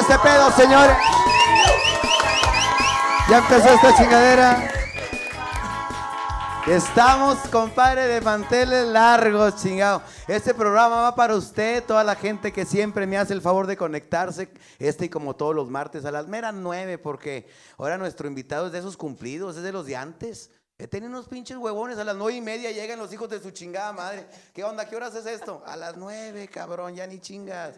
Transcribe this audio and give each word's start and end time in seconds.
este 0.00 0.18
pedo, 0.20 0.50
señores. 0.52 0.96
Ya 3.28 3.38
empezó 3.38 3.68
esta 3.68 3.96
chingadera. 3.96 4.72
Estamos, 6.66 7.38
compadre, 7.50 8.06
de 8.06 8.20
manteles 8.20 8.86
largos, 8.86 9.56
chingado. 9.56 10.02
Este 10.26 10.52
programa 10.52 11.00
va 11.02 11.14
para 11.14 11.34
usted, 11.34 11.82
toda 11.84 12.04
la 12.04 12.14
gente 12.14 12.52
que 12.52 12.66
siempre 12.66 13.06
me 13.06 13.16
hace 13.16 13.32
el 13.32 13.40
favor 13.40 13.66
de 13.66 13.76
conectarse, 13.76 14.50
este 14.78 15.06
y 15.06 15.08
como 15.08 15.34
todos 15.34 15.54
los 15.54 15.70
martes 15.70 16.04
a 16.04 16.10
las 16.10 16.28
meras 16.28 16.52
nueve, 16.54 16.98
porque 16.98 17.48
ahora 17.78 17.96
nuestro 17.96 18.28
invitado 18.28 18.66
es 18.66 18.72
de 18.72 18.80
esos 18.80 18.98
cumplidos, 18.98 19.56
es 19.56 19.62
de 19.62 19.72
los 19.72 19.86
de 19.86 19.96
antes. 19.96 20.50
He 20.76 20.86
tenido 20.86 21.10
unos 21.10 21.26
pinches 21.26 21.56
huevones, 21.56 21.98
a 21.98 22.04
las 22.04 22.14
nueve 22.14 22.36
y 22.36 22.40
media 22.42 22.70
llegan 22.70 22.98
los 22.98 23.12
hijos 23.12 23.30
de 23.30 23.40
su 23.40 23.50
chingada 23.50 23.92
madre. 23.92 24.28
¿Qué 24.52 24.62
onda? 24.62 24.84
¿Qué 24.84 24.94
horas 24.94 25.14
es 25.14 25.26
esto? 25.26 25.62
A 25.66 25.74
las 25.74 25.96
nueve, 25.96 26.48
cabrón, 26.48 26.94
ya 26.94 27.06
ni 27.06 27.18
chingas. 27.18 27.74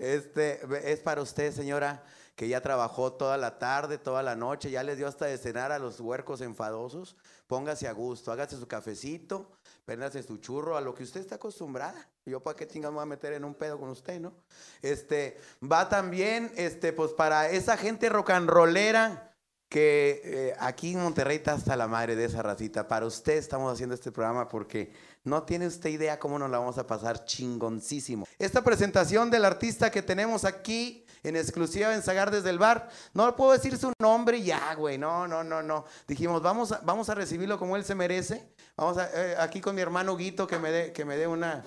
Este, 0.00 0.60
es 0.90 1.00
para 1.00 1.20
usted, 1.20 1.52
señora, 1.52 2.02
que 2.34 2.48
ya 2.48 2.62
trabajó 2.62 3.12
toda 3.12 3.36
la 3.36 3.58
tarde, 3.58 3.98
toda 3.98 4.22
la 4.22 4.34
noche, 4.34 4.70
ya 4.70 4.82
les 4.82 4.96
dio 4.96 5.06
hasta 5.06 5.26
de 5.26 5.36
cenar 5.36 5.72
a 5.72 5.78
los 5.78 6.00
huercos 6.00 6.40
enfadosos. 6.40 7.16
Póngase 7.46 7.86
a 7.86 7.92
gusto, 7.92 8.32
hágase 8.32 8.56
su 8.56 8.66
cafecito, 8.66 9.52
péndase 9.84 10.22
su 10.22 10.38
churro, 10.38 10.78
a 10.78 10.80
lo 10.80 10.94
que 10.94 11.02
usted 11.02 11.20
está 11.20 11.34
acostumbrada. 11.34 12.08
Yo 12.24 12.40
para 12.40 12.56
qué 12.56 12.66
chingados 12.66 12.94
me 12.94 12.96
voy 12.96 13.02
a 13.02 13.06
meter 13.06 13.34
en 13.34 13.44
un 13.44 13.54
pedo 13.54 13.78
con 13.78 13.90
usted, 13.90 14.18
¿no? 14.20 14.32
Este, 14.80 15.38
va 15.62 15.90
también, 15.90 16.50
este, 16.56 16.94
pues 16.94 17.12
para 17.12 17.50
esa 17.50 17.76
gente 17.76 18.08
rock 18.08 18.30
and 18.30 18.48
rollera 18.48 19.29
que 19.70 20.20
eh, 20.24 20.56
aquí 20.58 20.92
en 20.94 21.00
Monterrey 21.00 21.36
está 21.36 21.52
hasta 21.52 21.76
la 21.76 21.86
madre 21.86 22.16
de 22.16 22.24
esa 22.24 22.42
racita. 22.42 22.88
Para 22.88 23.06
usted 23.06 23.34
estamos 23.34 23.72
haciendo 23.72 23.94
este 23.94 24.10
programa 24.10 24.48
porque 24.48 24.92
no 25.22 25.44
tiene 25.44 25.68
usted 25.68 25.90
idea 25.90 26.18
cómo 26.18 26.40
nos 26.40 26.50
la 26.50 26.58
vamos 26.58 26.76
a 26.76 26.86
pasar 26.86 27.24
chingoncísimo. 27.24 28.26
Esta 28.38 28.62
presentación 28.64 29.30
del 29.30 29.44
artista 29.44 29.88
que 29.92 30.02
tenemos 30.02 30.44
aquí 30.44 31.06
en 31.22 31.36
exclusiva 31.36 31.94
en 31.94 32.02
Sagar 32.02 32.32
desde 32.32 32.50
el 32.50 32.58
bar, 32.58 32.88
no 33.14 33.36
puedo 33.36 33.52
decir 33.52 33.76
su 33.78 33.92
nombre 34.00 34.42
ya, 34.42 34.74
güey, 34.74 34.98
no, 34.98 35.28
no, 35.28 35.44
no, 35.44 35.62
no. 35.62 35.84
Dijimos, 36.08 36.42
vamos 36.42 36.72
a, 36.72 36.80
vamos 36.82 37.08
a 37.08 37.14
recibirlo 37.14 37.56
como 37.56 37.76
él 37.76 37.84
se 37.84 37.94
merece. 37.94 38.52
Vamos 38.76 38.98
a, 38.98 39.08
eh, 39.14 39.36
aquí 39.38 39.60
con 39.60 39.76
mi 39.76 39.82
hermano 39.82 40.16
Guito 40.16 40.48
que 40.48 40.58
me 40.58 40.72
dé, 40.72 40.92
que 40.92 41.04
me 41.04 41.16
dé 41.16 41.28
una, 41.28 41.62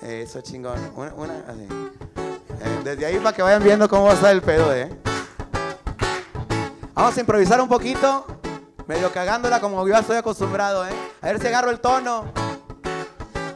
eso 0.00 0.40
chingón, 0.40 0.92
una, 0.96 1.14
una 1.14 1.38
así. 1.46 1.68
Eh, 1.70 2.80
desde 2.82 3.06
ahí 3.06 3.18
para 3.18 3.36
que 3.36 3.42
vayan 3.42 3.62
viendo 3.62 3.88
cómo 3.88 4.06
va 4.06 4.10
a 4.10 4.14
estar 4.14 4.32
el 4.32 4.42
pedo, 4.42 4.74
eh. 4.74 4.90
Vamos 6.98 7.16
a 7.16 7.20
improvisar 7.20 7.60
un 7.60 7.68
poquito, 7.68 8.26
medio 8.88 9.12
cagándola 9.12 9.60
como 9.60 9.86
yo 9.86 9.94
estoy 9.94 10.16
acostumbrado, 10.16 10.84
¿eh? 10.84 10.90
A 11.20 11.26
ver 11.26 11.40
si 11.40 11.46
agarro 11.46 11.70
el 11.70 11.78
tono. 11.78 12.24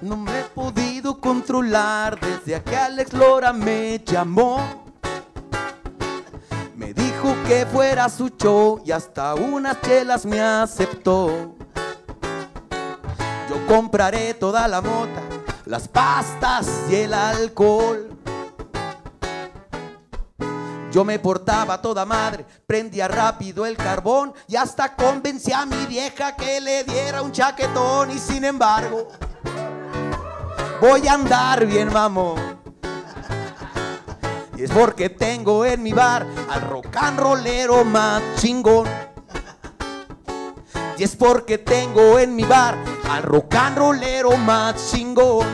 No 0.00 0.16
me 0.16 0.38
he 0.38 0.44
podido 0.44 1.18
controlar 1.18 2.20
desde 2.20 2.62
que 2.62 2.76
Alex 2.76 3.12
Lora 3.12 3.52
me 3.52 3.98
llamó. 3.98 4.84
Me 6.76 6.94
dijo 6.94 7.34
que 7.44 7.66
fuera 7.66 8.08
su 8.08 8.28
show 8.28 8.80
y 8.84 8.92
hasta 8.92 9.34
unas 9.34 9.80
chelas 9.80 10.24
me 10.24 10.40
aceptó. 10.40 11.56
Yo 13.48 13.66
compraré 13.66 14.34
toda 14.34 14.68
la 14.68 14.80
mota, 14.80 15.20
las 15.66 15.88
pastas 15.88 16.84
y 16.88 16.94
el 16.94 17.12
alcohol. 17.12 18.21
Yo 20.92 21.06
me 21.06 21.18
portaba 21.18 21.80
toda 21.80 22.04
madre, 22.04 22.44
prendía 22.66 23.08
rápido 23.08 23.64
el 23.64 23.78
carbón 23.78 24.34
y 24.46 24.56
hasta 24.56 24.94
convencí 24.94 25.50
a 25.50 25.64
mi 25.64 25.86
vieja 25.86 26.36
que 26.36 26.60
le 26.60 26.84
diera 26.84 27.22
un 27.22 27.32
chaquetón 27.32 28.10
y 28.10 28.18
sin 28.18 28.44
embargo 28.44 29.08
voy 30.82 31.08
a 31.08 31.14
andar 31.14 31.64
bien 31.64 31.90
mamón. 31.90 32.60
Y 34.54 34.64
es 34.64 34.70
porque 34.70 35.08
tengo 35.08 35.64
en 35.64 35.82
mi 35.82 35.94
bar 35.94 36.26
al 36.50 36.60
rock 36.60 36.94
and 36.96 37.18
rollero 37.18 37.84
más 37.86 38.22
chingón. 38.36 38.86
Y 40.98 41.04
es 41.04 41.16
porque 41.16 41.56
tengo 41.56 42.18
en 42.18 42.36
mi 42.36 42.44
bar 42.44 42.76
al 43.10 43.22
rock 43.22 43.54
and 43.54 43.78
rollero 43.78 44.36
más 44.36 44.90
chingón. 44.90 45.46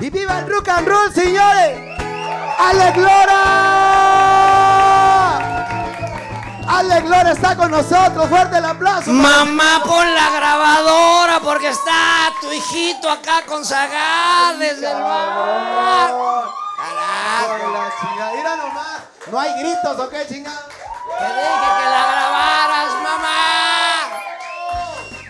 ¡Y 0.00 0.10
viva 0.10 0.40
el 0.40 0.48
rock 0.48 0.70
and 0.70 0.88
roll, 0.88 1.12
señores! 1.12 1.91
¡Ale 2.58 2.92
Glora! 2.92 3.42
¡Ale 6.68 7.00
Glora 7.02 7.32
está 7.32 7.56
con 7.56 7.70
nosotros! 7.70 8.28
¡Fuerte 8.28 8.58
el 8.58 8.64
aplauso! 8.64 9.10
Mamá, 9.10 9.82
pon 9.84 10.14
la 10.14 10.30
grabadora 10.30 11.40
porque 11.40 11.68
está 11.68 12.32
tu 12.40 12.50
hijito 12.52 13.10
acá. 13.10 13.42
Con 13.46 13.62
la 17.72 17.92
chingada. 18.00 18.32
Mira 18.34 18.56
nomás. 18.56 19.00
No 19.30 19.38
hay 19.38 19.52
gritos, 19.58 19.98
¿o 19.98 20.08
qué 20.08 20.26
chingada? 20.28 20.66
Te 21.18 21.24
dije 21.24 21.68
que 21.78 21.84
la 21.90 22.06
grabaras, 22.12 22.92
mamá. 23.02 23.61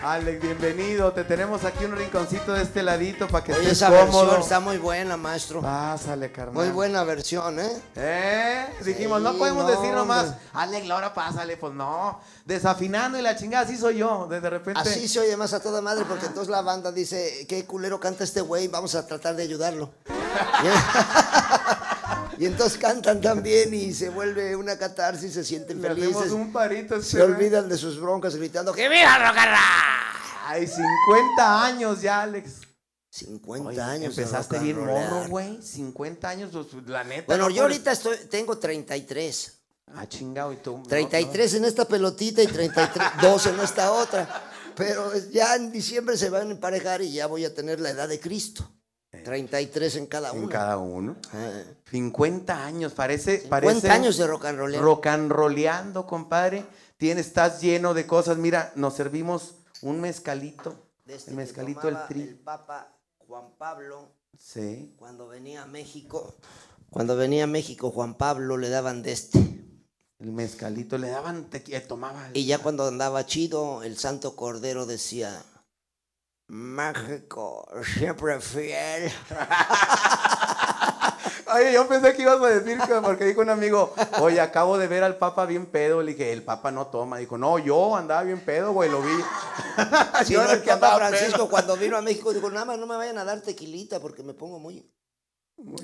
Alex, 0.03 0.41
bienvenido. 0.41 1.13
Te 1.13 1.23
tenemos 1.23 1.63
aquí 1.63 1.85
un 1.85 1.95
rinconcito 1.95 2.51
de 2.53 2.63
este 2.63 2.83
ladito 2.83 3.25
para 3.27 3.43
que 3.45 3.53
Oye, 3.53 3.61
estés 3.61 3.77
esa 3.77 3.87
cómodo. 3.87 4.23
versión 4.25 4.41
está 4.41 4.59
muy 4.59 4.77
buena, 4.77 5.15
maestro. 5.15 5.61
Pásale, 5.61 6.29
carnal. 6.29 6.53
Muy 6.55 6.69
buena 6.69 7.05
versión, 7.05 7.57
¿eh? 7.57 7.81
¿Eh? 7.95 8.65
Dijimos, 8.83 9.19
Sí, 9.19 9.23
no 9.23 9.33
podemos 9.35 9.63
no, 9.63 9.69
decir 9.69 9.93
nomás, 9.93 10.23
hombre. 10.25 10.39
Alex, 10.53 10.87
Laura, 10.87 11.13
pásale. 11.13 11.55
Pues 11.55 11.73
no. 11.73 12.19
Desafinando 12.43 13.17
y 13.17 13.21
la 13.21 13.37
chingada, 13.37 13.63
así 13.63 13.77
soy 13.77 13.99
yo. 13.99 14.27
De 14.27 14.41
de 14.41 14.49
repente. 14.49 14.81
Así 14.81 15.07
se 15.07 15.21
oye 15.21 15.37
más 15.37 15.53
a 15.53 15.61
toda 15.61 15.81
madre 15.81 16.03
porque 16.03 16.25
entonces 16.25 16.49
la 16.51 16.61
banda 16.61 16.91
dice, 16.91 17.45
qué 17.47 17.65
culero 17.65 17.97
canta 18.01 18.25
este 18.25 18.41
güey, 18.41 18.67
vamos 18.67 18.95
a 18.95 19.07
tratar 19.07 19.37
de 19.37 19.43
ayudarlo. 19.43 19.93
y 22.43 22.45
entonces 22.45 22.77
cantan 22.77 23.21
también 23.21 23.73
y 23.73 23.93
se 23.93 24.09
vuelve 24.09 24.53
una 24.57 24.77
catarsis, 24.77 25.31
se 25.33 25.45
sienten 25.45 25.81
Le 25.81 25.87
felices. 25.87 26.33
un 26.33 26.51
parito. 26.51 26.95
Se 26.95 27.17
este, 27.17 27.21
olvidan 27.21 27.69
de 27.69 27.77
sus 27.77 27.97
broncas 27.97 28.35
gritando, 28.35 28.73
¡que 28.73 28.89
viva 28.89 29.17
roll! 29.17 29.37
Ay, 30.45 30.67
50 30.67 31.65
años 31.65 32.01
ya, 32.01 32.23
Alex. 32.23 32.59
50 33.11 33.69
Oye, 33.69 33.79
años. 33.79 34.17
Empezaste 34.17 34.59
bien 34.59 34.75
rollear. 34.75 35.09
morro, 35.09 35.29
güey. 35.29 35.61
50 35.61 36.27
años, 36.27 36.49
pues, 36.51 36.85
la 36.85 37.05
neta. 37.05 37.27
Bueno, 37.27 37.45
no 37.45 37.49
yo 37.49 37.61
ahorita 37.61 37.93
estoy, 37.93 38.17
tengo 38.29 38.57
33. 38.57 39.59
Ah, 39.95 40.05
chingado, 40.09 40.51
y 40.51 40.57
tú. 40.57 40.79
no, 40.79 40.83
33 40.83 41.53
en 41.53 41.63
esta 41.63 41.87
pelotita 41.87 42.43
y 42.43 42.47
33, 42.47 43.07
2 43.21 43.45
en 43.53 43.59
esta 43.61 43.93
otra. 43.93 44.51
Pero 44.75 45.13
ya 45.31 45.55
en 45.55 45.71
diciembre 45.71 46.17
se 46.17 46.29
van 46.29 46.49
a 46.49 46.51
emparejar 46.51 47.03
y 47.03 47.13
ya 47.13 47.27
voy 47.27 47.45
a 47.45 47.55
tener 47.55 47.79
la 47.79 47.91
edad 47.91 48.09
de 48.09 48.19
Cristo. 48.19 48.69
33 49.21 49.95
en 49.97 50.05
cada 50.07 50.29
no, 50.29 50.33
En 50.35 50.39
uno. 50.43 50.49
cada 50.49 50.77
uno. 50.77 51.15
Ah, 51.33 51.61
50 51.91 52.65
años, 52.65 52.93
parece. 52.93 53.41
50 53.41 53.49
parece 53.49 53.89
años 53.89 54.17
de 54.17 54.25
rock 54.27 54.45
and 54.45 54.57
roll. 54.57 54.75
rock 54.75 55.07
and 55.07 55.31
rolleando, 55.31 56.07
compadre. 56.07 56.65
Tienes, 56.97 57.27
estás 57.27 57.61
lleno 57.61 57.93
de 57.93 58.07
cosas. 58.07 58.37
Mira, 58.37 58.71
nos 58.75 58.95
servimos 58.95 59.55
un 59.81 60.01
mezcalito. 60.01 60.75
Este 61.05 61.31
el 61.31 61.37
mezcalito, 61.37 61.87
el 61.89 61.97
tri. 62.07 62.21
El 62.21 62.35
Papa 62.39 62.95
Juan 63.27 63.51
Pablo, 63.57 64.09
Sí. 64.37 64.93
cuando 64.97 65.27
venía 65.27 65.63
a 65.63 65.67
México, 65.67 66.35
cuando 66.89 67.15
venía 67.15 67.43
a 67.43 67.47
México, 67.47 67.91
Juan 67.91 68.15
Pablo 68.15 68.57
le 68.57 68.69
daban 68.69 69.03
de 69.03 69.11
este. 69.11 69.39
El 70.19 70.31
mezcalito. 70.31 70.97
Le 70.97 71.09
daban, 71.09 71.49
tequi- 71.49 71.75
eh, 71.75 71.81
tomaba. 71.81 72.29
Y 72.33 72.45
ya 72.45 72.57
cuando 72.59 72.87
andaba 72.87 73.25
chido, 73.25 73.83
el 73.83 73.97
Santo 73.97 74.35
Cordero 74.35 74.85
decía, 74.85 75.43
México, 76.47 77.67
siempre 77.95 78.39
fiel. 78.39 79.11
Oye, 81.55 81.73
yo 81.73 81.87
pensé 81.87 82.13
que 82.15 82.23
ibas 82.23 82.41
a 82.41 82.47
decir, 82.47 82.79
que- 82.79 82.95
porque 83.01 83.25
dijo 83.25 83.41
un 83.41 83.49
amigo, 83.49 83.93
oye, 84.19 84.41
acabo 84.41 84.77
de 84.77 84.87
ver 84.87 85.03
al 85.03 85.17
Papa 85.17 85.45
bien 85.45 85.67
pedo. 85.67 86.01
Le 86.01 86.13
dije, 86.13 86.33
el 86.33 86.43
Papa 86.43 86.71
no 86.71 86.87
toma. 86.87 87.17
Dijo, 87.17 87.37
no, 87.37 87.59
yo 87.59 87.95
andaba 87.95 88.23
bien 88.23 88.39
pedo, 88.43 88.71
güey, 88.73 88.89
lo 88.89 89.01
vi. 89.01 89.11
Sí, 90.25 90.33
Yo 90.33 90.39
no, 90.39 90.45
era 90.49 90.53
el 90.53 90.63
Papa 90.63 90.95
Francisco 90.95 91.35
pedo. 91.37 91.49
cuando 91.49 91.77
vino 91.77 91.97
a 91.97 92.01
México 92.01 92.33
dijo, 92.33 92.49
nada 92.49 92.65
más 92.65 92.79
no 92.79 92.87
me 92.87 92.95
vayan 92.95 93.17
a 93.19 93.25
dar 93.25 93.41
tequilita 93.41 93.99
porque 93.99 94.23
me 94.23 94.33
pongo 94.33 94.59
muy 94.59 94.91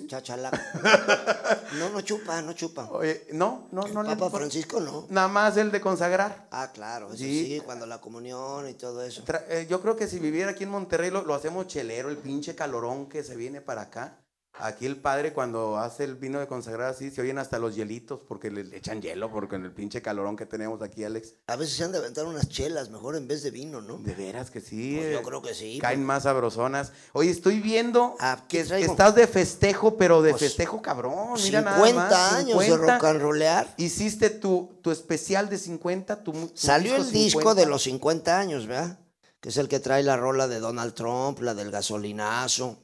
chachalaco. 0.08 0.58
No, 1.78 1.90
no 1.90 2.02
chupa, 2.02 2.42
no 2.42 2.54
chupa. 2.54 2.90
Oye, 2.92 3.28
no, 3.34 3.68
no, 3.72 3.88
no. 3.88 4.02
le- 4.02 4.10
Papa 4.16 4.32
Francisco 4.38 4.80
no. 4.80 5.06
Nada 5.10 5.28
más 5.28 5.56
el 5.58 5.72
de 5.72 5.80
consagrar. 5.80 6.48
Ah, 6.52 6.72
claro, 6.74 7.16
Sí. 7.16 7.46
sí, 7.46 7.62
cuando 7.64 7.86
la 7.86 8.02
comunión 8.02 8.68
y 8.68 8.74
todo 8.74 9.04
eso. 9.04 9.24
Tra- 9.24 9.44
eh, 9.50 9.68
yo 9.70 9.80
creo 9.80 9.96
que 9.96 10.08
si 10.08 10.18
viviera 10.18 10.52
aquí 10.52 10.64
en 10.64 10.72
Monterrey 10.72 11.12
lo, 11.12 11.22
lo 11.24 11.36
hacemos 11.36 11.68
chelero, 11.68 12.10
el 12.10 12.18
pinche 12.18 12.56
calorón 12.56 13.08
que 13.08 13.24
se 13.24 13.36
viene 13.36 13.62
para 13.62 13.84
acá. 13.84 14.18
Aquí 14.62 14.86
el 14.86 14.98
padre 14.98 15.32
cuando 15.34 15.78
hace 15.78 16.04
el 16.04 16.16
vino 16.16 16.40
de 16.40 16.48
consagrar 16.48 16.90
así, 16.90 17.12
se 17.12 17.22
oyen 17.22 17.38
hasta 17.40 17.60
los 17.60 17.76
hielitos 17.76 18.20
porque 18.28 18.52
le, 18.52 18.76
echan 18.76 19.02
hielo, 19.02 19.32
porque 19.32 19.56
en 19.56 19.64
el 19.66 19.72
pinche 19.72 20.02
calorón 20.02 20.36
que 20.36 20.46
tenemos 20.46 20.82
aquí, 20.82 21.04
Alex. 21.04 21.36
A 21.48 21.56
veces 21.56 21.76
se 21.78 21.84
han 21.86 21.92
de 21.94 22.00
aventar 22.00 22.26
unas 22.26 22.50
chelas 22.50 22.90
mejor 22.90 23.16
en 23.16 23.28
vez 23.28 23.42
de 23.42 23.52
vino, 23.52 23.82
¿no? 23.82 23.98
De 23.98 24.14
veras 24.14 24.52
que 24.52 24.60
sí. 24.62 24.98
Pues 24.98 25.14
yo 25.14 25.20
eh, 25.20 25.24
creo 25.24 25.42
que 25.42 25.54
sí. 25.54 25.80
Caen 25.80 26.00
porque- 26.02 26.06
más 26.08 26.24
sabrosonas. 26.24 26.92
Oye, 27.14 27.30
estoy 27.32 27.60
viendo 27.62 28.16
Ah, 28.20 28.44
¿qué 28.50 28.60
que 28.60 28.64
traigo? 28.66 28.92
estás 28.92 29.16
de 29.16 29.28
festejo, 29.28 29.98
pero 29.98 30.22
de 30.22 30.32
Pues, 30.32 30.42
festejo 30.42 30.82
cabrón. 30.82 31.40
Mira 31.42 31.62
50 31.62 31.94
nada 31.94 31.94
más. 31.94 32.34
años 32.34 32.60
de 32.60 32.66
50. 32.66 32.94
rock 32.96 33.04
and 33.06 33.22
rollear. 33.22 33.74
Hiciste 33.78 34.30
tu, 34.30 34.78
tu 34.82 34.92
especial 34.92 35.48
de 35.50 35.58
50, 35.58 36.24
tu, 36.24 36.34
tu 36.34 36.52
Salió 36.54 36.96
el 36.98 37.10
disco 37.12 37.40
50. 37.40 37.62
de 37.62 37.66
los 37.68 37.84
50 37.84 38.38
años, 38.38 38.68
¿verdad? 38.68 39.00
Que 39.40 39.50
es 39.50 39.58
el 39.58 39.70
que 39.70 39.80
trae 39.80 40.04
la 40.04 40.18
rola 40.18 40.50
de 40.50 40.60
Donald 40.60 40.94
Trump, 40.96 41.40
la 41.40 41.54
del 41.54 41.72
gasolinazo, 41.72 42.78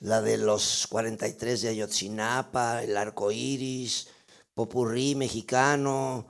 la 0.00 0.22
de 0.22 0.38
los 0.38 0.86
43 0.88 1.62
de 1.62 1.68
Ayotzinapa, 1.68 2.82
el 2.82 2.96
arco 2.96 3.30
iris, 3.30 4.08
popurrí 4.54 5.14
mexicano 5.14 6.26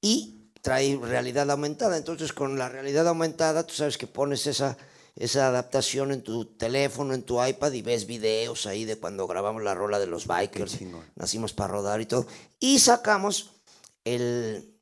y 0.00 0.50
trae 0.60 0.98
realidad 1.02 1.50
aumentada. 1.50 1.96
Entonces 1.96 2.32
con 2.32 2.58
la 2.58 2.68
realidad 2.68 3.06
aumentada 3.08 3.66
tú 3.66 3.74
sabes 3.74 3.98
que 3.98 4.06
pones 4.06 4.46
esa, 4.46 4.76
esa 5.16 5.48
adaptación 5.48 6.12
en 6.12 6.22
tu 6.22 6.44
teléfono, 6.44 7.14
en 7.14 7.22
tu 7.22 7.44
iPad 7.44 7.72
y 7.72 7.82
ves 7.82 8.06
videos 8.06 8.66
ahí 8.66 8.84
de 8.84 8.98
cuando 8.98 9.26
grabamos 9.26 9.62
la 9.62 9.74
rola 9.74 9.98
de 9.98 10.06
los 10.06 10.26
bikers. 10.26 10.78
Nacimos 11.16 11.52
para 11.52 11.72
rodar 11.72 12.00
y 12.00 12.06
todo. 12.06 12.26
Y 12.60 12.78
sacamos 12.78 13.50
el 14.04 14.74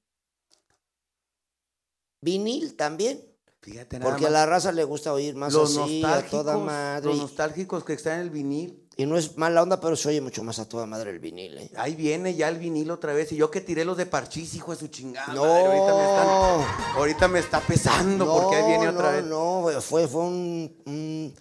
vinil 2.20 2.76
también. 2.76 3.31
Fíjate 3.62 4.00
nada 4.00 4.10
Porque 4.10 4.26
a 4.26 4.30
la 4.30 4.44
raza 4.44 4.72
le 4.72 4.82
gusta 4.82 5.12
oír 5.12 5.36
más 5.36 5.52
los 5.52 5.78
así, 5.78 6.02
a 6.04 6.26
toda 6.26 6.58
madre. 6.58 7.06
Los 7.06 7.18
nostálgicos 7.18 7.84
que 7.84 7.92
están 7.92 8.14
en 8.14 8.20
el 8.22 8.30
vinil. 8.30 8.88
Y 8.96 9.06
no 9.06 9.16
es 9.16 9.38
mala 9.38 9.62
onda, 9.62 9.80
pero 9.80 9.94
se 9.94 10.08
oye 10.08 10.20
mucho 10.20 10.42
más 10.42 10.58
a 10.58 10.68
toda 10.68 10.84
madre 10.84 11.12
el 11.12 11.20
vinil. 11.20 11.56
¿eh? 11.56 11.70
Ahí 11.76 11.94
viene 11.94 12.34
ya 12.34 12.48
el 12.48 12.58
vinil 12.58 12.90
otra 12.90 13.12
vez. 13.12 13.30
Y 13.30 13.36
yo 13.36 13.52
que 13.52 13.60
tiré 13.60 13.84
los 13.84 13.96
de 13.96 14.06
parchís, 14.06 14.54
hijo 14.54 14.72
de 14.72 14.78
su 14.78 14.88
chingada. 14.88 15.32
No. 15.32 15.44
Ahorita, 15.44 15.94
me 15.94 16.02
están, 16.02 16.96
ahorita 16.96 17.28
me 17.28 17.38
está 17.38 17.60
pesando 17.60 18.26
porque 18.26 18.56
ahí 18.56 18.66
viene 18.66 18.88
otra 18.88 19.12
vez. 19.12 19.24
No, 19.24 19.68
fue, 19.80 20.08
fue 20.08 20.22
un, 20.22 21.34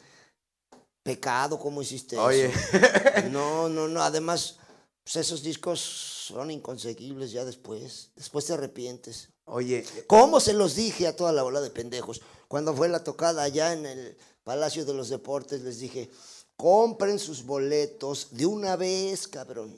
pecado 1.01 1.57
como 1.57 1.81
hiciste 1.81 2.19
Oye. 2.19 2.51
No, 3.31 3.68
no, 3.68 3.88
no. 3.88 4.03
Además, 4.03 4.59
pues 5.03 5.15
esos 5.15 5.41
discos 5.41 5.79
son 5.79 6.51
inconseguibles 6.51 7.31
ya 7.31 7.45
después. 7.45 8.12
Después 8.15 8.45
te 8.45 8.53
arrepientes. 8.53 9.29
Oye. 9.51 9.86
¿Cómo 10.07 10.39
se 10.39 10.53
los 10.53 10.75
dije 10.75 11.07
a 11.07 11.15
toda 11.15 11.33
la 11.33 11.44
bola 11.44 11.59
de 11.59 11.69
pendejos? 11.69 12.21
Cuando 12.48 12.74
fue 12.74 12.88
la 12.88 13.03
tocada 13.03 13.44
allá 13.44 13.74
en 13.74 13.86
el 13.86 14.18
Palacio 14.44 14.86
de 14.86 14.94
los 14.94 15.09
Deportes, 15.09 15.62
les 15.62 15.80
dije 15.80 16.09
compren 16.62 17.18
sus 17.18 17.44
boletos 17.44 18.27
de 18.30 18.45
una 18.45 18.75
vez, 18.75 19.27
cabrón. 19.27 19.75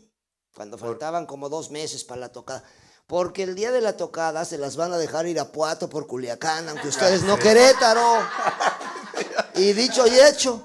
Cuando 0.53 0.77
faltaban 0.77 1.25
como 1.25 1.47
dos 1.47 1.71
meses 1.71 2.03
para 2.03 2.19
la 2.19 2.29
tocada. 2.29 2.61
Porque 3.07 3.43
el 3.43 3.55
día 3.55 3.71
de 3.71 3.79
la 3.79 3.95
tocada 3.95 4.43
se 4.43 4.57
las 4.57 4.75
van 4.75 4.91
a 4.91 4.97
dejar 4.97 5.25
ir 5.25 5.39
a 5.39 5.49
Puato 5.49 5.89
por 5.89 6.07
Culiacán, 6.07 6.67
aunque 6.67 6.89
ustedes 6.89 7.23
no 7.23 7.39
Querétaro. 7.39 8.19
Y 9.55 9.71
dicho 9.71 10.05
y 10.05 10.19
hecho, 10.19 10.61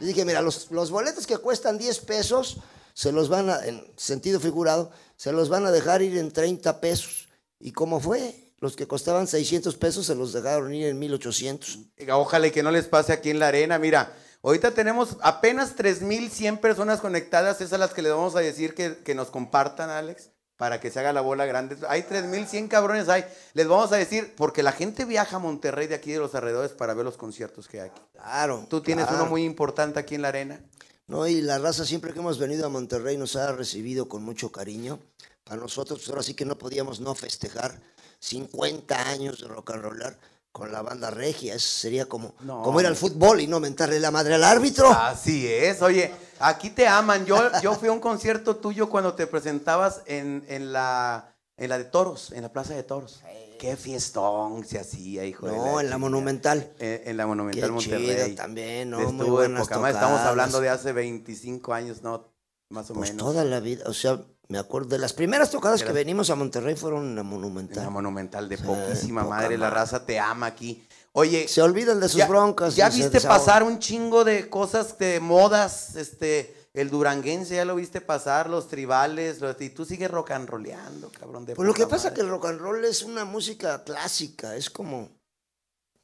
le 0.00 0.06
dije, 0.06 0.24
mira, 0.24 0.42
los, 0.42 0.72
los 0.72 0.90
boletos 0.90 1.24
que 1.24 1.38
cuestan 1.38 1.78
10 1.78 2.00
pesos, 2.00 2.56
se 2.92 3.12
los 3.12 3.28
van 3.28 3.48
a, 3.48 3.64
en 3.64 3.80
sentido 3.96 4.40
figurado, 4.40 4.90
se 5.16 5.30
los 5.30 5.48
van 5.48 5.66
a 5.66 5.70
dejar 5.70 6.02
ir 6.02 6.18
en 6.18 6.32
30 6.32 6.80
pesos. 6.80 7.28
¿Y 7.60 7.70
cómo 7.70 8.00
fue? 8.00 8.49
Los 8.60 8.76
que 8.76 8.86
costaban 8.86 9.26
600 9.26 9.76
pesos 9.76 10.06
se 10.06 10.14
los 10.14 10.32
dejaron 10.32 10.72
ir 10.74 10.86
en 10.86 10.98
1800. 10.98 11.78
Ojalá 12.12 12.50
que 12.50 12.62
no 12.62 12.70
les 12.70 12.86
pase 12.86 13.12
aquí 13.12 13.30
en 13.30 13.38
la 13.38 13.48
arena. 13.48 13.78
Mira, 13.78 14.12
Ahorita 14.42 14.70
tenemos 14.70 15.18
apenas 15.20 15.76
3.100 15.76 16.60
personas 16.60 17.00
conectadas, 17.00 17.60
esas 17.60 17.78
las 17.78 17.92
que 17.92 18.00
les 18.00 18.12
vamos 18.12 18.36
a 18.36 18.40
decir 18.40 18.74
que, 18.74 19.14
nos 19.14 19.28
compartan, 19.28 19.90
Alex, 19.90 20.30
para 20.56 20.80
que 20.80 20.90
se 20.90 20.98
haga 20.98 21.12
la 21.12 21.20
bola 21.20 21.44
grande. 21.44 21.76
Hay 21.88 22.02
3.100 22.02 22.68
cabrones 22.68 23.10
ahí. 23.10 23.22
Les 23.52 23.68
vamos 23.68 23.92
a 23.92 23.96
decir, 23.96 24.34
porque 24.36 24.62
la 24.62 24.72
gente 24.72 25.04
viaja 25.04 25.36
a 25.36 25.40
Monterrey 25.40 25.88
de 25.88 25.94
aquí 25.94 26.12
de 26.12 26.20
los 26.20 26.34
alrededores 26.34 26.72
para 26.72 26.94
ver 26.94 27.04
los 27.04 27.18
conciertos 27.18 27.68
que 27.68 27.82
hay 27.82 27.88
aquí. 27.90 28.00
Claro. 28.14 28.66
Tú 28.70 28.80
tienes 28.80 29.06
uno 29.10 29.26
muy 29.26 29.44
importante 29.44 30.00
aquí 30.00 30.14
en 30.14 30.22
la 30.22 30.28
arena. 30.28 30.60
No, 31.06 31.26
y 31.26 31.42
la 31.42 31.58
raza 31.58 31.84
siempre 31.84 32.14
que 32.14 32.20
hemos 32.20 32.38
venido 32.38 32.64
a 32.64 32.70
Monterrey 32.70 33.18
nos 33.18 33.36
ha 33.36 33.52
recibido 33.52 34.08
con 34.08 34.22
mucho 34.22 34.50
cariño. 34.50 35.00
Para 35.44 35.60
nosotros, 35.60 35.98
pues, 35.98 36.08
ahora 36.08 36.22
sí 36.22 36.32
que 36.32 36.46
no 36.46 36.56
podíamos 36.56 37.00
no 37.00 37.14
festejar 37.14 37.78
50 38.20 39.08
años 39.08 39.40
de 39.40 39.48
rock 39.48 39.70
and 39.70 39.82
rollar 39.82 40.18
con 40.52 40.72
la 40.72 40.82
banda 40.82 41.10
regia. 41.10 41.54
Eso 41.54 41.80
sería 41.80 42.06
como, 42.06 42.34
como 42.34 42.80
ir 42.80 42.86
al 42.86 42.96
fútbol 42.96 43.40
y 43.40 43.46
no 43.46 43.60
mentarle 43.60 44.00
la 44.00 44.10
madre 44.10 44.34
al 44.34 44.44
árbitro. 44.44 44.90
Así 44.90 45.46
es. 45.46 45.80
Oye, 45.82 46.12
aquí 46.38 46.70
te 46.70 46.86
aman. 46.86 47.24
Yo, 47.26 47.38
yo 47.62 47.74
fui 47.74 47.88
a 47.88 47.92
un 47.92 48.00
concierto 48.00 48.56
tuyo 48.56 48.90
cuando 48.90 49.14
te 49.14 49.26
presentabas 49.26 50.02
en, 50.06 50.44
en, 50.48 50.72
la, 50.72 51.34
en 51.56 51.68
la 51.68 51.78
de 51.78 51.84
toros, 51.84 52.32
en 52.32 52.42
la 52.42 52.52
plaza 52.52 52.74
de 52.74 52.82
toros. 52.82 53.20
Qué 53.58 53.76
fiestón 53.76 54.64
se 54.64 54.78
hacía, 54.78 55.26
hijo 55.26 55.46
No, 55.46 55.80
en 55.80 55.90
la 55.90 55.98
Monumental. 55.98 56.72
En, 56.78 57.16
la 57.16 57.26
Monumental 57.26 57.68
Qué 57.68 57.70
Monterrey. 57.70 58.34
también, 58.34 58.88
¿no? 58.88 59.12
Muy 59.12 59.28
buenas 59.28 59.62
Estamos 59.70 60.20
hablando 60.20 60.60
de 60.60 60.70
hace 60.70 60.92
25 60.92 61.74
años, 61.74 62.02
¿no? 62.02 62.32
Más 62.70 62.90
o 62.90 62.94
pues 62.94 63.10
menos. 63.10 63.26
Toda 63.26 63.44
la 63.44 63.60
vida, 63.60 63.84
o 63.86 63.92
sea, 63.92 64.20
me 64.50 64.58
acuerdo 64.58 64.88
de 64.88 64.98
las 64.98 65.12
primeras 65.12 65.48
tocadas 65.48 65.80
que 65.80 65.92
venimos 65.92 66.28
a 66.28 66.34
Monterrey 66.34 66.74
fueron 66.74 67.14
la 67.14 67.22
Monumental. 67.22 67.78
En 67.78 67.84
la 67.84 67.90
Monumental, 67.90 68.48
de 68.48 68.58
poquísima 68.58 69.22
madre, 69.22 69.56
la 69.56 69.70
raza 69.70 70.04
te 70.04 70.18
ama 70.18 70.46
aquí. 70.46 70.84
Oye, 71.12 71.46
se 71.46 71.62
olvidan 71.62 72.00
de 72.00 72.08
sus 72.08 72.26
broncas. 72.26 72.74
Ya 72.74 72.88
viste 72.88 73.20
pasar 73.20 73.62
un 73.62 73.78
chingo 73.78 74.24
de 74.24 74.50
cosas 74.50 74.98
de 74.98 75.20
modas, 75.20 75.94
este, 75.94 76.68
el 76.74 76.90
duranguense 76.90 77.54
ya 77.54 77.64
lo 77.64 77.76
viste 77.76 78.00
pasar, 78.00 78.50
los 78.50 78.66
tribales, 78.66 79.38
y 79.60 79.70
tú 79.70 79.84
sigues 79.84 80.10
rock 80.10 80.32
and 80.32 80.48
rollando, 80.48 81.12
cabrón. 81.12 81.46
pues 81.46 81.66
lo 81.66 81.74
que 81.74 81.86
pasa 81.86 82.08
es 82.08 82.14
que 82.14 82.22
el 82.22 82.28
rock 82.28 82.46
and 82.46 82.60
roll 82.60 82.84
es 82.84 83.04
una 83.04 83.24
música 83.24 83.84
clásica, 83.84 84.56
es 84.56 84.68
como, 84.68 85.10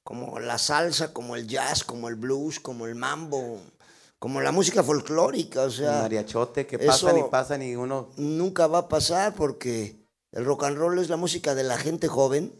como 0.05 0.39
la 0.39 0.59
salsa, 0.59 1.13
como 1.13 1.35
el 1.35 1.49
jazz, 1.49 1.83
como 1.83 2.09
el 2.09 2.15
blues, 2.15 2.61
como 2.61 2.87
el 2.87 2.95
mambo 2.95 3.61
como 4.19 4.41
la 4.41 4.53
música 4.53 4.83
folclórica, 4.83 5.63
o 5.63 5.71
sea. 5.71 6.03
Mariachote, 6.03 6.67
que 6.67 6.79
pasan 6.79 7.19
y 7.19 7.23
pasan 7.25 7.63
y 7.63 7.77
uno. 7.77 8.11
Nunca 8.17 8.67
va 8.67 8.79
a 8.79 8.89
pasar 8.89 9.35
porque 9.35 10.07
el 10.33 10.45
rock 10.45 10.65
and 10.65 10.79
roll 10.79 10.99
es 10.99 11.09
la 11.09 11.17
música 11.17 11.55
de 11.55 11.65
la 11.65 11.77
gente 11.77 12.09
joven 12.09 12.53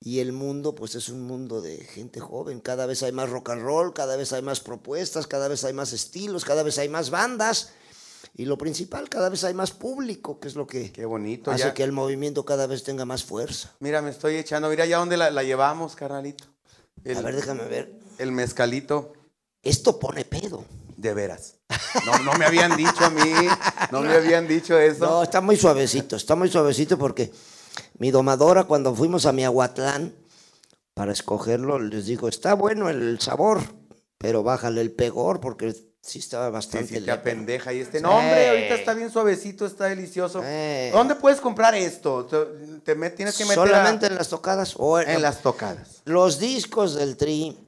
y 0.00 0.20
el 0.20 0.32
mundo, 0.32 0.74
pues 0.74 0.94
es 0.94 1.08
un 1.08 1.22
mundo 1.22 1.60
de 1.62 1.78
gente 1.78 2.20
joven. 2.20 2.60
Cada 2.60 2.86
vez 2.86 3.02
hay 3.02 3.12
más 3.12 3.30
rock 3.30 3.50
and 3.50 3.62
roll, 3.62 3.94
cada 3.94 4.16
vez 4.16 4.32
hay 4.32 4.42
más 4.42 4.60
propuestas, 4.60 5.26
cada 5.26 5.48
vez 5.48 5.64
hay 5.64 5.72
más 5.72 5.92
estilos, 5.92 6.44
cada 6.44 6.62
vez 6.62 6.78
hay 6.78 6.88
más 6.88 7.10
bandas. 7.10 7.72
Y 8.36 8.46
lo 8.46 8.58
principal, 8.58 9.08
cada 9.08 9.28
vez 9.28 9.44
hay 9.44 9.54
más 9.54 9.70
público, 9.70 10.40
que 10.40 10.48
es 10.48 10.56
lo 10.56 10.66
que 10.66 10.90
Qué 10.90 11.04
bonito, 11.04 11.50
hace 11.50 11.72
que 11.72 11.84
el 11.84 11.92
movimiento 11.92 12.44
cada 12.44 12.66
vez 12.66 12.82
tenga 12.82 13.04
más 13.04 13.24
fuerza. 13.24 13.72
Mira, 13.78 14.02
me 14.02 14.10
estoy 14.10 14.36
echando, 14.36 14.68
mira 14.68 14.84
ya 14.86 14.98
dónde 14.98 15.16
la, 15.16 15.42
llevamos, 15.42 15.94
carnalito. 15.94 16.44
a 17.04 17.20
ver, 17.20 17.36
déjame 17.36 17.64
ver. 17.64 17.92
El 18.18 18.32
mezcalito. 18.32 19.12
Esto 19.62 19.98
pone 19.98 20.24
pedo. 20.24 20.64
De 21.04 21.12
veras. 21.12 21.56
No, 22.06 22.18
no 22.20 22.32
me 22.38 22.46
habían 22.46 22.78
dicho 22.78 23.04
a 23.04 23.10
mí, 23.10 23.30
no 23.90 24.00
me 24.00 24.14
habían 24.14 24.48
dicho 24.48 24.78
eso. 24.78 25.04
No, 25.04 25.22
está 25.22 25.42
muy 25.42 25.54
suavecito, 25.54 26.16
está 26.16 26.34
muy 26.34 26.48
suavecito 26.48 26.96
porque 26.96 27.30
mi 27.98 28.10
domadora 28.10 28.64
cuando 28.64 28.94
fuimos 28.94 29.26
a 29.26 29.32
Miahuatlán 29.32 30.14
para 30.94 31.12
escogerlo 31.12 31.78
les 31.78 32.06
dijo, 32.06 32.26
está 32.26 32.54
bueno 32.54 32.88
el 32.88 33.20
sabor, 33.20 33.60
pero 34.16 34.42
bájale 34.42 34.80
el 34.80 34.92
pegor 34.92 35.40
porque 35.40 35.74
sí 36.00 36.20
estaba 36.20 36.48
bastante 36.48 36.88
sí, 36.88 36.94
sí, 37.00 37.04
te 37.04 37.16
pendeja 37.18 37.74
y 37.74 37.80
este, 37.80 38.00
no 38.00 38.16
hombre, 38.16 38.48
ahorita 38.48 38.74
está 38.74 38.94
bien 38.94 39.10
suavecito, 39.10 39.66
está 39.66 39.84
delicioso. 39.84 40.42
¿Dónde 40.90 41.16
puedes 41.16 41.38
comprar 41.38 41.74
esto? 41.74 42.24
¿Te, 42.82 42.94
tienes 43.10 43.36
que 43.36 43.44
meter 43.44 43.56
Solamente 43.56 44.06
en 44.06 44.14
las 44.14 44.30
tocadas 44.30 44.72
o 44.78 44.98
en 44.98 45.20
las 45.20 45.42
tocadas. 45.42 46.00
Los 46.06 46.38
discos 46.38 46.94
del 46.94 47.18
Tri 47.18 47.58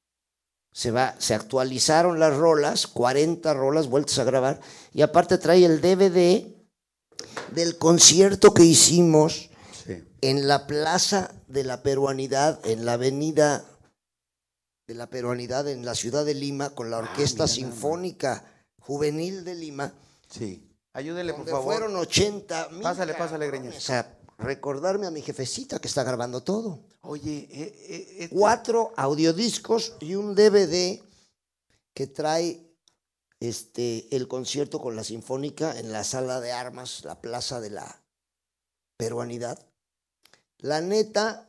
Se, 0.74 0.90
va, 0.90 1.14
se 1.16 1.32
actualizaron 1.32 2.20
las 2.20 2.36
rolas, 2.36 2.88
40 2.88 3.54
rolas 3.54 3.86
vueltas 3.86 4.18
a 4.18 4.24
grabar, 4.24 4.60
y 4.92 5.00
aparte 5.00 5.38
trae 5.38 5.64
el 5.64 5.80
DVD 5.80 6.44
del 7.52 7.78
concierto 7.78 8.52
que 8.52 8.64
hicimos 8.64 9.48
en 10.20 10.46
la 10.46 10.66
Plaza 10.66 11.39
de 11.50 11.64
la 11.64 11.82
Peruanidad, 11.82 12.60
en 12.64 12.84
la 12.84 12.94
Avenida 12.94 13.64
de 14.90 14.96
la 14.96 15.08
Peruanidad 15.08 15.68
en 15.68 15.84
la 15.84 15.94
ciudad 15.94 16.24
de 16.24 16.34
Lima, 16.34 16.70
con 16.70 16.90
la 16.90 16.96
ah, 16.96 17.00
Orquesta 17.00 17.46
Sinfónica 17.46 18.44
Juvenil 18.80 19.44
de 19.44 19.54
Lima. 19.54 19.94
Sí. 20.28 20.68
Ayúdele, 20.92 21.32
por 21.32 21.46
favor. 21.48 21.74
Fueron 21.74 21.94
80 21.94 22.68
mil. 22.70 22.82
Pásale, 22.82 23.14
pásale, 23.14 23.46
Greñas. 23.46 23.76
O 23.76 23.80
sea, 23.80 24.18
recordarme 24.38 25.06
a 25.06 25.12
mi 25.12 25.22
jefecita 25.22 25.78
que 25.78 25.86
está 25.86 26.02
grabando 26.02 26.42
todo. 26.42 26.80
Oye, 27.02 27.46
eh, 27.50 27.72
eh, 27.88 28.16
este 28.18 28.34
cuatro 28.34 28.92
audiodiscos 28.96 29.94
y 30.00 30.16
un 30.16 30.34
DVD 30.34 31.00
que 31.94 32.06
trae 32.08 32.74
este, 33.38 34.08
el 34.16 34.26
concierto 34.26 34.80
con 34.80 34.96
la 34.96 35.04
Sinfónica 35.04 35.78
en 35.78 35.92
la 35.92 36.02
sala 36.02 36.40
de 36.40 36.50
armas, 36.50 37.04
la 37.04 37.20
plaza 37.20 37.60
de 37.60 37.70
la 37.70 38.02
peruanidad. 38.96 39.69
La 40.60 40.80
neta, 40.80 41.48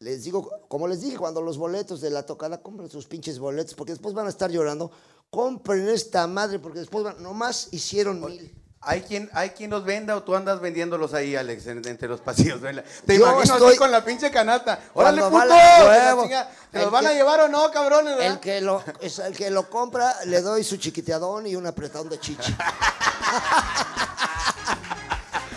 les 0.00 0.24
digo, 0.24 0.48
como 0.68 0.86
les 0.88 1.00
dije, 1.00 1.16
cuando 1.16 1.42
los 1.42 1.58
boletos 1.58 2.00
de 2.00 2.10
la 2.10 2.24
tocada, 2.24 2.62
compren 2.62 2.88
sus 2.90 3.06
pinches 3.06 3.38
boletos, 3.38 3.74
porque 3.74 3.92
después 3.92 4.14
van 4.14 4.26
a 4.26 4.30
estar 4.30 4.50
llorando. 4.50 4.90
Compren 5.30 5.88
esta 5.88 6.26
madre, 6.26 6.58
porque 6.58 6.78
después 6.80 7.04
van, 7.04 7.22
nomás 7.22 7.68
hicieron 7.72 8.20
mil. 8.20 8.54
Hay 8.80 9.02
quien, 9.02 9.28
hay 9.32 9.50
quien 9.50 9.70
los 9.70 9.84
venda 9.84 10.14
o 10.16 10.22
tú 10.22 10.36
andas 10.36 10.60
vendiéndolos 10.60 11.12
ahí, 11.12 11.34
Alex, 11.34 11.66
en- 11.66 11.86
entre 11.88 12.06
los 12.08 12.20
pasillos. 12.20 12.60
¿verdad? 12.60 12.84
Te 13.04 13.18
Yo 13.18 13.24
imagino 13.26 13.54
estoy- 13.56 13.70
así 13.70 13.76
con 13.78 13.90
la 13.90 14.04
pinche 14.04 14.30
canasta. 14.30 14.78
¡Órale, 14.94 15.20
Cuando 15.20 15.36
puto! 15.36 15.38
va 15.38 15.56
la- 15.56 15.78
La 15.82 15.84
huevo. 16.14 16.22
chinga, 16.22 16.48
¿Te 16.70 16.78
El 16.78 16.84
los 16.84 16.92
van 16.92 17.06
a 17.06 17.08
que- 17.10 17.14
llevar 17.16 17.40
o 17.40 17.48
no, 17.48 17.70
cabrones? 17.72 18.20
El 18.20 18.38
que, 18.38 18.60
lo, 18.60 18.80
es 19.00 19.18
el 19.18 19.36
que 19.36 19.50
lo 19.50 19.68
compra, 19.68 20.14
le 20.26 20.40
doy 20.42 20.62
su 20.62 20.76
chiquiteadón 20.76 21.48
y 21.48 21.56
un 21.56 21.66
apretón 21.66 22.08
de 22.08 22.20
chichi. 22.20 22.54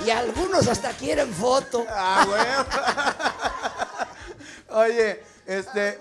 y 0.06 0.10
algunos 0.10 0.68
hasta 0.68 0.92
quieren 0.92 1.32
foto. 1.34 1.86
Ah, 1.90 2.26
güey. 2.28 2.42
Oye, 4.90 5.22
este, 5.46 6.00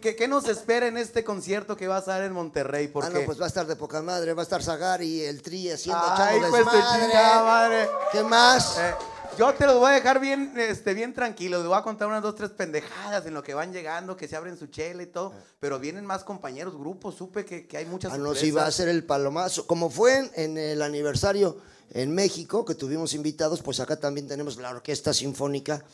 ¿qué, 0.00 0.16
qué 0.16 0.26
nos 0.26 0.48
espera 0.48 0.86
en 0.86 0.96
este 0.96 1.22
concierto 1.22 1.76
que 1.76 1.86
vas 1.86 2.08
a 2.08 2.12
dar 2.12 2.22
en 2.22 2.32
Monterrey? 2.32 2.86
Ah, 2.86 2.90
Porque 2.92 3.20
no, 3.20 3.24
pues 3.24 3.40
va 3.40 3.44
a 3.44 3.48
estar 3.48 3.66
de 3.66 3.76
poca 3.76 4.02
madre, 4.02 4.34
va 4.34 4.42
a 4.42 4.44
estar 4.44 4.62
Zagari 4.62 5.06
y 5.06 5.22
el 5.22 5.42
Tri 5.42 5.70
haciendo 5.70 6.02
Ay, 6.04 6.40
pues 6.50 6.64
chingada 6.64 7.44
madre. 7.44 7.88
¿Qué 8.10 8.22
más? 8.24 8.78
Eh, 8.78 8.94
yo 9.38 9.54
te 9.54 9.66
los 9.66 9.76
voy 9.76 9.90
a 9.90 9.94
dejar 9.94 10.18
bien, 10.18 10.52
este, 10.56 10.94
bien 10.94 11.14
tranquilos. 11.14 11.60
Les 11.60 11.68
voy 11.68 11.78
a 11.78 11.82
contar 11.82 12.08
unas 12.08 12.22
dos, 12.22 12.34
tres 12.34 12.50
pendejadas 12.50 13.24
en 13.26 13.34
lo 13.34 13.44
que 13.44 13.54
van 13.54 13.72
llegando, 13.72 14.16
que 14.16 14.26
se 14.26 14.34
abren 14.34 14.58
su 14.58 14.66
chela 14.66 15.04
y 15.04 15.06
todo. 15.06 15.32
Pero 15.60 15.78
vienen 15.78 16.04
más 16.04 16.24
compañeros, 16.24 16.76
grupos. 16.76 17.14
Supe 17.14 17.44
que, 17.44 17.68
que 17.68 17.76
hay 17.76 17.84
muchas 17.86 18.12
Ah, 18.12 18.18
no, 18.18 18.34
sí, 18.34 18.50
va 18.50 18.66
a 18.66 18.72
ser 18.72 18.88
el 18.88 19.04
palomazo. 19.04 19.68
Como 19.68 19.90
fue 19.90 20.18
en, 20.18 20.30
en 20.34 20.58
el 20.58 20.82
aniversario 20.82 21.58
en 21.90 22.14
México, 22.14 22.64
que 22.64 22.74
tuvimos 22.74 23.14
invitados, 23.14 23.62
pues 23.62 23.80
acá 23.80 23.96
también 23.96 24.28
tenemos 24.28 24.56
la 24.56 24.70
Orquesta 24.70 25.12
Sinfónica 25.14 25.84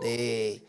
de 0.00 0.62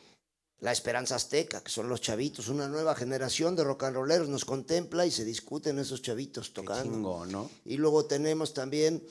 La 0.59 0.71
Esperanza 0.71 1.15
Azteca, 1.15 1.61
que 1.61 1.71
son 1.71 1.87
los 1.87 2.01
chavitos, 2.01 2.49
una 2.49 2.67
nueva 2.67 2.93
generación 2.95 3.55
de 3.55 3.63
rock 3.63 3.83
and 3.83 3.95
rolleros. 3.95 4.27
Nos 4.27 4.43
contempla 4.43 5.05
y 5.05 5.11
se 5.11 5.23
discuten 5.23 5.79
esos 5.79 6.01
chavitos 6.01 6.49
Qué 6.49 6.55
tocando. 6.55 6.91
chingón, 6.93 7.31
¿no? 7.31 7.49
Y 7.65 7.77
luego 7.77 8.05
tenemos 8.05 8.53
también 8.53 9.01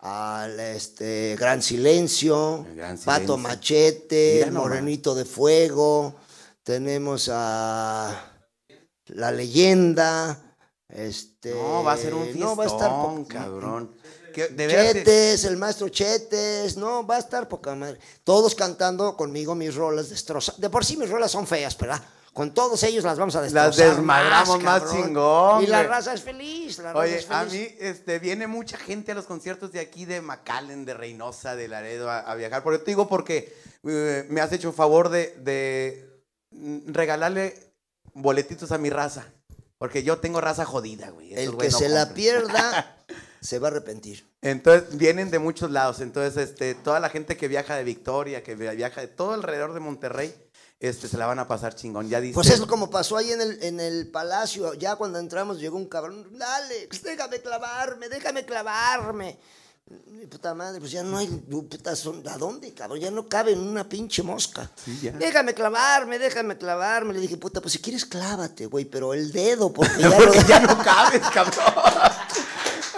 al 0.00 0.60
este, 0.60 1.36
Gran 1.38 1.62
Silencio, 1.62 2.66
Pato. 3.04 3.38
Machete, 3.38 4.44
Mira. 4.46 4.60
Morenito 4.60 5.14
de 5.14 5.24
Fuego, 5.24 6.14
tenemos 6.62 7.30
a 7.32 8.34
La 9.06 9.32
Leyenda. 9.32 10.44
Este, 10.88 11.54
No, 11.54 11.82
va 11.84 11.92
a 11.92 11.96
ser 11.96 12.14
un 12.14 12.24
fiestón, 12.24 12.40
no, 12.40 12.56
va 12.56 12.64
a 12.64 12.66
estar 12.66 13.26
cabrón. 13.28 13.94
Que, 14.38 14.48
de 14.54 14.68
Chetes, 14.68 15.44
el 15.44 15.56
maestro 15.56 15.88
Chetes, 15.88 16.76
no, 16.76 17.06
va 17.06 17.16
a 17.16 17.18
estar 17.18 17.48
poca 17.48 17.74
madre. 17.74 17.98
Todos 18.22 18.54
cantando 18.54 19.16
conmigo 19.16 19.54
mis 19.54 19.74
rolas 19.74 20.10
destrozadas. 20.10 20.60
De 20.60 20.70
por 20.70 20.84
sí 20.84 20.96
mis 20.96 21.10
rolas 21.10 21.30
son 21.30 21.46
feas, 21.46 21.76
¿verdad? 21.76 22.00
Con 22.32 22.54
todos 22.54 22.80
ellos 22.84 23.02
las 23.02 23.18
vamos 23.18 23.34
a 23.34 23.42
destrozar. 23.42 23.96
desmadramos 23.96 24.62
más 24.62 24.82
cabrón. 24.82 25.06
chingón, 25.06 25.64
Y 25.64 25.66
la 25.66 25.82
raza 25.82 26.14
es 26.14 26.22
feliz. 26.22 26.78
La 26.78 26.92
raza 26.92 26.98
Oye, 27.00 27.16
es 27.16 27.30
a 27.30 27.44
mí 27.44 27.66
este, 27.80 28.20
viene 28.20 28.46
mucha 28.46 28.78
gente 28.78 29.10
a 29.10 29.16
los 29.16 29.26
conciertos 29.26 29.72
de 29.72 29.80
aquí, 29.80 30.04
de 30.04 30.20
McAllen, 30.20 30.84
de 30.84 30.94
Reynosa, 30.94 31.56
de 31.56 31.66
Laredo, 31.66 32.08
a, 32.08 32.20
a 32.20 32.36
viajar. 32.36 32.62
Porque 32.62 32.78
te 32.78 32.92
digo 32.92 33.08
porque 33.08 33.56
eh, 33.82 34.24
me 34.28 34.40
has 34.40 34.52
hecho 34.52 34.68
un 34.68 34.74
favor 34.74 35.08
de, 35.08 35.34
de 35.40 36.22
regalarle 36.86 37.72
boletitos 38.14 38.70
a 38.70 38.78
mi 38.78 38.90
raza. 38.90 39.26
Porque 39.78 40.02
yo 40.02 40.18
tengo 40.18 40.40
raza 40.40 40.64
jodida, 40.64 41.10
güey. 41.10 41.34
El 41.34 41.56
que 41.56 41.70
no 41.70 41.78
se 41.78 41.88
la 41.88 42.12
pierda 42.12 42.96
se 43.40 43.58
va 43.58 43.68
a 43.68 43.70
arrepentir. 43.70 44.26
Entonces, 44.42 44.96
vienen 44.96 45.30
de 45.30 45.38
muchos 45.38 45.70
lados. 45.70 46.00
Entonces, 46.00 46.36
este, 46.50 46.74
toda 46.74 47.00
la 47.00 47.08
gente 47.10 47.36
que 47.36 47.48
viaja 47.48 47.76
de 47.76 47.84
Victoria, 47.84 48.42
que 48.42 48.54
viaja 48.54 49.00
de 49.00 49.08
todo 49.08 49.32
alrededor 49.34 49.74
de 49.74 49.80
Monterrey, 49.80 50.34
este, 50.80 51.08
se 51.08 51.16
la 51.18 51.26
van 51.26 51.40
a 51.40 51.48
pasar 51.48 51.74
chingón. 51.74 52.08
Ya 52.08 52.20
dice. 52.20 52.34
Pues 52.34 52.50
es 52.50 52.60
como 52.62 52.88
pasó 52.88 53.16
ahí 53.16 53.32
en 53.32 53.40
el, 53.40 53.62
en 53.62 53.80
el 53.80 54.08
palacio. 54.10 54.74
Ya 54.74 54.94
cuando 54.96 55.18
entramos 55.18 55.58
llegó 55.58 55.76
un 55.76 55.88
cabrón. 55.88 56.24
Alex, 56.40 57.02
déjame 57.02 57.40
clavarme, 57.40 58.08
déjame 58.08 58.44
clavarme. 58.44 59.38
Mi 60.06 60.26
puta 60.26 60.54
madre, 60.54 60.78
pues 60.80 60.92
ya 60.92 61.02
no 61.02 61.16
hay. 61.16 61.26
Puta, 61.26 61.96
son- 61.96 62.22
¿A 62.28 62.36
dónde, 62.36 62.74
cabrón? 62.74 63.00
Ya 63.00 63.10
no 63.10 63.26
cabe 63.26 63.52
en 63.52 63.60
una 63.60 63.88
pinche 63.88 64.22
mosca. 64.22 64.70
Sí, 64.84 64.98
ya. 65.02 65.12
Déjame 65.12 65.54
clavarme, 65.54 66.18
déjame 66.18 66.58
clavarme. 66.58 67.14
Le 67.14 67.20
dije, 67.20 67.38
puta, 67.38 67.62
pues 67.62 67.72
si 67.72 67.78
quieres 67.78 68.04
clávate, 68.04 68.66
güey, 68.66 68.84
pero 68.84 69.14
el 69.14 69.32
dedo, 69.32 69.72
porque 69.72 69.94
ya, 70.02 70.10
Porque 70.14 70.38
no, 70.40 70.46
ya 70.46 70.60
no 70.60 70.78
cabes, 70.82 71.22
cabrón. 71.32 71.54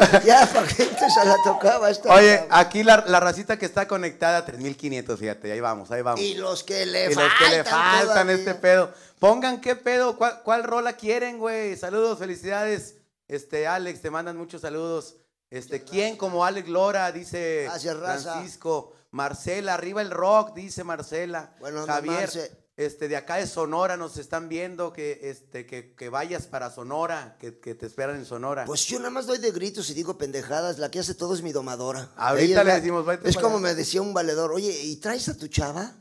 ya 0.24 0.48
que 0.66 0.84
se 1.10 1.24
la 1.24 1.36
tocaba 1.44 1.90
esta. 1.90 2.12
Oye, 2.14 2.46
aquí 2.50 2.82
la, 2.82 3.04
la 3.06 3.20
racita 3.20 3.58
que 3.58 3.66
está 3.66 3.86
conectada, 3.86 4.44
3500, 4.44 5.18
fíjate, 5.18 5.52
ahí 5.52 5.60
vamos, 5.60 5.90
ahí 5.90 6.02
vamos. 6.02 6.20
Y 6.20 6.34
los 6.34 6.62
que 6.64 6.86
le 6.86 7.06
Y 7.06 7.14
los 7.14 7.16
faltan. 7.16 7.38
que 7.38 7.56
le 7.56 7.64
faltan 7.64 8.06
todavía. 8.06 8.34
este 8.34 8.54
pedo. 8.54 8.92
Pongan 9.18 9.60
qué 9.60 9.76
pedo, 9.76 10.16
cuál, 10.16 10.42
cuál 10.42 10.64
rola 10.64 10.94
quieren, 10.94 11.38
güey. 11.38 11.76
Saludos, 11.76 12.18
felicidades. 12.18 12.96
Este, 13.28 13.66
Alex, 13.66 14.00
te 14.00 14.10
mandan 14.10 14.36
muchos 14.36 14.62
saludos. 14.62 15.16
Este, 15.50 15.82
¿quién 15.84 16.16
como 16.16 16.44
Alex 16.44 16.68
Lora? 16.68 17.10
Dice 17.12 17.64
Gracias, 17.64 17.96
raza. 17.98 18.32
Francisco. 18.34 18.94
Marcela, 19.12 19.74
arriba 19.74 20.00
el 20.02 20.10
rock, 20.10 20.54
dice 20.54 20.84
Marcela. 20.84 21.52
Bueno, 21.58 21.80
no, 21.80 21.86
Javier, 21.92 22.20
Marce. 22.20 22.52
Este, 22.84 23.08
de 23.08 23.16
acá 23.16 23.36
de 23.36 23.46
Sonora 23.46 23.96
nos 23.96 24.16
están 24.16 24.48
viendo 24.48 24.92
que, 24.92 25.20
este, 25.24 25.66
que, 25.66 25.94
que 25.94 26.08
vayas 26.08 26.46
para 26.46 26.70
Sonora, 26.70 27.36
que, 27.38 27.58
que 27.60 27.74
te 27.74 27.86
esperan 27.86 28.16
en 28.16 28.24
Sonora. 28.24 28.64
Pues 28.64 28.86
yo 28.86 28.98
nada 28.98 29.10
más 29.10 29.26
doy 29.26 29.38
de 29.38 29.50
gritos 29.52 29.90
y 29.90 29.94
digo 29.94 30.16
pendejadas. 30.18 30.78
La 30.78 30.90
que 30.90 30.98
hace 30.98 31.14
todo 31.14 31.34
es 31.34 31.42
mi 31.42 31.52
domadora. 31.52 32.10
Ahorita 32.16 32.64
le 32.64 32.70
la- 32.70 32.76
decimos, 32.76 33.04
"Vete 33.04 33.28
Es 33.28 33.34
para 33.34 33.44
como 33.44 33.56
allá". 33.58 33.62
me 33.68 33.74
decía 33.74 34.00
un 34.02 34.14
valedor, 34.14 34.52
oye, 34.52 34.70
¿y 34.84 34.96
traes 34.96 35.28
a 35.28 35.36
tu 35.36 35.48
chava? 35.48 35.94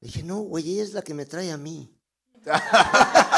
Le 0.00 0.08
dije, 0.08 0.22
no, 0.22 0.38
güey, 0.40 0.70
ella 0.72 0.82
es 0.82 0.92
la 0.92 1.02
que 1.02 1.14
me 1.14 1.26
trae 1.26 1.50
a 1.52 1.56
mí. 1.56 1.90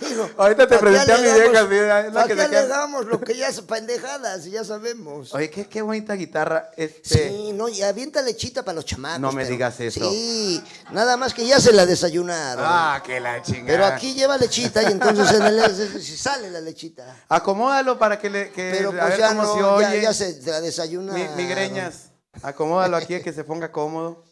Digo, 0.00 0.28
Ahorita 0.36 0.66
te 0.66 0.74
¿pa' 0.76 0.80
qué 0.80 0.86
presenté 0.90 1.12
a 1.12 1.16
mi 1.18 1.22
vieja, 1.22 1.38
sí, 1.68 1.74
es 1.74 2.12
la 2.12 2.12
¿pa' 2.12 2.26
que 2.26 2.34
qué 2.34 2.42
se 2.42 2.48
queda- 2.48 2.58
alegamos 2.60 3.06
lo 3.06 3.20
que 3.20 3.36
ya 3.36 3.48
es 3.48 3.60
pendejadas? 3.60 4.44
Ya 4.46 4.64
sabemos. 4.64 5.32
Oye, 5.34 5.50
qué, 5.50 5.66
qué 5.68 5.82
bonita 5.82 6.14
guitarra. 6.14 6.70
Este, 6.76 7.28
Sí, 7.30 7.52
no, 7.52 7.68
y 7.68 7.82
avienta 7.82 8.20
lechita 8.22 8.64
para 8.64 8.76
los 8.76 8.84
chamacos. 8.84 9.20
No 9.20 9.30
me 9.32 9.42
pero- 9.42 9.52
digas 9.52 9.78
eso. 9.80 10.10
Sí, 10.10 10.62
nada 10.90 11.16
más 11.16 11.32
que 11.34 11.46
ya 11.46 11.60
se 11.60 11.72
la 11.72 11.86
desayunaron. 11.86 12.64
Ah, 12.66 13.02
que 13.04 13.20
la 13.20 13.40
chingada. 13.42 13.66
pero 13.66 13.86
aquí 13.86 14.14
lleva 14.14 14.36
lechita 14.36 14.82
y 14.82 14.86
entonces 14.92 15.30
en 15.32 15.42
el 15.46 16.02
si 16.02 16.16
sale 16.16 16.50
la 16.50 16.60
lechita. 16.60 17.16
Acomódalo 17.28 17.98
para 17.98 18.18
que 18.18 18.30
le. 18.30 18.50
Que, 18.50 18.72
Pero 18.76 18.90
a 18.90 18.92
pues 18.92 19.08
ver 19.10 19.18
ya 19.18 19.28
cómo 19.28 19.42
no, 19.42 19.54
se 19.54 19.62
oye. 19.86 20.02
ya 20.02 20.12
se 20.12 20.40
la 20.42 20.60
desayuna. 20.60 21.12
Mi- 21.12 21.28
migreñas. 21.36 22.10
Acomódalo 22.42 22.96
aquí 22.96 23.20
que 23.20 23.32
se 23.32 23.44
ponga 23.44 23.70
cómodo. 23.70 24.24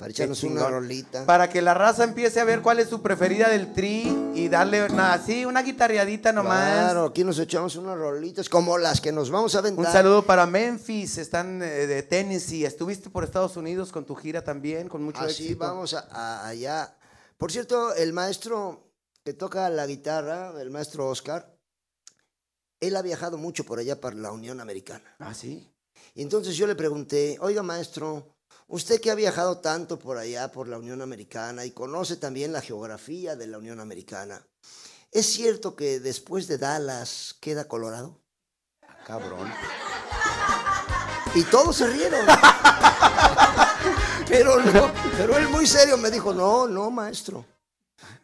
Para 0.00 0.12
echarnos 0.12 0.42
una 0.44 0.66
rolita. 0.66 1.26
Para 1.26 1.50
que 1.50 1.60
la 1.60 1.74
raza 1.74 2.04
empiece 2.04 2.40
a 2.40 2.44
ver 2.44 2.62
cuál 2.62 2.80
es 2.80 2.88
su 2.88 3.02
preferida 3.02 3.50
del 3.50 3.72
tri 3.74 4.32
y 4.34 4.48
darle 4.48 4.88
nada, 4.88 5.12
así, 5.12 5.44
una 5.44 5.62
guitarreadita 5.62 6.32
nomás. 6.32 6.72
Claro, 6.72 7.04
aquí 7.04 7.22
nos 7.22 7.38
echamos 7.38 7.76
unas 7.76 7.98
rolitas 7.98 8.48
como 8.48 8.78
las 8.78 8.98
que 9.02 9.12
nos 9.12 9.30
vamos 9.30 9.54
a 9.54 9.58
aventar. 9.58 9.84
Un 9.86 9.92
saludo 9.92 10.22
para 10.24 10.46
Memphis, 10.46 11.18
están 11.18 11.62
eh, 11.62 11.86
de 11.86 12.02
Tennessee. 12.02 12.64
Estuviste 12.64 13.10
por 13.10 13.24
Estados 13.24 13.58
Unidos 13.58 13.92
con 13.92 14.06
tu 14.06 14.14
gira 14.14 14.42
también, 14.42 14.88
con 14.88 15.02
mucho 15.02 15.20
Así 15.20 15.44
éxito. 15.44 15.58
vamos 15.60 15.92
a, 15.92 16.00
a- 16.10 16.48
allá. 16.48 16.96
Por 17.36 17.52
cierto, 17.52 17.94
el 17.94 18.14
maestro 18.14 18.90
que 19.22 19.34
toca 19.34 19.68
la 19.68 19.86
guitarra, 19.86 20.54
el 20.62 20.70
maestro 20.70 21.08
Oscar, 21.10 21.54
él 22.80 22.96
ha 22.96 23.02
viajado 23.02 23.36
mucho 23.36 23.64
por 23.64 23.78
allá 23.78 24.00
para 24.00 24.16
la 24.16 24.32
Unión 24.32 24.60
Americana. 24.60 25.14
Ah, 25.18 25.34
sí. 25.34 25.70
Y 26.14 26.22
entonces 26.22 26.56
yo 26.56 26.66
le 26.66 26.74
pregunté, 26.74 27.36
oiga 27.42 27.62
maestro, 27.62 28.34
usted 28.70 29.00
que 29.00 29.10
ha 29.10 29.14
viajado 29.14 29.58
tanto 29.58 29.98
por 29.98 30.16
allá, 30.16 30.50
por 30.50 30.68
la 30.68 30.78
Unión 30.78 31.02
Americana, 31.02 31.64
y 31.64 31.72
conoce 31.72 32.16
también 32.16 32.52
la 32.52 32.62
geografía 32.62 33.36
de 33.36 33.46
la 33.46 33.58
Unión 33.58 33.80
Americana, 33.80 34.42
¿es 35.10 35.26
cierto 35.26 35.76
que 35.76 36.00
después 36.00 36.46
de 36.48 36.58
Dallas 36.58 37.36
queda 37.40 37.66
Colorado? 37.66 38.18
Cabrón. 39.06 39.52
Y 41.34 41.42
todos 41.44 41.76
se 41.76 41.86
rieron. 41.88 42.26
pero 44.28 44.60
no, 44.60 44.90
pero 45.16 45.36
él 45.36 45.48
muy 45.48 45.66
serio 45.66 45.96
me 45.96 46.10
dijo, 46.10 46.32
no, 46.32 46.66
no, 46.66 46.90
maestro. 46.90 47.44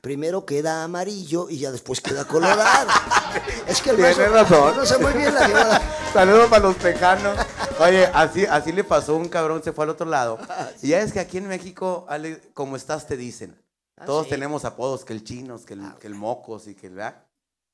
Primero 0.01 0.47
queda 0.47 0.85
amarillo 0.85 1.51
y 1.51 1.59
ya 1.59 1.73
después 1.73 2.01
queda 2.01 2.25
colorado. 2.25 2.89
es 3.67 3.83
que 3.83 3.91
el 3.91 3.97
Tiene 3.97 4.15
maestro 4.15 4.33
razón. 4.33 4.73
conoce 4.75 4.99
muy 4.99 5.13
bien 5.15 5.35
la 5.35 5.47
geografía. 5.47 5.83
Saludos 6.13 6.49
para 6.49 6.63
los 6.63 6.77
tejanos. 6.77 7.39
Oye, 7.79 8.07
así, 8.07 8.47
así 8.47 8.73
le 8.73 8.85
pasó 8.85 9.17
un 9.17 9.29
cabrón, 9.29 9.63
se 9.63 9.73
fue 9.73 9.85
al 9.85 9.91
otro 9.91 10.07
lado. 10.07 10.39
Y 10.83 10.89
ya 10.89 11.01
es 11.01 11.13
que 11.13 11.21
aquí 11.21 11.39
en 11.39 11.49
México, 11.49 12.07
Ale, 12.09 12.41
como 12.55 12.77
estás, 12.77 13.07
te 13.07 13.17
dicen. 13.17 13.57
Todos 14.05 14.25
sí. 14.25 14.31
tenemos 14.31 14.65
apodos, 14.65 15.05
que 15.05 15.13
el 15.13 15.25
chinos, 15.25 15.65
que 15.65 15.75
el, 15.75 15.95
que 16.01 16.07
el 16.07 16.15
mocos 16.15 16.67
y 16.69 16.75
que 16.75 16.89
el... 16.89 16.95
¿verdad? 16.95 17.23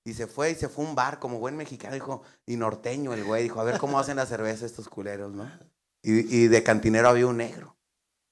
Y 0.04 0.14
se 0.14 0.26
fue 0.26 0.50
y 0.50 0.54
se 0.56 0.68
fue 0.68 0.84
a 0.84 0.88
un 0.88 0.94
bar 0.96 1.20
como 1.20 1.38
buen 1.38 1.56
mexicano, 1.56 1.94
dijo, 1.94 2.22
y 2.44 2.56
norteño 2.56 3.14
el 3.14 3.22
güey, 3.22 3.44
dijo, 3.44 3.60
a 3.60 3.64
ver 3.64 3.78
cómo 3.78 4.00
hacen 4.00 4.16
la 4.16 4.26
cerveza 4.26 4.66
estos 4.66 4.88
culeros, 4.88 5.32
¿no? 5.32 5.48
Y, 6.02 6.36
y 6.36 6.48
de 6.48 6.62
cantinero 6.64 7.08
había 7.08 7.28
un 7.28 7.36
negro. 7.36 7.76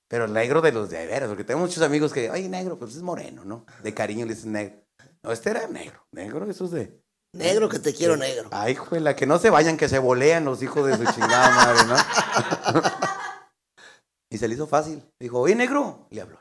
Pero 0.08 0.24
el 0.24 0.32
negro 0.32 0.60
de 0.60 0.72
los 0.72 0.90
de 0.90 1.06
veras, 1.06 1.28
porque 1.28 1.44
tengo 1.44 1.60
muchos 1.60 1.84
amigos 1.84 2.12
que, 2.12 2.28
oye, 2.28 2.48
negro, 2.48 2.76
pues 2.76 2.96
es 2.96 3.02
moreno, 3.02 3.44
¿no? 3.44 3.64
De 3.84 3.94
cariño 3.94 4.26
le 4.26 4.34
dicen 4.34 4.50
negro. 4.50 4.82
No, 5.22 5.30
este 5.30 5.50
era 5.50 5.68
negro, 5.68 6.04
negro, 6.10 6.50
eso 6.50 6.64
es 6.64 6.70
de, 6.72 7.00
Negro 7.32 7.68
que 7.68 7.78
te 7.78 7.94
quiero 7.94 8.16
negro. 8.16 8.49
Ay, 8.52 8.75
juela, 8.75 9.14
que 9.14 9.26
no 9.26 9.38
se 9.38 9.50
vayan, 9.50 9.76
que 9.76 9.88
se 9.88 9.99
bolean 9.99 10.44
los 10.44 10.62
hijos 10.62 10.87
de 10.87 10.96
su 10.96 11.04
chingada 11.12 11.50
madre, 11.50 11.84
¿no? 11.84 11.96
y 14.30 14.38
se 14.38 14.49
le 14.49 14.54
hizo 14.54 14.66
fácil. 14.66 15.04
Dijo, 15.20 15.38
oye, 15.38 15.54
negro. 15.54 16.06
Y 16.10 16.16
le 16.16 16.22
habló. 16.22 16.40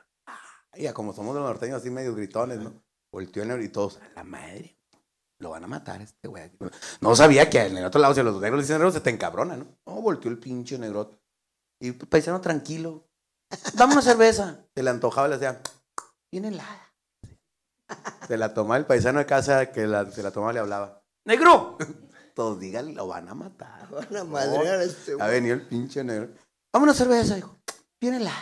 Y 0.74 0.84
ya 0.84 0.94
como 0.94 1.14
somos 1.14 1.36
de 1.36 1.42
los 1.42 1.50
norteños 1.50 1.82
así 1.82 1.92
medio 1.92 2.16
gritones, 2.16 2.60
¿no? 2.60 2.74
Volteó 3.12 3.44
el 3.44 3.50
negro 3.50 3.64
y 3.64 3.70
todos, 3.70 3.98
a 3.98 4.10
la 4.16 4.24
madre, 4.24 4.80
lo 5.40 5.52
van 5.52 5.64
a 5.64 5.68
matar 5.68 6.02
a 6.02 6.04
este 6.04 6.28
güey. 6.28 6.52
No 7.02 7.16
sabía 7.16 7.50
que 7.50 7.66
en 7.66 7.78
el 7.78 7.86
otro 7.86 8.02
lado, 8.02 8.14
si 8.14 8.24
los 8.24 8.40
negros 8.40 8.58
le 8.58 8.64
dicen 8.64 8.78
negro, 8.78 8.92
se 8.92 9.02
te 9.02 9.10
encabrona, 9.10 9.58
¿no? 9.58 9.66
No, 9.86 10.02
volteó 10.02 10.30
el 10.30 10.40
pinche 10.40 10.78
negro. 10.78 11.20
Y 11.80 11.94
paisano 11.94 12.42
tranquilo. 12.42 13.08
Dame 13.74 13.94
una 13.94 14.02
cerveza. 14.02 14.66
Se 14.76 14.84
le 14.84 14.90
antojaba 14.90 15.28
y 15.28 15.32
le 15.32 15.38
decía, 15.38 15.62
viene 16.32 16.50
helada. 16.50 16.89
Se 18.28 18.38
la 18.38 18.54
tomaba 18.54 18.78
el 18.78 18.86
paisano 18.86 19.20
de 19.20 19.26
casa 19.26 19.72
que 19.72 19.88
la- 19.88 20.10
se 20.12 20.22
la 20.24 20.32
tomaba 20.32 20.52
y 20.52 20.56
le 20.56 20.60
hablaba. 20.62 21.02
¡Negro! 21.26 21.78
Todos 22.36 22.60
digan, 22.60 22.94
lo 22.96 23.08
van 23.08 23.28
a 23.28 23.34
matar. 23.34 23.90
Van 23.90 24.16
a 24.16 24.24
madrear 24.24 24.80
a 24.80 24.84
este 24.84 25.14
Ha 25.14 25.16
güey. 25.16 25.30
venido 25.32 25.56
el 25.56 25.68
pinche 25.68 26.04
negro. 26.04 26.30
Una 26.74 26.94
cerveza, 26.94 27.36
dijo. 27.36 27.58
Viene 28.00 28.20
la. 28.20 28.34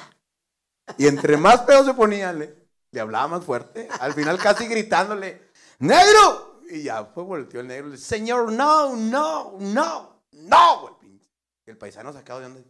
Y 0.98 1.08
entre 1.08 1.38
más 1.38 1.62
pedo 1.62 1.84
se 1.86 1.94
ponía, 1.94 2.32
le, 2.34 2.68
le 2.92 3.00
hablaba 3.02 3.28
más 3.28 3.44
fuerte. 3.46 3.88
Al 4.00 4.14
final 4.14 4.38
casi 4.38 4.68
gritándole, 4.68 5.50
¡Negro! 5.80 6.62
Y 6.70 6.84
ya 6.84 7.06
fue, 7.06 7.24
volteó 7.24 7.62
el 7.62 7.68
negro. 7.68 7.88
Le 7.88 7.94
dice, 7.96 8.06
Señor, 8.06 8.52
no, 8.52 8.96
no, 8.96 9.56
no, 9.60 10.22
no. 10.32 10.88
El, 11.02 11.08
pinche- 11.10 11.32
el 11.66 11.78
paisano 11.78 12.12
sacado 12.14 12.42
de 12.42 12.46
onda. 12.48 12.62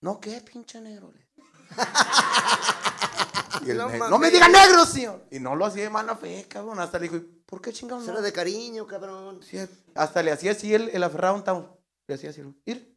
No, 0.00 0.18
¿qué, 0.18 0.40
pinche 0.40 0.80
negro? 0.80 1.12
Le- 1.12 1.28
Y 3.64 3.70
el 3.70 3.76
No 3.78 3.86
negro, 3.86 3.98
mames. 3.98 4.10
no 4.10 4.18
me 4.18 4.30
diga 4.30 4.48
negro, 4.48 4.84
señor. 4.86 5.26
Y 5.30 5.38
no 5.38 5.54
lo 5.54 5.66
hacía 5.66 5.84
de 5.84 5.90
mala 5.90 6.16
fe, 6.16 6.46
cabrón. 6.48 6.80
Hasta 6.80 6.98
le 6.98 7.08
dijo, 7.08 7.24
¿por 7.46 7.60
qué 7.60 7.72
chingados? 7.72 8.04
Será 8.04 8.16
no? 8.18 8.22
de 8.22 8.32
cariño, 8.32 8.86
cabrón. 8.86 9.40
Sí, 9.42 9.58
hasta 9.94 10.22
le 10.22 10.32
hacía 10.32 10.52
así 10.52 10.74
el, 10.74 10.88
el 10.90 11.02
aferrado 11.02 11.34
un 11.36 11.44
tamo. 11.44 11.78
Le 12.06 12.14
hacía 12.14 12.30
así, 12.30 12.42
ir. 12.66 12.94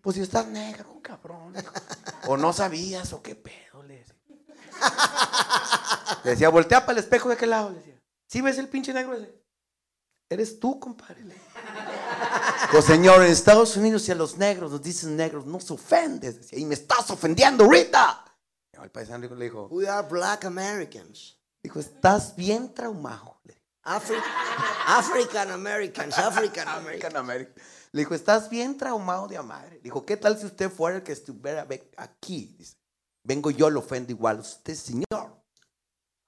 Pues 0.00 0.16
si 0.16 0.22
estás 0.22 0.46
negro, 0.48 0.98
cabrón. 1.02 1.54
O 2.26 2.36
no 2.36 2.52
sabías, 2.52 3.12
o 3.12 3.22
qué 3.22 3.34
pedo, 3.34 3.82
le 3.82 3.98
decía. 3.98 4.14
Le 6.24 6.30
decía, 6.30 6.48
voltea 6.48 6.80
para 6.86 6.98
el 6.98 7.04
espejo 7.04 7.28
de 7.28 7.34
aquel 7.34 7.50
lado, 7.50 7.70
le 7.70 7.78
decía. 7.78 8.00
¿Sí 8.28 8.40
ves 8.40 8.58
el 8.58 8.68
pinche 8.68 8.92
negro 8.92 9.14
ese? 9.14 9.34
Eres 10.28 10.58
tú, 10.58 10.80
compadre. 10.80 11.22
Pues 12.72 12.84
señor, 12.86 13.22
en 13.22 13.30
Estados 13.30 13.76
Unidos 13.76 14.02
si 14.02 14.10
a 14.12 14.14
los 14.14 14.36
negros 14.36 14.72
nos 14.72 14.82
dicen 14.82 15.16
negros, 15.16 15.46
no 15.46 15.60
se 15.60 15.72
ofendes. 15.74 16.36
Decía, 16.40 16.58
y 16.58 16.64
me 16.64 16.74
estás 16.74 17.10
ofendiendo 17.10 17.64
ahorita. 17.64 18.24
El 18.82 18.90
paisano 18.90 19.26
le 19.34 19.44
dijo, 19.44 19.66
We 19.70 19.88
are 19.88 20.06
black 20.08 20.44
Americans. 20.44 21.38
dijo, 21.62 21.78
estás 21.80 22.34
bien 22.36 22.72
traumado. 22.74 23.40
Afri- 23.84 24.22
African 24.86 25.50
Americans, 25.50 26.16
African 26.18 26.66
Americans. 26.68 27.14
American. 27.14 27.54
Le 27.92 28.00
dijo, 28.00 28.14
estás 28.14 28.48
bien 28.48 28.76
traumado 28.78 29.28
de 29.28 29.40
madre. 29.42 29.78
Dijo, 29.82 30.04
¿qué 30.06 30.16
tal 30.16 30.38
si 30.38 30.46
usted 30.46 30.70
fuera 30.70 30.96
el 30.96 31.02
que 31.02 31.12
estuviera 31.12 31.66
aquí? 31.98 32.54
Dice, 32.58 32.76
vengo 33.22 33.50
yo, 33.50 33.68
lo 33.70 33.80
ofendo 33.80 34.10
igual 34.10 34.38
a 34.38 34.40
usted, 34.40 34.74
señor. 34.74 35.04
No, 35.10 35.44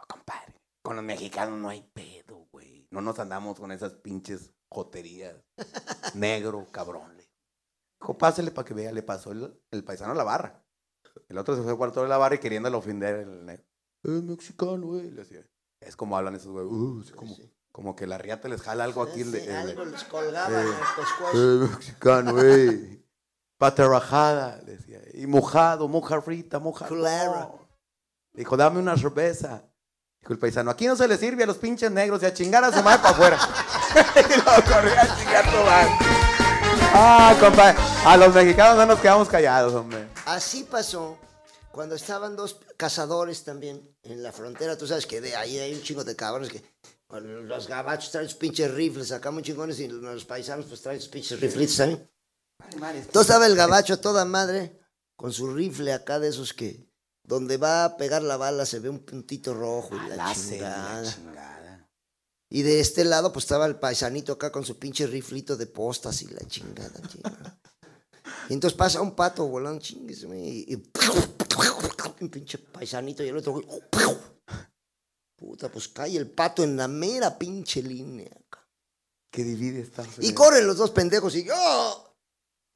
compadre, 0.07 0.55
con 0.83 0.97
los 0.97 1.05
mexicanos 1.05 1.59
no 1.59 1.69
hay 1.71 1.83
pedo, 1.95 2.47
güey. 2.53 2.87
No 2.91 3.01
nos 3.01 3.19
andamos 3.19 3.59
con 3.59 3.73
esas 3.73 3.95
pinches 3.95 4.53
joterías. 4.71 5.35
Negro, 6.15 6.67
cabrón. 6.71 7.17
Le 7.17 7.27
dijo, 8.01 8.19
pásele 8.19 8.51
para 8.51 8.67
que 8.69 8.75
vea, 8.75 8.93
le 8.93 9.03
pasó 9.03 9.33
el, 9.33 9.61
el 9.71 9.83
paisano 9.83 10.13
a 10.13 10.17
la 10.17 10.25
barra. 10.25 10.63
El 11.29 11.39
otro 11.39 11.57
se 11.57 11.63
fue 11.63 11.73
al 11.73 11.77
cuarto 11.79 12.03
de 12.03 12.09
la 12.09 12.19
barra 12.19 12.35
y 12.37 12.39
queriéndolo 12.39 12.79
ofender 12.79 13.17
el 13.17 13.45
negro. 13.47 13.65
Es 14.03 14.23
mexicano, 14.23 14.87
güey. 14.87 15.11
Le 15.11 15.23
decía. 15.23 15.41
Es 15.81 15.97
como 15.97 16.17
hablan 16.17 16.35
esos 16.35 16.53
güey. 16.53 16.65
Uh, 16.67 17.03
sí, 17.05 17.13
como, 17.13 17.37
como 17.73 17.97
que 17.97 18.07
la 18.07 18.19
riata 18.19 18.49
les 18.49 18.63
jala 18.63 18.85
algo 18.85 19.03
aquí. 19.03 19.21
el 19.23 19.33
de- 19.33 19.41
Sí, 19.41 19.47
el 19.49 19.53
de- 19.53 19.71
algo 19.73 19.85
les 19.85 20.05
colgaba 20.05 20.61
en 20.61 20.67
Eh, 20.67 20.71
el 20.71 21.03
pescuezo. 21.05 21.65
eh, 21.65 21.69
mexicano, 21.71 22.33
güey. 22.33 23.07
Pata 23.59 23.89
rajada, 23.89 24.59
decía. 24.63 25.01
Y 25.15 25.27
mojado, 25.27 25.89
moja 25.89 26.21
frita, 26.21 26.59
moja. 26.59 26.87
Culera. 26.87 27.27
no. 27.41 27.67
Dijo, 28.35 28.57
dame 28.57 28.79
una 28.81 28.97
cerveza. 28.97 29.63
Dijo 30.21 30.33
el 30.35 30.39
paisano, 30.39 30.71
aquí 30.71 30.87
no 30.87 30.95
se 30.97 31.09
le 31.09 31.17
sirve 31.17 31.45
a 31.45 31.47
los 31.47 31.57
pinches 31.59 31.91
negros 31.91 32.23
y 32.23 32.27
a 32.27 32.35
chingar 32.35 32.63
a 32.65 32.73
su 32.73 32.83
madre 32.83 32.99
para 33.03 33.11
afuera. 33.15 33.39
y 34.17 34.37
lo 34.39 34.45
corrió 34.45 34.93
a 35.01 35.17
chingar 35.17 35.47
a 35.47 35.51
su 35.51 35.57
madre. 35.65 35.91
Ah, 36.99 37.35
compadre. 37.41 37.79
A 38.05 38.17
los 38.17 38.35
mexicanos 38.35 38.77
no 38.77 38.87
nos 38.87 39.01
quedamos 39.01 39.29
callados, 39.29 39.73
hombre. 39.75 40.07
Así 40.27 40.65
pasó 40.65 41.19
cuando 41.71 41.95
estaban 41.95 42.35
dos 42.35 42.59
cazadores 42.77 43.45
también 43.45 43.97
en 44.03 44.23
la 44.23 44.33
frontera. 44.33 44.77
Tú 44.77 44.87
sabes 44.87 45.07
que 45.07 45.21
de 45.21 45.37
ahí 45.37 45.59
hay 45.59 45.73
un 45.73 45.83
chingo 45.83 46.03
de 46.03 46.17
cabrones 46.17 46.51
que 46.51 46.65
los 47.21 47.69
gabachos 47.69 48.11
traen 48.11 48.29
sus 48.29 48.37
pinches 48.37 48.73
rifles, 48.75 49.13
acá 49.13 49.31
muy 49.31 49.45
chingones, 49.45 49.79
y 49.79 49.87
los 49.87 50.25
paisanos 50.25 50.67
pues 50.67 50.83
traen 50.83 51.01
sus 51.01 51.09
pinches 51.09 51.41
riflitos 51.41 51.77
también. 51.77 52.11
Entonces 52.73 53.21
estaba 53.21 53.47
el 53.47 53.55
gabacho 53.55 53.95
a 53.95 54.01
toda 54.01 54.25
madre 54.25 54.81
con 55.15 55.33
su 55.33 55.53
rifle 55.53 55.93
acá 55.93 56.19
de 56.19 56.29
esos 56.29 56.53
que 56.53 56.91
donde 57.23 57.57
va 57.57 57.85
a 57.85 57.97
pegar 57.97 58.23
la 58.23 58.37
bala 58.37 58.67
se 58.67 58.81
ve 58.81 58.89
un 58.89 59.05
puntito 59.05 59.55
rojo 59.55 59.95
y 59.95 60.09
la, 60.09 60.35
chingada. 60.35 61.03
la 61.03 61.13
chingada. 61.13 61.89
Y 62.51 62.63
de 62.63 62.81
este 62.81 63.05
lado, 63.05 63.33
pues 63.33 63.45
estaba 63.45 63.67
el 63.67 63.77
paisanito 63.77 64.33
acá 64.33 64.51
con 64.51 64.65
su 64.65 64.79
pinche 64.79 65.07
riflito 65.07 65.57
de 65.57 65.67
postas 65.67 66.23
y 66.23 66.27
la 66.29 66.45
chingada, 66.47 67.01
chingada. 67.09 67.61
Y 68.49 68.55
entonces 68.55 68.77
pasa 68.77 69.01
un 69.01 69.15
pato 69.15 69.47
volando, 69.47 69.81
chingues, 69.81 70.25
y, 70.25 70.73
y 70.73 70.75
un 72.21 72.29
pinche 72.31 72.59
paisanito 72.59 73.23
y 73.23 73.29
el 73.29 73.37
otro, 73.37 73.61
puta, 75.37 75.71
pues 75.71 75.89
cae 75.89 76.17
el 76.17 76.31
pato 76.31 76.63
en 76.65 76.77
la 76.77 76.89
mera 76.89 77.37
pinche 77.39 77.83
línea. 77.83 78.31
acá. 78.31 78.67
Que 79.31 79.45
divide 79.45 79.81
Estados 79.81 80.17
Y 80.21 80.33
corren 80.33 80.67
los 80.67 80.79
dos 80.79 80.91
pendejos 80.91 81.35
y 81.37 81.47
¡oh! 81.53 82.03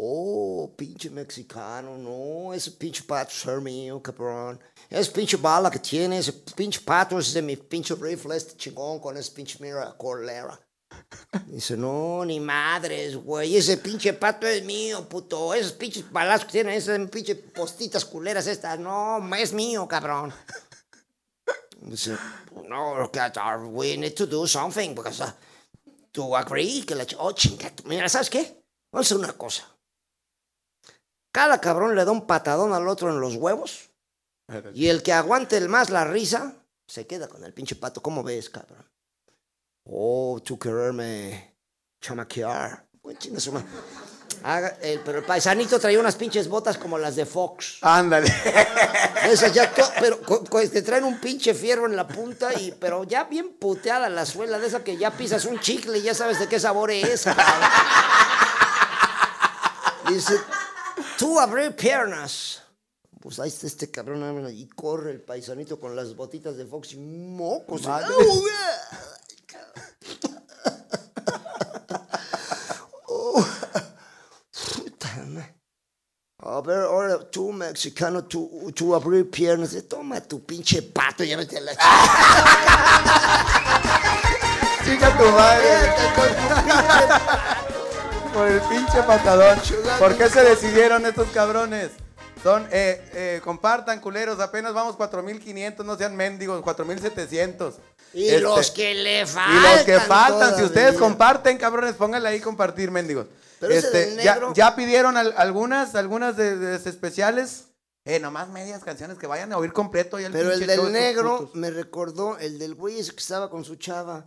Oh, 0.03 0.75
pinche 0.77 1.11
mexicano, 1.11 1.99
no, 1.99 2.55
ese 2.55 2.71
pinche 2.71 3.03
pato 3.03 3.33
es 3.33 3.63
mío, 3.63 4.03
cabrón. 4.03 4.59
Esa 4.89 5.13
pinche 5.13 5.37
bala 5.37 5.71
que 5.71 5.79
tiene, 5.79 6.19
ese 6.19 6.33
pinche 6.33 6.81
pato 6.81 7.19
es 7.19 7.35
de 7.35 7.43
mi 7.43 7.57
pinche 7.57 7.95
rifle, 7.95 8.35
este 8.35 8.57
chingón 8.57 8.99
con 8.99 9.17
ese 9.19 9.31
pinche 9.33 9.59
mira 9.61 9.95
colera. 9.99 10.59
Dice, 11.47 11.77
no, 11.77 12.25
ni 12.25 12.41
madres, 12.41 13.17
güey, 13.17 13.57
ese 13.57 13.77
pinche 13.77 14.13
pato 14.13 14.47
es 14.47 14.65
mío, 14.65 15.09
puto. 15.09 15.55
Esos 15.55 15.73
pinches 15.73 16.11
balazos 16.11 16.47
que 16.47 16.53
tienen, 16.53 16.75
esas 16.75 17.09
pinches 17.09 17.37
postitas 17.37 18.05
culeras 18.05 18.47
estas, 18.47 18.79
no, 18.79 19.21
es 19.37 19.53
mío, 19.53 19.87
cabrón. 19.87 20.33
Dice, 21.83 22.17
no, 22.69 23.11
we 23.71 23.97
need 23.97 24.15
to 24.15 24.27
do 24.27 24.47
something, 24.47 24.95
because 24.95 25.23
uh, 25.23 25.31
to 26.13 26.37
agree, 26.37 26.85
que 26.85 26.95
la 26.95 27.07
Oh, 27.19 27.33
chinga, 27.33 27.73
mira, 27.85 28.09
¿sabes 28.09 28.29
qué? 28.29 28.63
Vamos 28.93 29.07
a 29.07 29.15
hacer 29.15 29.19
una 29.19 29.33
cosa. 29.33 29.65
Cada 31.33 31.61
cabrón 31.61 31.95
le 31.95 32.05
da 32.05 32.11
un 32.11 32.27
patadón 32.27 32.73
al 32.73 32.89
otro 32.89 33.11
en 33.11 33.21
los 33.21 33.37
huevos 33.37 33.91
y 34.75 34.89
el 34.89 35.03
que 35.03 35.13
aguante 35.13 35.57
el 35.57 35.69
más 35.69 35.91
la 35.91 36.05
risa 36.05 36.57
se 36.89 37.07
queda 37.07 37.29
con 37.29 37.45
el 37.45 37.55
pinche 37.55 37.77
pato. 37.77 38.03
¿Cómo 38.03 38.25
ves, 38.25 38.51
cabrón? 38.51 38.90
Oh, 39.85 40.41
tú 40.45 40.59
quererme 40.59 41.57
chamaquear. 42.01 42.87
El- 44.81 45.01
pero 45.01 45.19
el 45.19 45.25
paisanito 45.25 45.79
traía 45.79 45.99
unas 46.01 46.17
pinches 46.17 46.49
botas 46.49 46.79
como 46.79 46.97
las 46.99 47.17
de 47.17 47.27
Fox. 47.27 47.79
Ándale. 47.83 48.33
Esas 49.25 49.53
ya, 49.53 49.71
pero 50.01 50.19
te 50.71 50.83
traen 50.83 51.05
un 51.05 51.21
pinche 51.21 51.53
fierro 51.55 51.87
en 51.87 51.95
la 51.97 52.07
punta, 52.09 52.53
y, 52.59 52.73
pero 52.73 53.05
ya 53.05 53.25
bien 53.25 53.55
puteada 53.59 54.09
la 54.09 54.25
suela 54.25 54.59
de 54.59 54.67
esa 54.67 54.83
que 54.83 54.97
ya 54.97 55.11
pisas 55.11 55.45
un 55.45 55.61
chicle 55.61 55.99
y 55.99 56.03
ya 56.03 56.15
sabes 56.15 56.39
de 56.39 56.49
qué 56.49 56.59
sabor 56.59 56.91
es. 56.91 57.25
cabrón. 57.25 57.47
Dice, 60.09 60.35
tú 61.19 61.39
abrir 61.39 61.75
piernas. 61.77 62.63
Pues 63.21 63.39
ahí 63.39 63.49
está 63.51 63.67
este 63.67 63.91
cabrón 63.91 64.49
y 64.51 64.67
corre 64.71 65.11
el 65.11 65.21
paisanito 65.21 65.79
con 65.79 65.95
las 65.95 66.17
botitas 66.17 66.57
de 66.57 66.65
Fox 66.65 66.93
y 66.93 66.97
mocos. 66.97 67.83
Madre. 67.87 68.07
¡Au, 68.15 68.43
Oh, 73.13 73.45
puta 74.53 75.09
madre. 75.27 75.55
A 76.53 76.61
ver, 76.63 76.81
ahora 76.81 77.21
tú, 77.31 77.53
mexicano, 77.53 78.25
tú, 78.25 78.73
tú 78.75 78.93
abrir 78.93 79.31
piernas. 79.31 79.73
Eh, 79.73 79.83
Toma 79.83 80.21
tu 80.21 80.45
pinche 80.45 80.83
pato, 80.83 81.23
vete 81.23 81.59
a 81.59 81.61
la 81.61 81.73
Chica 84.85 85.17
tu 85.17 85.27
madre. 85.27 85.95
Por 88.35 88.49
el 88.49 88.61
pinche 88.63 89.01
patadón. 89.05 89.61
¿Por 90.01 90.17
qué 90.17 90.29
se 90.29 90.43
decidieron 90.43 91.07
estos 91.07 91.29
cabrones? 91.29 91.93
Son, 92.43 92.67
eh, 92.73 93.03
eh, 93.13 93.41
compartan, 93.45 94.01
culeros, 94.01 94.41
apenas 94.41 94.73
vamos 94.73 94.97
4.500, 94.97 95.85
no 95.85 95.97
sean 95.99 96.17
mendigos, 96.17 96.63
4.700. 96.63 97.75
Y 98.15 98.29
Este, 98.29 98.41
los 98.41 98.71
que 98.71 98.95
le 98.95 99.23
Y 99.23 99.27
faltan. 99.27 99.63
los 99.77 99.83
que 99.85 100.01
faltan, 100.01 100.57
si 100.57 100.63
ustedes 100.65 100.97
comparten, 100.97 101.59
cabrones, 101.59 101.95
pónganle 101.95 102.29
ahí 102.31 102.41
compartir, 102.41 102.91
mendigos. 102.91 103.27
Pero 103.61 103.75
Este, 103.75 104.17
ya, 104.17 104.35
negro- 104.37 104.53
ya 104.55 104.75
pidieron 104.75 105.19
al- 105.19 105.35
algunas, 105.37 105.95
algunas 105.95 106.35
de, 106.37 106.57
de- 106.57 106.79
de 106.79 106.91
especiales. 106.91 107.67
Eh, 108.07 108.19
nomás 108.19 108.49
medias 108.49 108.83
canciones 108.83 109.19
que 109.19 109.27
vayan 109.27 109.53
a 109.53 109.59
oír 109.59 109.75
completo. 109.75 110.17
Pero 110.17 110.51
el 110.53 110.59
pinche 110.61 110.75
show 110.77 110.85
del 110.87 110.93
negro 110.95 111.51
me 111.53 111.71
recordó 111.71 112.39
el 112.39 112.59
del 112.59 112.75
güey 112.75 112.95
que 112.97 113.01
estaba 113.03 113.51
con 113.51 113.63
su 113.65 113.77
chava. 113.77 114.27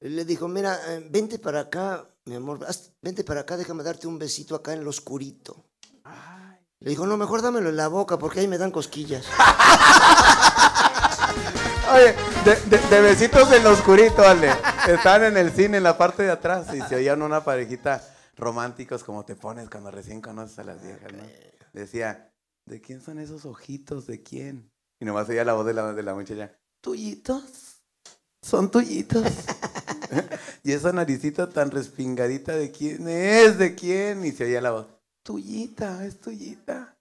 Le 0.00 0.24
dijo, 0.24 0.48
mira, 0.48 0.80
eh, 0.88 1.06
vente 1.10 1.38
para 1.38 1.60
acá, 1.60 2.08
mi 2.24 2.34
amor, 2.36 2.66
vente 3.02 3.22
para 3.24 3.40
acá, 3.42 3.58
déjame 3.58 3.82
darte 3.82 4.06
un 4.06 4.18
besito 4.18 4.54
acá 4.54 4.72
en 4.72 4.82
lo 4.84 4.88
oscurito. 4.90 5.65
Le 6.86 6.90
dijo, 6.90 7.04
no, 7.04 7.16
mejor 7.16 7.42
dámelo 7.42 7.68
en 7.68 7.74
la 7.76 7.88
boca 7.88 8.16
porque 8.16 8.38
ahí 8.38 8.46
me 8.46 8.58
dan 8.58 8.70
cosquillas. 8.70 9.26
Oye, 11.92 12.14
de, 12.44 12.54
de- 12.70 12.88
de 12.88 13.00
besitos 13.00 13.50
en 13.50 13.64
lo 13.64 13.70
oscurito, 13.70 14.22
Ale. 14.22 14.52
Estaban 14.86 15.24
en 15.24 15.36
el 15.36 15.50
cine, 15.50 15.78
en 15.78 15.82
la 15.82 15.98
parte 15.98 16.22
de 16.22 16.30
atrás, 16.30 16.72
y 16.72 16.80
se 16.82 16.94
oían 16.94 17.22
una 17.22 17.42
parejita 17.42 18.04
románticos 18.36 19.02
como 19.02 19.24
te 19.24 19.34
pones 19.34 19.68
cuando 19.68 19.90
recién 19.90 20.20
conoces 20.20 20.60
a 20.60 20.62
las 20.62 20.80
viejas, 20.80 21.12
¿no? 21.12 21.24
Decía, 21.72 22.32
¿de 22.66 22.80
quién 22.80 23.00
son 23.02 23.18
esos 23.18 23.46
ojitos? 23.46 24.06
¿De 24.06 24.22
quién? 24.22 24.70
Y 25.00 25.06
nomás 25.06 25.28
oía 25.28 25.44
la 25.44 25.54
voz 25.54 25.66
de 25.66 25.74
la, 25.74 25.92
de 25.92 26.04
la 26.04 26.14
muchacha, 26.14 26.52
¿tuyitos? 26.80 27.82
¿Son 28.42 28.70
tuyitos? 28.70 29.26
y 30.62 30.70
esa 30.70 30.92
naricita 30.92 31.48
tan 31.50 31.72
respingadita, 31.72 32.52
¿de 32.54 32.70
quién 32.70 33.08
es? 33.08 33.58
¿De 33.58 33.74
quién? 33.74 34.24
Y 34.24 34.30
se 34.30 34.44
oía 34.44 34.60
la 34.60 34.70
voz, 34.70 34.86
tuyita, 35.30 36.04
es 36.06 36.20
tuyita. 36.20 36.94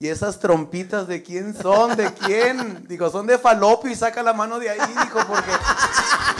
¿Y 0.00 0.08
esas 0.08 0.38
trompitas 0.40 1.06
de 1.08 1.22
quién 1.22 1.54
son? 1.56 1.96
¿De 1.96 2.12
quién? 2.14 2.86
Digo, 2.88 3.08
son 3.10 3.26
de 3.26 3.38
falopio 3.38 3.90
y 3.90 3.94
saca 3.94 4.22
la 4.22 4.32
mano 4.32 4.58
de 4.58 4.70
ahí, 4.70 4.78
dijo, 4.78 5.20
porque 5.26 5.50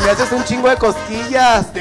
me 0.05 0.11
haces 0.11 0.31
un 0.33 0.45
chingo 0.45 0.69
de 0.69 0.77
cosquillas. 0.77 1.67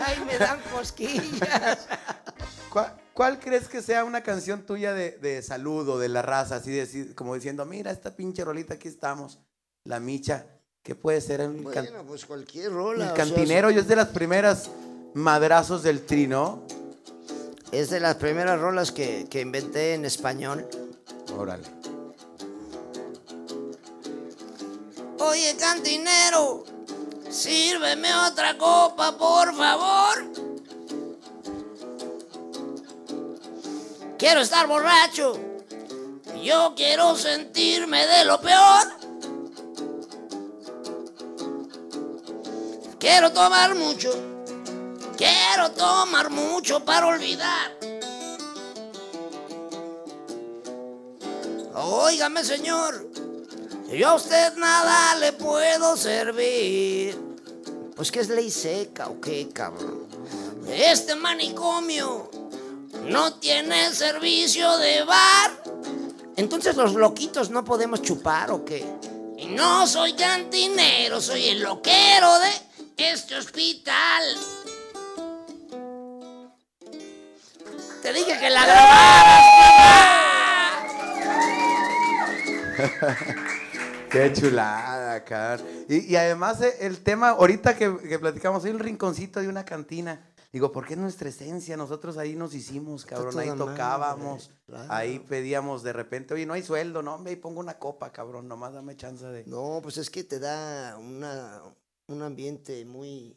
Ay, 0.00 0.22
me 0.26 0.38
dan 0.38 0.60
cosquillas. 0.72 1.86
¿Cuál, 2.70 2.94
cuál 3.14 3.38
crees 3.38 3.68
que 3.68 3.82
sea 3.82 4.04
una 4.04 4.22
canción 4.22 4.62
tuya 4.62 4.92
de, 4.92 5.12
de 5.18 5.42
salud 5.42 5.88
o 5.88 5.98
de 5.98 6.08
la 6.08 6.22
raza? 6.22 6.56
Así 6.56 6.70
de- 6.72 7.14
como 7.14 7.34
diciendo, 7.34 7.64
mira, 7.66 7.90
esta 7.90 8.14
pinche 8.16 8.44
rolita, 8.44 8.74
aquí 8.74 8.88
estamos. 8.88 9.38
La 9.84 9.98
micha, 9.98 10.46
¿qué 10.82 10.94
puede 10.94 11.20
ser? 11.22 11.40
El, 11.40 11.52
Bueno, 11.62 12.02
pues 12.06 12.26
cualquier 12.26 12.70
rola. 12.72 13.04
el 13.06 13.12
o 13.12 13.14
sea, 13.16 13.24
cantinero, 13.24 13.70
yo 13.70 13.80
es 13.80 13.88
de 13.88 13.96
las 13.96 14.08
primeras 14.08 14.70
madrazos 15.14 15.82
del 15.82 16.04
trino. 16.04 16.64
Es 17.72 17.90
de 17.90 18.00
las 18.00 18.16
primeras 18.16 18.60
rolas 18.60 18.92
que, 18.92 19.26
que 19.30 19.40
inventé 19.40 19.94
en 19.94 20.04
español. 20.04 20.68
Órale. 21.36 21.64
Oye, 25.18 25.54
cantinero, 25.56 26.64
sírveme 27.30 28.08
otra 28.26 28.56
copa, 28.56 29.16
por 29.16 29.54
favor. 29.54 30.24
Quiero 34.18 34.40
estar 34.40 34.66
borracho. 34.66 35.38
Yo 36.42 36.74
quiero 36.74 37.14
sentirme 37.16 38.06
de 38.06 38.24
lo 38.24 38.40
peor. 38.40 38.86
Quiero 42.98 43.32
tomar 43.32 43.74
mucho. 43.74 44.29
Quiero 45.20 45.70
tomar 45.72 46.30
mucho 46.30 46.82
para 46.82 47.08
olvidar. 47.08 47.76
Óigame, 51.74 52.42
señor. 52.42 53.06
Yo 53.92 54.08
a 54.08 54.14
usted 54.14 54.54
nada 54.56 55.16
le 55.16 55.34
puedo 55.34 55.94
servir. 55.98 57.18
Pues 57.94 58.10
que 58.10 58.20
es 58.20 58.30
ley 58.30 58.50
seca 58.50 59.08
o 59.08 59.20
qué, 59.20 59.50
cabrón. 59.52 60.06
Este 60.66 61.14
manicomio 61.14 62.30
no 63.04 63.34
tiene 63.34 63.92
servicio 63.92 64.78
de 64.78 65.04
bar. 65.04 65.62
Entonces 66.36 66.76
los 66.76 66.94
loquitos 66.94 67.50
no 67.50 67.62
podemos 67.62 68.00
chupar 68.00 68.50
o 68.52 68.64
qué. 68.64 68.86
Y 69.36 69.48
no 69.48 69.86
soy 69.86 70.14
cantinero, 70.14 71.20
soy 71.20 71.48
el 71.48 71.60
loquero 71.60 72.38
de 72.38 72.52
este 72.96 73.36
hospital. 73.36 74.24
Te 78.02 78.12
dije 78.12 78.38
que 78.38 78.50
la 78.50 78.64
grabaras. 78.66 79.60
Qué 84.10 84.32
chulada, 84.32 85.22
cabrón. 85.24 85.66
Y, 85.88 86.12
y 86.12 86.16
además 86.16 86.60
eh, 86.62 86.78
el 86.80 87.00
tema, 87.02 87.30
ahorita 87.30 87.76
que, 87.76 87.96
que 88.08 88.18
platicamos, 88.18 88.64
hay 88.64 88.72
un 88.72 88.78
rinconcito 88.78 89.40
de 89.40 89.48
una 89.48 89.64
cantina. 89.64 90.26
Digo, 90.52 90.72
porque 90.72 90.94
es 90.94 90.98
nuestra 90.98 91.28
esencia. 91.28 91.76
Nosotros 91.76 92.18
ahí 92.18 92.34
nos 92.34 92.54
hicimos, 92.54 93.06
cabrón. 93.06 93.38
Ahí 93.38 93.50
tocábamos. 93.56 94.50
claro. 94.66 94.92
Ahí 94.92 95.20
pedíamos 95.20 95.82
de 95.84 95.92
repente, 95.92 96.34
oye, 96.34 96.44
no 96.44 96.54
hay 96.54 96.62
sueldo, 96.62 97.02
no, 97.02 97.14
hombre, 97.14 97.30
ahí 97.30 97.36
pongo 97.36 97.60
una 97.60 97.78
copa, 97.78 98.10
cabrón. 98.10 98.48
Nomás 98.48 98.72
dame 98.72 98.96
chance 98.96 99.24
de. 99.24 99.44
No, 99.46 99.78
pues 99.82 99.96
es 99.98 100.10
que 100.10 100.24
te 100.24 100.40
da 100.40 100.96
una, 100.98 101.62
un 102.08 102.22
ambiente 102.22 102.84
muy 102.84 103.36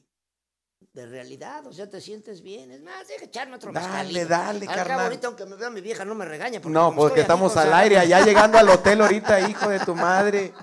de 0.91 1.05
realidad, 1.05 1.65
o 1.67 1.71
sea, 1.73 1.89
te 1.89 2.01
sientes 2.01 2.41
bien. 2.41 2.71
Es 2.71 2.81
más, 2.81 3.07
deja 3.07 3.25
echarme 3.25 3.55
otro 3.55 3.71
Dale, 3.71 4.25
dale, 4.25 4.59
Al 4.67 4.75
carnal. 4.75 4.87
cabo, 4.87 5.01
ahorita, 5.01 5.27
aunque 5.27 5.45
me 5.45 5.55
vea 5.55 5.69
mi 5.69 5.81
vieja, 5.81 6.03
no 6.05 6.13
me 6.15 6.25
regaña. 6.25 6.59
Porque 6.59 6.73
No, 6.73 6.93
porque 6.95 7.21
estamos 7.21 7.55
al 7.57 7.73
aire, 7.73 7.97
allá 7.97 8.21
llegando 8.25 8.57
al 8.57 8.69
hotel 8.69 9.01
ahorita, 9.01 9.47
hijo 9.49 9.69
de 9.69 9.79
tu 9.79 9.95
madre. 9.95 10.53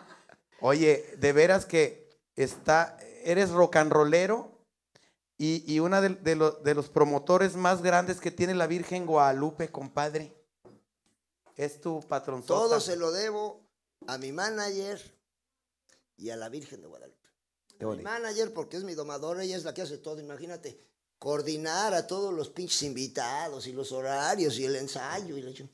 Oye, 0.60 1.14
de 1.18 1.32
veras 1.32 1.64
que 1.66 2.08
está, 2.36 2.96
eres 3.24 3.50
rock 3.50 3.76
and 3.76 3.92
rollero 3.92 4.58
y, 5.38 5.64
y 5.72 5.80
una 5.80 6.00
de, 6.00 6.10
de 6.10 6.36
lo- 6.36 6.52
de 6.52 6.74
los 6.74 6.90
promotores 6.90 7.56
más 7.56 7.80
grandes 7.82 8.20
que 8.20 8.30
tiene 8.30 8.54
la 8.54 8.66
Virgen 8.66 9.06
Guadalupe, 9.06 9.70
compadre. 9.70 10.34
Es 11.56 11.80
tu 11.80 12.00
patrón. 12.00 12.42
Todo 12.44 12.78
se 12.80 12.96
lo 12.96 13.10
debo 13.10 13.62
a 14.06 14.16
mi 14.18 14.32
manager 14.32 15.00
y 16.16 16.30
a 16.30 16.36
la 16.36 16.48
Virgen 16.48 16.80
de 16.82 16.86
Guadalupe. 16.86 17.19
Mi 17.80 18.02
manager, 18.02 18.52
porque 18.52 18.76
es 18.76 18.84
mi 18.84 18.94
domadora, 18.94 19.42
ella 19.42 19.56
es 19.56 19.64
la 19.64 19.72
que 19.74 19.82
hace 19.82 19.98
todo, 19.98 20.20
imagínate. 20.20 20.78
Coordinar 21.18 21.92
a 21.94 22.06
todos 22.06 22.32
los 22.32 22.48
pinches 22.48 22.82
invitados 22.82 23.66
y 23.66 23.72
los 23.72 23.92
horarios 23.92 24.58
y 24.58 24.64
el 24.64 24.76
ensayo. 24.76 25.36
Y 25.36 25.42
la 25.42 25.50
ching- 25.50 25.70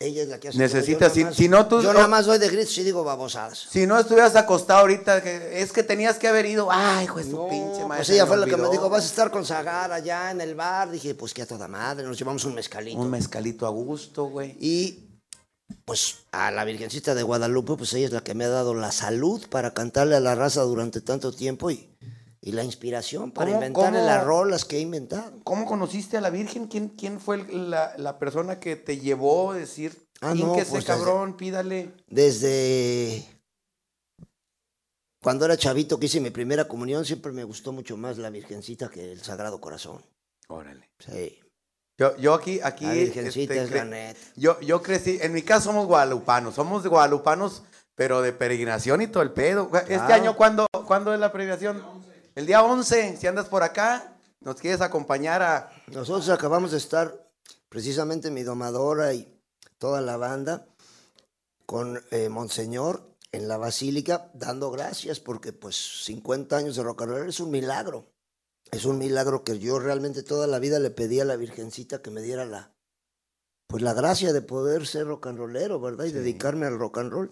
Ella 0.00 0.22
es 0.22 0.28
la 0.28 0.38
que 0.38 0.48
hace 0.48 0.58
Necesitas, 0.58 1.12
todo. 1.12 1.22
Yo 1.22 1.30
si- 1.30 1.36
si 1.44 1.48
no 1.48 1.66
tú- 1.66 1.80
Yo 1.80 1.92
nada 1.94 2.08
más 2.08 2.26
doy 2.26 2.38
de 2.38 2.48
gritos 2.50 2.76
y 2.78 2.82
digo 2.82 3.04
babosadas. 3.04 3.58
Si 3.70 3.86
no 3.86 3.98
estuvieras 3.98 4.34
acostado 4.36 4.80
ahorita, 4.80 5.18
es 5.18 5.72
que 5.72 5.82
tenías 5.82 6.18
que 6.18 6.28
haber 6.28 6.46
ido. 6.46 6.68
Ay, 6.70 7.04
hijo 7.04 7.18
de 7.18 7.24
su 7.24 7.30
No, 7.30 7.48
pinche 7.48 7.80
madre. 7.84 7.98
pues 7.98 8.06
se 8.08 8.14
ella 8.14 8.26
fue 8.26 8.36
la 8.36 8.46
que 8.46 8.56
me 8.56 8.68
dijo, 8.70 8.88
vas 8.90 9.04
a 9.04 9.06
estar 9.06 9.30
consagrada 9.30 9.94
allá 9.94 10.30
en 10.32 10.40
el 10.40 10.54
bar. 10.54 10.90
Dije, 10.90 11.14
pues 11.14 11.32
que 11.32 11.42
a 11.42 11.46
toda 11.46 11.68
madre, 11.68 12.04
nos 12.06 12.18
llevamos 12.18 12.44
un 12.44 12.54
mezcalito. 12.54 12.98
Un 12.98 13.10
mezcalito 13.10 13.66
a 13.66 13.70
gusto, 13.70 14.24
güey. 14.26 14.56
Y 14.60 15.03
pues 15.84 16.26
a 16.32 16.50
la 16.50 16.64
Virgencita 16.64 17.14
de 17.14 17.22
Guadalupe, 17.22 17.74
pues 17.76 17.92
ella 17.94 18.06
es 18.06 18.12
la 18.12 18.24
que 18.24 18.34
me 18.34 18.44
ha 18.44 18.48
dado 18.48 18.74
la 18.74 18.90
salud 18.92 19.46
para 19.50 19.74
cantarle 19.74 20.16
a 20.16 20.20
la 20.20 20.34
raza 20.34 20.62
durante 20.62 21.00
tanto 21.00 21.30
tiempo 21.32 21.70
y, 21.70 21.90
y 22.40 22.52
la 22.52 22.64
inspiración 22.64 23.32
para 23.32 23.46
¿Cómo- 23.50 23.56
inventarle 23.58 23.98
cómo? 23.98 24.06
las 24.10 24.24
rolas 24.24 24.64
que 24.64 24.78
he 24.78 24.80
inventado. 24.80 25.40
¿Cómo 25.44 25.66
conociste 25.66 26.16
a 26.16 26.20
la 26.22 26.30
Virgen? 26.30 26.68
¿Quién, 26.68 26.88
quién 26.90 27.20
fue 27.20 27.36
el- 27.36 27.70
la, 27.70 27.94
la 27.98 28.18
persona 28.18 28.60
que 28.60 28.76
te 28.76 28.98
llevó 28.98 29.52
a 29.52 29.56
decir, 29.56 30.08
Ah, 30.20 30.32
"Tin 30.32 30.46
no, 30.46 30.54
que 30.54 30.62
ese 30.62 30.70
pues, 30.70 30.86
desde- 30.86 30.98
cabrón, 30.98 31.36
pídale? 31.36 31.92
Desde 32.06 33.26
cuando 35.22 35.44
era 35.46 35.56
chavito 35.56 35.98
que 35.98 36.06
hice 36.06 36.20
mi 36.20 36.30
primera 36.30 36.68
comunión, 36.68 37.04
siempre 37.04 37.32
me 37.32 37.44
gustó 37.44 37.72
mucho 37.72 37.96
más 37.96 38.18
la 38.18 38.30
Virgencita 38.30 38.88
que 38.90 39.12
el 39.12 39.22
Sagrado 39.22 39.60
Corazón. 39.60 40.02
Órale. 40.48 40.90
Sí, 40.98 41.38
Yo, 41.96 42.16
yo 42.16 42.34
aquí, 42.34 42.60
aquí. 42.62 42.86
la 42.86 42.92
Virgencita 42.92 43.54
este, 43.54 43.78
es 43.78 43.86
la 43.86 44.14
yo, 44.34 44.60
yo 44.60 44.82
crecí, 44.82 45.18
en 45.22 45.32
mi 45.32 45.42
caso 45.42 45.66
somos 45.66 45.86
guadalupanos, 45.86 46.54
somos 46.54 46.86
guadalupanos, 46.86 47.62
pero 47.94 48.20
de 48.20 48.32
peregrinación 48.32 49.00
y 49.02 49.06
todo 49.06 49.22
el 49.22 49.30
pedo. 49.30 49.70
Este 49.88 50.12
año, 50.12 50.36
¿cuándo, 50.36 50.66
¿cuándo 50.86 51.14
es 51.14 51.20
la 51.20 51.30
peregrinación? 51.30 51.82
El 52.34 52.46
día 52.46 52.62
11, 52.62 53.16
si 53.16 53.26
andas 53.28 53.46
por 53.46 53.62
acá, 53.62 54.16
nos 54.40 54.56
quieres 54.56 54.80
acompañar 54.80 55.42
a... 55.42 55.70
Nosotros 55.86 56.28
acabamos 56.30 56.72
de 56.72 56.78
estar, 56.78 57.30
precisamente 57.68 58.30
mi 58.30 58.42
domadora 58.42 59.14
y 59.14 59.32
toda 59.78 60.00
la 60.00 60.16
banda, 60.16 60.66
con 61.64 62.02
eh, 62.10 62.28
Monseñor 62.28 63.14
en 63.30 63.48
la 63.48 63.56
Basílica, 63.56 64.30
dando 64.34 64.70
gracias 64.70 65.20
porque 65.20 65.52
pues 65.52 66.04
50 66.04 66.56
años 66.56 66.76
de 66.76 66.82
roll 66.82 67.28
es 67.28 67.40
un 67.40 67.50
milagro. 67.50 68.13
Es 68.70 68.84
un 68.84 68.98
milagro 68.98 69.44
que 69.44 69.58
yo 69.58 69.78
realmente 69.78 70.22
toda 70.22 70.46
la 70.46 70.58
vida 70.58 70.78
le 70.78 70.90
pedí 70.90 71.20
a 71.20 71.24
la 71.24 71.36
Virgencita 71.36 72.02
que 72.02 72.10
me 72.10 72.22
diera 72.22 72.44
la, 72.44 72.72
pues 73.68 73.82
la 73.82 73.92
gracia 73.94 74.32
de 74.32 74.42
poder 74.42 74.86
ser 74.86 75.06
rock 75.06 75.28
and 75.28 75.38
rollero, 75.38 75.80
¿verdad? 75.80 76.06
Y 76.06 76.12
dedicarme 76.12 76.66
al 76.66 76.78
rock 76.78 76.98
and 76.98 77.12
roll. 77.12 77.30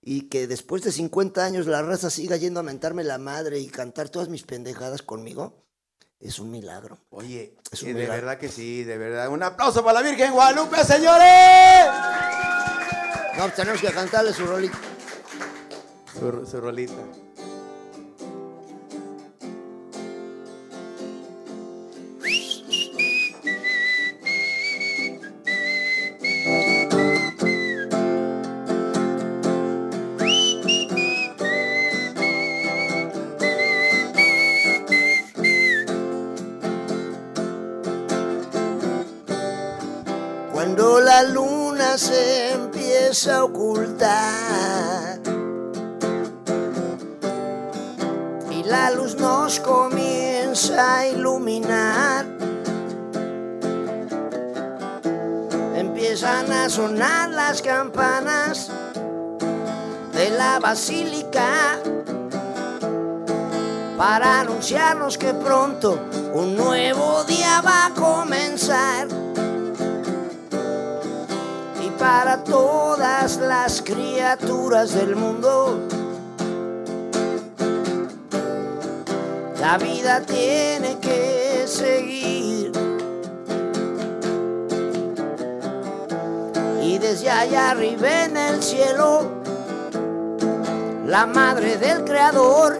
Y 0.00 0.28
que 0.28 0.46
después 0.46 0.82
de 0.82 0.92
50 0.92 1.44
años 1.44 1.66
la 1.66 1.82
raza 1.82 2.08
siga 2.08 2.36
yendo 2.36 2.60
a 2.60 2.62
mentarme 2.62 3.04
la 3.04 3.18
madre 3.18 3.58
y 3.58 3.68
cantar 3.68 4.08
todas 4.08 4.28
mis 4.28 4.44
pendejadas 4.44 5.02
conmigo, 5.02 5.64
es 6.20 6.38
un 6.38 6.50
milagro. 6.50 6.98
Oye, 7.10 7.56
Es 7.70 7.82
un 7.82 7.90
eh, 7.90 7.92
de 7.94 8.00
milagro. 8.00 8.22
verdad 8.26 8.38
que 8.40 8.48
sí, 8.48 8.84
de 8.84 8.96
verdad. 8.96 9.28
Un 9.28 9.42
aplauso 9.42 9.84
para 9.84 10.00
la 10.00 10.08
Virgen 10.08 10.32
Guadalupe, 10.32 10.82
señores. 10.84 11.86
No, 13.36 13.42
pues 13.44 13.54
tenemos 13.54 13.80
que 13.80 13.88
cantarle 13.92 14.32
su 14.32 14.46
rolita. 14.46 14.78
Su, 16.18 16.46
su 16.46 16.60
rolita. 16.60 16.94
Ocultar. 43.26 45.18
Y 48.50 48.62
la 48.62 48.90
luz 48.92 49.16
nos 49.16 49.58
comienza 49.60 50.98
a 50.98 51.06
iluminar. 51.08 52.26
Empiezan 55.74 56.52
a 56.52 56.68
sonar 56.68 57.30
las 57.30 57.60
campanas 57.60 58.70
de 60.12 60.30
la 60.30 60.60
basílica 60.60 61.78
para 63.96 64.40
anunciarnos 64.40 65.18
que 65.18 65.34
pronto 65.34 65.98
un 66.34 66.56
nuevo 66.56 67.24
día 67.24 67.60
va 67.62 67.86
a 67.86 67.94
comenzar. 67.94 69.27
Para 71.98 72.44
todas 72.44 73.38
las 73.38 73.82
criaturas 73.82 74.94
del 74.94 75.16
mundo, 75.16 75.80
la 79.60 79.78
vida 79.78 80.20
tiene 80.20 80.98
que 81.00 81.64
seguir. 81.66 82.72
Y 86.82 86.98
desde 86.98 87.30
allá 87.30 87.70
arriba 87.70 88.24
en 88.24 88.36
el 88.36 88.62
cielo, 88.62 89.26
la 91.06 91.26
madre 91.26 91.78
del 91.78 92.04
creador 92.04 92.78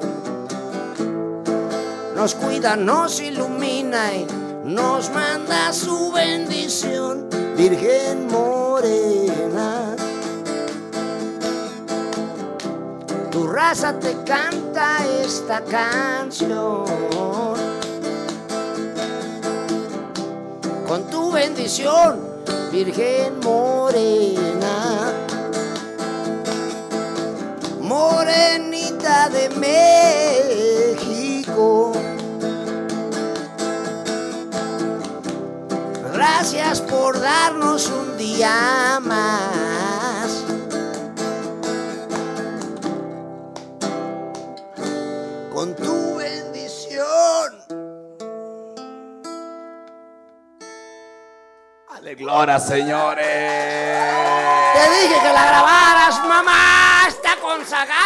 nos 2.15 2.35
cuida, 2.35 2.77
nos 2.77 3.21
ilumina 3.21 4.15
y 4.15 4.27
nos 4.69 5.09
manda 5.11 5.73
su 5.73 6.13
bendición, 6.13 7.27
Virgen 7.57 8.27
Morena. 8.27 9.97
Tu 13.31 13.47
raza 13.47 13.99
te 13.99 14.15
canta 14.25 14.99
esta 15.25 15.63
canción. 15.63 16.85
Con 20.87 21.05
tu 21.11 21.33
bendición, 21.33 22.21
Virgen 22.71 23.41
Morena. 23.41 25.13
Morenita 27.81 29.31
de 29.31 29.49
México. 29.49 30.68
Gracias 36.41 36.83
por 36.83 37.21
darnos 37.21 37.89
un 37.89 38.17
día 38.17 39.01
más. 39.03 40.45
Con 45.53 45.75
tu 45.75 46.15
bendición. 46.15 47.05
Aleglora, 51.89 52.61
señores. 52.61 53.27
Te 54.75 54.91
dije 54.91 55.21
que 55.21 55.33
la 55.33 55.45
grabaras, 55.45 56.25
mamá. 56.25 57.09
Está 57.09 57.35
con 57.41 57.63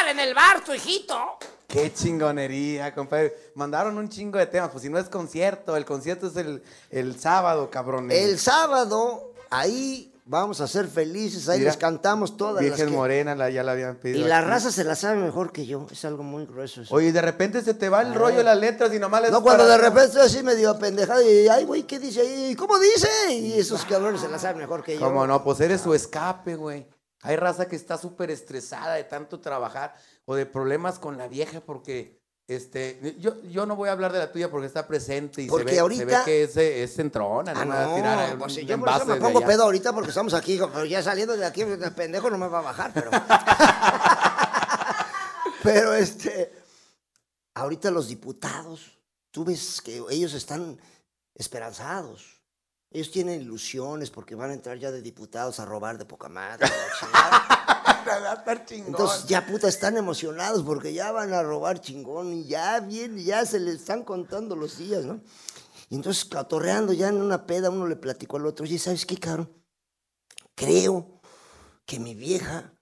en 0.08 0.18
el 0.18 0.32
bar, 0.32 0.64
tu 0.64 0.72
hijito. 0.72 1.36
Qué 1.72 1.90
chingonería, 1.92 2.94
compadre. 2.94 3.34
Mandaron 3.54 3.96
un 3.96 4.06
chingo 4.10 4.38
de 4.38 4.44
temas, 4.46 4.68
pues 4.70 4.82
si 4.82 4.90
no 4.90 4.98
es 4.98 5.08
concierto, 5.08 5.74
el 5.74 5.86
concierto 5.86 6.26
es 6.26 6.36
el, 6.36 6.62
el 6.90 7.18
sábado, 7.18 7.70
cabrones. 7.70 8.16
El 8.18 8.38
sábado, 8.38 9.32
ahí 9.48 10.12
vamos 10.26 10.60
a 10.60 10.68
ser 10.68 10.86
felices, 10.86 11.48
ahí 11.48 11.60
Mira, 11.60 11.70
les 11.70 11.78
cantamos 11.78 12.36
todas 12.36 12.56
las 12.56 12.62
Virgen 12.64 12.88
que- 12.90 12.94
Morena, 12.94 13.34
la, 13.34 13.48
ya 13.48 13.62
la 13.62 13.72
habían 13.72 13.94
Y 13.94 14.02
pedido. 14.02 14.28
la 14.28 14.38
aquí. 14.40 14.48
raza 14.48 14.70
se 14.70 14.84
la 14.84 14.94
sabe 14.94 15.16
mejor 15.16 15.50
que 15.50 15.64
yo, 15.64 15.86
es 15.90 16.04
algo 16.04 16.22
muy 16.22 16.44
grueso 16.44 16.82
eso. 16.82 16.94
Oye, 16.94 17.08
y 17.08 17.10
de 17.12 17.22
repente 17.22 17.62
se 17.62 17.72
te 17.72 17.88
va 17.88 18.02
el 18.02 18.14
rollo 18.14 18.36
de 18.38 18.44
las 18.44 18.58
letras 18.58 18.92
y 18.94 18.98
nomás 18.98 19.22
les 19.22 19.30
No, 19.32 19.42
cuando 19.42 19.64
para- 19.64 19.76
de 19.76 19.82
repente 19.82 20.06
estoy 20.08 20.22
así 20.26 20.42
medio 20.42 20.68
apendejado 20.70 21.22
y, 21.22 21.48
ay, 21.48 21.64
güey, 21.64 21.84
¿qué 21.84 21.98
dice 21.98 22.20
ahí? 22.20 22.54
¿Cómo 22.54 22.78
dice? 22.78 23.08
Y 23.32 23.54
esos 23.54 23.84
cabrones 23.86 24.20
se 24.20 24.28
la 24.28 24.38
saben 24.38 24.58
mejor 24.58 24.84
que 24.84 24.94
yo. 24.94 25.00
¿Cómo 25.00 25.26
no? 25.26 25.42
Pues 25.42 25.58
eres 25.60 25.80
su 25.80 25.92
escape, 25.94 26.54
güey. 26.54 26.86
Hay 27.22 27.36
raza 27.36 27.68
que 27.68 27.76
está 27.76 27.96
súper 27.96 28.30
estresada 28.30 28.94
de 28.94 29.04
tanto 29.04 29.40
trabajar 29.40 29.94
o 30.24 30.34
de 30.34 30.44
problemas 30.44 30.98
con 30.98 31.16
la 31.16 31.28
vieja 31.28 31.60
porque, 31.60 32.20
este, 32.48 33.16
yo, 33.18 33.40
yo 33.44 33.64
no 33.64 33.76
voy 33.76 33.88
a 33.88 33.92
hablar 33.92 34.12
de 34.12 34.18
la 34.18 34.32
tuya 34.32 34.50
porque 34.50 34.66
está 34.66 34.86
presente 34.88 35.40
y 35.42 35.46
Porque 35.46 35.62
se, 35.62 35.70
ve, 35.70 35.74
se 35.76 35.80
ahorita- 35.80 36.04
ve 36.18 36.24
que 36.24 36.42
es, 36.42 36.56
es 36.56 36.94
centrona, 36.94 37.52
Ah, 37.54 37.64
no, 37.64 37.70
va 37.74 37.92
a 37.92 37.94
tirar 37.94 38.38
pues, 38.38 38.54
si 38.54 38.66
yo 38.66 38.78
por 38.78 38.88
eso 38.88 39.06
me 39.06 39.16
pongo 39.16 39.38
allá. 39.38 39.46
pedo 39.46 39.62
ahorita 39.62 39.92
porque 39.92 40.08
estamos 40.08 40.34
aquí, 40.34 40.58
pero 40.72 40.84
ya 40.84 41.00
saliendo 41.02 41.36
de 41.36 41.46
aquí, 41.46 41.62
el 41.62 41.92
pendejo 41.94 42.28
no 42.28 42.38
me 42.38 42.48
va 42.48 42.58
a 42.58 42.62
bajar, 42.62 42.90
pero... 42.92 43.10
pero 45.62 45.94
este, 45.94 46.52
ahorita 47.54 47.90
los 47.90 48.08
diputados, 48.08 48.98
tú 49.30 49.44
ves 49.44 49.80
que 49.80 50.02
ellos 50.10 50.34
están 50.34 50.78
esperanzados. 51.34 52.41
Ellos 52.92 53.10
tienen 53.10 53.40
ilusiones 53.40 54.10
porque 54.10 54.34
van 54.34 54.50
a 54.50 54.54
entrar 54.54 54.78
ya 54.78 54.90
de 54.90 55.00
diputados 55.00 55.58
a 55.60 55.64
robar 55.64 55.96
de 55.96 56.04
poca 56.04 56.28
madre. 56.28 56.68
Entonces 58.86 59.26
ya 59.26 59.46
puta 59.46 59.68
están 59.68 59.96
emocionados 59.96 60.62
porque 60.62 60.92
ya 60.92 61.12
van 61.12 61.32
a 61.32 61.42
robar 61.42 61.80
chingón 61.80 62.32
y 62.32 62.44
ya 62.44 62.80
bien, 62.80 63.16
ya 63.16 63.46
se 63.46 63.60
les 63.60 63.76
están 63.76 64.04
contando 64.04 64.56
los 64.56 64.78
días, 64.78 65.04
¿no? 65.04 65.20
Y 65.88 65.94
entonces 65.96 66.24
catorreando 66.24 66.92
ya 66.92 67.08
en 67.08 67.20
una 67.20 67.46
peda 67.46 67.70
uno 67.70 67.86
le 67.86 67.96
platicó 67.96 68.38
al 68.38 68.46
otro, 68.46 68.64
oye, 68.64 68.78
¿sabes 68.78 69.06
qué, 69.06 69.18
cabrón? 69.18 69.52
Creo 70.54 71.20
que 71.84 71.98
mi 71.98 72.14
vieja 72.14 72.74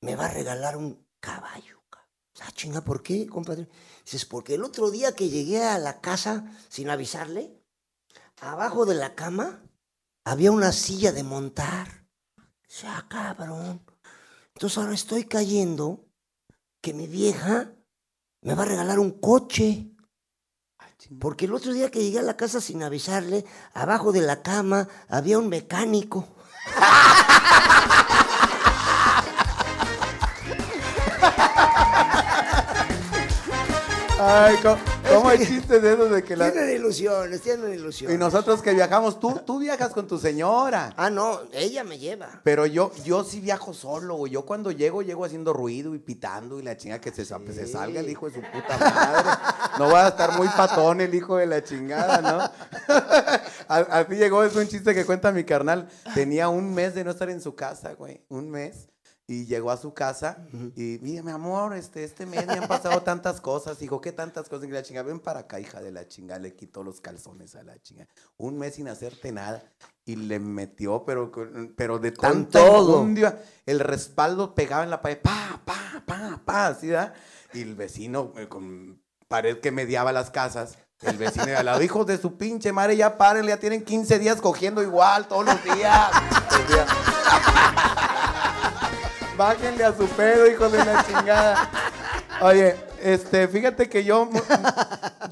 me 0.00 0.16
va 0.16 0.26
a 0.26 0.32
regalar 0.32 0.76
un 0.76 1.06
caballo. 1.20 1.82
cabrón". 1.90 2.10
Ah, 2.40 2.52
chinga, 2.52 2.80
¿por 2.80 3.02
qué, 3.02 3.26
compadre? 3.26 3.68
Dices, 4.04 4.24
porque 4.24 4.54
el 4.54 4.64
otro 4.64 4.90
día 4.90 5.12
que 5.12 5.28
llegué 5.28 5.64
a 5.64 5.78
la 5.78 6.00
casa 6.00 6.44
sin 6.68 6.90
avisarle, 6.90 7.55
abajo 8.40 8.86
de 8.86 8.94
la 8.94 9.14
cama 9.14 9.62
había 10.24 10.52
una 10.52 10.72
silla 10.72 11.12
de 11.12 11.22
montar. 11.22 12.06
Dice, 12.68 12.86
ah, 12.88 13.06
cabrón. 13.08 13.84
Entonces 14.54 14.78
ahora 14.78 14.94
estoy 14.94 15.24
cayendo 15.24 16.08
que 16.80 16.92
mi 16.92 17.06
vieja 17.06 17.72
me 18.42 18.54
va 18.54 18.62
a 18.62 18.66
regalar 18.66 18.98
un 18.98 19.20
coche. 19.20 19.92
Porque 21.20 21.44
el 21.44 21.54
otro 21.54 21.72
día 21.72 21.90
que 21.90 22.02
llegué 22.02 22.18
a 22.18 22.22
la 22.22 22.36
casa 22.36 22.60
sin 22.60 22.82
avisarle, 22.82 23.44
abajo 23.74 24.12
de 24.12 24.22
la 24.22 24.42
cama 24.42 24.88
había 25.08 25.38
un 25.38 25.48
mecánico. 25.48 26.26
Ay, 34.18 34.56
¿cómo, 35.12 35.28
hay 35.28 35.38
chistes 35.38 35.82
de 35.82 35.92
esos 35.92 36.10
de 36.10 36.22
que 36.22 36.36
la... 36.36 36.52
Tienen 36.52 36.76
ilusiones, 36.76 37.40
tienen 37.42 37.72
Y 37.72 37.76
ilusiones. 37.76 38.18
nosotros 38.18 38.62
que 38.62 38.72
viajamos, 38.72 39.20
tú, 39.20 39.40
tú 39.44 39.58
viajas 39.58 39.90
con 39.90 40.06
tu 40.06 40.18
señora. 40.18 40.92
Ah, 40.96 41.10
no, 41.10 41.40
ella 41.52 41.84
me 41.84 41.98
lleva. 41.98 42.40
Pero 42.44 42.66
yo, 42.66 42.92
yo 43.04 43.24
sí 43.24 43.40
viajo 43.40 43.72
solo, 43.74 44.14
güey. 44.16 44.32
Yo 44.32 44.44
cuando 44.44 44.70
llego, 44.70 45.02
llego 45.02 45.24
haciendo 45.24 45.52
ruido 45.52 45.94
y 45.94 45.98
pitando 45.98 46.58
y 46.58 46.62
la 46.62 46.76
chinga 46.76 47.00
que 47.00 47.10
se, 47.12 47.24
se 47.24 47.66
salga 47.66 48.00
el 48.00 48.08
hijo 48.08 48.28
de 48.28 48.34
su 48.34 48.40
puta 48.40 48.78
madre. 48.78 49.30
No 49.78 49.90
va 49.90 50.06
a 50.06 50.08
estar 50.08 50.36
muy 50.36 50.48
patón 50.48 51.00
el 51.00 51.14
hijo 51.14 51.36
de 51.36 51.46
la 51.46 51.62
chingada, 51.62 52.20
¿no? 52.20 52.50
Así 53.68 54.14
llegó, 54.14 54.42
es 54.44 54.54
un 54.56 54.66
chiste 54.68 54.94
que 54.94 55.04
cuenta 55.04 55.32
mi 55.32 55.44
carnal. 55.44 55.88
Tenía 56.14 56.48
un 56.48 56.74
mes 56.74 56.94
de 56.94 57.04
no 57.04 57.10
estar 57.10 57.28
en 57.30 57.40
su 57.40 57.54
casa, 57.54 57.94
güey. 57.94 58.22
Un 58.28 58.50
mes. 58.50 58.88
Y 59.28 59.46
llegó 59.46 59.72
a 59.72 59.76
su 59.76 59.92
casa 59.92 60.46
y, 60.76 61.00
mira, 61.02 61.20
mi 61.24 61.32
amor, 61.32 61.74
este, 61.74 62.04
este 62.04 62.26
mes 62.26 62.46
me 62.46 62.52
han 62.52 62.68
pasado 62.68 63.02
tantas 63.02 63.40
cosas. 63.40 63.80
Dijo, 63.80 64.00
¿qué 64.00 64.12
tantas 64.12 64.48
cosas? 64.48 64.68
Y 64.68 64.70
la 64.70 64.84
chinga, 64.84 65.02
ven 65.02 65.18
para 65.18 65.40
acá, 65.40 65.58
hija 65.58 65.80
de 65.80 65.90
la 65.90 66.06
chinga. 66.06 66.38
Le 66.38 66.54
quitó 66.54 66.84
los 66.84 67.00
calzones 67.00 67.56
a 67.56 67.64
la 67.64 67.76
chinga. 67.82 68.06
Un 68.36 68.56
mes 68.56 68.76
sin 68.76 68.86
hacerte 68.86 69.32
nada. 69.32 69.64
Y 70.04 70.14
le 70.14 70.38
metió, 70.38 71.04
pero, 71.04 71.32
pero 71.76 71.98
de 71.98 72.14
Con 72.14 72.44
tanta 72.44 72.60
todo. 72.60 73.04
el 73.66 73.80
respaldo 73.80 74.54
pegaba 74.54 74.84
en 74.84 74.90
la 74.90 75.02
pared, 75.02 75.18
pa, 75.20 75.60
pa, 75.64 76.04
pa, 76.06 76.40
pa, 76.44 76.66
así, 76.68 76.86
¿verdad? 76.86 77.12
Y 77.52 77.62
el 77.62 77.74
vecino, 77.74 78.32
eh, 78.36 78.46
con 78.46 79.02
pared 79.26 79.58
que 79.58 79.72
mediaba 79.72 80.12
las 80.12 80.30
casas, 80.30 80.78
el 81.02 81.16
vecino 81.16 81.46
de 81.46 81.56
al 81.56 81.66
lado, 81.66 81.82
hijos 81.82 82.06
de 82.06 82.18
su 82.18 82.36
pinche 82.36 82.70
madre, 82.72 82.96
ya 82.96 83.18
párenle, 83.18 83.48
ya 83.48 83.58
tienen 83.58 83.84
15 83.84 84.20
días 84.20 84.40
cogiendo 84.40 84.80
igual 84.82 85.26
todos 85.26 85.44
los 85.44 85.64
días. 85.64 86.10
Bájenle 89.36 89.84
a 89.84 89.96
su 89.96 90.06
pedo, 90.08 90.46
hijos 90.50 90.72
de 90.72 90.78
la 90.84 91.04
chingada. 91.06 91.70
Oye, 92.42 92.76
este, 93.02 93.48
fíjate 93.48 93.88
que 93.88 94.02
yo, 94.04 94.28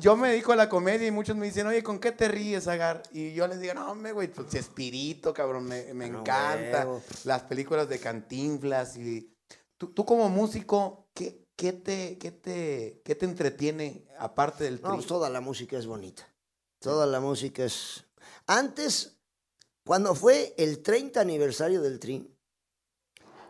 yo 0.00 0.16
me 0.16 0.30
dedico 0.30 0.52
a 0.52 0.56
la 0.56 0.68
comedia 0.68 1.06
y 1.06 1.10
muchos 1.10 1.36
me 1.36 1.46
dicen, 1.46 1.66
oye, 1.66 1.82
¿con 1.82 1.98
qué 1.98 2.12
te 2.12 2.28
ríes, 2.28 2.66
Agar? 2.68 3.02
Y 3.12 3.32
yo 3.32 3.46
les 3.46 3.60
digo, 3.60 3.74
no, 3.74 3.90
hombre, 3.90 4.12
güey, 4.12 4.28
pues 4.28 4.52
Espirito, 4.54 5.32
cabrón, 5.32 5.64
me, 5.64 5.94
me 5.94 6.08
No, 6.08 6.20
encanta. 6.20 6.86
Las 7.24 7.42
películas 7.42 7.88
de 7.88 7.98
Cantinflas 7.98 8.96
y... 8.96 9.30
Tú, 9.78 9.88
tú 9.92 10.04
como 10.04 10.28
músico, 10.28 11.08
¿qué, 11.14 11.46
qué, 11.56 11.72
te, 11.72 12.18
qué, 12.18 12.30
te, 12.30 13.02
¿qué 13.04 13.14
te 13.14 13.24
entretiene 13.24 14.06
aparte 14.18 14.64
del 14.64 14.76
No, 14.80 14.88
tri? 14.88 14.96
pues 14.96 15.06
toda 15.06 15.28
la 15.30 15.40
música 15.40 15.76
es 15.78 15.86
bonita. 15.86 16.26
Toda 16.78 17.06
la 17.06 17.20
música 17.20 17.64
es... 17.64 18.04
Antes, 18.46 19.18
cuando 19.84 20.14
fue 20.14 20.54
el 20.58 20.82
30 20.82 21.20
aniversario 21.20 21.80
del 21.82 21.98
Tri, 21.98 22.33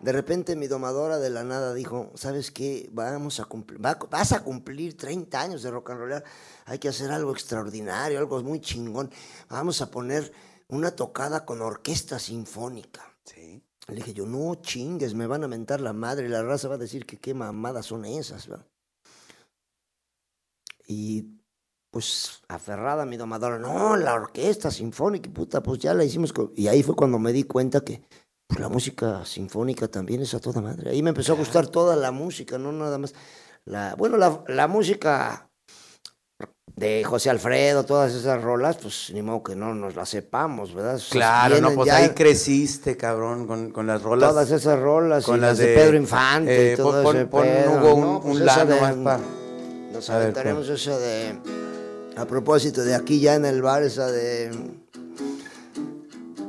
De 0.04 0.12
repente 0.12 0.54
mi 0.54 0.66
domadora 0.66 1.18
de 1.18 1.30
la 1.30 1.44
nada 1.44 1.72
dijo, 1.72 2.10
¿sabes 2.14 2.50
qué? 2.50 2.90
Vamos 2.92 3.40
a 3.40 3.46
cumplir, 3.46 3.82
va- 3.82 3.98
vas 4.10 4.32
a 4.32 4.44
cumplir 4.44 4.98
30 4.98 5.40
años 5.40 5.62
de 5.62 5.70
rock 5.70 5.90
and 5.90 5.98
roll. 6.00 6.22
Hay 6.66 6.78
que 6.78 6.88
hacer 6.88 7.10
algo 7.10 7.32
extraordinario, 7.32 8.18
algo 8.18 8.42
muy 8.42 8.60
chingón. 8.60 9.10
Vamos 9.48 9.80
a 9.80 9.90
poner 9.90 10.30
una 10.68 10.90
tocada 10.94 11.46
con 11.46 11.62
orquesta 11.62 12.18
sinfónica. 12.18 13.02
Sí. 13.24 13.64
Le 13.88 13.94
dije 13.96 14.12
yo, 14.12 14.26
no 14.26 14.56
chingues, 14.56 15.14
me 15.14 15.26
van 15.26 15.42
a 15.44 15.48
mentar 15.48 15.80
la 15.80 15.94
madre, 15.94 16.28
la 16.28 16.42
raza 16.42 16.68
va 16.68 16.74
a 16.74 16.78
decir 16.78 17.06
que 17.06 17.18
qué 17.18 17.32
mamadas 17.32 17.86
son 17.86 18.04
esas, 18.04 18.46
¿verdad? 18.46 18.66
Y 20.86 21.40
pues 21.90 22.42
aferrada 22.48 23.06
mi 23.06 23.16
domadora, 23.16 23.58
no, 23.58 23.96
la 23.96 24.14
orquesta 24.14 24.70
sinfónica, 24.70 25.30
puta, 25.30 25.62
pues 25.62 25.78
ya 25.78 25.94
la 25.94 26.04
hicimos. 26.04 26.32
co-". 26.32 26.52
Y 26.56 26.66
ahí 26.68 26.82
fue 26.82 26.94
cuando 26.94 27.18
me 27.18 27.32
di 27.32 27.44
cuenta 27.44 27.82
que 27.82 28.02
pues, 28.46 28.61
la 28.61 28.68
música 28.68 29.24
sinfónica 29.24 29.88
también 29.88 30.22
es 30.22 30.35
a 30.35 30.40
toda 30.40 30.61
madre. 30.61 30.90
Ahí 30.90 31.02
me 31.02 31.11
empezó 31.11 31.33
a 31.33 31.37
gustar 31.37 31.66
toda 31.66 31.96
la 31.96 32.11
música, 32.11 32.59
no 32.59 32.72
nada 32.72 32.98
más. 32.98 33.14
La, 33.64 33.94
bueno, 33.96 34.16
la, 34.18 34.42
la 34.48 34.68
música 34.68 35.48
de 36.76 37.04
José 37.04 37.30
Alfredo, 37.30 37.85
todas 37.85 38.12
esas 38.12 38.42
rolas, 38.42 38.76
pues 38.76 39.11
ni 39.14 39.22
modo 39.22 39.42
que 39.42 39.54
no 39.57 39.74
nos 39.74 39.94
las 39.94 40.09
sepamos, 40.09 40.74
¿verdad? 40.74 41.00
Claro, 41.11 41.61
no, 41.61 41.72
pues 41.72 41.90
ahí 41.90 42.11
creciste, 42.11 42.96
cabrón, 42.96 43.46
con, 43.46 43.70
con 43.70 43.87
las 43.87 44.02
rolas. 44.02 44.30
Todas 44.30 44.50
esas 44.50 44.78
rolas 44.80 45.24
con 45.24 45.37
y 45.38 45.40
las 45.40 45.57
de, 45.57 45.68
de, 45.68 45.74
Pedro 45.76 45.96
Infante 45.96 46.70
eh, 46.70 46.72
y 46.72 46.76
todo 46.76 47.02
pon- 47.02 47.16
ese 47.16 47.26
pon, 47.26 47.46
Hugo, 47.68 47.94
un- 47.94 48.00
¿no? 48.00 48.16
un 48.18 48.22
Pues 48.22 48.38
la 48.40 48.52
esa 48.52 48.64
de- 48.64 48.74
nomás 48.74 48.94
pa- 48.96 49.20
Nos 49.92 50.11
A 50.11 50.14
ver, 50.14 50.22
aventaremos 50.24 50.68
esa 50.68 50.98
de... 50.98 51.38
A 52.16 52.26
propósito 52.26 52.83
de 52.85 52.94
aquí 52.94 53.20
ya 53.20 53.35
en 53.37 53.44
el 53.44 53.62
bar, 53.62 53.83
esa 53.85 54.11
de... 54.11 54.50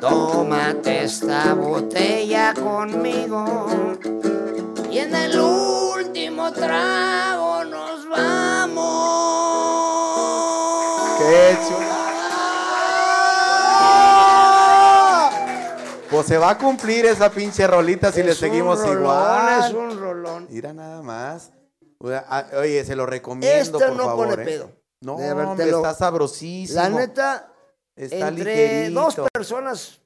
Tómate 0.00 1.04
esta 1.04 1.52
botella 1.54 2.54
conmigo 2.54 3.66
y 4.90 4.98
en 4.98 5.14
el 5.14 5.38
último 5.38 6.50
trago 6.52 7.64
nos 7.64 8.08
vamos. 8.08 8.80
¡Qué 11.18 11.56
chula! 11.68 11.96
Pues 16.10 16.26
se 16.26 16.38
va 16.38 16.50
a 16.50 16.58
cumplir 16.58 17.06
esa 17.06 17.30
pinche 17.30 17.66
rolita 17.66 18.10
si 18.10 18.22
le 18.22 18.32
Es 18.32 18.38
seguimos 18.38 18.80
rolón, 18.80 18.98
igual. 19.02 19.64
Es 19.68 19.74
un 19.74 20.00
rolón. 20.00 20.46
Mira 20.50 20.72
nada 20.72 21.02
más. 21.02 21.50
Oye, 21.98 22.16
ah, 22.28 22.46
Oye, 22.58 22.84
se 22.84 22.96
lo 22.96 23.04
recomiendo, 23.06 23.78
por 23.78 23.92
no 23.96 24.04
favor. 24.04 24.28
pone 24.30 24.42
¿eh? 24.42 24.46
pedo. 24.46 24.70
No, 25.02 25.14
hombre, 25.16 25.66
lo- 25.70 25.76
está 25.78 25.94
sabrosísimo. 25.94 26.80
La 26.80 26.88
neta, 26.88 27.52
está 28.04 28.28
entre 28.28 28.44
ligerito. 28.90 29.00
dos 29.00 29.14
personas 29.32 30.00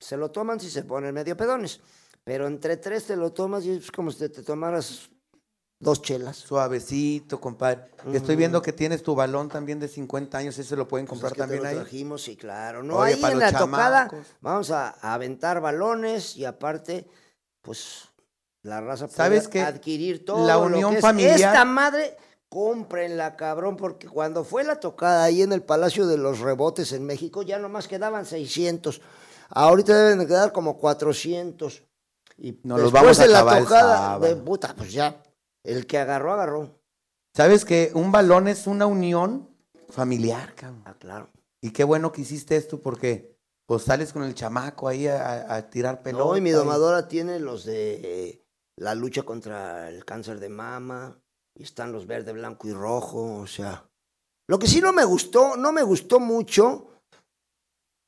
se 0.00 0.16
lo 0.16 0.30
toman 0.30 0.60
si 0.60 0.70
se 0.70 0.82
ponen 0.84 1.14
medio 1.14 1.36
pedones. 1.36 1.80
Pero 2.24 2.46
entre 2.46 2.76
tres 2.76 3.06
te 3.06 3.16
lo 3.16 3.32
tomas 3.32 3.64
y 3.64 3.70
es 3.72 3.90
como 3.90 4.10
si 4.10 4.18
te, 4.18 4.28
te 4.28 4.42
tomaras 4.42 5.08
dos 5.80 6.02
chelas. 6.02 6.36
Suavecito, 6.36 7.40
compadre. 7.40 7.90
Estoy 8.12 8.36
viendo 8.36 8.60
que 8.60 8.72
tienes 8.72 9.02
tu 9.02 9.14
balón 9.14 9.48
también 9.48 9.80
de 9.80 9.88
50 9.88 10.36
años. 10.36 10.58
¿Ese 10.58 10.76
lo 10.76 10.86
pueden 10.86 11.06
comprar 11.06 11.32
Pues 11.32 11.40
es 11.40 11.46
que 11.46 11.52
te 11.52 11.56
también 11.58 11.62
lo 11.62 11.68
ahí? 11.68 11.76
trajimos, 11.88 12.22
sí, 12.22 12.36
claro. 12.36 12.82
No, 12.82 12.96
Oye, 12.96 13.14
ahí 13.14 13.20
para 13.20 13.32
en 13.32 13.38
la 13.38 13.52
tocada 13.52 14.08
chamacos. 14.08 14.26
vamos 14.40 14.70
a, 14.70 14.90
a 15.00 15.14
aventar 15.14 15.60
balones 15.60 16.36
y 16.36 16.44
aparte, 16.44 17.08
pues 17.62 18.08
la 18.62 18.80
raza 18.82 19.06
puede 19.06 19.16
¿Sabes 19.40 19.56
adquirir 19.64 20.24
todo 20.24 20.46
La 20.46 20.56
lo 20.56 20.62
unión 20.64 20.90
que 20.92 20.98
es. 20.98 21.02
familiar- 21.02 21.52
Esta 21.54 21.64
madre, 21.64 22.16
cómprenla, 22.48 23.36
cabrón, 23.36 23.76
porque 23.76 24.08
cuando 24.08 24.44
fue 24.44 24.64
la 24.64 24.80
tocada 24.80 25.24
ahí 25.24 25.42
en 25.42 25.52
el 25.52 25.62
Palacio 25.62 26.06
de 26.06 26.18
los 26.18 26.40
Rebotes 26.40 26.92
en 26.92 27.04
México, 27.04 27.42
ya 27.42 27.58
nomás 27.58 27.88
quedaban 27.88 28.26
600. 28.26 29.00
Ahorita 29.50 29.96
deben 29.96 30.18
de 30.18 30.26
quedar 30.26 30.52
como 30.52 30.78
400. 30.78 31.82
Y 32.38 32.58
Nos 32.62 32.80
los 32.80 32.92
después 32.92 32.92
vamos 32.92 33.20
a 33.20 33.22
de 33.22 33.28
la 33.28 33.58
tocada, 33.58 34.18
de 34.18 34.36
puta, 34.36 34.74
pues 34.76 34.92
ya, 34.92 35.22
el 35.64 35.86
que 35.86 35.98
agarró, 35.98 36.32
agarró. 36.32 36.80
¿Sabes 37.34 37.64
que 37.64 37.90
un 37.94 38.12
balón 38.12 38.48
es 38.48 38.66
una 38.66 38.86
unión 38.86 39.50
familiar, 39.90 40.54
cabrón? 40.54 40.82
Ah, 40.86 40.94
claro. 40.98 41.30
Y 41.60 41.70
qué 41.70 41.84
bueno 41.84 42.12
que 42.12 42.22
hiciste 42.22 42.56
esto 42.56 42.80
porque 42.80 43.36
pues 43.66 43.82
sales 43.82 44.12
con 44.12 44.22
el 44.22 44.34
chamaco 44.34 44.88
ahí 44.88 45.06
a, 45.06 45.68
tirar 45.68 46.02
pelota. 46.02 46.24
No, 46.24 46.36
y 46.36 46.40
mi 46.40 46.50
domadora 46.50 47.06
tiene 47.06 47.38
los 47.38 47.64
de 47.64 48.00
eh, 48.02 48.44
la 48.76 48.94
lucha 48.94 49.24
contra 49.24 49.90
el 49.90 50.04
cáncer 50.06 50.40
de 50.40 50.48
mama, 50.48 51.20
y 51.58 51.64
están 51.64 51.92
los 51.92 52.06
verde, 52.06 52.32
blanco 52.32 52.68
y 52.68 52.72
rojo, 52.72 53.40
o 53.40 53.46
sea. 53.46 53.84
Lo 54.48 54.58
que 54.58 54.66
sí 54.68 54.80
no 54.80 54.92
me 54.92 55.04
gustó, 55.04 55.56
no 55.56 55.72
me 55.72 55.82
gustó 55.82 56.20
mucho, 56.20 56.86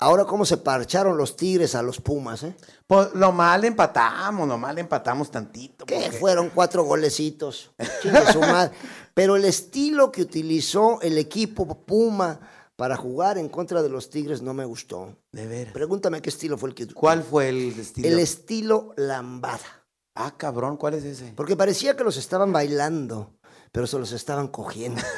ahora 0.01 0.25
cómo 0.25 0.47
se 0.47 0.57
parcharon 0.57 1.17
los 1.19 1.37
tigres 1.37 1.75
a 1.75 1.83
los 1.83 2.01
pumas, 2.01 2.45
¿eh? 2.45 2.57
Pues 2.87 3.13
lo 3.15 3.33
mal 3.33 3.65
empatamos, 3.65 4.49
lo 4.49 4.57
mal 4.57 4.79
empatamos 4.79 5.31
tantito. 5.31 5.85
Que 5.85 5.97
porque- 5.97 6.13
fueron 6.13 6.51
cuatro 6.51 6.85
golecitos. 6.85 7.73
Pero 9.15 9.37
el 9.37 9.45
estilo 9.45 10.11
que 10.13 10.23
utilizó 10.23 11.01
el 11.03 11.19
equipo 11.19 11.67
Puma 11.85 12.41
para 12.77 12.97
jugar 12.97 13.37
en 13.37 13.49
contra 13.51 13.83
de 13.83 13.91
los 13.91 14.09
tigres 14.09 14.41
no 14.41 14.55
me 14.55 14.65
gustó. 14.65 15.17
De 15.33 15.47
veras. 15.47 15.75
Pregúntame 15.75 16.23
qué 16.23 16.31
estilo 16.31 16.57
fue 16.57 16.71
el 16.71 16.75
que 16.75 16.87
¿Cuál 16.87 17.23
fue 17.23 17.49
el 17.51 17.79
estilo? 17.79 18.09
El 18.09 18.19
estilo 18.21 18.95
lambada. 18.97 19.67
Ah, 20.15 20.35
cabrón, 20.37 20.77
¿cuál 20.77 20.95
es 20.95 21.05
ese? 21.05 21.33
Porque 21.37 21.57
parecía 21.57 21.97
que 21.97 22.05
los 22.05 22.17
estaban 22.17 22.53
bailando, 22.53 23.35
pero 23.73 23.87
se 23.87 23.99
los 23.99 24.13
estaban 24.13 24.49
cogiendo. 24.49 25.03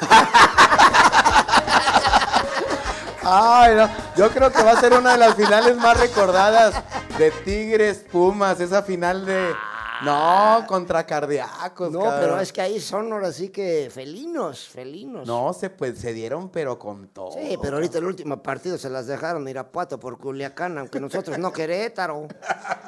Ay, 3.25 3.75
no. 3.75 3.89
Yo 4.17 4.29
creo 4.31 4.51
que 4.51 4.61
va 4.61 4.71
a 4.71 4.79
ser 4.79 4.93
una 4.93 5.13
de 5.13 5.17
las 5.17 5.35
finales 5.35 5.77
más 5.77 5.97
recordadas 5.99 6.75
de 7.17 7.31
Tigres 7.31 8.05
Pumas, 8.11 8.59
esa 8.59 8.83
final 8.83 9.25
de 9.25 9.53
no 10.03 10.65
contra 10.67 11.05
cardíacos. 11.05 11.91
No, 11.91 12.01
cabrón. 12.01 12.19
pero 12.19 12.39
es 12.39 12.51
que 12.51 12.61
ahí 12.61 12.79
son 12.79 13.11
ahora 13.13 13.31
sí 13.31 13.49
que 13.49 13.89
felinos, 13.91 14.67
felinos. 14.67 15.25
no 15.27 15.53
se 15.53 15.69
pues 15.69 15.99
se 15.99 16.13
dieron 16.13 16.49
pero 16.49 16.77
con 16.77 17.07
todo. 17.07 17.31
Sí, 17.31 17.57
pero 17.61 17.77
ahorita 17.77 17.99
el 17.99 18.05
último 18.05 18.41
partido 18.43 18.77
se 18.77 18.89
las 18.89 19.07
dejaron 19.07 19.47
Irapuato 19.47 19.99
por 19.99 20.17
Culiacán, 20.17 20.77
aunque 20.77 20.99
nosotros 20.99 21.37
no 21.37 21.53
Querétaro. 21.53 22.27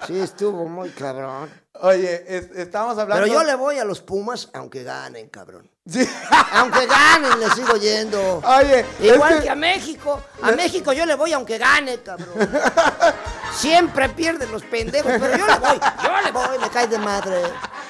Sí, 0.07 0.19
estuvo 0.19 0.65
muy 0.67 0.89
cabrón. 0.89 1.49
Oye, 1.81 2.23
es- 2.27 2.49
estábamos 2.57 2.97
hablando 2.97 3.23
Pero 3.23 3.33
yo 3.33 3.43
le 3.43 3.55
voy 3.55 3.77
a 3.79 3.85
los 3.85 4.01
Pumas 4.01 4.49
aunque 4.53 4.83
ganen, 4.83 5.27
cabrón. 5.29 5.69
Sí. 5.87 6.09
Aunque 6.53 6.87
ganen, 6.87 7.39
le 7.39 7.47
sigo 7.51 7.75
yendo. 7.77 8.41
Oye, 8.43 8.83
Igual 9.01 9.43
que- 9.43 9.49
a 9.51 9.55
México. 9.55 10.19
A 10.41 10.51
México 10.53 10.91
yo 10.93 11.05
le 11.05 11.13
voy 11.13 11.31
aunque 11.33 11.59
gane, 11.59 11.99
cabrón. 11.99 12.33
Siempre 13.55 14.09
pierden 14.09 14.51
los 14.51 14.63
pendejos, 14.63 15.11
pero 15.19 15.37
yo 15.37 15.45
le 15.45 15.57
voy. 15.59 15.79
Yo 16.03 16.21
le 16.25 16.31
voy, 16.31 16.59
me 16.59 16.69
cae 16.69 16.87
de 16.87 16.97
madre. 16.97 17.39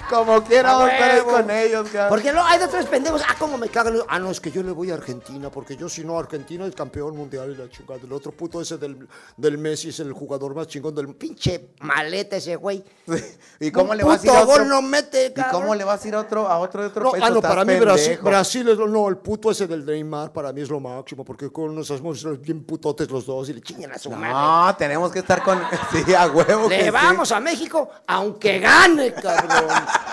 Como 0.10 0.44
quiera 0.44 0.78
A 0.78 0.90
estar 0.90 1.24
con 1.24 1.50
ellos, 1.52 1.90
cabrón. 1.90 2.10
Porque 2.10 2.32
no, 2.32 2.46
hay 2.46 2.60
de 2.60 2.68
tres 2.68 2.86
pendejos. 2.86 3.22
Ah, 3.28 3.36
cómo 3.38 3.58
me 3.58 3.70
cagan. 3.70 3.96
Ah, 4.08 4.20
no, 4.20 4.32
es 4.32 4.40
que 4.40 4.52
yo 4.52 4.64
le 4.64 4.72
voy 4.72 4.92
a 4.92 4.96
Argentina, 4.96 5.50
porque 5.50 5.76
yo 5.76 5.90
si 5.90 6.04
no, 6.04 6.18
Argentina 6.18 6.66
es 6.66 6.76
campeón 6.76 7.16
mundial 7.16 7.52
y 7.52 7.56
la 7.56 7.70
chingada. 7.70 8.00
El 8.04 8.12
otro 8.14 8.32
puto 8.32 8.62
ese 8.62 8.78
del, 8.78 9.08
del 9.38 9.58
Messi 9.58 9.90
es 9.90 10.00
el 10.00 10.14
jugador 10.14 10.56
más 10.56 10.68
chingón 10.68 10.94
del 10.96 11.14
pinche 11.16 11.70
maleta 11.82 12.38
ese 12.38 12.56
güey. 12.56 12.84
¿Y 13.60 13.72
cómo 13.72 13.92
Un 13.92 13.98
le 13.98 14.04
vas 14.04 14.24
a 14.24 14.26
ir 14.26 14.32
a 14.32 14.44
otro? 14.44 14.66
no 14.66 14.82
mete, 14.82 15.34
¿Y 15.36 15.42
cómo 15.52 15.76
le 15.76 15.84
vas 15.84 16.04
a 16.04 16.08
ir 16.08 16.16
a 16.16 16.20
otro 16.20 16.48
a 16.48 16.60
otro 16.60 16.82
de 16.82 16.88
otro 16.88 17.04
No, 17.04 17.26
ah, 17.26 17.30
no, 17.30 17.42
para 17.42 17.66
mí 17.66 17.76
Brasil. 17.76 18.20
Brasil 18.22 18.68
es 18.70 18.78
lo, 18.78 18.88
no, 18.88 19.08
el 19.08 19.18
puto 19.18 19.52
ese 19.52 19.68
del 19.68 19.86
Neymar 19.86 20.32
para 20.32 20.52
mí 20.52 20.62
es 20.62 20.70
lo 20.70 20.80
máximo, 20.80 21.24
porque 21.24 21.52
con 21.52 21.76
nos 21.76 21.90
hacemos 21.92 22.42
bien 22.42 22.64
putotes 22.64 23.10
los 23.10 23.26
dos 23.26 23.50
y 23.50 23.54
le 23.54 23.62
chingan 23.62 23.92
a 23.92 23.98
su 23.98 24.10
madre. 24.12 24.30
No, 24.30 24.76
tenemos 24.78 25.12
que 25.12 25.20
estar 25.20 25.42
con 25.44 25.60
sí 25.92 26.14
a 26.14 26.28
huevo 26.28 26.70
que 26.70 26.78
Le 26.78 26.84
sí. 26.86 26.90
vamos 26.90 27.32
a 27.32 27.40
México 27.40 27.90
aunque 28.08 28.60
gane, 28.60 29.14
cabrón. 29.14 29.66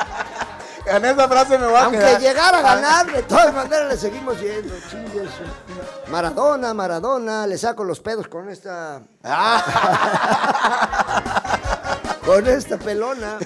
En 0.84 1.04
esa 1.04 1.28
frase 1.28 1.56
me 1.58 1.66
voy 1.66 1.76
a 1.76 1.84
Aunque 1.84 1.98
quedar. 1.98 2.20
llegara 2.20 2.58
a 2.58 2.62
ganar, 2.62 3.06
de 3.12 3.22
todas 3.22 3.54
maneras 3.54 3.88
le 3.88 3.96
seguimos 3.96 4.40
yendo. 4.40 4.74
chingue 4.90 5.28
su- 5.28 6.10
Maradona, 6.10 6.74
Maradona, 6.74 7.46
le 7.46 7.56
saco 7.56 7.84
los 7.84 8.00
pedos 8.00 8.26
con 8.26 8.48
esta. 8.50 9.00
con 12.26 12.46
esta 12.48 12.78
pelona. 12.78 13.38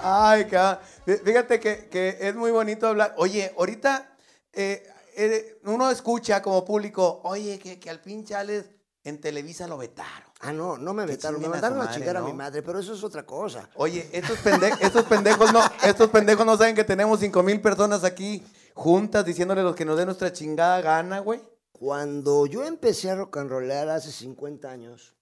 Ay, 0.00 0.44
cabrón. 0.46 0.80
Fí- 1.06 1.22
Fíjate 1.24 1.60
que, 1.60 1.88
que 1.88 2.18
es 2.20 2.34
muy 2.34 2.50
bonito 2.50 2.86
hablar. 2.88 3.14
Oye, 3.16 3.52
ahorita 3.56 4.10
eh, 4.52 4.86
eh, 5.16 5.58
uno 5.64 5.90
escucha 5.90 6.42
como 6.42 6.64
público, 6.64 7.20
oye, 7.24 7.58
que, 7.58 7.78
que 7.78 7.90
al 7.90 8.00
pinche 8.00 8.34
Alex 8.34 8.66
en 9.04 9.20
Televisa 9.20 9.66
lo 9.66 9.76
vetaron. 9.78 10.30
Ah, 10.44 10.52
no, 10.52 10.76
no 10.78 10.92
me 10.94 11.06
vetaron. 11.06 11.40
Me 11.40 11.48
mandaron 11.48 11.80
a 11.80 11.84
madre, 11.84 11.94
chingar 11.98 12.16
a 12.16 12.22
mi 12.22 12.32
madre, 12.32 12.62
pero 12.62 12.78
eso 12.78 12.94
es 12.94 13.02
otra 13.04 13.24
cosa. 13.24 13.68
Oye, 13.76 14.08
estos, 14.12 14.38
pende- 14.38 14.76
estos 14.80 15.04
pendejos 15.04 15.52
no, 15.52 15.60
estos 15.84 16.10
pendejos 16.10 16.44
no 16.46 16.56
saben 16.56 16.74
que 16.74 16.84
tenemos 16.84 17.20
cinco 17.20 17.42
mil 17.42 17.60
personas 17.60 18.04
aquí 18.04 18.42
juntas 18.74 19.24
diciéndole 19.24 19.62
los 19.62 19.74
que 19.76 19.84
nos 19.84 19.96
den 19.96 20.06
nuestra 20.06 20.32
chingada 20.32 20.80
gana, 20.80 21.20
güey. 21.20 21.40
Cuando 21.72 22.46
yo 22.46 22.64
empecé 22.64 23.10
a 23.10 23.16
rock 23.16 23.36
and 23.38 23.50
rollear 23.50 23.88
hace 23.88 24.12
50 24.12 24.70
años, 24.70 25.14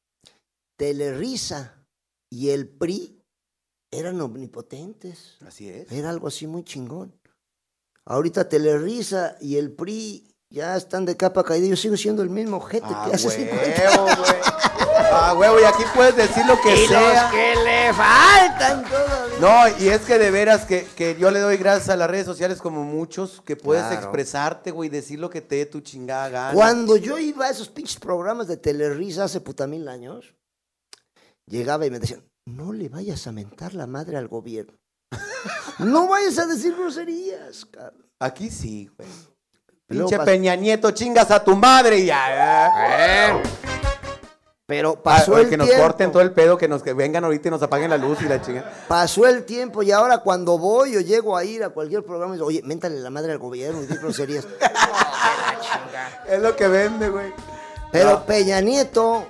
Telerisa 0.79 1.85
y 2.31 2.51
el 2.51 2.69
PRI 2.69 3.23
eran 3.93 4.21
omnipotentes. 4.21 5.37
Así 5.47 5.69
es. 5.69 5.91
Era 5.93 6.11
algo 6.11 6.29
así 6.29 6.47
muy 6.47 6.65
chingón. 6.65 7.15
Ahorita 8.05 8.49
Telerisa 8.49 9.37
y 9.41 9.57
el 9.57 9.73
PRI 9.73 10.32
ya 10.53 10.77
están 10.77 11.05
de 11.07 11.17
capa 11.17 11.43
caída. 11.43 11.67
Yo 11.67 11.77
sigo 11.77 11.97
siendo 11.97 12.23
el 12.23 12.31
mismo 12.31 12.61
gente 12.61 12.89
Ah, 12.91 13.07
que 13.09 13.15
hace 13.17 13.31
50 13.31 13.91
huevo, 13.91 14.05
güey. 14.05 14.41
Ah, 15.15 15.35
huevo, 15.37 15.61
y 15.61 15.65
aquí 15.65 15.83
puedes 15.95 16.15
decir 16.17 16.45
lo 16.47 16.61
que 16.61 16.85
Y 16.85 16.87
sea. 16.87 17.23
los 17.25 17.33
que 17.33 17.55
le 17.65 17.93
faltan 17.95 18.85
todavía. 18.85 19.39
No, 19.41 19.79
y 19.85 19.89
es 19.89 20.03
que 20.03 20.19
de 20.19 20.31
veras 20.31 20.65
que, 20.67 20.87
que 20.97 21.17
yo 21.19 21.31
le 21.31 21.41
doy 21.41 21.57
gracias 21.57 21.89
a 21.89 21.97
las 21.97 22.09
redes 22.11 22.27
sociales 22.27 22.59
como 22.61 22.85
muchos, 22.85 23.43
que 23.45 23.57
puedes 23.57 23.85
Claro. 23.85 24.01
expresarte, 24.01 24.71
güey, 24.71 24.89
decir 24.89 25.19
lo 25.19 25.29
que 25.31 25.41
te 25.41 25.57
dé 25.57 25.67
tu 25.67 25.81
chingada 25.81 26.29
gana. 26.29 26.55
Cuando 26.55 26.97
yo 26.97 27.19
iba 27.19 27.47
a 27.47 27.51
esos 27.51 27.69
pinches 27.69 27.99
programas 27.99 28.47
de 28.47 28.57
Telerisa 28.57 29.25
hace 29.25 29.41
puta 29.41 29.67
mil 29.67 29.89
años, 29.89 30.35
llegaba 31.47 31.87
y 31.87 31.91
me 31.91 31.99
decían, 31.99 32.23
no 32.47 32.73
le 32.73 32.89
vayas 32.89 33.27
a 33.27 33.33
mentar 33.33 33.75
la 33.75 33.87
madre 33.87 34.17
al 34.17 34.29
gobierno. 34.29 34.79
no 35.79 36.09
vayas 36.09 36.39
a 36.39 36.47
decir 36.47 36.75
groserías, 36.77 37.65
cabrón. 37.67 38.07
Aquí 38.21 38.51
sí, 38.51 38.91
güey. 38.97 39.09
Pinche 39.93 40.19
Peña 40.21 40.57
Nieto, 40.57 40.91
chingas 40.91 41.31
a 41.31 41.43
tu 41.45 41.57
madre 41.57 41.99
y 41.99 42.07
ya. 42.07 42.69
¿eh? 42.99 43.43
Pero 44.67 45.03
pasó 45.03 45.37
el 45.37 45.51
que 45.51 45.57
nos 45.57 45.67
tiempo. 45.67 45.85
corten 45.85 46.11
todo 46.13 46.23
el 46.23 46.33
pedo, 46.33 46.57
que 46.57 46.67
nos 46.67 46.83
que 46.83 46.95
vengan 46.95 47.25
ahorita 47.25 47.49
y 47.49 47.51
nos 47.51 47.63
apaguen 47.63 47.91
la 47.91 47.99
luz 47.99 48.23
y 48.23 48.25
la 48.25 48.41
chinga. 48.41 48.65
Pasó 48.89 49.27
el 49.27 49.45
tiempo 49.45 49.83
y 49.83 49.93
ahora 49.93 50.19
cuando 50.19 50.57
voy 50.57 50.97
o 50.97 51.01
llego 51.01 51.37
a 51.37 51.45
ir 51.45 51.63
a 51.63 51.71
cualquier 51.71 52.05
programa, 52.05 52.33
digo, 52.35 52.47
oye, 52.47 52.63
méntale 52.65 52.99
la 53.01 53.11
madre 53.11 53.33
al 53.33 53.39
gobierno 53.39 53.83
y 53.83 53.87
di 53.87 53.97
groserías. 53.97 54.47
Es 56.29 56.41
lo 56.41 56.57
que 56.57 56.69
vende, 56.69 57.09
güey. 57.09 57.33
Pero 57.91 58.25
Peña 58.25 58.61
Nieto 58.61 59.27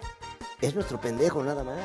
es 0.61 0.75
nuestro 0.75 1.01
pendejo 1.01 1.43
nada 1.43 1.65
más. 1.65 1.77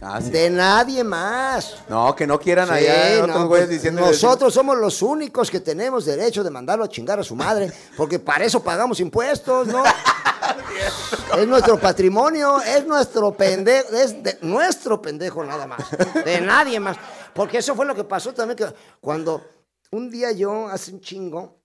Ah, 0.00 0.20
sí. 0.20 0.30
De 0.30 0.50
nadie 0.50 1.02
más. 1.02 1.76
No, 1.88 2.14
que 2.14 2.26
no 2.26 2.38
quieran 2.38 2.68
Sí, 2.68 2.74
allá 2.74 3.16
no, 3.18 3.22
otros 3.24 3.36
pues, 3.36 3.46
güeyes 3.48 3.68
diciendo. 3.68 4.00
nosotros 4.02 4.52
somos 4.52 4.76
los 4.76 5.00
únicos 5.02 5.50
que 5.50 5.60
tenemos 5.60 6.04
derecho 6.04 6.44
de 6.44 6.50
mandarlo 6.50 6.84
a 6.84 6.88
chingar 6.88 7.18
a 7.18 7.24
su 7.24 7.34
madre, 7.34 7.72
porque 7.96 8.18
para 8.18 8.44
eso 8.44 8.62
pagamos 8.62 9.00
impuestos, 9.00 9.68
¿no? 9.68 9.82
es 11.38 11.46
nuestro 11.46 11.78
patrimonio, 11.78 12.60
es 12.60 12.86
nuestro 12.86 13.32
pendejo, 13.34 13.88
es 13.94 14.22
de 14.22 14.38
nuestro 14.42 15.00
pendejo 15.00 15.44
nada 15.44 15.66
más, 15.66 15.80
de 16.24 16.40
nadie 16.40 16.78
más. 16.80 16.96
Porque 17.32 17.58
eso 17.58 17.74
fue 17.74 17.86
lo 17.86 17.94
que 17.94 18.04
pasó 18.04 18.32
también, 18.32 18.56
que 18.56 18.66
cuando 19.00 19.42
un 19.90 20.10
día 20.10 20.32
yo 20.32 20.68
hace 20.68 20.92
un 20.92 21.00
chingo, 21.00 21.60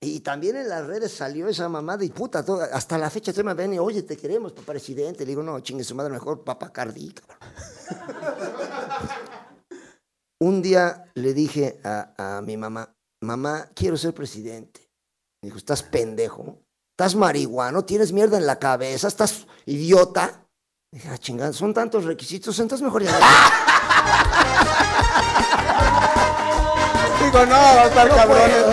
y 0.00 0.20
también 0.20 0.56
en 0.56 0.68
las 0.68 0.86
redes 0.86 1.12
salió 1.12 1.48
esa 1.48 1.68
mamada 1.68 2.04
y 2.04 2.10
puta, 2.10 2.44
todo- 2.44 2.62
hasta 2.72 2.96
la 2.98 3.10
fecha 3.10 3.32
tú 3.32 3.42
me 3.42 3.54
ven 3.54 3.74
y, 3.74 3.78
oye, 3.78 4.02
te 4.04 4.16
queremos, 4.16 4.52
para 4.52 4.66
presidente. 4.66 5.24
Le 5.24 5.30
digo, 5.30 5.42
no, 5.42 5.58
chingue 5.60 5.82
su 5.82 5.94
madre, 5.94 6.12
mejor 6.12 6.44
papá 6.44 6.70
cabrón. 6.72 7.14
Un 10.40 10.62
día 10.62 11.04
le 11.14 11.34
dije 11.34 11.80
a, 11.82 12.36
a 12.36 12.40
mi 12.42 12.56
mamá, 12.56 12.94
mamá, 13.22 13.68
quiero 13.74 13.96
ser 13.96 14.14
presidente. 14.14 14.88
Me 15.42 15.48
dijo, 15.48 15.58
estás 15.58 15.82
pendejo, 15.82 16.60
estás 16.92 17.16
marihuano, 17.16 17.84
tienes 17.84 18.12
mierda 18.12 18.38
en 18.38 18.46
la 18.46 18.56
cabeza, 18.60 19.08
estás 19.08 19.48
idiota. 19.66 20.44
Dije, 20.92 21.08
ah, 21.10 21.18
chingada, 21.18 21.52
son 21.52 21.74
tantos 21.74 22.04
requisitos, 22.04 22.56
entonces 22.60 22.84
mejor 22.84 23.02
ya. 23.02 23.18
Digo, 27.24 27.44
no, 27.46 27.52
va 27.52 27.82
a 27.82 27.86
estar 27.86 28.08
No 28.08 28.14
cabrón 28.14 28.50
puedo, 28.50 28.70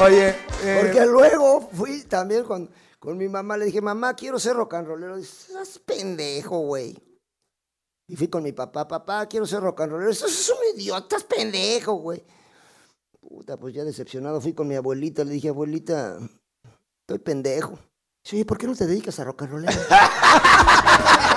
Oye, 0.00 0.34
eh, 0.64 0.78
Porque 0.80 1.04
luego 1.04 1.68
fui 1.72 2.04
también 2.04 2.44
con, 2.44 2.70
con 2.98 3.18
mi 3.18 3.28
mamá, 3.28 3.58
le 3.58 3.66
dije, 3.66 3.82
mamá, 3.82 4.14
quiero 4.14 4.38
ser 4.38 4.56
rock 4.56 4.74
and 4.74 4.86
rollero. 4.86 5.18
Dice, 5.18 5.52
estás 5.52 5.78
pendejo, 5.78 6.60
güey. 6.60 6.96
Y 8.06 8.16
fui 8.16 8.28
con 8.28 8.42
mi 8.42 8.52
papá, 8.52 8.88
papá, 8.88 9.26
quiero 9.26 9.46
ser 9.46 9.60
rock 9.60 9.82
and 9.82 9.92
rollero. 9.92 10.10
Estás 10.10 10.32
es 10.32 10.48
un 10.48 10.78
idiota, 10.78 11.16
estás 11.16 11.24
pendejo, 11.24 11.92
güey. 11.94 12.24
Puta, 13.20 13.58
pues 13.58 13.74
ya 13.74 13.84
decepcionado 13.84 14.40
fui 14.40 14.54
con 14.54 14.66
mi 14.66 14.74
abuelita, 14.74 15.22
le 15.22 15.32
dije, 15.32 15.50
abuelita, 15.50 16.18
estoy 17.02 17.18
pendejo. 17.18 17.78
Dice, 18.24 18.36
oye, 18.36 18.44
¿por 18.46 18.56
qué 18.56 18.66
no 18.66 18.74
te 18.74 18.86
dedicas 18.86 19.20
a 19.20 19.24
rock 19.24 19.42
and 19.42 19.52
rollero? 19.52 19.72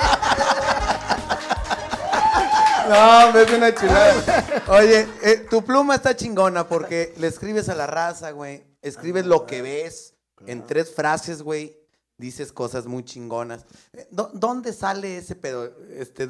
No, 2.89 3.39
es 3.39 3.51
una 3.51 3.73
chulada. 3.73 4.63
Oye, 4.69 5.07
eh, 5.23 5.45
tu 5.49 5.63
pluma 5.63 5.95
está 5.95 6.15
chingona 6.15 6.67
porque 6.67 7.13
le 7.17 7.27
escribes 7.27 7.69
a 7.69 7.75
la 7.75 7.88
raza, 7.88 8.31
güey. 8.31 8.63
Escribes 8.81 9.25
lo 9.25 9.45
que 9.45 9.61
ves. 9.61 10.15
En 10.45 10.65
tres 10.67 10.93
frases, 10.93 11.41
güey. 11.41 11.77
Dices 12.17 12.51
cosas 12.53 12.86
muy 12.86 13.03
chingonas. 13.03 13.65
Eh, 13.91 14.07
¿dó- 14.11 14.29
¿Dónde 14.34 14.71
sale 14.71 15.17
ese 15.17 15.36
pedo? 15.36 15.73
Este, 15.89 16.27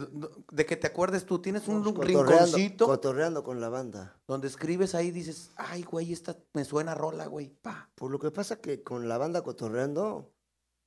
de 0.51 0.66
que 0.66 0.78
te 0.78 0.88
acuerdes 0.88 1.26
tú, 1.26 1.39
tienes 1.41 1.68
un 1.68 1.84
lu- 1.84 1.93
Cotorreando- 1.93 2.26
rinconcito 2.26 2.86
Cotorreando 2.88 3.43
con 3.43 3.60
la 3.60 3.68
banda. 3.70 4.16
donde 4.26 4.47
escribes 4.47 4.95
ahí 4.95 5.12
dices, 5.12 5.49
ay, 5.58 5.84
güey, 5.84 6.14
esta 6.14 6.38
me 6.54 6.64
suena 6.64 6.95
rola, 6.95 7.26
güey. 7.28 7.49
Pa. 7.49 7.89
Por 7.95 8.12
lo 8.12 8.18
que 8.20 8.32
pasa 8.32 8.56
que 8.62 8.82
con 8.82 9.10
la 9.10 9.18
banda 9.18 9.41
cotorreando 9.41 10.32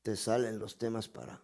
te 0.02 0.16
salen 0.16 0.58
los 0.58 0.78
temas 0.78 1.08
para, 1.08 1.42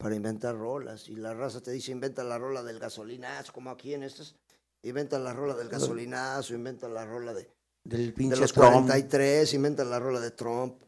para 0.00 0.16
inventar 0.16 0.56
rolas. 0.56 1.08
Y 1.08 1.14
la 1.16 1.34
raza 1.34 1.60
te 1.60 1.70
dice, 1.70 1.92
inventa 1.92 2.24
la 2.24 2.38
rola 2.38 2.62
del 2.62 2.78
gasolinazo, 2.80 3.52
como 3.52 3.70
aquí 3.70 3.94
en 3.94 4.02
estas. 4.02 4.34
Inventa 4.82 5.18
la 5.18 5.34
rola 5.34 5.54
del 5.54 5.68
gasolinazo, 5.68 6.54
inventa 6.54 6.88
la 6.88 7.04
rola 7.04 7.34
de, 7.34 7.48
Del 7.84 8.06
de 8.06 8.12
pinche 8.12 8.36
los 8.40 8.52
Trump. 8.52 8.70
43, 8.86 9.52
inventa 9.54 9.84
la 9.84 9.98
rola 9.98 10.20
de 10.20 10.30
Trump, 10.30 10.82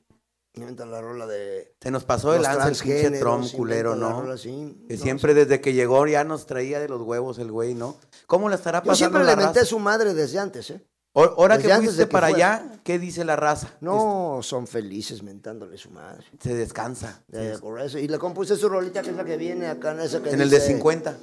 inventa 0.54 0.86
la 0.86 1.02
rola 1.02 1.26
de 1.26 1.74
Se 1.78 1.90
nos 1.90 2.04
pasó 2.04 2.32
el 2.32 2.38
los 2.38 2.46
lanza 2.48 2.68
el 2.68 2.76
pinche 3.02 3.20
Trump 3.20 3.52
culero, 3.52 3.94
¿no? 3.94 4.22
rola 4.22 4.34
así. 4.34 4.82
Que 4.88 4.96
No, 4.96 5.02
siempre 5.02 5.34
desde 5.34 5.60
que 5.60 5.74
llegó 5.74 6.06
ya 6.06 6.24
nos 6.24 6.46
traía 6.46 6.80
de 6.80 6.88
los 6.88 7.02
huevos 7.02 7.38
el 7.38 7.52
güey, 7.52 7.74
¿no? 7.74 7.96
¿Cómo 8.26 8.48
la 8.48 8.54
estará 8.56 8.78
Yo 8.78 8.86
pasando 8.86 8.96
siempre 8.96 9.24
la 9.24 9.32
le 9.32 9.36
menté 9.44 9.60
raza? 9.60 9.68
su 9.68 9.78
madre 9.78 10.14
desde 10.14 10.38
antes, 10.38 10.70
¿eh? 10.70 10.82
Ahora 11.14 11.58
que 11.58 11.68
fuiste 11.68 12.04
que 12.04 12.06
para 12.06 12.28
allá, 12.28 12.64
¿qué 12.84 12.98
dice 12.98 13.24
la 13.24 13.36
raza? 13.36 13.68
No, 13.80 14.40
son 14.42 14.66
felices 14.66 15.22
mentándole 15.22 15.76
su 15.76 15.90
madre. 15.90 16.24
Este, 16.32 16.48
Se 16.48 16.54
descansa. 16.54 17.20
Eh, 17.32 17.58
por 17.60 17.78
eso. 17.80 17.98
Y 17.98 18.08
le 18.08 18.18
compuse 18.18 18.56
su 18.56 18.68
rolita 18.68 19.02
que 19.02 19.10
es 19.10 19.16
la 19.16 19.24
que 19.24 19.36
viene 19.36 19.66
acá 19.66 19.92
en 19.92 20.00
esa 20.00 20.22
que 20.22 20.30
En 20.30 20.40
el 20.40 20.48
de 20.48 20.56
dice, 20.56 20.68
50. 20.68 21.14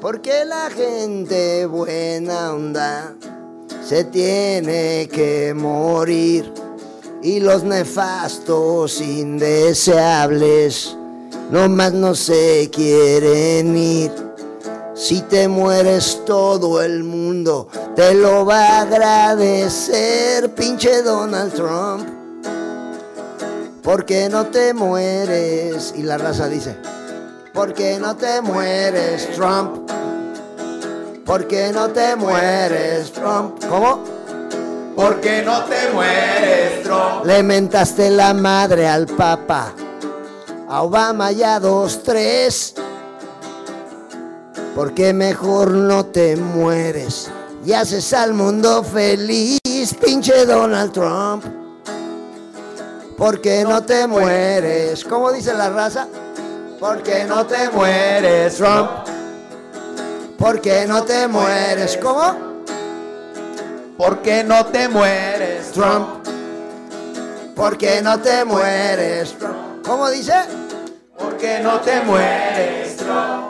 Porque 0.00 0.44
la 0.44 0.70
gente 0.70 1.66
buena 1.66 2.52
onda 2.52 3.14
se 3.84 4.04
tiene 4.04 5.08
que 5.12 5.54
morir 5.54 6.52
y 7.22 7.38
los 7.40 7.62
nefastos 7.62 9.00
indeseables 9.00 10.96
nomás 11.50 11.92
no 11.92 12.14
se 12.14 12.70
quieren 12.72 13.76
ir. 13.76 14.29
Si 15.00 15.22
te 15.22 15.48
mueres 15.48 16.26
todo 16.26 16.82
el 16.82 17.04
mundo 17.04 17.68
te 17.96 18.12
lo 18.12 18.44
va 18.44 18.66
a 18.66 18.80
agradecer, 18.82 20.54
pinche 20.54 21.00
Donald 21.02 21.54
Trump. 21.54 22.06
Porque 23.82 24.28
no 24.28 24.48
te 24.48 24.74
mueres? 24.74 25.94
Y 25.96 26.02
la 26.02 26.18
raza 26.18 26.48
dice, 26.48 26.76
¿por 27.54 27.72
qué 27.72 27.98
no 27.98 28.14
te 28.14 28.42
mueres, 28.42 29.30
Trump? 29.34 29.90
¿Por 31.24 31.48
qué 31.48 31.72
no 31.72 31.88
te 31.88 32.14
mueres, 32.14 33.10
Trump? 33.10 33.58
¿Cómo? 33.70 34.04
Porque 34.94 35.40
no 35.40 35.64
te 35.64 35.90
mueres, 35.94 36.82
Trump. 36.82 37.24
Le 37.24 37.42
mentaste 37.42 38.10
la 38.10 38.34
madre 38.34 38.86
al 38.86 39.06
Papa, 39.06 39.72
a 40.68 40.82
Obama 40.82 41.32
y 41.32 41.42
a 41.42 41.58
dos, 41.58 42.02
tres. 42.02 42.74
Porque 44.74 45.12
mejor 45.12 45.70
no 45.70 46.06
te 46.06 46.36
mueres 46.36 47.30
y 47.64 47.72
haces 47.72 48.12
al 48.12 48.34
mundo 48.34 48.82
feliz, 48.82 49.60
pinche 50.04 50.46
Donald 50.46 50.92
Trump. 50.92 51.44
Porque 53.16 53.64
no 53.64 53.82
te 53.82 54.06
mueres, 54.06 55.04
¿cómo 55.04 55.30
dice 55.32 55.52
la 55.52 55.68
raza? 55.70 56.08
¿Por 56.78 57.02
qué 57.02 57.24
no 57.24 57.46
te 57.46 57.68
mueres, 57.68 58.56
Trump? 58.56 58.90
¿Por 60.38 60.60
qué 60.60 60.86
no 60.86 61.02
te 61.02 61.28
mueres? 61.28 61.98
¿Cómo? 62.00 62.50
¿Por 64.00 64.22
qué 64.22 64.42
no 64.42 64.64
te 64.64 64.88
mueres, 64.88 65.72
Trump. 65.72 66.24
¿Por 67.54 67.76
qué 67.76 68.00
no 68.00 68.18
te 68.18 68.46
mueres, 68.46 69.36
Trump? 69.38 69.84
¿Cómo 69.84 70.08
dice? 70.08 70.32
¿Por 71.18 71.36
qué 71.36 71.60
no 71.60 71.78
te 71.80 72.00
mueres, 72.00 72.96
Trump? 72.96 73.49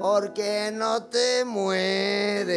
¿Por 0.00 0.32
qué 0.32 0.70
no 0.72 1.04
te 1.04 1.44
mueres? 1.44 2.48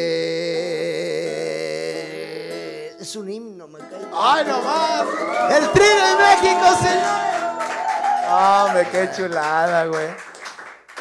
Es 3.02 3.16
un 3.18 3.30
himno, 3.30 3.68
me 3.68 3.80
cae. 3.80 4.00
¡Ay, 4.16 4.46
no 4.48 4.62
más! 4.62 5.06
¡El 5.52 5.70
Tri 5.72 5.84
de 5.84 6.16
México, 6.18 6.66
señor! 6.82 8.32
¡Hombre, 8.32 8.88
qué 8.92 9.10
chulada, 9.16 9.86
güey! 9.88 10.08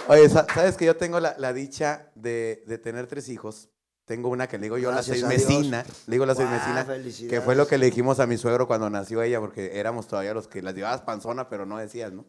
Oye, 0.09 0.29
sa- 0.29 0.47
¿sabes 0.53 0.77
que 0.77 0.85
yo 0.85 0.97
tengo 0.97 1.21
la, 1.21 1.37
la 1.39 1.53
dicha 1.53 2.11
de, 2.17 2.65
de 2.67 2.77
tener 2.79 3.07
tres 3.07 3.29
hijos? 3.29 3.69
Tengo 4.05 4.29
una 4.29 4.49
que 4.49 4.59
le 4.59 4.65
digo 4.65 4.79
yo 4.79 4.91
Gracias 4.91 5.21
la 5.21 5.29
a 5.29 5.31
mesina. 5.31 5.85
Le 6.09 6.15
digo 6.17 6.27
la 6.27 6.35
seis 6.35 6.49
Guau, 6.49 6.59
mesina. 6.61 6.85
felicidades. 6.85 7.31
Que 7.31 7.41
fue 7.41 7.55
lo 7.55 7.69
que 7.69 7.79
le 7.79 7.87
dijimos 7.87 8.19
a 8.19 8.27
mi 8.27 8.37
suegro 8.37 8.67
cuando 8.67 8.91
nació 8.91 9.23
ella, 9.23 9.39
porque 9.39 9.79
éramos 9.79 10.09
todavía 10.09 10.35
los 10.35 10.49
que 10.49 10.61
las 10.61 10.75
llevabas 10.75 11.03
panzona, 11.03 11.49
pero 11.49 11.67
no 11.67 11.79
decías, 11.79 12.11
¿no? 12.13 12.27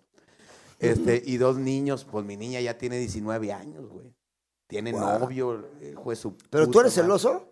Este, 0.84 1.22
y 1.26 1.38
dos 1.38 1.58
niños, 1.58 2.06
pues 2.10 2.26
mi 2.26 2.36
niña 2.38 2.60
ya 2.62 2.78
tiene 2.78 2.98
19 2.98 3.52
años, 3.54 3.88
güey. 3.90 4.14
Tiene 4.68 4.92
novio, 4.92 5.66
hijo 5.82 6.10
de 6.10 6.16
su 6.16 6.36
¿Pero 6.50 6.70
tú 6.70 6.80
eres 6.80 6.92
madre. 6.98 7.04
celoso? 7.04 7.50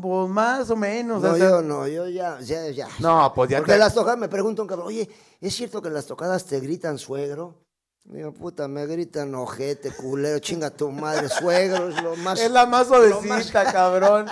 Pues 0.00 0.30
más 0.30 0.70
o 0.70 0.76
menos. 0.76 1.22
No, 1.22 1.32
o 1.32 1.36
sea- 1.36 1.48
yo 1.50 1.62
no, 1.62 1.86
yo 1.88 2.08
ya, 2.08 2.38
ya, 2.40 2.70
ya. 2.70 2.88
No, 3.00 3.32
pues 3.34 3.50
ya 3.50 3.58
Porque 3.58 3.72
te- 3.72 3.78
las 3.78 3.92
tocadas 3.94 4.18
me 4.18 4.28
pregunta 4.28 4.62
un 4.62 4.68
cabrón, 4.68 4.86
oye, 4.88 5.08
¿es 5.40 5.54
cierto 5.54 5.82
que 5.82 5.88
en 5.88 5.94
las 5.94 6.06
tocadas 6.06 6.44
te 6.46 6.60
gritan 6.60 6.98
suegro? 6.98 7.56
Digo, 8.04 8.32
puta, 8.32 8.66
me 8.66 8.84
gritan 8.86 9.32
ojete, 9.34 9.92
culero, 9.92 10.38
chinga 10.40 10.70
tu 10.70 10.90
madre, 10.90 11.28
suegro, 11.28 11.88
es 11.88 12.02
lo 12.02 12.16
más... 12.16 12.40
Es 12.40 12.50
la 12.50 12.66
más 12.66 12.88
suavecita, 12.88 13.70
cabrón. 13.72 14.26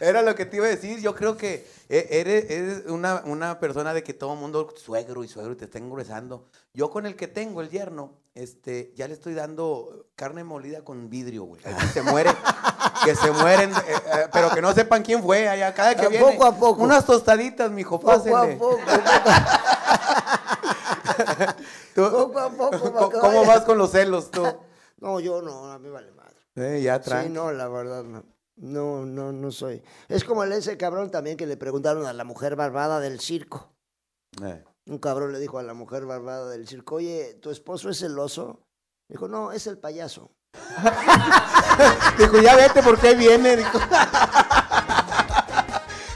Era 0.00 0.20
lo 0.20 0.34
que 0.34 0.44
te 0.46 0.56
iba 0.56 0.66
a 0.66 0.70
decir. 0.70 0.98
Yo 1.00 1.14
creo 1.14 1.36
que 1.36 1.66
e- 1.88 2.08
eres, 2.10 2.50
eres 2.50 2.86
una, 2.86 3.22
una 3.24 3.60
persona 3.60 3.94
de 3.94 4.02
que 4.02 4.14
todo 4.14 4.32
el 4.34 4.40
mundo, 4.40 4.68
suegro 4.76 5.22
y 5.22 5.28
suegro, 5.28 5.52
y 5.52 5.56
te 5.56 5.66
está 5.66 5.78
engruesando. 5.78 6.48
Yo 6.74 6.90
con 6.90 7.06
el 7.06 7.14
que 7.14 7.28
tengo, 7.28 7.60
el 7.62 7.70
yerno, 7.70 8.14
este, 8.34 8.92
ya 8.96 9.06
le 9.06 9.14
estoy 9.14 9.34
dando 9.34 10.06
carne 10.16 10.42
molida 10.42 10.82
con 10.82 11.08
vidrio, 11.08 11.44
güey. 11.44 11.62
Que 11.62 11.86
se 11.92 12.02
muere, 12.02 12.30
que 13.04 13.14
se 13.14 13.30
mueren, 13.30 13.70
eh, 13.70 13.74
eh, 13.86 14.26
pero 14.32 14.50
que 14.50 14.60
no 14.60 14.74
sepan 14.74 15.04
quién 15.04 15.22
fue. 15.22 15.48
Allá, 15.48 15.72
cada 15.72 15.94
que 15.94 16.06
A 16.06 16.08
viene. 16.08 16.32
poco 16.32 16.44
a 16.44 16.56
poco. 16.56 16.82
Unas 16.82 17.06
tostaditas, 17.06 17.70
mijo, 17.70 18.00
poco 18.00 18.10
a 18.12 18.16
pásenle. 18.16 18.56
poco, 18.56 18.80
poco 21.94 22.38
a 22.38 22.50
poco, 22.50 22.92
para 22.92 23.20
¿Cómo 23.20 23.44
vas 23.46 23.60
con 23.66 23.78
los 23.78 23.90
celos 23.90 24.30
tú? 24.30 24.42
No, 24.98 25.20
yo 25.20 25.42
no, 25.42 25.70
a 25.70 25.78
mí 25.78 25.90
vale 25.90 26.12
madre. 26.12 26.34
Eh, 26.56 26.80
ya 26.82 26.96
Sí, 27.02 27.10
tranqui. 27.10 27.28
no, 27.30 27.52
la 27.52 27.68
verdad 27.68 28.04
no. 28.04 28.24
No, 28.56 29.04
no, 29.04 29.32
no 29.32 29.50
soy. 29.50 29.82
Es 30.08 30.24
como 30.24 30.44
el 30.44 30.52
ese 30.52 30.78
cabrón 30.78 31.10
también 31.10 31.36
que 31.36 31.46
le 31.46 31.56
preguntaron 31.58 32.06
a 32.06 32.12
la 32.14 32.24
mujer 32.24 32.56
barbada 32.56 33.00
del 33.00 33.20
circo. 33.20 33.72
Eh. 34.42 34.64
Un 34.86 34.98
cabrón 34.98 35.32
le 35.32 35.40
dijo 35.40 35.58
a 35.58 35.62
la 35.62 35.74
mujer 35.74 36.06
barbada 36.06 36.48
del 36.48 36.66
circo, 36.68 36.94
oye, 36.94 37.34
¿tu 37.42 37.50
esposo 37.50 37.90
es 37.90 37.98
celoso? 37.98 38.60
Dijo, 39.08 39.28
no, 39.28 39.52
es 39.52 39.66
el 39.66 39.76
payaso. 39.78 40.30
Dijo, 42.16 42.38
ya 42.40 42.56
vete 42.56 42.82
porque 42.82 43.08
ahí 43.08 43.16
viene. 43.16 43.56
Dijo. 43.56 43.78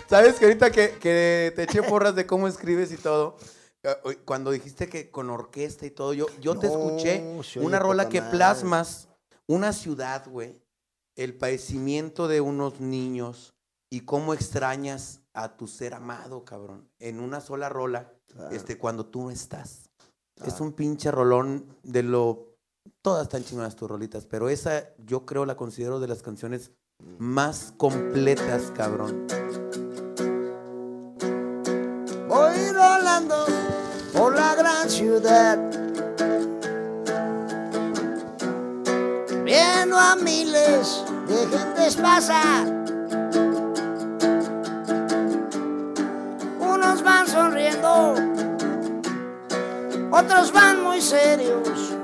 ¿Sabes 0.08 0.36
que 0.36 0.46
ahorita 0.46 0.70
que, 0.70 0.92
que 0.98 1.52
te 1.54 1.64
eché 1.64 1.82
porras 1.82 2.14
de 2.14 2.26
cómo 2.26 2.48
escribes 2.48 2.90
y 2.92 2.96
todo? 2.96 3.36
Eh, 3.82 4.18
Cuando 4.24 4.50
dijiste 4.50 4.88
que 4.88 5.10
con 5.10 5.30
orquesta 5.30 5.86
y 5.86 5.90
todo, 5.90 6.12
yo, 6.12 6.26
yo 6.40 6.58
te 6.58 6.66
escuché 6.66 7.22
una 7.56 7.78
rola 7.78 8.08
que 8.08 8.20
madre. 8.20 8.36
plasmas 8.36 9.08
una 9.46 9.72
ciudad, 9.72 10.28
güey, 10.28 10.60
el 11.16 11.36
padecimiento 11.36 12.28
de 12.28 12.40
unos 12.40 12.80
niños 12.80 13.54
y 13.90 14.00
cómo 14.00 14.34
extrañas 14.34 15.22
a 15.32 15.56
tu 15.56 15.66
ser 15.66 15.94
amado, 15.94 16.44
cabrón, 16.44 16.88
en 16.98 17.20
una 17.20 17.40
sola 17.40 17.68
rola, 17.68 18.12
este, 18.50 18.76
cuando 18.78 19.06
tú 19.06 19.22
no 19.22 19.30
estás. 19.30 19.90
Es 20.44 20.60
un 20.60 20.72
pinche 20.72 21.10
rolón 21.10 21.76
de 21.82 22.02
lo... 22.02 22.54
Todas 23.02 23.24
están 23.24 23.44
chingonas 23.44 23.76
tus 23.76 23.88
rolitas, 23.88 24.26
pero 24.26 24.48
esa 24.48 24.94
yo 24.98 25.26
creo 25.26 25.44
la 25.44 25.56
considero 25.56 26.00
de 26.00 26.08
las 26.08 26.22
canciones 26.22 26.72
más 27.18 27.72
completas, 27.76 28.70
cabrón. 28.74 29.26
La 34.68 34.74
gran 34.74 34.90
ciudad, 34.90 35.58
viendo 39.42 39.96
a 39.96 40.16
miles 40.16 41.04
de 41.26 41.56
gentes 41.56 41.96
pasar. 41.96 42.66
Unos 46.60 47.02
van 47.02 47.26
sonriendo, 47.26 48.14
otros 50.10 50.52
van 50.52 50.82
muy 50.82 51.00
serios 51.00 51.94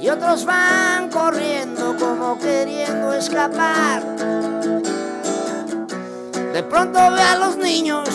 y 0.00 0.08
otros 0.08 0.44
van 0.44 1.10
corriendo 1.10 1.96
como 1.96 2.38
queriendo 2.38 3.12
escapar. 3.12 4.02
De 6.52 6.62
pronto 6.64 6.98
ve 7.12 7.22
a 7.22 7.36
los 7.36 7.56
niños 7.56 8.08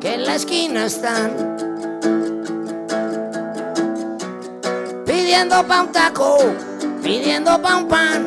que 0.00 0.14
en 0.14 0.24
la 0.24 0.36
esquina 0.36 0.86
están 0.86 1.55
pidiendo 5.26 5.66
pa' 5.66 5.82
un 5.82 5.90
taco, 5.90 6.38
pidiendo 7.02 7.60
pa' 7.60 7.78
un 7.78 7.88
pan. 7.88 8.20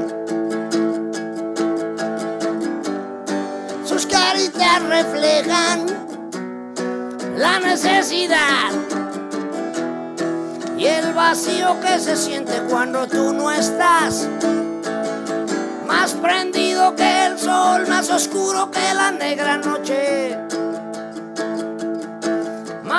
Sus 3.85 4.05
caritas 4.05 4.83
reflejan 4.83 5.85
la 7.37 7.57
necesidad 7.61 8.71
y 10.77 10.87
el 10.87 11.13
vacío 11.13 11.79
que 11.79 12.01
se 12.01 12.17
siente 12.17 12.63
cuando 12.69 13.07
tú 13.07 13.31
no 13.31 13.49
estás. 13.49 14.27
Más 15.87 16.11
prendido 16.15 16.97
que 16.97 17.27
el 17.27 17.39
sol, 17.39 17.87
más 17.87 18.09
oscuro 18.09 18.69
que 18.71 18.93
la 18.93 19.11
negra 19.11 19.55
noche. 19.55 20.37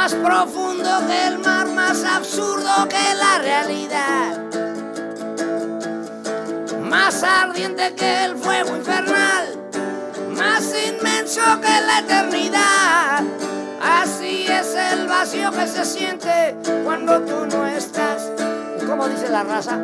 Más 0.01 0.15
profundo 0.15 0.89
que 1.07 1.27
el 1.27 1.39
mar, 1.41 1.69
más 1.69 2.03
absurdo 2.05 2.89
que 2.89 3.15
la 3.17 3.39
realidad. 3.39 4.39
Más 6.89 7.23
ardiente 7.23 7.95
que 7.95 8.25
el 8.25 8.35
fuego 8.35 8.79
infernal, 8.79 9.59
más 10.31 10.73
inmenso 10.89 11.43
que 11.61 11.81
la 11.87 11.99
eternidad. 11.99 13.25
Así 13.83 14.47
es 14.47 14.75
el 14.75 15.07
vacío 15.07 15.53
que 15.53 15.67
se 15.67 15.85
siente 15.85 16.57
cuando 16.83 17.21
tú 17.21 17.45
no 17.55 17.67
estás. 17.67 18.31
¿Cómo 18.87 19.07
dice 19.07 19.29
la 19.29 19.43
raza? 19.45 19.81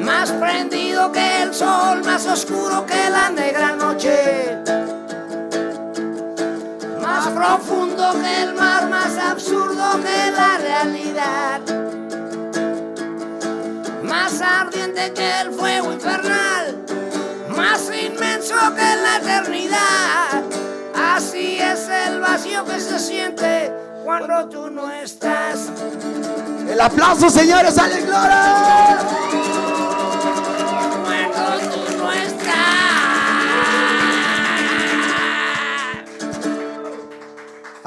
Más 0.00 0.32
prendido 0.32 1.12
que 1.12 1.42
el 1.42 1.54
sol, 1.54 2.02
más 2.02 2.24
oscuro 2.24 2.86
que 2.86 3.10
la 3.10 3.28
negra 3.28 3.76
noche. 3.76 4.77
Profundo 7.38 8.14
que 8.20 8.42
el 8.42 8.54
mar, 8.54 8.88
más 8.88 9.16
absurdo 9.16 10.00
que 10.02 10.30
la 10.32 10.58
realidad. 10.58 11.60
Más 14.02 14.40
ardiente 14.40 15.12
que 15.12 15.40
el 15.42 15.52
fuego 15.52 15.92
infernal, 15.92 16.84
más 17.56 17.82
inmenso 17.92 18.56
que 18.74 18.96
la 18.96 19.18
eternidad. 19.18 20.42
Así 20.96 21.60
es 21.60 21.88
el 21.88 22.20
vacío 22.20 22.64
que 22.64 22.80
se 22.80 22.98
siente 22.98 23.72
cuando 24.04 24.48
tú 24.48 24.68
no 24.68 24.90
estás. 24.90 25.68
El 26.68 26.80
aplauso, 26.80 27.30
señores, 27.30 27.78
Alex 27.78 28.04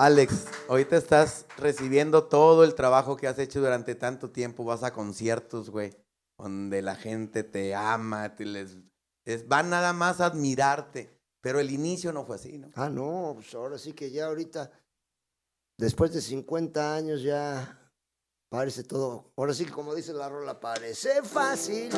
Alex, 0.02 0.46
ahorita 0.68 0.98
estás 0.98 1.46
recibiendo 1.58 2.24
todo 2.24 2.64
el 2.64 2.74
trabajo 2.74 3.16
que 3.18 3.28
has 3.28 3.38
hecho 3.38 3.60
durante 3.60 3.94
tanto 3.94 4.32
tiempo. 4.32 4.64
Vas 4.64 4.82
a 4.82 4.94
conciertos, 4.94 5.70
güey, 5.70 5.96
donde 6.40 6.82
la 6.82 6.96
gente 6.96 7.44
te 7.44 7.76
ama, 7.76 8.36
te 8.36 8.46
les, 8.46 8.78
es- 9.26 9.48
van 9.48 9.70
nada 9.70 9.94
más 9.94 10.20
a 10.20 10.26
admirarte. 10.26 11.16
Pero 11.40 11.60
el 11.60 11.70
inicio 11.70 12.12
no 12.14 12.26
fue 12.26 12.38
así, 12.38 12.58
¿no? 12.58 12.70
Ah, 12.74 12.90
no, 12.90 13.34
pues 13.36 13.54
ahora 13.54 13.78
sí 13.78 13.94
que 13.94 14.10
ya 14.10 14.26
ahorita, 14.26 14.72
después 15.78 16.12
de 16.14 16.22
50 16.22 16.96
años 16.96 17.22
ya 17.22 17.80
parece 18.50 18.84
todo, 18.84 19.32
ahora 19.38 19.54
sí 19.54 19.66
que 19.66 19.72
como 19.72 19.94
dice 19.94 20.14
la 20.14 20.30
rola, 20.30 20.60
parece 20.60 21.22
fácil. 21.22 21.92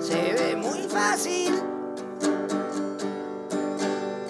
Se 0.00 0.32
ve 0.32 0.56
muy 0.56 0.80
fácil, 0.88 1.54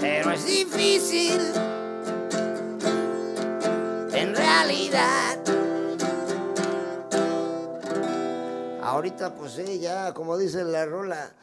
pero 0.01 0.31
es 0.31 0.47
difícil. 0.47 1.41
En 4.13 4.35
realidad, 4.35 5.39
ahorita 8.83 9.35
pues 9.35 9.57
ya, 9.81 10.13
como 10.15 10.37
dice 10.39 10.65
la 10.65 10.87
rola, 10.87 11.35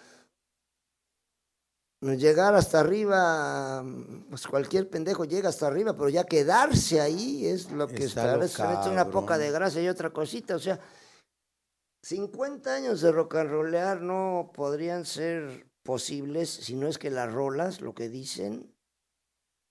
llegar 2.02 2.56
hasta 2.56 2.80
arriba, 2.80 3.84
pues 4.30 4.48
cualquier 4.48 4.90
pendejo 4.90 5.26
llega 5.26 5.50
hasta 5.50 5.68
arriba, 5.68 5.94
pero 5.94 6.10
ya 6.10 6.24
quedarse 6.24 7.02
ahí 7.02 7.46
es 7.48 7.72
lo 7.72 7.88
que 7.88 8.06
Está 8.06 8.44
es 8.44 8.88
una 8.88 9.10
poca 9.10 9.38
de 9.38 9.52
gracia 9.52 9.82
y 9.82 9.90
otra 9.90 10.10
cosita, 10.12 10.56
o 10.56 10.60
sea, 10.60 10.80
50 12.04 12.74
años 12.74 13.02
de 13.02 13.12
rock 13.12 13.36
and 13.36 13.50
rollear 13.50 14.02
no 14.02 14.52
podrían 14.54 15.06
ser 15.06 15.68
posibles 15.88 16.50
si 16.50 16.76
no 16.76 16.90
es 16.90 16.98
que 16.98 17.10
las 17.10 17.32
rolas, 17.32 17.80
lo 17.80 17.96
que 17.96 18.10
dicen, 18.10 18.76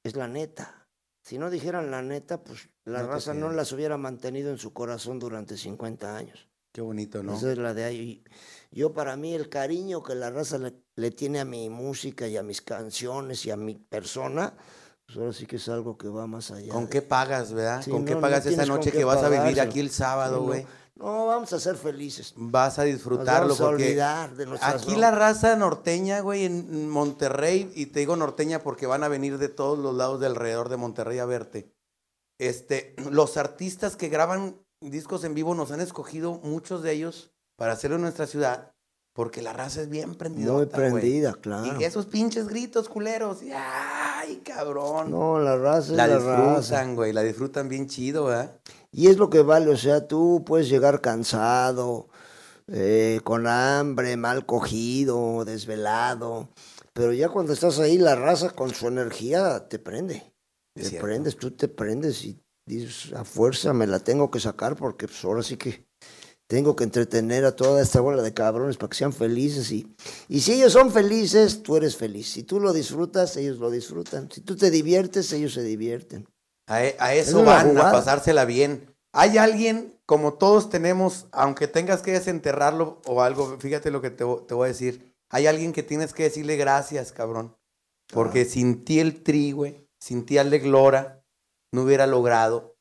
es 0.02 0.16
la 0.16 0.28
neta. 0.28 0.88
Si 1.22 1.36
no 1.36 1.50
dijeran 1.50 1.90
la 1.90 2.00
neta, 2.00 2.42
pues 2.42 2.70
la 2.86 3.02
No 3.02 3.08
raza 3.08 3.34
no 3.34 3.50
las 3.50 3.72
hubiera 3.72 3.98
mantenido 3.98 4.50
en 4.50 4.56
su 4.56 4.72
corazón 4.72 5.18
durante 5.18 5.58
50 5.58 6.16
años. 6.16 6.48
Qué 6.72 6.80
bonito, 6.80 7.22
¿no? 7.22 7.34
Esa 7.36 7.52
es 7.52 7.58
la 7.58 7.74
de 7.74 7.84
ahí. 7.84 8.24
Yo 8.70 8.94
para 8.94 9.16
mí 9.16 9.34
el 9.34 9.48
cariño 9.50 10.02
que 10.02 10.14
la 10.14 10.30
raza 10.30 10.56
le, 10.58 10.74
le 10.94 11.10
tiene 11.10 11.40
a 11.40 11.44
mi 11.44 11.68
música 11.68 12.26
y 12.28 12.36
a 12.38 12.42
mis 12.42 12.62
canciones 12.62 13.44
y 13.44 13.50
a 13.50 13.56
mi 13.56 13.74
persona, 13.74 14.54
pues 15.04 15.18
ahora 15.18 15.32
sí 15.34 15.46
que 15.46 15.56
es 15.56 15.68
algo 15.68 15.98
que 15.98 16.08
va 16.08 16.26
más 16.26 16.50
allá. 16.50 16.72
¿Con 16.72 16.84
de- 16.84 16.90
qué 16.90 17.02
pagas, 17.02 17.52
verdad? 17.52 17.82
Sí, 17.82 17.90
¿Con 17.90 18.04
qué 18.04 18.14
no, 18.14 18.20
no 18.20 18.26
pagas 18.26 18.46
esa 18.46 18.64
noche 18.64 18.90
que 18.92 19.04
vas 19.04 19.22
a 19.22 19.28
vivir 19.28 19.60
aquí 19.60 19.80
el 19.80 19.90
sábado, 19.90 20.50
Sí, 20.54 20.64
no. 20.96 21.26
vamos 21.26 21.52
a 21.52 21.60
ser 21.60 21.76
felices. 21.76 22.34
Vas 22.36 22.78
a 22.78 22.84
Nos 22.84 22.94
disfrutarlo 22.94 23.48
vamos 23.48 23.60
a 23.60 23.64
porque 23.64 23.84
olvidar 23.84 24.34
de 24.34 24.46
nuestras 24.46 24.82
aquí 24.82 24.96
la 24.96 25.10
raza 25.10 25.56
norteña, 25.56 26.20
güey, 26.20 26.44
en 26.44 26.88
Monterrey, 26.88 27.70
y 27.74 27.86
te 27.86 28.00
digo 28.00 28.16
norteña 28.16 28.62
porque 28.62 28.86
van 28.86 29.04
a 29.04 29.08
venir 29.08 29.38
de 29.38 29.48
todos 29.48 29.78
los 29.78 29.94
lados 29.94 30.20
de 30.20 30.26
alrededor 30.26 30.68
de 30.68 30.76
Monterrey 30.76 31.18
a 31.18 31.26
verte. 31.26 31.72
Este, 32.38 32.94
los 33.10 33.36
artistas 33.36 33.96
que 33.96 34.08
graban 34.08 34.60
discos 34.80 35.24
en 35.24 35.34
vivo 35.34 35.54
nos 35.54 35.70
han 35.70 35.80
escogido 35.80 36.34
muchos 36.42 36.82
de 36.82 36.92
ellos 36.92 37.32
para 37.56 37.72
hacerlo 37.72 37.96
en 37.96 38.02
nuestra 38.02 38.26
ciudad 38.26 38.76
porque 39.16 39.40
la 39.40 39.54
raza 39.54 39.80
es 39.80 39.88
bien 39.88 40.14
prendida. 40.14 40.52
Muy 40.52 40.66
prendida, 40.66 41.32
claro. 41.32 41.80
Y 41.80 41.84
esos 41.84 42.04
pinches 42.04 42.48
gritos 42.48 42.86
culeros, 42.86 43.42
y, 43.42 43.50
ay, 44.26 44.36
cabrón. 44.44 45.10
No, 45.10 45.38
la 45.40 45.56
raza 45.56 45.92
es 45.92 45.98
la 45.98 46.06
la, 46.06 46.18
raza. 46.18 46.80
disfrutan, 46.80 46.94
güey, 46.96 47.12
la 47.12 47.22
disfrutan 47.22 47.68
bien 47.68 47.86
chido, 47.86 48.26
¿verdad? 48.26 48.60
Y 48.90 49.08
es 49.08 49.18
lo 49.18 49.30
que 49.30 49.42
vale, 49.42 49.70
o 49.70 49.76
sea, 49.76 50.06
tú 50.06 50.44
puedes 50.46 50.68
llegar 50.68 51.00
cansado, 51.00 52.08
eh, 52.68 53.20
con 53.24 53.46
hambre, 53.46 54.16
mal 54.16 54.46
cogido, 54.46 55.44
desvelado, 55.44 56.50
pero 56.92 57.12
ya 57.12 57.28
cuando 57.28 57.52
estás 57.52 57.78
ahí, 57.78 57.98
la 57.98 58.16
raza 58.16 58.50
con 58.50 58.74
su 58.74 58.88
energía 58.88 59.68
te 59.68 59.78
prende. 59.78 60.32
Es 60.74 60.84
te 60.84 60.90
cierto. 60.90 61.06
prendes, 61.06 61.36
tú 61.36 61.50
te 61.52 61.68
prendes 61.68 62.24
y 62.24 62.42
dices, 62.66 63.12
a 63.14 63.24
fuerza 63.24 63.72
me 63.72 63.86
la 63.86 64.00
tengo 64.00 64.30
que 64.30 64.40
sacar 64.40 64.76
porque 64.76 65.06
pues 65.06 65.24
ahora 65.24 65.42
sí 65.42 65.56
que 65.56 65.85
tengo 66.48 66.76
que 66.76 66.84
entretener 66.84 67.44
a 67.44 67.56
toda 67.56 67.82
esta 67.82 68.00
bola 68.00 68.22
de 68.22 68.32
cabrones 68.32 68.76
para 68.76 68.90
que 68.90 68.96
sean 68.96 69.12
felices 69.12 69.70
y, 69.72 69.94
y 70.28 70.40
si 70.40 70.52
ellos 70.54 70.72
son 70.72 70.92
felices, 70.92 71.62
tú 71.62 71.76
eres 71.76 71.96
feliz. 71.96 72.30
Si 72.30 72.44
tú 72.44 72.60
lo 72.60 72.72
disfrutas, 72.72 73.36
ellos 73.36 73.58
lo 73.58 73.70
disfrutan. 73.70 74.30
Si 74.30 74.40
tú 74.40 74.56
te 74.56 74.70
diviertes, 74.70 75.32
ellos 75.32 75.54
se 75.54 75.62
divierten. 75.62 76.28
A, 76.68 76.84
e- 76.84 76.96
a 76.98 77.14
eso 77.14 77.42
van, 77.44 77.76
a 77.78 77.90
pasársela 77.92 78.44
bien. 78.44 78.94
Hay 79.12 79.38
alguien, 79.38 79.98
como 80.04 80.34
todos 80.34 80.68
tenemos, 80.68 81.26
aunque 81.32 81.68
tengas 81.68 82.02
que 82.02 82.12
desenterrarlo 82.12 83.00
o 83.06 83.22
algo, 83.22 83.58
fíjate 83.58 83.90
lo 83.90 84.00
que 84.00 84.10
te, 84.10 84.24
te 84.46 84.54
voy 84.54 84.66
a 84.66 84.68
decir. 84.68 85.14
Hay 85.30 85.46
alguien 85.46 85.72
que 85.72 85.82
tienes 85.82 86.12
que 86.12 86.24
decirle 86.24 86.56
gracias, 86.56 87.12
cabrón. 87.12 87.56
Porque 88.12 88.44
sin 88.44 88.84
ti 88.84 89.00
el 89.00 89.22
tri, 89.22 89.52
güey, 89.52 89.88
sin 89.98 90.24
ti 90.26 90.36
Glora, 90.36 91.24
no 91.72 91.82
hubiera 91.82 92.06
logrado 92.06 92.76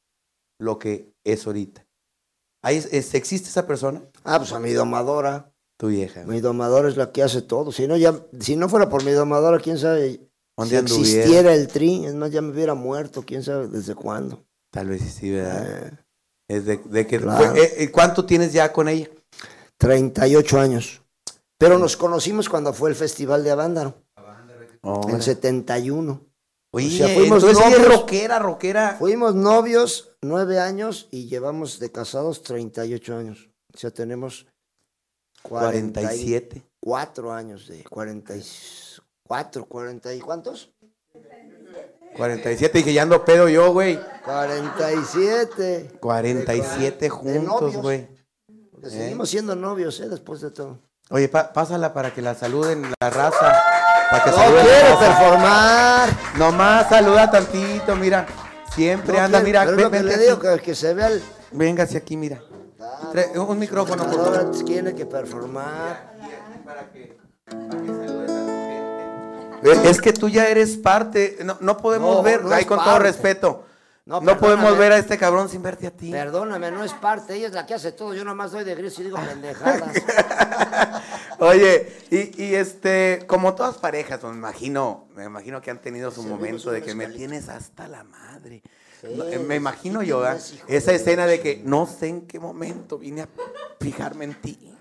lo 0.60 0.78
que 0.78 1.14
es 1.24 1.48
ahorita. 1.48 1.85
Ahí 2.66 2.78
es- 2.78 3.14
¿Existe 3.14 3.48
esa 3.50 3.68
persona? 3.68 4.02
Ah, 4.24 4.40
pues 4.40 4.52
a 4.52 4.60
mi 4.60 4.74
domadora. 4.74 5.52
Tu 5.78 5.88
vieja. 5.88 6.24
Mi 6.24 6.40
domadora 6.42 6.90
es 6.90 6.98
la 6.98 7.12
que 7.12 7.22
hace 7.22 7.42
todo. 7.42 7.72
Si 7.72 7.86
no, 7.86 7.96
ya, 7.98 8.16
si 8.40 8.56
no 8.56 8.68
fuera 8.70 8.90
por 8.90 9.04
mi 9.04 9.12
domadora, 9.12 9.60
quién 9.60 9.78
sabe 9.78 10.20
¿Dónde 10.58 10.78
si 10.88 11.02
existiera 11.02 11.54
el 11.54 11.68
tri. 11.68 12.06
Es 12.06 12.16
más, 12.16 12.32
ya 12.32 12.42
me 12.42 12.52
hubiera 12.52 12.74
muerto, 12.74 13.24
quién 13.26 13.44
sabe 13.44 13.68
desde 13.68 13.94
cuándo. 13.94 14.46
Tal 14.72 14.88
vez 14.88 15.02
sí, 15.04 15.30
¿verdad? 15.32 15.68
Eh, 15.88 15.92
Es 16.48 16.66
de, 16.66 16.78
de 16.78 17.06
que, 17.06 17.20
claro. 17.20 17.56
eh, 17.56 17.74
eh, 17.78 17.92
¿Cuánto 17.92 18.26
tienes 18.26 18.52
ya 18.54 18.72
con 18.74 18.88
ella? 18.88 19.10
38 19.78 20.60
años. 20.60 21.02
Pero 21.58 21.78
nos 21.78 21.98
conocimos 21.98 22.50
cuando 22.50 22.74
fue 22.74 22.90
el 22.90 22.96
Festival 22.96 23.44
de 23.44 23.52
Avándaro, 23.52 23.96
en 25.10 25.22
71. 25.22 26.22
Oye, 26.72 26.88
O 26.88 26.92
sea, 26.92 27.16
fuimos 27.16 27.44
entonces 27.44 27.58
ella 27.66 27.76
es 27.76 27.82
novios. 27.84 28.00
rockera, 28.02 28.40
rockera. 28.40 28.96
Fuimos 29.00 29.34
novios 29.36 30.15
nueve 30.26 30.60
años 30.60 31.08
y 31.12 31.28
llevamos 31.28 31.80
de 31.80 31.92
casados 31.92 32.44
38 32.44 33.18
años. 33.18 33.50
O 33.74 33.78
sea, 33.78 33.92
tenemos 33.92 34.46
47. 35.44 36.64
44 36.82 37.34
años 37.34 37.68
de 37.68 37.84
44, 37.84 39.66
40 39.66 40.14
y 40.14 40.20
¿cuántos? 40.20 40.72
47, 42.16 42.78
dije, 42.78 42.94
ya 42.94 43.02
ando 43.02 43.26
pedo 43.26 43.50
yo, 43.50 43.74
güey. 43.74 44.00
47. 44.24 45.98
47 46.00 46.98
De 47.00 47.10
juntos, 47.10 47.76
güey. 47.78 48.08
Porque 48.72 48.90
Seguimos 48.90 49.30
siendo 49.30 49.56
novios, 49.56 50.00
¿eh? 50.00 50.08
Después 50.08 50.40
de 50.42 50.52
todo. 50.52 50.80
Oye, 51.10 51.28
pa- 51.28 51.52
pásala 51.52 51.94
para 51.94 52.14
que 52.14 52.22
la 52.22 52.34
saluden 52.34 52.84
la 53.02 53.10
raza. 53.10 53.54
Para 54.10 54.24
que 54.24 54.30
No 54.32 54.38
quiere 54.38 54.96
performar. 55.00 56.10
Nomás 56.38 56.88
saluda 56.90 57.30
tantito, 57.30 57.96
mira. 57.96 58.26
Siempre 58.76 59.20
anda, 59.20 59.40
mira. 59.42 59.66
pero 59.66 59.72
es 59.72 59.78
ven- 59.78 59.86
lo 59.86 59.92
que 59.92 59.98
vente 59.98 60.10
le 60.10 60.16
aquí. 60.16 60.24
digo, 60.42 60.56
que, 60.58 60.62
que 60.64 60.76
se 60.76 60.94
vea 60.94 61.08
el... 61.08 61.24
Véngase 61.52 61.98
aquí, 61.98 62.18
mira. 62.18 62.42
Trae 63.12 63.38
un 63.40 63.58
micrófono, 63.60 64.04
por 64.06 64.16
favor. 64.16 64.52
Tiene 64.66 64.94
que 64.94 65.06
performar. 65.06 66.14
Para 66.66 66.92
que, 66.92 67.18
para 67.46 67.82
que 67.82 67.88
saludes 67.88 68.32
a 68.32 68.46
tu 69.64 69.72
gente. 69.72 69.90
Es 69.90 70.02
que 70.02 70.14
tú 70.14 70.28
ya 70.30 70.48
eres 70.50 70.76
parte. 70.78 71.38
No, 71.44 71.58
no 71.62 71.78
podemos 71.78 72.18
No, 72.18 72.24
ver, 72.24 72.44
no 72.44 72.54
ahí 72.54 72.66
con 72.66 72.84
todo 72.84 73.00
respeto. 73.00 73.64
No, 74.08 74.22
No, 74.22 74.38
podemos 74.38 74.78
ver 74.78 74.92
a 74.92 75.00
este 75.00 75.18
cabrón 75.18 75.50
sin 75.50 75.64
verte 75.64 75.88
a 75.88 75.92
ti. 75.92 76.12
Perdóname, 76.12 76.70
no 76.70 76.84
es 76.84 76.94
parte. 76.94 77.34
Ella 77.34 77.48
es 77.48 77.54
la 77.54 77.66
que 77.66 77.74
hace 77.74 77.92
todo. 77.92 78.14
Yo 78.14 78.24
nomás 78.24 78.52
doy 78.52 78.64
de 78.64 78.76
gris 78.76 79.00
y 79.00 79.04
digo 79.04 79.18
pendejadas. 79.18 79.96
Oye, 81.40 81.92
y, 82.12 82.44
y 82.44 82.54
este, 82.54 83.24
como 83.26 83.56
todas 83.56 83.78
parejas, 83.78 84.24
me 84.24 84.30
imagino, 84.30 85.08
me 85.16 85.24
imagino 85.24 85.60
que 85.60 85.72
han 85.72 85.82
tenido 85.82 86.12
su 86.12 86.22
momento 86.22 86.70
de 86.70 86.84
que 86.84 86.94
me 86.94 87.08
tienes 87.08 87.50
hasta 87.50 87.88
la 87.88 88.04
madre. 88.04 88.62
Eh, 89.08 89.40
me 89.40 89.56
imagino 89.56 90.02
yo, 90.02 90.24
esa 90.68 90.92
escena 90.92 91.28
de 91.28 91.40
que 91.40 91.62
no 91.64 91.86
sé 91.86 92.08
en 92.08 92.28
qué 92.28 92.40
momento 92.40 92.98
vine 92.98 93.22
a 93.24 93.30
fijarme 93.80 94.26
en 94.26 94.42
ti. 94.42 94.78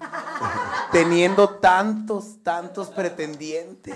Teniendo 0.93 1.49
tantos, 1.57 2.43
tantos 2.43 2.89
pretendientes. 2.97 3.95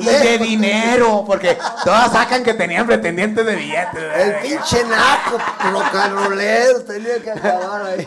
Y 0.00 0.04
de 0.04 0.38
dinero, 0.38 1.24
porque 1.26 1.58
todas 1.84 2.12
sacan 2.12 2.42
que 2.42 2.54
tenían 2.54 2.86
pretendientes 2.86 3.44
de 3.44 3.56
billetes. 3.56 3.94
¿verdad? 3.94 4.20
El 4.20 4.48
pinche 4.48 4.84
naco, 4.84 5.38
rocanrolero, 5.72 6.84
tenía 6.84 7.22
que 7.22 7.30
acabar 7.30 7.82
ahí. 7.82 8.06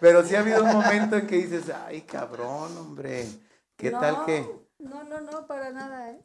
Pero 0.00 0.24
sí 0.24 0.34
ha 0.34 0.40
habido 0.40 0.62
un 0.64 0.72
momento 0.72 1.16
en 1.16 1.26
que 1.26 1.36
dices, 1.36 1.64
ay, 1.86 2.02
cabrón, 2.02 2.76
hombre. 2.78 3.26
¿Qué 3.76 3.90
No, 3.90 4.00
tal 4.00 4.24
que? 4.24 4.46
No, 4.78 5.04
no, 5.04 5.20
no, 5.20 5.46
para 5.46 5.70
nada, 5.70 6.10
¿eh? 6.10 6.20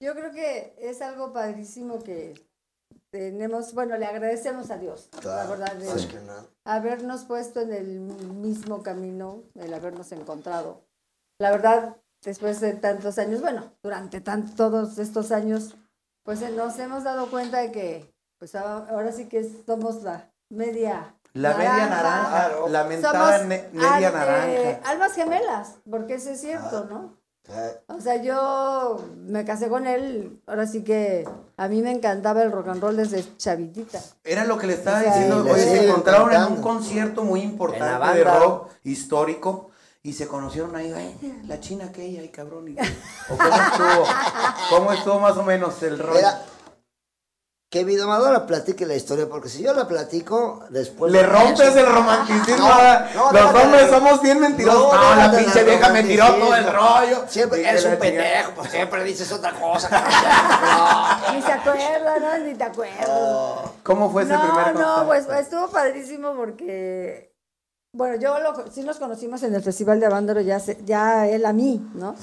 Yo 0.00 0.14
creo 0.14 0.30
que 0.30 0.74
es 0.78 1.00
algo 1.00 1.32
padrísimo 1.32 2.02
que 2.02 2.34
tenemos, 3.16 3.72
bueno, 3.72 3.96
le 3.96 4.04
agradecemos 4.06 4.70
a 4.70 4.76
Dios, 4.76 5.08
la 5.24 5.46
verdad, 5.46 5.72
de 5.74 6.20
nada. 6.22 6.44
habernos 6.64 7.24
puesto 7.24 7.60
en 7.60 7.72
el 7.72 8.00
mismo 8.00 8.82
camino, 8.82 9.42
el 9.54 9.72
habernos 9.72 10.12
encontrado. 10.12 10.82
La 11.38 11.50
verdad, 11.50 11.96
después 12.22 12.60
de 12.60 12.74
tantos 12.74 13.18
años, 13.18 13.40
bueno, 13.40 13.72
durante 13.82 14.20
tan, 14.20 14.54
todos 14.54 14.98
estos 14.98 15.32
años, 15.32 15.76
pues 16.24 16.42
eh, 16.42 16.50
nos 16.50 16.78
hemos 16.78 17.04
dado 17.04 17.30
cuenta 17.30 17.58
de 17.58 17.72
que, 17.72 18.14
pues 18.38 18.54
ahora 18.54 19.12
sí 19.12 19.28
que 19.28 19.48
somos 19.66 20.02
la 20.02 20.30
media 20.50 21.14
La 21.32 21.54
media 21.56 21.86
naranja, 21.88 22.28
Claro. 22.48 22.68
la 22.68 22.84
mentada 22.84 23.38
Somos 23.38 23.46
media 23.48 23.96
al- 23.96 24.02
naranja. 24.14 24.52
eh, 24.52 24.80
almas 24.84 25.12
gemelas, 25.14 25.74
porque 25.90 26.14
eso 26.14 26.30
es 26.30 26.40
cierto, 26.40 26.84
¿no? 26.84 27.16
O 27.88 28.00
sea, 28.00 28.16
yo 28.22 29.00
me 29.26 29.44
casé 29.44 29.68
con 29.68 29.86
él, 29.86 30.40
ahora 30.46 30.66
sí 30.66 30.82
que 30.82 31.26
a 31.56 31.68
mí 31.68 31.80
me 31.82 31.92
encantaba 31.92 32.42
el 32.42 32.50
rock 32.50 32.68
and 32.68 32.82
roll 32.82 32.96
desde 32.96 33.24
chavitita. 33.36 34.00
Era 34.24 34.44
lo 34.44 34.58
que 34.58 34.66
le 34.66 34.74
estaba 34.74 34.98
O 34.98 35.02
sea, 35.02 35.12
diciendo. 35.14 35.52
Oye, 35.52 35.62
se 35.62 35.88
encontraron 35.88 36.32
en 36.32 36.42
un 36.44 36.62
concierto 36.62 37.22
muy 37.22 37.40
importante 37.42 38.18
de 38.18 38.24
rock 38.24 38.68
histórico 38.84 39.70
y 40.02 40.12
se 40.14 40.26
conocieron 40.26 40.74
ahí. 40.76 40.92
Ay, 40.92 41.42
la 41.46 41.60
china 41.60 41.86
aquella, 41.86 42.20
ay, 42.20 42.28
cabrón. 42.30 42.68
y- 42.68 42.76
¿O 42.78 43.36
cómo 43.36 43.54
estuvo? 43.54 44.06
¿Cómo 44.70 44.92
estuvo 44.92 45.20
más 45.20 45.36
o 45.36 45.42
menos 45.42 45.82
el 45.82 45.98
rock? 45.98 46.16
Que 47.68 47.84
mi 47.84 47.96
domadora 47.96 48.46
platique 48.46 48.86
la 48.86 48.94
historia, 48.94 49.28
porque 49.28 49.48
si 49.48 49.60
yo 49.62 49.74
la 49.74 49.88
platico, 49.88 50.64
después... 50.70 51.10
Le 51.12 51.22
rompes 51.24 51.74
el 51.74 51.86
romanticismo. 51.86 52.68
No, 52.68 53.00
no, 53.14 53.32
Los 53.32 53.54
hombres 53.54 53.86
de- 53.86 53.90
somos 53.90 54.22
bien 54.22 54.38
mentirosos. 54.38 54.92
No, 54.94 55.14
No, 55.14 55.16
la 55.16 55.30
pinche 55.32 55.64
vieja 55.64 55.88
me 55.88 56.02
tiró 56.04 56.26
todo 56.34 56.54
el 56.54 56.72
rollo. 56.72 57.24
Siempre 57.28 57.68
eres 57.68 57.84
un 57.84 57.96
pendejo, 57.96 58.52
pues 58.54 58.70
siempre 58.70 59.02
dices 59.04 59.30
otra 59.32 59.52
cosa. 59.52 59.88
Ni 61.34 61.42
se 61.42 61.52
acuerda, 61.52 62.18
¿no? 62.20 62.38
Ni 62.38 62.54
te 62.54 62.64
acuerdas. 62.64 63.08
¿Cómo 63.82 64.10
fue 64.12 64.22
ese 64.22 64.32
no, 64.34 64.40
primer 64.42 64.74
no, 64.74 64.94
contacto? 65.04 65.06
pues 65.06 65.26
estuvo 65.40 65.68
padrísimo 65.68 66.34
porque 66.36 67.34
bueno, 67.96 68.16
yo 68.20 68.38
lo, 68.40 68.70
sí 68.70 68.82
nos 68.82 68.98
conocimos 68.98 69.42
en 69.42 69.54
el 69.54 69.62
Festival 69.62 69.98
de 70.00 70.06
Avándaro, 70.06 70.40
ya, 70.40 70.60
se- 70.60 70.78
ya 70.84 71.26
él 71.28 71.44
a 71.46 71.52
mí, 71.52 71.84
¿no? 71.94 72.14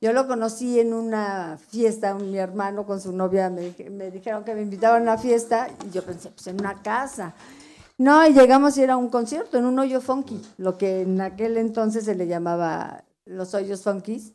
Yo 0.00 0.12
lo 0.12 0.26
conocí 0.26 0.80
en 0.80 0.92
una 0.92 1.58
fiesta, 1.68 2.14
mi 2.14 2.36
hermano 2.36 2.84
con 2.84 3.00
su 3.00 3.12
novia 3.12 3.48
me, 3.50 3.74
me 3.90 4.10
dijeron 4.10 4.44
que 4.44 4.54
me 4.54 4.62
invitaban 4.62 5.00
a 5.00 5.12
una 5.14 5.18
fiesta 5.18 5.68
y 5.86 5.90
yo 5.90 6.02
pensé, 6.02 6.30
pues 6.30 6.46
en 6.48 6.60
una 6.60 6.82
casa. 6.82 7.34
No, 7.98 8.26
y 8.26 8.32
llegamos 8.32 8.76
y 8.78 8.82
era 8.82 8.96
un 8.96 9.08
concierto 9.10 9.58
en 9.58 9.66
un 9.66 9.78
hoyo 9.78 10.00
funky, 10.00 10.40
lo 10.58 10.78
que 10.78 11.02
en 11.02 11.20
aquel 11.20 11.56
entonces 11.58 12.04
se 12.04 12.14
le 12.14 12.26
llamaba 12.26 13.04
los 13.26 13.52
hoyos 13.54 13.82
funkies. 13.82 14.32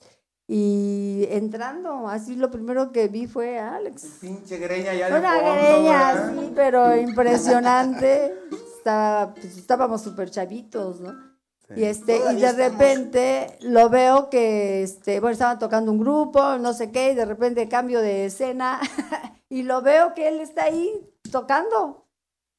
Y 0.48 1.26
entrando, 1.32 2.08
así 2.08 2.36
lo 2.36 2.52
primero 2.52 2.92
que 2.92 3.08
vi 3.08 3.26
fue 3.26 3.58
a 3.58 3.76
Alex. 3.78 4.06
Pinche 4.22 4.60
greña 4.60 4.94
ya 4.94 5.10
de 5.10 5.18
Una 5.20 5.34
fondo, 5.34 5.52
greña 5.52 6.14
¿verdad? 6.14 6.30
así, 6.30 6.52
pero 6.56 6.96
impresionante. 6.96 8.34
Estaba, 8.86 9.34
pues, 9.34 9.58
estábamos 9.58 10.04
súper 10.04 10.30
chavitos, 10.30 11.02
¿no? 11.02 11.12
Y 11.76 11.86
este, 11.86 12.18
y 12.18 12.42
de 12.42 12.52
estamos. 12.52 12.56
repente 12.56 13.58
lo 13.62 13.90
veo 13.90 14.30
que 14.30 14.84
este, 14.84 15.20
bueno, 15.20 15.34
estaban 15.34 15.58
tocando 15.58 15.92
un 15.92 15.98
grupo, 15.98 16.60
no 16.60 16.72
sé 16.72 16.92
qué, 16.92 17.14
y 17.14 17.16
de 17.16 17.26
repente 17.26 17.68
cambio 17.68 18.00
de 18.00 18.26
escena, 18.26 18.80
y 19.50 19.64
lo 19.64 19.82
veo 19.82 20.14
que 20.14 20.28
él 20.28 20.40
está 20.40 20.66
ahí 20.66 21.04
tocando. 21.32 22.06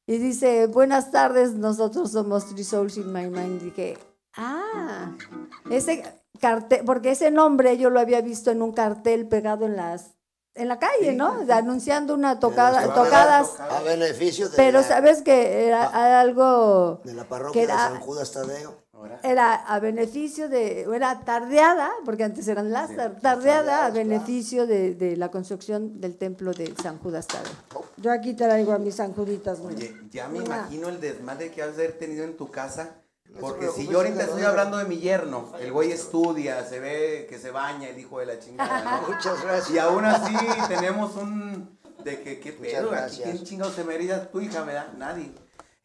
Y 0.09 0.19
dice, 0.19 0.67
buenas 0.67 1.13
tardes, 1.13 1.55
nosotros 1.55 2.11
somos 2.11 2.47
Three 2.47 2.65
Souls 2.65 2.97
in 2.97 3.13
My 3.13 3.29
Mind. 3.29 3.63
dije, 3.63 3.97
ah, 4.37 5.13
ese 5.71 6.03
cartel, 6.41 6.85
porque 6.85 7.13
ese 7.13 7.31
nombre 7.31 7.79
yo 7.79 7.89
lo 7.89 8.01
había 8.01 8.21
visto 8.21 8.51
en 8.51 8.63
un 8.63 8.73
cartel 8.73 9.29
pegado 9.29 9.65
en 9.65 9.77
las 9.77 10.16
en 10.57 10.69
la 10.69 10.79
calle, 10.79 11.13
¿no? 11.13 11.45
De- 11.45 11.53
anunciando 11.53 12.15
una 12.15 12.39
tocada, 12.41 12.81
Pero 12.81 12.95
tocadas. 12.95 13.61
A 13.61 13.81
beneficio 13.83 14.49
de, 14.49 14.57
Pero 14.57 14.81
la, 14.81 14.85
sabes 14.87 15.23
que 15.23 15.67
era 15.69 15.87
era 15.87 16.21
algo 16.21 17.01
de 17.05 17.15
la 17.15 17.23
que 17.25 17.29
parroquia 17.29 17.61
de 17.63 17.65
era- 17.73 17.89
San 17.91 18.01
Judas 18.01 18.33
Tadeo. 18.33 18.87
era 19.23 19.55
a 19.55 19.79
beneficio 19.79 20.49
de, 20.49 20.83
era 20.83 21.21
tardeada, 21.21 21.91
porque 22.05 22.25
antes 22.25 22.49
eran 22.49 22.71
las 22.73 22.91
tar- 22.91 23.21
tardeada 23.21 23.87
a 23.87 23.91
beneficio 23.91 24.67
de, 24.67 24.95
de 24.95 25.17
la 25.17 25.31
construcción 25.31 26.01
del 26.01 26.17
templo 26.17 26.53
de 26.53 26.75
San 26.83 26.99
Judas 26.99 27.27
Tadeo. 27.27 27.53
Yo 27.99 28.11
aquí 28.11 28.35
traigo 28.35 28.73
a 28.73 28.79
mis 28.79 28.95
San 28.97 29.13
Juditas. 29.15 29.59
Oye, 29.61 29.95
ya 30.11 30.29
me 30.29 30.39
Una. 30.39 30.45
imagino 30.47 30.89
el 30.89 31.01
desmadre 31.01 31.51
que 31.51 31.63
has 31.63 31.77
de 31.77 31.85
haber 31.85 31.99
tenido 31.99 32.25
en 32.25 32.37
tu 32.37 32.51
casa. 32.51 33.03
Porque 33.41 33.69
si 33.69 33.87
yo 33.87 33.99
ahorita 33.99 34.25
estoy 34.25 34.43
hablando 34.43 34.79
de 34.79 34.85
mi 34.85 34.99
yerno, 34.99 35.53
el 35.61 35.73
güey 35.73 35.93
estudia, 35.93 36.65
se 36.65 36.81
ve 36.81 37.27
que 37.29 37.39
se 37.39 37.51
baña, 37.51 37.89
el 37.89 37.99
hijo 37.99 38.19
de 38.19 38.27
la 38.27 38.39
chingada, 38.39 39.01
¿no? 39.01 39.09
Muchas 39.15 39.43
gracias. 39.43 39.71
Y 39.71 39.79
aún 39.79 40.05
así 40.05 40.35
tenemos 40.69 41.17
un... 41.17 41.77
De 42.05 42.23
que, 42.23 42.39
¿qué 42.39 42.53
pedo? 42.53 42.91
¿Quién 43.23 43.43
chingado 43.43 43.73
se 43.73 43.83
merita 43.83 44.31
tu 44.31 44.41
hija, 44.41 44.63
verdad? 44.63 44.93
Nadie. 44.97 45.33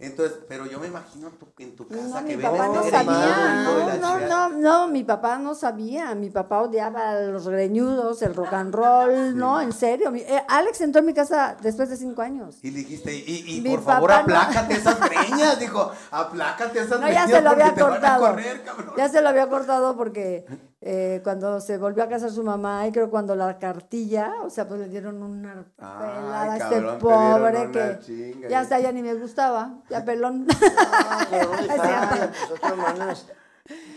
Entonces, 0.02 0.40
pero 0.50 0.66
yo 0.66 0.80
me 0.80 0.88
imagino 0.88 1.30
tu- 1.30 1.48
en 1.60 1.76
tu 1.76 1.88
casa 1.88 2.22
No, 2.22 2.26
que 2.28 2.36
mi 2.36 2.42
papá 2.44 2.68
no 2.68 2.84
sabía, 2.90 3.64
no, 3.64 3.98
no, 3.98 4.20
no, 4.28 4.50
no, 4.50 4.88
mi 4.88 5.04
papá 5.04 5.38
no 5.38 5.54
sabía, 5.54 6.16
mi 6.16 6.30
papá 6.32 6.62
odiaba 6.62 7.20
los 7.22 7.48
greñudos, 7.48 8.22
el 8.24 8.34
rock 8.34 8.54
and 8.54 8.74
roll, 8.74 9.38
no, 9.38 9.62
en 9.62 9.72
serio. 9.72 10.12
eh, 10.16 10.44
Alex 10.48 10.82
entró 10.82 11.02
a 11.02 11.04
mi 11.04 11.14
casa 11.14 11.56
después 11.62 11.90
de 11.90 11.98
cinco 11.98 12.22
años. 12.24 12.58
Y 12.64 12.72
le 12.72 12.80
dijiste, 12.80 13.14
y, 13.16 13.46
y 13.58 13.62
por 13.70 13.84
favor 13.84 14.10
no- 14.10 14.16
aplácate 14.18 14.74
esas 14.78 15.00
greñas, 15.00 15.60
dijo, 15.60 15.92
aplácate 16.10 16.80
esas 16.80 17.00
No, 17.00 17.06
greñas 17.06 17.30
ya 17.30 17.36
se 17.38 17.42
lo 17.44 17.50
había 17.52 17.76
cortado. 17.76 18.28
correr. 18.28 18.64
Ya 18.98 19.08
se 19.10 19.22
lo 19.22 19.30
había 19.30 19.48
cortado 19.50 19.96
porque 19.96 20.46
eh, 20.82 21.22
cuando 21.24 21.60
se 21.62 21.78
volvió 21.78 22.04
a 22.04 22.10
casar 22.10 22.32
su 22.32 22.44
mamá, 22.44 22.88
y 22.88 22.92
creo 22.92 23.10
cuando 23.10 23.36
la 23.36 23.60
cartilla, 23.60 24.34
o 24.44 24.50
sea, 24.50 24.68
pues 24.68 24.80
le 24.80 24.90
dieron 24.90 25.22
una 25.22 25.66
Ay, 25.78 26.00
pelada 26.00 26.42
a 26.54 26.58
este 26.58 26.70
dieron 26.80 26.98
pobre 27.00 27.72
que 27.72 28.00
chinga, 28.04 28.50
ya 28.50 28.60
hasta 28.62 28.80
ya 28.80 28.92
ni 28.92 29.02
me 29.04 29.14
gustaba, 29.14 29.84
ya 29.90 30.04
pelón. 30.06 30.48
Ah, 30.78 31.28
pero 31.30 31.52
no, 31.52 31.58
cierto. 31.58 31.78
pues, 32.10 32.50
de 32.50 32.60
todas 32.60 32.78
maneras, 32.78 33.26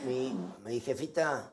mi, 0.07 0.39
mi 0.65 0.81
jefita 0.81 1.53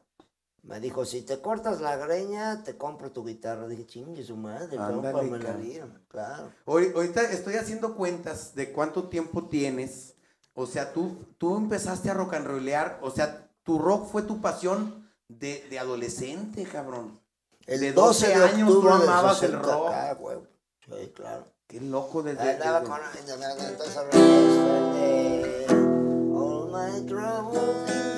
me 0.63 0.79
dijo, 0.79 1.05
si 1.05 1.21
te 1.23 1.39
cortas 1.41 1.81
la 1.81 1.95
greña, 1.95 2.61
te 2.63 2.77
compro 2.77 3.11
tu 3.11 3.25
guitarra. 3.25 3.67
Dije, 3.67 3.85
chingue 3.87 4.23
su 4.23 4.35
madre, 4.37 4.77
Ándale, 4.77 4.93
cómpramela, 5.11 5.45
cabrón. 5.45 5.61
bien, 5.63 5.99
claro. 6.07 6.51
Hoy- 6.65 6.91
Ahorita 6.93 7.21
estoy 7.23 7.55
haciendo 7.55 7.95
cuentas 7.95 8.53
de 8.53 8.71
cuánto 8.71 9.07
tiempo 9.09 9.47
tienes. 9.47 10.13
O 10.53 10.67
sea, 10.67 10.93
tú, 10.93 11.25
tú 11.39 11.57
empezaste 11.57 12.11
a 12.11 12.13
rock 12.13 12.33
and 12.35 12.45
rollear. 12.45 12.99
O 13.01 13.09
sea, 13.09 13.47
tu 13.63 13.79
rock 13.79 14.05
fue 14.11 14.21
tu 14.21 14.39
pasión 14.39 15.00
de, 15.39 15.67
de 15.69 15.79
adolescente, 15.79 16.63
cabrón. 16.63 17.19
El 17.65 17.79
de 17.79 17.93
12 17.93 18.27
de 18.27 18.33
años 18.33 18.69
tú 18.69 18.89
amabas 18.89 19.43
el 19.43 19.51
60, 19.51 19.71
rock. 19.71 19.89
ah. 19.91 20.17
Sí, 20.85 21.11
claro. 21.15 21.45
Qué 21.67 21.79
loco 21.79 22.21
desde... 22.21 22.51
Andaba 22.51 22.83
con 22.83 22.99
entonces 23.15 23.95
yesterday, 24.11 25.65
all 26.33 26.69
my 26.71 27.05
troubles 27.07 28.10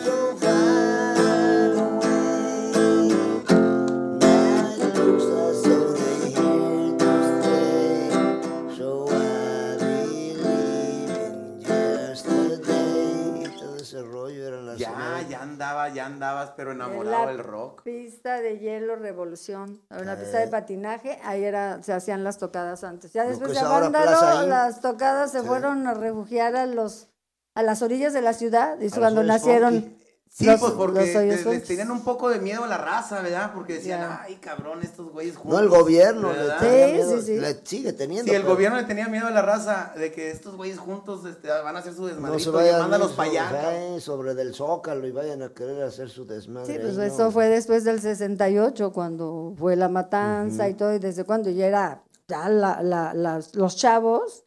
Ya, 14.77 15.21
ya 15.29 15.41
andaba, 15.41 15.89
ya 15.89 16.05
andabas, 16.05 16.51
pero 16.57 16.71
enamorado 16.71 17.27
del 17.27 17.39
rock. 17.39 17.81
Pista 17.83 18.39
de 18.41 18.59
hielo 18.59 18.95
Revolución, 18.95 19.81
una 19.89 20.15
pista 20.17 20.41
Eh. 20.41 20.45
de 20.45 20.47
patinaje, 20.51 21.19
ahí 21.23 21.43
era, 21.43 21.81
se 21.83 21.93
hacían 21.93 22.23
las 22.23 22.37
tocadas 22.37 22.83
antes. 22.83 23.13
Ya 23.13 23.23
después 23.25 23.51
de 23.53 23.59
Inn. 23.59 24.49
las 24.49 24.81
tocadas 24.81 25.31
se 25.31 25.41
Sí. 25.41 25.47
fueron 25.47 25.87
a 25.87 25.93
refugiar 25.93 26.55
a 26.55 26.65
los 26.65 27.09
a 27.55 27.61
las 27.61 27.83
orillas 27.83 28.13
de 28.13 28.21
la 28.21 28.33
ciudad, 28.33 28.79
y 28.81 28.89
cuando 28.89 29.21
nacieron 29.21 29.73
funky. 29.83 30.02
Sí, 30.35 30.45
los- 30.45 30.59
pues 30.59 30.71
porque 30.73 31.01
les, 31.45 31.63
tenían 31.63 31.91
un 31.91 32.03
poco 32.03 32.27
de 32.27 32.39
miedo 32.39 32.63
a 32.63 32.67
la 32.67 32.79
raza, 32.79 33.21
¿verdad? 33.21 33.51
Porque 33.53 33.73
decían, 33.73 34.17
ay, 34.23 34.37
cabrón, 34.37 34.79
estos 34.81 35.11
güeyes 35.11 35.35
juntos. 35.37 35.53
No, 35.53 35.59
el 35.63 35.69
gobierno 35.69 36.33
le 36.33 36.39
¿verdad? 36.39 36.59
tenía 36.59 36.87
Sí, 36.87 36.93
miedo, 36.93 37.19
sí, 37.19 37.25
sí. 37.27 37.39
le 37.39 37.61
sigue 37.63 37.93
teniendo. 37.93 38.31
Sí, 38.31 38.35
el 38.35 38.41
pero 38.41 38.55
gobierno 38.55 38.77
le 38.77 38.85
tenía 38.85 39.07
miedo 39.07 39.27
a 39.27 39.29
la 39.29 39.43
raza 39.43 39.93
de 39.95 40.11
que 40.11 40.31
estos 40.31 40.55
güeyes 40.55 40.79
juntos 40.79 41.23
este, 41.25 41.49
van 41.49 41.75
a 41.75 41.79
hacer 41.79 41.93
su 41.93 42.01
No 42.01 42.07
se 42.07 42.13
desmadrito 42.15 42.49
y 42.49 42.53
vayan 42.55 42.79
mándalos 42.81 43.11
a 43.13 43.15
para 43.15 43.29
allá. 43.29 43.99
sobre, 44.01 44.33
del 44.33 44.55
Zócalo 44.55 45.05
y 45.05 45.11
vayan 45.11 45.43
a 45.43 45.49
querer 45.49 45.83
hacer 45.83 46.09
su 46.09 46.25
desmadre. 46.25 46.73
Sí, 46.73 46.79
pues 46.81 46.97
ahí, 46.97 47.09
eso 47.09 47.25
¿no? 47.25 47.31
fue 47.31 47.49
después 47.49 47.83
del 47.83 48.01
68, 48.01 48.91
cuando 48.91 49.53
fue 49.55 49.75
la 49.75 49.87
matanza 49.87 50.67
y 50.67 50.73
todo, 50.73 50.95
y 50.95 50.97
desde 50.99 51.25
cuando 51.25 51.51
ya 51.51 51.67
era, 51.67 52.01
ya 52.27 52.49
la- 52.49 52.81
la- 52.81 53.13
las- 53.13 53.53
los 53.53 53.75
chavos 53.75 54.43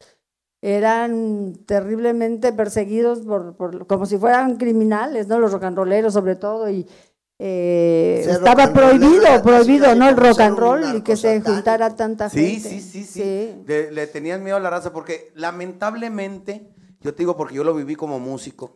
eran 0.62 1.54
terriblemente 1.66 2.52
perseguidos 2.52 3.20
por, 3.20 3.56
por- 3.56 3.86
como 3.86 4.06
si 4.06 4.18
fueran 4.18 4.56
criminales, 4.56 5.28
¿no? 5.28 5.38
Los 5.38 5.52
rock 5.52 5.64
and 5.64 5.76
rolleros 5.76 6.12
sobre 6.14 6.36
todo, 6.36 6.68
y 6.70 6.86
eh, 7.38 8.24
estaba 8.28 8.72
prohibido, 8.72 9.42
prohibido, 9.42 9.94
¿no? 9.94 10.08
El 10.08 10.16
rock 10.16 10.40
and 10.40 10.58
roll 10.58 10.96
y 10.96 11.02
que 11.02 11.16
se 11.16 11.40
juntara 11.42 11.94
tanta 11.94 12.30
Sí, 12.30 12.58
gente. 12.60 12.68
sí, 12.70 12.80
sí, 12.80 13.04
sí. 13.04 13.62
Le, 13.66 13.92
le 13.92 14.06
tenían 14.06 14.42
miedo 14.42 14.56
a 14.56 14.60
la 14.60 14.70
raza 14.70 14.92
porque 14.92 15.32
lamentablemente, 15.34 16.66
yo 17.00 17.12
te 17.14 17.18
digo 17.18 17.36
porque 17.36 17.54
yo 17.54 17.64
lo 17.64 17.74
viví 17.74 17.94
como 17.94 18.18
músico, 18.18 18.74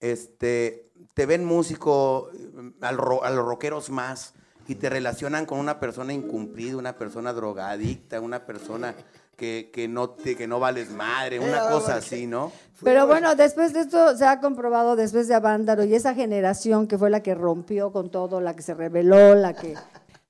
este, 0.00 0.90
te 1.14 1.26
ven 1.26 1.44
músico 1.44 2.30
eh, 2.34 2.72
al 2.80 2.98
ro- 2.98 3.22
a 3.22 3.30
los 3.30 3.44
rockeros 3.44 3.90
más 3.90 4.34
y 4.66 4.74
te 4.74 4.88
relacionan 4.90 5.46
con 5.46 5.58
una 5.58 5.78
persona 5.80 6.12
incumplida, 6.12 6.76
una 6.76 6.96
persona 6.98 7.32
drogadicta, 7.32 8.20
una 8.20 8.44
persona 8.46 8.94
que, 9.40 9.70
que 9.72 9.88
no, 9.88 10.10
te, 10.10 10.36
que 10.36 10.46
no 10.46 10.60
vales 10.60 10.90
madre, 10.90 11.40
una 11.40 11.56
Eh, 11.56 11.70
cosa 11.70 11.94
así, 11.96 12.26
¿no? 12.26 12.52
Pero 12.84 13.06
bueno, 13.06 13.34
después 13.34 13.72
de 13.72 13.80
esto 13.80 14.14
se 14.14 14.26
ha 14.26 14.38
comprobado, 14.38 14.96
después 14.96 15.28
de 15.28 15.34
Avándaro 15.34 15.82
y 15.84 15.94
esa 15.94 16.14
generación 16.14 16.86
que 16.86 16.98
fue 16.98 17.08
la 17.08 17.22
que 17.22 17.34
rompió 17.34 17.90
con 17.90 18.10
todo, 18.10 18.42
la 18.42 18.54
que 18.54 18.60
se 18.60 18.74
rebeló, 18.74 19.34
la 19.34 19.54
que, 19.54 19.76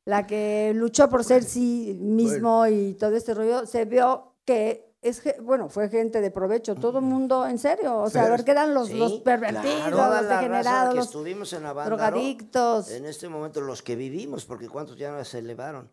la 0.04 0.28
que 0.28 0.72
luchó 0.76 1.08
por 1.10 1.24
ser 1.24 1.42
sí 1.42 1.98
mismo 2.00 2.68
y 2.68 2.94
todo 2.94 3.16
este 3.16 3.34
rollo, 3.34 3.66
se 3.66 3.84
vio 3.84 4.34
que 4.44 4.94
es, 5.02 5.22
bueno, 5.42 5.68
fue 5.68 5.88
gente 5.88 6.20
de 6.20 6.30
provecho, 6.30 6.74
todo 6.76 6.98
el 6.98 7.04
mundo, 7.04 7.46
en 7.46 7.58
serio, 7.58 7.98
o 7.98 8.10
sea, 8.10 8.26
a 8.26 8.30
ver 8.30 8.44
que 8.44 8.50
eran 8.52 8.74
los, 8.74 8.88
Sí, 8.88 8.94
los 8.98 9.14
pervertidos, 9.20 9.90
Toda 9.90 10.20
los 10.22 10.30
degenerados, 10.30 10.90
que 10.90 10.96
los 10.96 11.06
estuvimos 11.06 11.52
en 11.54 11.66
Avándaro, 11.66 11.96
drogadictos. 11.96 12.90
En 12.90 13.06
este 13.06 13.28
momento, 13.28 13.60
los 13.60 13.82
que 13.82 13.96
vivimos, 13.96 14.44
porque 14.44 14.68
cuántos 14.68 14.96
ya 14.96 15.24
se 15.24 15.38
elevaron. 15.38 15.90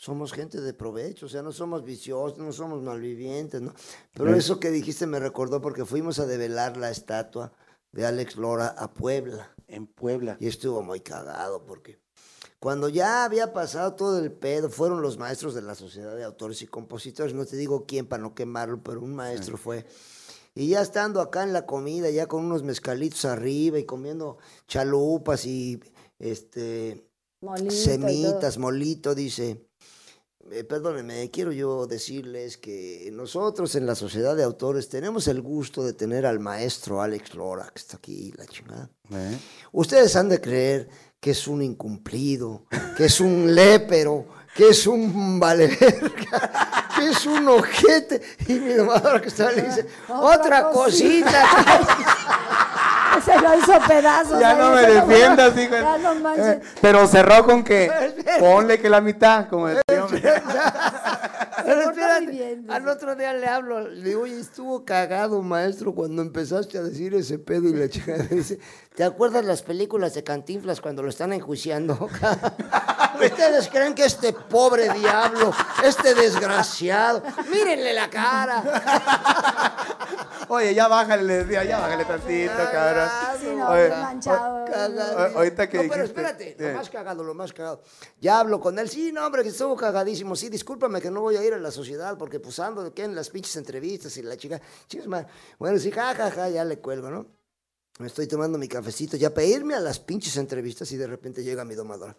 Somos 0.00 0.32
gente 0.32 0.60
de 0.60 0.72
provecho, 0.74 1.26
o 1.26 1.28
sea, 1.28 1.42
no 1.42 1.50
somos 1.50 1.82
viciosos, 1.82 2.38
no 2.38 2.52
somos 2.52 2.80
malvivientes, 2.82 3.60
¿no? 3.60 3.74
Pero 4.14 4.32
eso 4.32 4.60
que 4.60 4.70
dijiste 4.70 5.08
me 5.08 5.18
recordó 5.18 5.60
porque 5.60 5.84
fuimos 5.84 6.20
a 6.20 6.26
develar 6.26 6.76
la 6.76 6.88
estatua 6.88 7.52
de 7.90 8.06
Alex 8.06 8.36
Lora 8.36 8.68
a 8.68 8.94
Puebla. 8.94 9.52
En 9.66 9.88
Puebla. 9.88 10.36
Y 10.38 10.46
estuvo 10.46 10.82
muy 10.82 11.00
cagado 11.00 11.64
porque 11.66 11.98
cuando 12.60 12.88
ya 12.88 13.24
había 13.24 13.52
pasado 13.52 13.94
todo 13.94 14.20
el 14.20 14.30
pedo, 14.30 14.70
fueron 14.70 15.02
los 15.02 15.18
maestros 15.18 15.52
de 15.52 15.62
la 15.62 15.74
Sociedad 15.74 16.14
de 16.14 16.22
Autores 16.22 16.62
y 16.62 16.68
Compositores, 16.68 17.34
no 17.34 17.44
te 17.44 17.56
digo 17.56 17.84
quién 17.84 18.06
para 18.06 18.22
no 18.22 18.36
quemarlo, 18.36 18.80
pero 18.84 19.00
un 19.00 19.16
maestro 19.16 19.56
fue. 19.56 19.84
Y 20.54 20.68
ya 20.68 20.80
estando 20.80 21.20
acá 21.20 21.42
en 21.42 21.52
la 21.52 21.66
comida, 21.66 22.08
ya 22.10 22.26
con 22.26 22.44
unos 22.44 22.62
mezcalitos 22.62 23.24
arriba 23.24 23.80
y 23.80 23.84
comiendo 23.84 24.38
chalupas 24.68 25.44
y 25.44 25.80
este 26.20 27.04
todo. 27.40 27.70
semitas, 27.70 28.58
molito, 28.58 29.14
dice, 29.16 29.67
eh, 30.52 30.64
perdónenme, 30.64 31.30
quiero 31.30 31.52
yo 31.52 31.86
decirles 31.86 32.56
que 32.56 33.10
nosotros 33.12 33.74
en 33.74 33.86
la 33.86 33.94
Sociedad 33.94 34.36
de 34.36 34.44
Autores 34.44 34.88
tenemos 34.88 35.28
el 35.28 35.42
gusto 35.42 35.84
de 35.84 35.92
tener 35.92 36.26
al 36.26 36.40
maestro 36.40 37.02
Alex 37.02 37.34
Lora, 37.34 37.70
que 37.72 37.78
está 37.78 37.96
aquí, 37.96 38.32
la 38.36 38.46
chingada. 38.46 38.90
¿Eh? 39.10 39.38
Ustedes 39.72 40.14
han 40.16 40.28
de 40.28 40.40
creer 40.40 40.88
que 41.20 41.32
es 41.32 41.48
un 41.48 41.62
incumplido, 41.62 42.66
que 42.96 43.06
es 43.06 43.20
un 43.20 43.54
lépero, 43.54 44.26
que 44.54 44.68
es 44.68 44.86
un 44.86 45.40
valeverga, 45.40 46.88
que 46.96 47.08
es 47.08 47.26
un 47.26 47.48
ojete. 47.48 48.20
Y 48.46 48.54
mi 48.54 48.72
domadora 48.74 49.20
que 49.20 49.28
está 49.28 49.50
le 49.52 49.62
dice, 49.62 49.86
Otra 50.08 50.68
otra 50.68 50.70
cosita". 50.70 51.44
Se 53.24 53.40
lo 53.40 53.58
hizo 53.58 53.72
pedazos. 53.86 54.40
Ya 54.40 54.54
no 54.54 54.70
me 54.70 54.82
defiendas, 54.82 55.56
hijo. 55.58 55.74
Ya 55.74 55.98
no 55.98 56.14
manches. 56.16 56.46
Eh, 56.46 56.60
Pero 56.80 57.06
cerró 57.06 57.44
con 57.44 57.62
que 57.64 57.90
ponle 58.40 58.80
que 58.80 58.88
la 58.88 59.00
mitad, 59.00 59.48
como 59.48 59.68
decía. 59.68 59.82
Pero 61.64 61.90
espérate, 61.90 62.26
bien, 62.26 62.66
al 62.70 62.88
otro 62.88 63.14
día 63.14 63.34
le 63.34 63.46
hablo, 63.46 63.80
le 63.88 64.02
digo, 64.02 64.22
oye, 64.22 64.40
estuvo 64.40 64.84
cagado, 64.84 65.42
maestro, 65.42 65.94
cuando 65.94 66.22
empezaste 66.22 66.78
a 66.78 66.82
decir 66.82 67.14
ese 67.14 67.38
pedo 67.38 67.68
y 67.68 67.74
la 67.74 67.88
chica 67.90 68.14
dice, 68.30 68.58
¿te 68.94 69.04
acuerdas 69.04 69.44
las 69.44 69.60
películas 69.62 70.14
de 70.14 70.24
Cantinflas 70.24 70.80
cuando 70.80 71.02
lo 71.02 71.10
están 71.10 71.32
enjuiciando? 71.34 72.08
Ustedes 73.20 73.68
creen 73.68 73.94
que 73.94 74.04
este 74.04 74.32
pobre 74.32 74.88
diablo, 74.94 75.52
este 75.84 76.14
desgraciado, 76.14 77.22
mírenle 77.50 77.92
la 77.92 78.08
cara. 78.08 78.62
Oye, 80.48 80.74
ya 80.74 80.88
bájale, 80.88 81.24
le 81.24 81.44
decía, 81.44 81.64
ya 81.64 81.80
bájale 81.80 82.04
tantito, 82.06 82.52
cabrón. 82.72 83.07
Sí, 83.40 83.46
no, 83.56 83.70
Oye, 83.70 83.88
manchado. 83.88 84.64
Cagado. 84.64 85.38
ahorita 85.38 85.68
que 85.68 85.76
no, 85.78 85.82
pero 85.84 86.02
dijiste, 86.02 86.20
espérate, 86.20 86.56
lo 86.58 86.78
más 86.78 86.90
cagado, 86.90 87.24
lo 87.24 87.34
más 87.34 87.52
cagado. 87.52 87.82
Ya 88.20 88.40
hablo 88.40 88.60
con 88.60 88.78
él, 88.78 88.88
sí, 88.88 89.12
no, 89.12 89.26
hombre, 89.26 89.42
que 89.42 89.50
estuvo 89.50 89.76
cagadísimo. 89.76 90.36
Sí, 90.36 90.48
discúlpame 90.48 91.00
que 91.00 91.10
no 91.10 91.20
voy 91.20 91.36
a 91.36 91.44
ir 91.44 91.54
a 91.54 91.58
la 91.58 91.70
sociedad 91.70 92.16
porque 92.18 92.40
pues 92.40 92.58
ando 92.58 92.82
de 92.82 92.92
que 92.92 93.04
en 93.04 93.14
las 93.14 93.30
pinches 93.30 93.56
entrevistas 93.56 94.16
y 94.16 94.22
la 94.22 94.36
chica, 94.36 94.60
chicos, 94.88 95.06
man. 95.06 95.26
Bueno, 95.58 95.78
sí, 95.78 95.90
ja, 95.90 96.14
ja, 96.14 96.30
ja, 96.30 96.48
ya 96.48 96.64
le 96.64 96.78
cuelgo, 96.78 97.10
¿no? 97.10 97.26
Me 97.98 98.06
estoy 98.06 98.28
tomando 98.28 98.58
mi 98.58 98.68
cafecito 98.68 99.16
ya 99.16 99.34
para 99.34 99.46
irme 99.46 99.74
a 99.74 99.80
las 99.80 99.98
pinches 99.98 100.36
entrevistas 100.36 100.90
y 100.92 100.96
de 100.96 101.06
repente 101.06 101.42
llega 101.42 101.64
mi 101.64 101.74
domadora. 101.74 102.16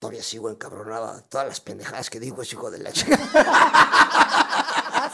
Todavía 0.00 0.22
sigo 0.22 0.50
encabronada 0.50 1.20
todas 1.28 1.46
las 1.46 1.60
pendejadas 1.60 2.08
que 2.10 2.18
digo 2.18 2.42
ese 2.42 2.56
hijo 2.56 2.70
de 2.70 2.78
la 2.78 2.90
chica. 2.90 3.18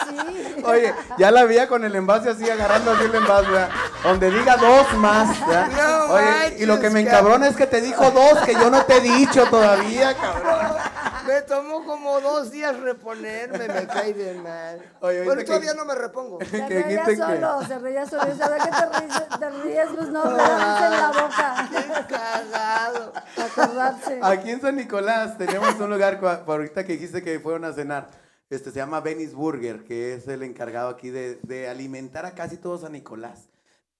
Ah, 0.08 0.24
sí. 0.56 0.62
Oye, 0.64 0.94
ya 1.18 1.30
la 1.30 1.44
veía 1.44 1.68
con 1.68 1.84
el 1.84 1.94
envase 1.94 2.30
así, 2.30 2.48
agarrando 2.48 2.92
así 2.92 3.04
el 3.04 3.14
envase, 3.14 3.50
¿verdad? 3.50 3.68
Donde 4.02 4.30
diga 4.30 4.56
dos 4.56 4.92
más, 4.98 5.46
¿verdad? 5.46 5.68
No 6.08 6.14
Oye, 6.14 6.56
y 6.58 6.66
lo 6.66 6.78
que 6.80 6.90
me 6.90 7.00
encabrona 7.00 7.48
es 7.48 7.56
que 7.56 7.66
te 7.66 7.80
dijo 7.80 8.10
dos 8.10 8.38
que 8.44 8.54
yo 8.54 8.70
no 8.70 8.84
te 8.84 8.96
he 8.96 9.00
dicho 9.00 9.44
todavía, 9.50 10.14
cabrón. 10.14 10.76
Me 11.26 11.42
tomó 11.42 11.84
como 11.84 12.20
dos 12.20 12.52
días 12.52 12.78
reponerme, 12.78 13.66
me 13.66 13.86
cae 13.88 14.14
de 14.14 14.34
mal. 14.34 14.80
Oye, 15.00 15.24
bueno, 15.24 15.40
que- 15.40 15.46
todavía 15.46 15.74
no 15.74 15.84
me 15.84 15.96
repongo. 15.96 16.38
Se 16.38 16.46
que 16.68 16.82
reía 16.84 17.02
que- 17.02 17.16
solo, 17.16 17.62
se 17.66 17.78
reía 17.80 18.06
solo. 18.06 18.32
¿Y 18.32 18.38
¿Sabes 18.38 18.62
qué 18.62 18.70
te 18.70 19.00
ríes? 19.00 19.28
Te 19.40 19.50
ríes, 19.50 19.88
pues 19.92 20.08
no, 20.10 20.24
me 20.24 20.38
risa 20.38 20.86
en 20.86 20.92
la 21.00 21.08
boca. 21.08 21.68
Qué 21.68 22.14
cagado. 22.14 23.12
Acordarse. 23.44 24.20
Aquí 24.22 24.50
en 24.52 24.60
San 24.60 24.76
Nicolás 24.76 25.36
tenemos 25.36 25.74
un 25.80 25.90
lugar, 25.90 26.20
por 26.20 26.60
ahorita 26.60 26.84
que 26.84 26.92
dijiste 26.92 27.20
que 27.24 27.40
fueron 27.40 27.64
a 27.64 27.72
cenar, 27.72 28.06
este 28.50 28.70
se 28.70 28.76
llama 28.76 29.00
Venice 29.00 29.34
Burger, 29.34 29.84
que 29.84 30.14
es 30.14 30.28
el 30.28 30.42
encargado 30.42 30.88
aquí 30.88 31.10
de, 31.10 31.36
de 31.42 31.68
alimentar 31.68 32.26
a 32.26 32.34
casi 32.34 32.56
todo 32.56 32.78
San 32.78 32.92
Nicolás. 32.92 33.48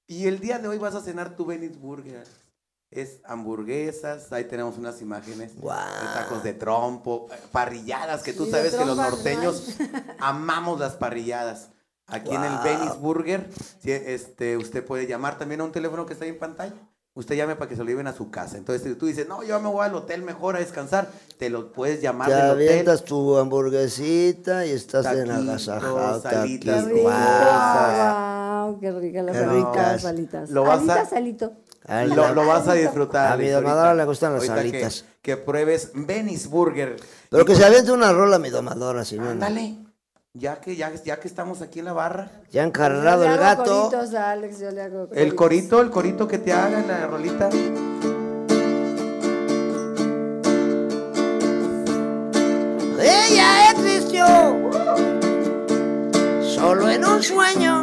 Y 0.07 0.27
el 0.27 0.39
día 0.39 0.59
de 0.59 0.69
hoy 0.69 0.79
vas 0.79 0.95
a 0.95 1.01
cenar 1.01 1.37
tu 1.37 1.47
Venice 1.47 1.79
Burger. 1.79 2.25
Es 2.91 3.21
hamburguesas, 3.25 4.33
ahí 4.33 4.45
tenemos 4.45 4.79
unas 4.79 5.03
imágenes, 5.03 5.57
Guau. 5.57 5.77
de 5.77 6.15
tacos 6.15 6.43
de 6.45 6.55
trompo, 6.55 7.29
parrilladas, 7.51 8.23
que 8.23 8.33
tú 8.33 8.47
sabes 8.47 8.75
que 8.75 8.85
los 8.85 8.97
norteños 8.97 9.77
amamos 10.21 10.79
las 10.79 10.95
parrilladas. 10.95 11.71
Aquí 12.07 12.33
en 12.33 12.45
el. 12.45 12.59
Venice 12.63 12.99
Burger, 12.99 13.51
este, 13.83 14.57
usted 14.57 14.85
puede 14.85 15.09
llamar 15.09 15.39
también 15.39 15.61
a 15.61 15.65
un 15.65 15.73
teléfono 15.73 16.07
que 16.07 16.13
está 16.13 16.25
ahí 16.25 16.31
en 16.31 16.39
pantalla. 16.39 16.77
Usted 17.17 17.35
llame 17.35 17.57
para 17.57 17.69
que 17.69 17.75
se 17.77 17.83
lo 17.83 17.89
lleven 17.89 18.07
a 18.07 18.13
su 18.13 18.31
casa. 18.31 18.57
Entonces, 18.59 18.87
si 18.87 18.95
tú 18.95 19.07
dices, 19.07 19.27
no, 19.27 19.43
yo 19.43 19.59
me 19.59 19.69
voy 19.69 19.85
al 19.85 19.95
hotel 19.95 20.23
mejor 20.23 20.55
a 20.55 20.59
descansar, 20.61 21.09
te 21.39 21.49
lo 21.51 21.73
puedes 21.73 22.01
llamar 22.03 22.29
Te 22.29 22.35
del 22.35 22.51
hotel. 22.51 22.69
avientas 22.69 23.05
tu 23.05 23.37
hamburguesita 23.39 24.67
y 24.67 24.71
estás 24.73 25.07
en 25.17 25.31
agasajado. 25.31 26.21
salitas, 26.21 26.85
taquito. 26.85 27.01
Guau. 27.03 28.67
Wow, 28.67 28.81
qué 28.81 28.91
rica 28.93 29.23
las 29.23 29.37
Qué 29.37 29.47
ricas. 29.47 30.05
alitas. 30.05 30.51
Lo 30.51 30.63
vas 30.65 30.89
a- 30.89 31.07
salito. 31.07 31.53
Ay, 31.89 32.09
Lo, 32.09 32.17
la- 32.17 32.33
lo 32.33 32.47
vas 32.47 32.67
a 32.69 32.75
disfrutar. 32.75 33.33
A 33.33 33.37
mi 33.37 33.49
domadora 33.49 33.95
le 33.95 34.05
gustan 34.05 34.35
las 34.35 34.49
Ahorita 34.49 34.89
que- 35.23 35.37
pruebes 35.37 35.93
Venice 35.95 36.49
Burger. 36.49 36.97
Pero 37.31 37.45
que 37.45 37.55
se 37.55 37.65
aviente 37.65 37.93
una 37.93 38.13
rola 38.13 38.39
mi 38.39 38.51
domadora, 38.51 39.05
si 39.05 39.17
no. 39.17 39.25
no. 39.25 39.31
Ándale. 39.31 39.79
Ya 40.39 40.61
que, 40.61 40.77
ya, 40.77 40.93
ya 41.03 41.19
que 41.19 41.29
estamos 41.29 41.63
aquí 41.63 41.79
en 41.79 41.87
la 41.87 41.95
barra. 41.95 42.31
Ya 42.51 42.63
encarrado 42.63 43.25
Yo 43.25 43.31
le 43.31 43.35
el 43.37 43.43
hago 43.43 43.59
gato. 43.65 43.89
coritos 43.91 44.15
a 44.15 44.31
Alex, 44.33 44.61
yo 44.61 44.71
le 44.71 44.83
hago 44.83 45.09
El 45.13 45.35
corito, 45.35 45.81
el 45.81 45.91
corito 45.91 46.29
que 46.29 46.39
te 46.39 46.53
haga 46.53 46.79
en 46.81 46.89
la 46.89 47.07
rolita. 47.07 47.49
Ella 53.01 53.71
existió 53.71 54.27
solo 56.43 56.89
en 56.91 57.05
un 57.05 57.23
sueño. 57.23 57.76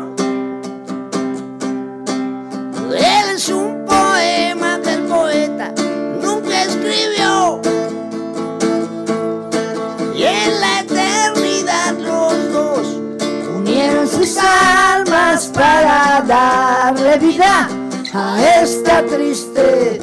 Vida 17.18 17.68
a 18.14 18.62
esta 18.62 19.04
triste 19.06 20.00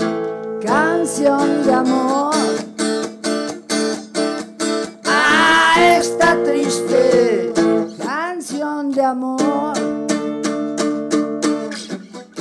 Canción 0.65 1.65
de 1.65 1.73
amor. 1.73 2.35
a 5.05 5.97
esta 5.97 6.37
triste. 6.45 7.53
Canción 8.03 8.93
de 8.93 9.03
amor. 9.03 9.77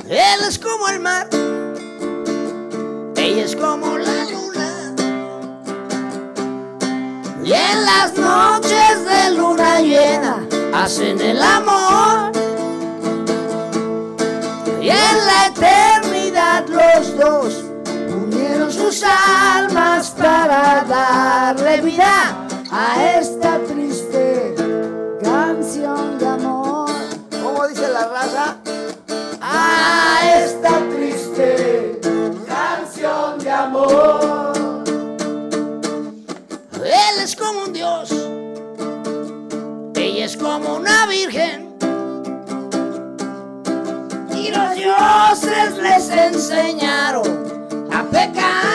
Él 0.08 0.40
es 0.48 0.60
como 0.60 0.90
el 0.90 1.00
mar, 1.00 1.28
ella 3.16 3.46
es 3.46 3.56
como 3.56 3.98
la 3.98 4.26
luna. 4.32 4.96
Y 7.44 7.54
en 7.54 7.86
las 7.86 8.18
noches 8.18 9.06
de 9.06 9.36
luna 9.36 9.82
llena 9.82 10.48
hacen 10.74 11.22
el 11.22 11.42
amor. 11.42 12.09
Almas 19.04 20.12
para 20.12 20.84
darle 20.88 21.82
vida 21.82 22.48
a 22.72 23.18
esta 23.20 23.60
triste 23.60 24.56
Canción 25.22 26.18
de 26.18 26.28
amor. 26.28 26.90
¿Cómo 27.44 27.68
dice 27.68 27.88
la 27.90 28.08
raza? 28.08 28.58
A 29.42 30.20
esta 30.44 30.80
triste 30.90 32.00
canción 32.48 33.40
de 33.40 33.52
amor. 33.52 34.54
Él 36.76 37.24
es 37.24 37.36
como 37.36 37.64
un 37.66 37.74
dios, 37.74 38.12
ella 39.96 40.26
es 40.26 40.38
como 40.38 40.76
una 40.76 41.06
virgen. 41.08 41.76
Y 44.36 44.52
los 44.52 44.76
dioses 44.76 45.78
les 45.78 46.10
enseñaron 46.10 47.88
a 47.94 48.04
pecar. 48.04 48.69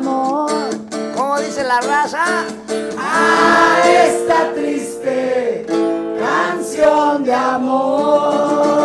Amor. 0.00 0.50
¿Cómo 1.16 1.38
dice 1.38 1.62
la 1.64 1.80
raza? 1.80 2.24
A 2.98 3.82
esta 3.86 4.52
triste 4.54 5.66
canción 6.18 7.24
de 7.24 7.34
amor. 7.34 8.80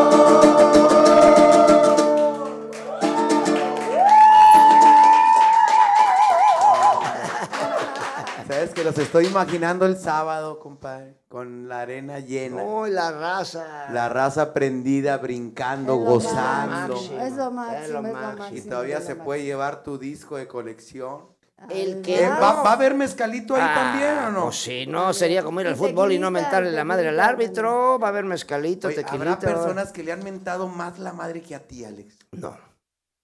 Que 8.75 8.83
los 8.83 8.97
estoy 8.99 9.25
imaginando 9.25 9.85
el 9.87 9.97
sábado, 9.97 10.59
compadre, 10.59 11.17
con 11.27 11.67
la 11.67 11.81
arena 11.81 12.19
llena. 12.19 12.61
Oh, 12.61 12.85
la 12.85 13.11
raza. 13.11 13.87
La 13.91 14.07
raza 14.09 14.53
prendida, 14.53 15.17
brincando, 15.17 15.93
Es 15.93 15.99
lo 15.99 16.05
gozando. 16.05 16.93
máximo, 16.95 17.19
Es 17.21 17.33
lo 17.33 17.51
máximo, 17.51 17.83
Es 17.83 17.89
lo 17.89 17.97
es 17.99 18.03
lo 18.05 18.13
máximo. 18.13 18.57
Y 18.57 18.61
todavía 18.61 19.01
se 19.01 19.15
puede 19.15 19.43
llevar 19.43 19.81
tu 19.83 19.97
disco 19.97 20.37
de 20.37 20.47
colección. 20.47 21.33
El 21.69 22.01
que 22.01 22.23
Eh, 22.23 22.27
no. 22.29 22.39
¿Va, 22.39 22.61
va 22.63 22.69
a 22.71 22.73
haber 22.73 22.93
mezcalito 22.93 23.55
ahí 23.55 23.61
Ah, 23.63 23.73
también 23.73 24.17
o 24.25 24.31
no? 24.31 24.43
Pues 24.45 24.57
sí, 24.61 24.85
no, 24.85 25.13
sería 25.13 25.41
como 25.41 25.61
ir 25.61 25.67
al 25.67 25.75
fútbol 25.77 26.11
y 26.11 26.19
no 26.19 26.29
mentarle 26.29 26.71
la 26.71 26.83
madre 26.83 27.07
al 27.09 27.19
árbitro. 27.19 27.97
Va 27.97 28.07
a 28.07 28.09
haber 28.09 28.25
mezcalito, 28.25 28.87
Oye, 28.89 28.97
tequilita. 28.97 29.31
habrá 29.33 29.39
personas 29.39 29.91
que 29.93 30.03
le 30.03 30.11
han 30.11 30.23
mentado 30.23 30.67
más 30.67 30.99
la 30.99 31.13
madre 31.13 31.41
que 31.41 31.55
a 31.55 31.59
ti, 31.65 31.85
Alex. 31.85 32.17
No. 32.33 32.55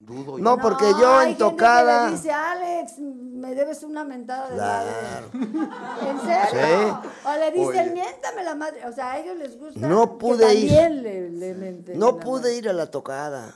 Dudo 0.03 0.37
yo. 0.37 0.43
No, 0.43 0.57
porque 0.57 0.85
yo 0.99 1.13
hay 1.15 1.21
en 1.31 1.37
gente 1.37 1.43
tocada. 1.43 2.05
Que 2.05 2.11
le 2.11 2.17
dice, 2.17 2.31
Alex, 2.31 2.93
me 2.99 3.53
debes 3.55 3.83
una 3.83 4.03
mentada 4.03 4.49
de 4.49 4.55
Claro. 4.55 5.27
madre. 5.33 5.69
¿En 6.09 6.19
serio? 6.19 7.01
O 7.23 7.31
le 7.39 7.51
dicen, 7.51 7.67
Oye. 7.85 7.91
miéntame 7.93 8.43
la 8.43 8.55
madre. 8.55 8.85
O 8.87 8.91
sea, 8.91 9.11
a 9.11 9.19
ellos 9.19 9.37
les 9.37 9.57
gusta. 9.59 9.79
No 9.87 10.17
pude 10.17 10.45
que 10.47 10.53
ir. 10.55 10.69
también 10.69 11.03
Le, 11.03 11.29
le 11.29 11.53
menten 11.53 11.99
No 11.99 12.13
la 12.13 12.17
pude 12.19 12.41
madre. 12.41 12.55
ir 12.55 12.69
a 12.69 12.73
la 12.73 12.87
tocada. 12.89 13.53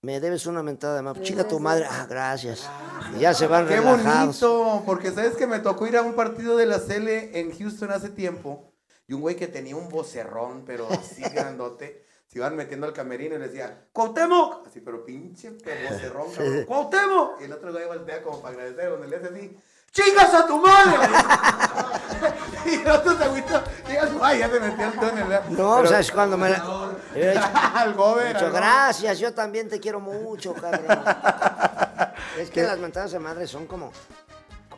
Me 0.00 0.20
debes 0.20 0.46
una 0.46 0.62
mentada 0.62 0.96
de 0.96 1.02
más. 1.02 1.20
Chica 1.22 1.46
tu 1.46 1.60
madre. 1.60 1.86
Ah, 1.90 2.06
gracias. 2.08 2.68
Y 3.16 3.20
ya 3.20 3.32
se 3.34 3.46
van 3.46 3.66
Qué 3.66 3.76
relajados. 3.76 4.40
bonito, 4.40 4.82
porque 4.84 5.10
sabes 5.12 5.34
que 5.36 5.46
me 5.46 5.60
tocó 5.60 5.86
ir 5.86 5.96
a 5.96 6.02
un 6.02 6.14
partido 6.14 6.56
de 6.56 6.66
la 6.66 6.78
CL 6.78 7.38
en 7.38 7.56
Houston 7.58 7.90
hace 7.90 8.08
tiempo 8.10 8.70
y 9.06 9.12
un 9.14 9.20
güey 9.22 9.36
que 9.36 9.46
tenía 9.48 9.76
un 9.76 9.88
vocerrón, 9.88 10.64
pero 10.66 10.88
así 10.90 11.22
grandote, 11.34 12.04
se 12.34 12.38
iban 12.40 12.56
metiendo 12.56 12.84
al 12.88 12.92
camerino 12.92 13.36
y 13.36 13.38
le 13.38 13.46
decía, 13.46 13.84
¡Cuauhtémoc! 13.92 14.66
Así, 14.66 14.80
pero 14.80 15.04
pinche 15.04 15.52
pero 15.62 15.88
vocerrón, 15.88 16.32
cabrón, 16.34 16.64
¡Cuauhtémoc! 16.64 17.40
Y 17.40 17.44
el 17.44 17.52
otro 17.52 17.70
güey 17.72 17.86
voltea 17.86 18.22
como 18.24 18.42
para 18.42 18.54
agradecer, 18.56 18.90
donde 18.90 19.06
le 19.06 19.16
hace 19.16 19.26
así, 19.28 19.56
¡Chingas 19.92 20.34
a 20.34 20.44
tu 20.48 20.58
madre! 20.58 20.96
y 22.66 22.74
el 22.74 22.88
otro 22.90 23.16
se 23.16 23.22
agüitó, 23.22 23.62
llega 23.86 24.08
su 24.08 24.24
ay, 24.24 24.38
ya 24.40 24.50
se 24.50 24.58
metió 24.58 24.86
el 24.86 24.92
túnel. 24.94 25.24
¿verdad? 25.28 25.44
No, 25.50 25.76
Pero- 25.76 25.88
¿sabes 25.88 26.10
cuando 26.10 26.36
me 26.36 26.50
la... 26.50 26.90
He 27.14 27.30
dicho, 27.30 27.40
al 27.74 27.94
gober, 27.94 28.26
al 28.26 28.34
Muchas 28.34 28.52
gracias, 28.52 29.18
yo 29.20 29.32
también 29.32 29.68
te 29.68 29.78
quiero 29.78 30.00
mucho, 30.00 30.54
cabrón. 30.54 31.04
es 32.36 32.50
que 32.50 32.64
las 32.64 32.78
mentadas 32.78 33.12
de 33.12 33.20
madre 33.20 33.46
son 33.46 33.68
como... 33.68 33.92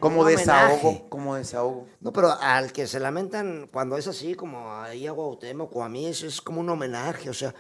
Como 0.01 0.25
desahogo, 0.25 0.89
homenaje. 0.89 1.07
como 1.09 1.35
desahogo. 1.35 1.87
No, 2.01 2.13
pero 2.13 2.33
al 2.33 2.73
que 2.73 2.87
se 2.87 3.01
lamentan 3.01 3.69
cuando 3.73 3.97
es 3.97 4.07
así, 4.07 4.35
como 4.35 4.73
ahí 4.75 5.07
a 5.07 5.13
Cuauhtémoc 5.13 5.75
o 5.75 5.85
a 5.85 5.89
mí, 5.89 6.07
eso 6.07 6.27
es 6.27 6.41
como 6.41 6.61
un 6.61 6.69
homenaje. 6.69 7.31
O 7.31 7.35
sea, 7.35 7.55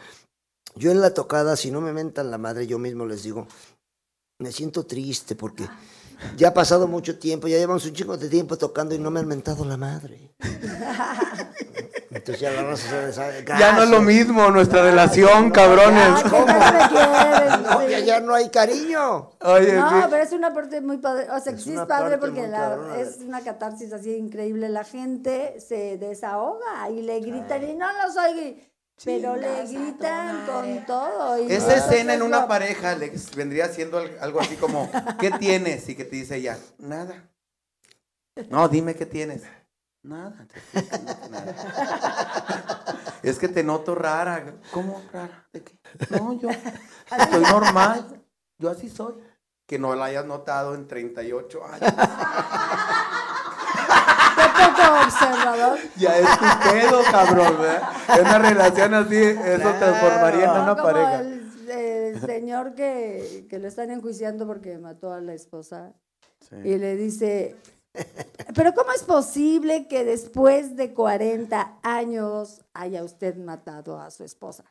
yo 0.74 0.90
en 0.90 1.00
la 1.00 1.14
tocada, 1.14 1.56
si 1.56 1.70
no 1.70 1.80
me 1.80 1.92
mentan 1.92 2.30
la 2.30 2.38
madre, 2.38 2.66
yo 2.66 2.78
mismo 2.78 3.06
les 3.06 3.22
digo, 3.22 3.46
me 4.38 4.52
siento 4.52 4.84
triste 4.84 5.34
porque 5.34 5.66
ya 6.36 6.48
ha 6.48 6.54
pasado 6.54 6.86
mucho 6.88 7.18
tiempo, 7.18 7.48
ya 7.48 7.58
llevamos 7.58 7.84
un 7.86 7.92
chingo 7.92 8.16
de 8.16 8.28
tiempo 8.28 8.56
tocando 8.58 8.94
y 8.94 8.98
no 8.98 9.10
me 9.10 9.20
han 9.20 9.26
mentado 9.28 9.64
la 9.64 9.76
madre. 9.76 10.34
Entonces 12.10 12.40
ya 12.40 12.50
la 12.50 12.62
raza 12.62 12.88
se 12.88 13.12
sabe. 13.12 13.44
Ya 13.58 13.72
no 13.74 13.82
es 13.82 13.90
lo 13.90 14.00
mismo 14.00 14.50
nuestra 14.50 14.82
relación, 14.82 15.50
cabrones. 15.50 16.22
Ay, 16.24 16.30
¿cómo 16.30 16.46
me 16.46 16.88
quieren? 16.88 17.62
No, 17.62 17.80
Sí. 17.80 17.90
ya, 17.90 17.98
ya 18.00 18.20
no 18.20 18.34
hay 18.34 18.48
cariño. 18.48 19.30
Oye, 19.42 19.74
No, 19.74 19.88
sí. 19.90 20.06
pero 20.10 20.22
es 20.22 20.32
una 20.32 20.54
parte 20.54 20.80
muy 20.80 20.96
padre. 20.98 21.26
O 21.30 21.38
sea, 21.40 21.52
que 21.52 21.58
sí 21.60 21.74
es 21.74 21.80
padre 21.82 22.18
porque 22.18 22.46
la- 22.48 22.96
es 22.98 23.18
una 23.20 23.40
catarsis 23.42 23.92
así 23.92 24.14
increíble. 24.16 24.68
La 24.68 24.84
gente 24.84 25.60
se 25.60 25.98
desahoga 25.98 26.88
y 26.90 27.02
le 27.02 27.20
gritan 27.20 27.62
y 27.68 27.74
no 27.74 27.86
los 27.92 28.16
oigo. 28.16 28.56
Pero 29.04 29.36
le 29.36 29.66
gritan 29.66 30.46
con 30.46 30.86
todo. 30.86 31.38
y 31.42 31.52
Esa 31.52 31.76
escena 31.76 32.14
es 32.14 32.20
en 32.20 32.26
una 32.26 32.48
pareja, 32.48 32.90
Alex, 32.92 33.34
vendría 33.36 33.68
siendo 33.68 33.98
al- 33.98 34.16
algo 34.20 34.40
así 34.40 34.56
como, 34.56 34.90
¿qué 35.20 35.30
tienes? 35.32 35.88
Y 35.88 35.94
que 35.94 36.04
te 36.04 36.16
dice 36.16 36.36
ella, 36.36 36.58
nada. 36.78 37.28
No, 38.50 38.68
dime 38.68 38.94
qué 38.94 39.06
tienes. 39.06 39.42
Nada. 40.02 40.46
nada. 41.30 41.54
Es 43.22 43.38
que 43.38 43.48
te 43.48 43.62
noto 43.64 43.94
rara. 43.94 44.54
¿Cómo 44.70 45.02
rara? 45.12 45.46
¿De 45.52 45.62
qué? 45.62 45.78
No, 46.10 46.32
yo 46.40 46.48
estoy 46.50 47.42
normal. 47.42 48.22
Yo 48.58 48.70
así 48.70 48.88
soy. 48.88 49.14
Que 49.66 49.78
no 49.80 49.94
la 49.96 50.04
hayas 50.06 50.24
notado 50.24 50.74
en 50.76 50.86
38 50.86 51.60
años. 51.64 51.92
Observador. 55.04 55.78
Ya 55.96 56.18
es 56.18 56.38
tu 56.38 56.70
pedo, 56.70 57.02
cabrón, 57.10 57.56
¿verdad? 57.60 57.82
En 58.08 58.20
una 58.26 58.38
relación 58.38 58.94
así, 58.94 59.16
eso 59.16 59.72
transformaría 59.78 60.44
en 60.44 60.50
una 60.50 60.76
como 60.76 60.82
pareja. 60.82 61.20
El, 61.20 61.46
el 61.68 62.20
señor 62.20 62.74
que, 62.74 63.46
que 63.48 63.58
lo 63.58 63.68
están 63.68 63.90
enjuiciando 63.90 64.46
porque 64.46 64.78
mató 64.78 65.12
a 65.12 65.20
la 65.20 65.34
esposa 65.34 65.92
y 66.64 66.76
le 66.76 66.96
dice, 66.96 67.56
pero 68.54 68.74
¿cómo 68.74 68.92
es 68.92 69.02
posible 69.02 69.88
que 69.88 70.04
después 70.04 70.76
de 70.76 70.94
40 70.94 71.78
años 71.82 72.60
haya 72.72 73.02
usted 73.02 73.36
matado 73.36 73.98
a 73.98 74.10
su 74.10 74.24
esposa? 74.24 74.64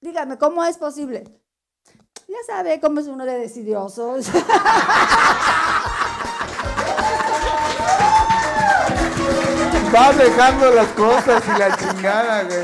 Dígame, 0.00 0.38
¿cómo 0.38 0.64
es 0.64 0.78
posible? 0.78 1.24
Ya 2.28 2.38
sabe 2.46 2.80
cómo 2.80 3.00
es 3.00 3.06
uno 3.06 3.24
de 3.24 3.38
decidiosos. 3.38 4.26
Vas 9.92 10.16
dejando 10.16 10.70
las 10.70 10.88
cosas 10.88 11.42
y 11.54 11.58
la 11.58 11.76
chingada, 11.76 12.44
güey. 12.44 12.58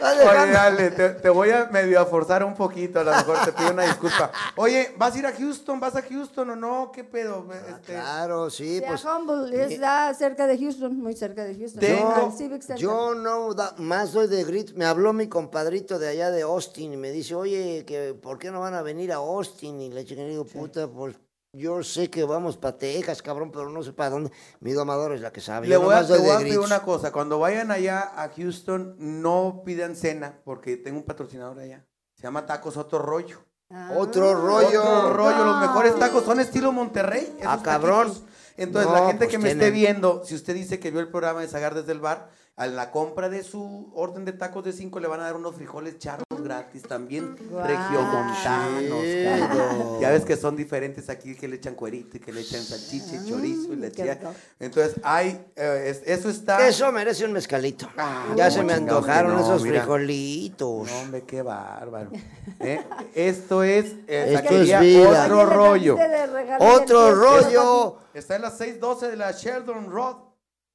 Vas 0.00 0.16
Oye, 0.18 0.52
dale, 0.52 0.90
te, 0.90 1.08
te 1.10 1.28
voy 1.30 1.50
a 1.50 1.66
medio 1.66 2.00
a 2.00 2.06
forzar 2.06 2.44
un 2.44 2.54
poquito, 2.54 3.00
a 3.00 3.04
lo 3.04 3.12
mejor 3.12 3.44
te 3.44 3.52
pido 3.52 3.70
una 3.72 3.82
disculpa. 3.84 4.30
Oye, 4.56 4.94
¿vas 4.96 5.14
a 5.14 5.18
ir 5.18 5.26
a 5.26 5.32
Houston? 5.32 5.80
¿Vas 5.80 5.96
a 5.96 6.02
Houston 6.02 6.50
o 6.50 6.56
no? 6.56 6.92
¿Qué 6.92 7.02
pedo? 7.04 7.46
Este, 7.68 7.94
Claro, 7.94 8.50
sí, 8.50 8.78
Sí, 8.78 8.84
a 8.84 8.88
pues. 8.88 9.04
Humboldt, 9.04 9.54
está 9.54 10.12
cerca 10.14 10.46
de 10.46 10.58
Houston, 10.58 10.96
muy 10.98 11.14
cerca 11.14 11.44
de 11.44 11.54
Houston. 11.56 11.80
Tengo- 11.80 12.32
Center. 12.36 12.76
Yo 12.76 13.14
no 13.14 13.52
da- 13.54 13.74
más 13.78 14.12
doy 14.12 14.26
de 14.28 14.44
grit. 14.44 14.72
Me 14.74 14.84
habló 14.84 15.12
mi 15.12 15.28
compadrito 15.28 15.98
de 15.98 16.08
allá 16.08 16.30
de 16.30 16.42
Austin 16.42 16.92
y 16.92 16.96
me 16.96 17.10
dice, 17.10 17.34
oye, 17.34 17.84
que 17.86 18.14
¿por 18.14 18.38
qué 18.38 18.50
no 18.50 18.60
van 18.60 18.74
a 18.74 18.82
venir 18.82 19.12
a 19.12 19.16
Austin? 19.16 19.80
Y 19.80 19.90
le 19.90 20.04
dije, 20.04 20.14
digo, 20.26 20.44
puta, 20.44 20.86
pues 20.88 21.16
yo 21.52 21.82
sé 21.82 22.10
que 22.10 22.24
vamos 22.24 22.56
para 22.56 22.76
Texas, 22.76 23.22
cabrón, 23.22 23.50
pero 23.50 23.70
no 23.70 23.82
sé 23.82 23.92
para 23.92 24.10
dónde. 24.10 24.30
Mi 24.60 24.72
domador 24.72 25.12
es 25.12 25.20
la 25.20 25.32
que 25.32 25.40
sabe. 25.40 25.66
Le 25.66 25.74
Yo 25.74 25.80
voy 25.80 25.94
a, 25.94 26.06
te 26.06 26.18
voy 26.18 26.44
pedir 26.44 26.58
una 26.58 26.82
cosa. 26.82 27.12
Cuando 27.12 27.38
vayan 27.38 27.70
allá 27.70 28.12
a 28.14 28.28
Houston, 28.28 28.96
no 28.98 29.62
pidan 29.64 29.96
cena, 29.96 30.40
porque 30.44 30.76
tengo 30.76 30.98
un 30.98 31.04
patrocinador 31.04 31.58
allá. 31.58 31.86
Se 32.14 32.22
llama 32.22 32.46
Tacos 32.46 32.76
Otro 32.76 32.98
Rollo. 32.98 33.44
Ah. 33.70 33.92
Otro 33.96 34.34
rollo. 34.34 34.82
Otro 34.82 35.12
rollo. 35.14 35.44
Los 35.44 35.60
mejores 35.60 35.98
tacos 35.98 36.24
son 36.24 36.40
estilo 36.40 36.72
Monterrey. 36.72 37.36
Ah, 37.44 37.60
cabrón. 37.62 38.08
taquitos. 38.08 38.28
Entonces, 38.56 38.90
No, 38.90 38.98
la 38.98 39.06
gente 39.08 39.26
pues 39.26 39.30
que 39.30 39.38
me 39.38 39.50
esté 39.50 39.70
viendo, 39.70 40.24
si 40.24 40.34
usted 40.34 40.54
dice 40.54 40.78
que 40.78 40.90
vio 40.90 41.00
el 41.00 41.08
programa 41.08 41.40
de 41.40 41.48
Sagar 41.48 41.74
desde 41.74 41.92
el 41.92 42.00
bar, 42.00 42.30
a 42.56 42.66
la 42.66 42.90
compra 42.90 43.28
de 43.28 43.42
su 43.44 43.90
orden 43.94 44.24
de 44.24 44.32
tacos 44.32 44.64
de 44.64 44.72
5 44.72 44.98
le 45.00 45.08
van 45.08 45.20
a 45.20 45.24
dar 45.24 45.36
unos 45.36 45.54
frijoles 45.56 45.98
charros 45.98 46.24
gratis 46.42 46.82
también. 46.82 47.36
Regiomontanos. 47.52 50.00
Ya 50.00 50.10
ves 50.10 50.24
que 50.24 50.36
son 50.36 50.56
diferentes 50.56 51.08
aquí, 51.10 51.34
que 51.34 51.48
le 51.48 51.56
echan 51.56 51.74
cuerito 51.74 52.16
y 52.16 52.20
que 52.20 52.32
le 52.32 52.40
echan 52.40 52.62
salchicha, 52.62 53.16
y 53.16 53.28
chorizo 53.28 53.72
y 53.72 53.76
le 53.76 53.90
qué 53.92 54.02
echan. 54.04 54.18
rico. 54.18 54.34
Entonces, 54.60 54.96
hay, 55.02 55.44
eh, 55.56 55.84
es- 55.88 56.02
eso 56.06 56.28
está. 56.30 56.66
Eso 56.66 56.90
merece 56.92 57.24
un 57.24 57.32
mezcalito. 57.32 57.88
Ah, 57.96 58.26
ya 58.36 58.46
no, 58.46 58.50
se 58.50 58.62
me 58.62 58.72
antojaron 58.72 59.34
no, 59.34 59.40
esos 59.40 59.62
mira. 59.62 59.80
frijolitos. 59.80 60.88
No, 60.90 60.98
hombre, 61.00 61.24
qué 61.26 61.42
bárbaro. 61.42 62.10
¿Eh? 62.60 62.80
Esto 63.14 63.62
es, 63.62 63.86
eh, 64.06 64.26
Esto 64.28 64.42
taquería 64.42 64.76
es 64.78 64.82
vida. 64.82 65.24
otro 65.24 65.46
rollo. 65.46 65.96
Otro 66.60 67.14
rollo. 67.14 67.98
Está 68.14 68.36
en 68.36 68.42
las 68.42 68.56
612 68.56 69.10
de 69.10 69.16
la 69.16 69.32
Sheldon 69.32 69.90
Road 69.90 70.16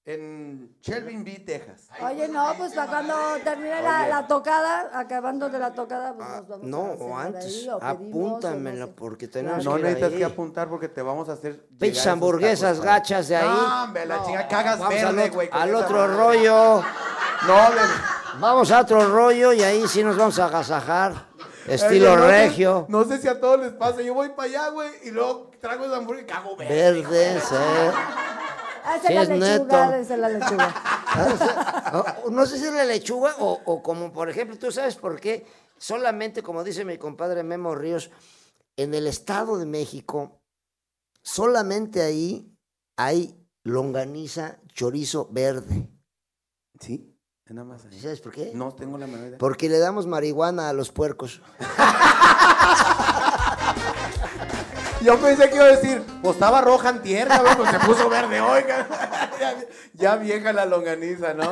en 0.04 0.76
Shelby, 0.82 1.40
Texas. 1.46 1.88
Oye, 2.04 2.28
no, 2.28 2.54
pues 2.58 2.74
para 2.74 2.88
cuando 2.90 3.14
termine 3.44 3.82
la, 3.84 4.08
la 4.08 4.28
tocada, 4.28 4.90
acabando 4.94 5.48
de 5.50 5.60
la 5.60 5.72
tocada, 5.74 6.14
pues 6.16 6.28
nos 6.28 6.48
vamos 6.48 6.52
a 6.52 6.56
Ah, 6.56 6.60
No, 6.64 6.98
cenar 6.98 7.02
o 7.12 7.18
antes, 7.18 7.46
ahí, 7.46 7.70
o 7.70 7.80
pedimos, 7.80 7.80
o 7.80 7.86
apúntamela 7.86 8.80
no 8.80 8.88
sé. 8.88 8.94
porque 8.98 9.28
tenemos 9.28 9.64
No 9.64 9.74
que 9.76 9.80
ir 9.80 9.86
necesitas 9.86 10.12
ahí. 10.14 10.18
que 10.18 10.26
apuntar 10.26 10.70
porque 10.70 10.88
te 10.90 11.02
vamos 11.04 11.30
a 11.30 11.34
hacer. 11.34 11.52
llegar 11.54 11.68
Pinches 11.80 11.98
esos 12.00 12.08
hamburguesas 12.08 12.72
tacos, 12.80 12.86
gachas 12.86 13.28
de 13.28 13.36
ahí. 13.36 13.48
No, 13.48 13.84
hombre, 13.84 14.06
la 14.08 14.24
chinga 14.26 14.48
cagas 14.48 14.80
Vamos 14.80 14.94
verde, 14.96 15.08
al, 15.08 15.20
otro- 15.20 15.34
güey. 15.36 15.50
con 15.50 15.62
al 15.62 15.70
esa 15.70 15.78
otro 15.80 15.98
madre. 15.98 16.16
rollo. 16.18 16.84
No, 17.48 17.70
le- 17.70 18.40
Vamos 18.40 18.72
a 18.72 18.80
otro 18.82 19.08
rollo 19.08 19.54
y 19.54 19.62
ahí 19.62 19.88
sí 19.88 20.04
nos 20.04 20.18
vamos 20.18 20.40
a 20.40 20.46
agasajar. 20.46 21.28
Estilo 21.68 22.14
Oye, 22.14 22.16
no 22.22 22.26
sé- 22.28 22.32
regio. 22.32 22.86
No 22.90 23.04
sé 23.04 23.20
si 23.20 23.28
a 23.28 23.40
todos 23.40 23.60
les 23.60 23.74
pasa. 23.74 24.02
Yo 24.02 24.16
voy 24.16 24.30
para 24.30 24.44
allá, 24.50 24.70
güey, 24.70 24.90
y 25.04 25.12
luego 25.12 25.52
traigo 25.62 25.86
esa 25.86 25.98
hamburguesa 25.98 26.28
y 26.28 26.34
cago 26.34 26.56
verde. 26.56 26.74
Verdes, 27.04 27.44
eh. 27.52 27.92
Ah, 28.84 28.98
Sí, 29.06 29.14
es 29.14 29.22
es 29.24 29.30
la 29.30 29.36
neto. 29.36 29.64
lechuga, 29.66 29.98
es 29.98 30.10
la 30.10 30.30
lechuga. 30.30 30.76
O- 32.26 32.30
No 32.30 32.46
sé 32.46 32.58
si 32.58 32.66
es 32.66 32.74
la 32.74 32.86
lechuga 32.86 33.36
o, 33.40 33.60
o 33.66 33.84
como, 33.84 34.12
por 34.14 34.30
ejemplo, 34.30 34.58
tú 34.58 34.72
sabes 34.72 34.96
por 34.96 35.20
qué. 35.20 35.46
Solamente, 35.78 36.42
como 36.44 36.64
dice 36.64 36.86
mi 36.86 36.98
compadre 36.98 37.44
Memo 37.44 37.76
Ríos, 37.76 38.12
en 38.78 38.94
el 38.94 39.08
Estado 39.08 39.58
de 39.58 39.66
México, 39.66 40.42
solamente 41.24 42.02
ahí 42.02 42.56
hay 42.98 43.36
longaniza, 43.64 44.58
chorizo 44.74 45.28
verde. 45.32 45.90
Sí, 46.80 47.18
es 47.46 47.54
nada 47.54 47.68
más 47.68 47.84
ahí. 47.86 47.92
¿Sí 47.94 48.00
¿Sabes 48.00 48.22
por 48.22 48.32
qué? 48.32 48.52
No 48.54 48.74
tengo 48.74 48.98
la 48.98 49.08
idea. 49.08 49.38
Porque 49.38 49.68
le 49.70 49.80
damos 49.80 50.08
marihuana 50.08 50.70
a 50.70 50.74
los 50.74 50.92
puercos. 50.92 51.42
Yo 55.04 55.20
pensé 55.20 55.50
que 55.50 55.56
iba 55.56 55.66
a 55.66 55.76
decir, 55.76 56.04
pues 56.22 56.36
estaba 56.36 56.62
roja 56.62 56.90
en 56.90 57.02
tierra, 57.02 57.42
pues 57.58 57.72
se 57.72 57.80
puso 57.80 58.10
verde 58.10 58.40
cabrón. 58.40 58.88
ya, 59.40 59.56
ya 59.94 60.16
vieja 60.16 60.54
la 60.54 60.66
longaniza, 60.66 61.34
¿no? 61.34 61.52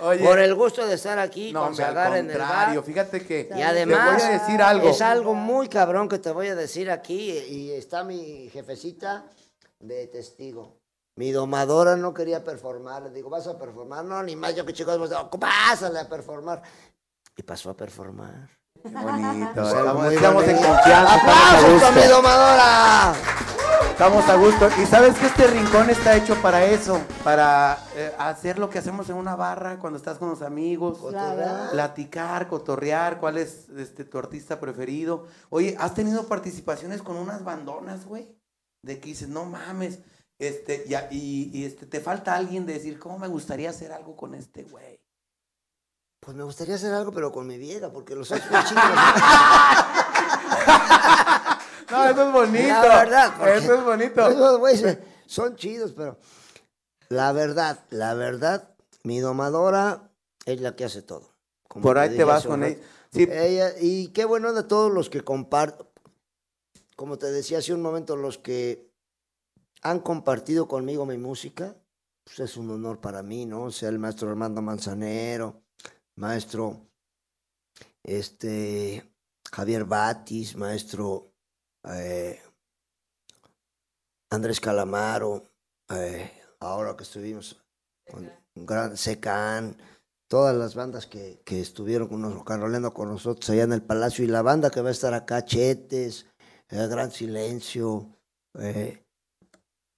Oye, 0.00 0.24
Por 0.24 0.38
el 0.38 0.54
gusto 0.54 0.86
de 0.86 0.94
estar 0.94 1.18
aquí 1.18 1.52
no, 1.52 1.60
con 1.60 1.68
hombre, 1.70 1.84
al 1.84 2.16
en 2.16 2.30
el 2.30 2.38
bar. 2.38 2.82
fíjate 2.84 3.24
que 3.26 3.48
Y 3.54 3.62
además, 3.62 4.20
te 4.20 4.24
voy 4.26 4.34
a 4.34 4.38
decir 4.40 4.62
algo. 4.62 4.88
es 4.90 5.00
algo 5.00 5.34
muy 5.34 5.68
cabrón 5.68 6.08
que 6.08 6.18
te 6.18 6.30
voy 6.30 6.48
a 6.48 6.54
decir 6.54 6.90
aquí. 6.90 7.30
Y 7.30 7.72
está 7.72 8.04
mi 8.04 8.48
jefecita, 8.50 9.24
de 9.80 10.06
testigo. 10.06 10.76
Mi 11.16 11.30
domadora 11.30 11.96
no 11.96 12.14
quería 12.14 12.42
performar. 12.42 13.02
Le 13.02 13.10
digo, 13.10 13.28
¿vas 13.28 13.46
a 13.46 13.58
performar? 13.58 14.04
No, 14.04 14.22
ni 14.22 14.36
más, 14.36 14.54
yo 14.54 14.64
que 14.64 14.72
chicos, 14.72 15.10
pásale 15.38 15.98
a 15.98 16.08
performar. 16.08 16.62
Y 17.36 17.42
pasó 17.42 17.70
a 17.70 17.76
performar. 17.76 18.48
Qué 18.82 18.88
bonito. 18.88 20.10
Estamos, 20.10 20.44
en 20.48 20.56
confianza. 20.56 21.16
Estamos 21.16 21.36
a 21.36 21.60
¡Aplausos 21.60 21.94
mi 21.94 22.00
gusto. 22.00 22.16
domadora! 22.16 23.14
Estamos 23.90 24.28
a 24.28 24.34
gusto. 24.34 24.68
Y 24.82 24.86
sabes 24.86 25.16
que 25.16 25.26
este 25.26 25.46
rincón 25.46 25.90
está 25.90 26.16
hecho 26.16 26.34
para 26.42 26.64
eso, 26.64 27.00
para 27.22 27.78
eh, 27.94 28.12
hacer 28.18 28.58
lo 28.58 28.68
que 28.70 28.80
hacemos 28.80 29.08
en 29.08 29.16
una 29.16 29.36
barra 29.36 29.78
cuando 29.78 29.98
estás 29.98 30.18
con 30.18 30.30
los 30.30 30.42
amigos. 30.42 30.98
Claro. 31.10 31.70
Platicar, 31.70 32.48
cotorrear, 32.48 33.20
cuál 33.20 33.38
es 33.38 33.68
este, 33.76 34.04
tu 34.04 34.18
artista 34.18 34.58
preferido. 34.58 35.26
Oye, 35.50 35.76
¿has 35.78 35.94
tenido 35.94 36.26
participaciones 36.26 37.02
con 37.02 37.16
unas 37.16 37.44
bandonas, 37.44 38.04
güey? 38.04 38.36
De 38.82 38.98
que 38.98 39.10
dices, 39.10 39.28
no 39.28 39.44
mames, 39.44 40.00
este, 40.40 40.84
ya, 40.88 41.06
y, 41.08 41.50
y, 41.52 41.66
este, 41.66 41.86
te 41.86 42.00
falta 42.00 42.34
alguien 42.34 42.66
de 42.66 42.72
decir, 42.72 42.98
¿cómo 42.98 43.16
me 43.16 43.28
gustaría 43.28 43.70
hacer 43.70 43.92
algo 43.92 44.16
con 44.16 44.34
este 44.34 44.64
güey? 44.64 45.01
Pues 46.24 46.36
me 46.36 46.44
gustaría 46.44 46.76
hacer 46.76 46.94
algo, 46.94 47.10
pero 47.10 47.32
con 47.32 47.48
mi 47.48 47.58
vieja, 47.58 47.90
porque 47.90 48.14
los 48.14 48.30
otros 48.30 48.64
chicos. 48.68 48.82
No, 51.90 52.04
eso 52.08 52.26
es 52.26 52.32
bonito. 52.32 52.68
La 52.68 52.80
verdad, 53.04 53.48
Eso 53.54 53.74
es 53.74 53.84
bonito. 53.84 54.26
Esos 54.26 54.58
güeyes 54.58 54.98
son 55.26 55.56
chidos, 55.56 55.92
pero 55.92 56.16
la 57.10 57.32
verdad, 57.32 57.80
la 57.90 58.14
verdad, 58.14 58.70
mi 59.02 59.18
domadora 59.20 60.10
es 60.46 60.62
la 60.62 60.74
que 60.74 60.86
hace 60.86 61.02
todo. 61.02 61.34
Como 61.68 61.82
Por 61.82 61.98
ahí 61.98 62.16
te 62.16 62.24
vas 62.24 62.46
con 62.46 62.64
ella. 62.64 62.78
Sí, 63.12 63.28
Ella- 63.30 63.74
y 63.78 64.08
qué 64.08 64.24
bueno 64.24 64.54
de 64.54 64.62
todos 64.62 64.90
los 64.90 65.10
que 65.10 65.20
comparten, 65.22 65.86
como 66.96 67.18
te 67.18 67.30
decía 67.30 67.58
hace 67.58 67.74
un 67.74 67.82
momento, 67.82 68.16
los 68.16 68.38
que 68.38 68.90
han 69.82 70.00
compartido 70.00 70.66
conmigo 70.68 71.04
mi 71.04 71.18
música, 71.18 71.76
pues 72.24 72.40
es 72.40 72.56
un 72.56 72.70
honor 72.70 73.02
para 73.02 73.22
mí, 73.22 73.44
¿no? 73.44 73.64
O 73.64 73.70
sea, 73.70 73.90
el 73.90 73.98
maestro 73.98 74.30
Armando 74.30 74.62
Manzanero, 74.62 75.60
maestro 76.16 76.88
este 78.02 79.12
Javier 79.50 79.84
Batis, 79.84 80.56
maestro 80.56 81.32
eh, 81.84 82.40
Andrés 84.30 84.60
Calamaro, 84.60 85.50
eh, 85.90 86.32
ahora 86.60 86.96
que 86.96 87.02
estuvimos 87.02 87.62
con 88.10 88.30
un 88.54 88.66
gran 88.66 88.96
Secan, 88.96 89.76
todas 90.26 90.56
las 90.56 90.74
bandas 90.74 91.06
que, 91.06 91.42
que 91.44 91.60
estuvieron 91.60 92.08
con 92.08 92.22
nosotros, 92.22 92.92
con 92.94 93.08
nosotros 93.08 93.50
allá 93.50 93.64
en 93.64 93.72
el 93.72 93.82
Palacio 93.82 94.24
y 94.24 94.28
la 94.28 94.42
banda 94.42 94.70
que 94.70 94.80
va 94.80 94.88
a 94.88 94.92
estar 94.92 95.12
acá, 95.14 95.44
Chetes, 95.44 96.26
El 96.68 96.88
Gran 96.88 97.10
Silencio. 97.10 98.16
eh, 98.58 99.04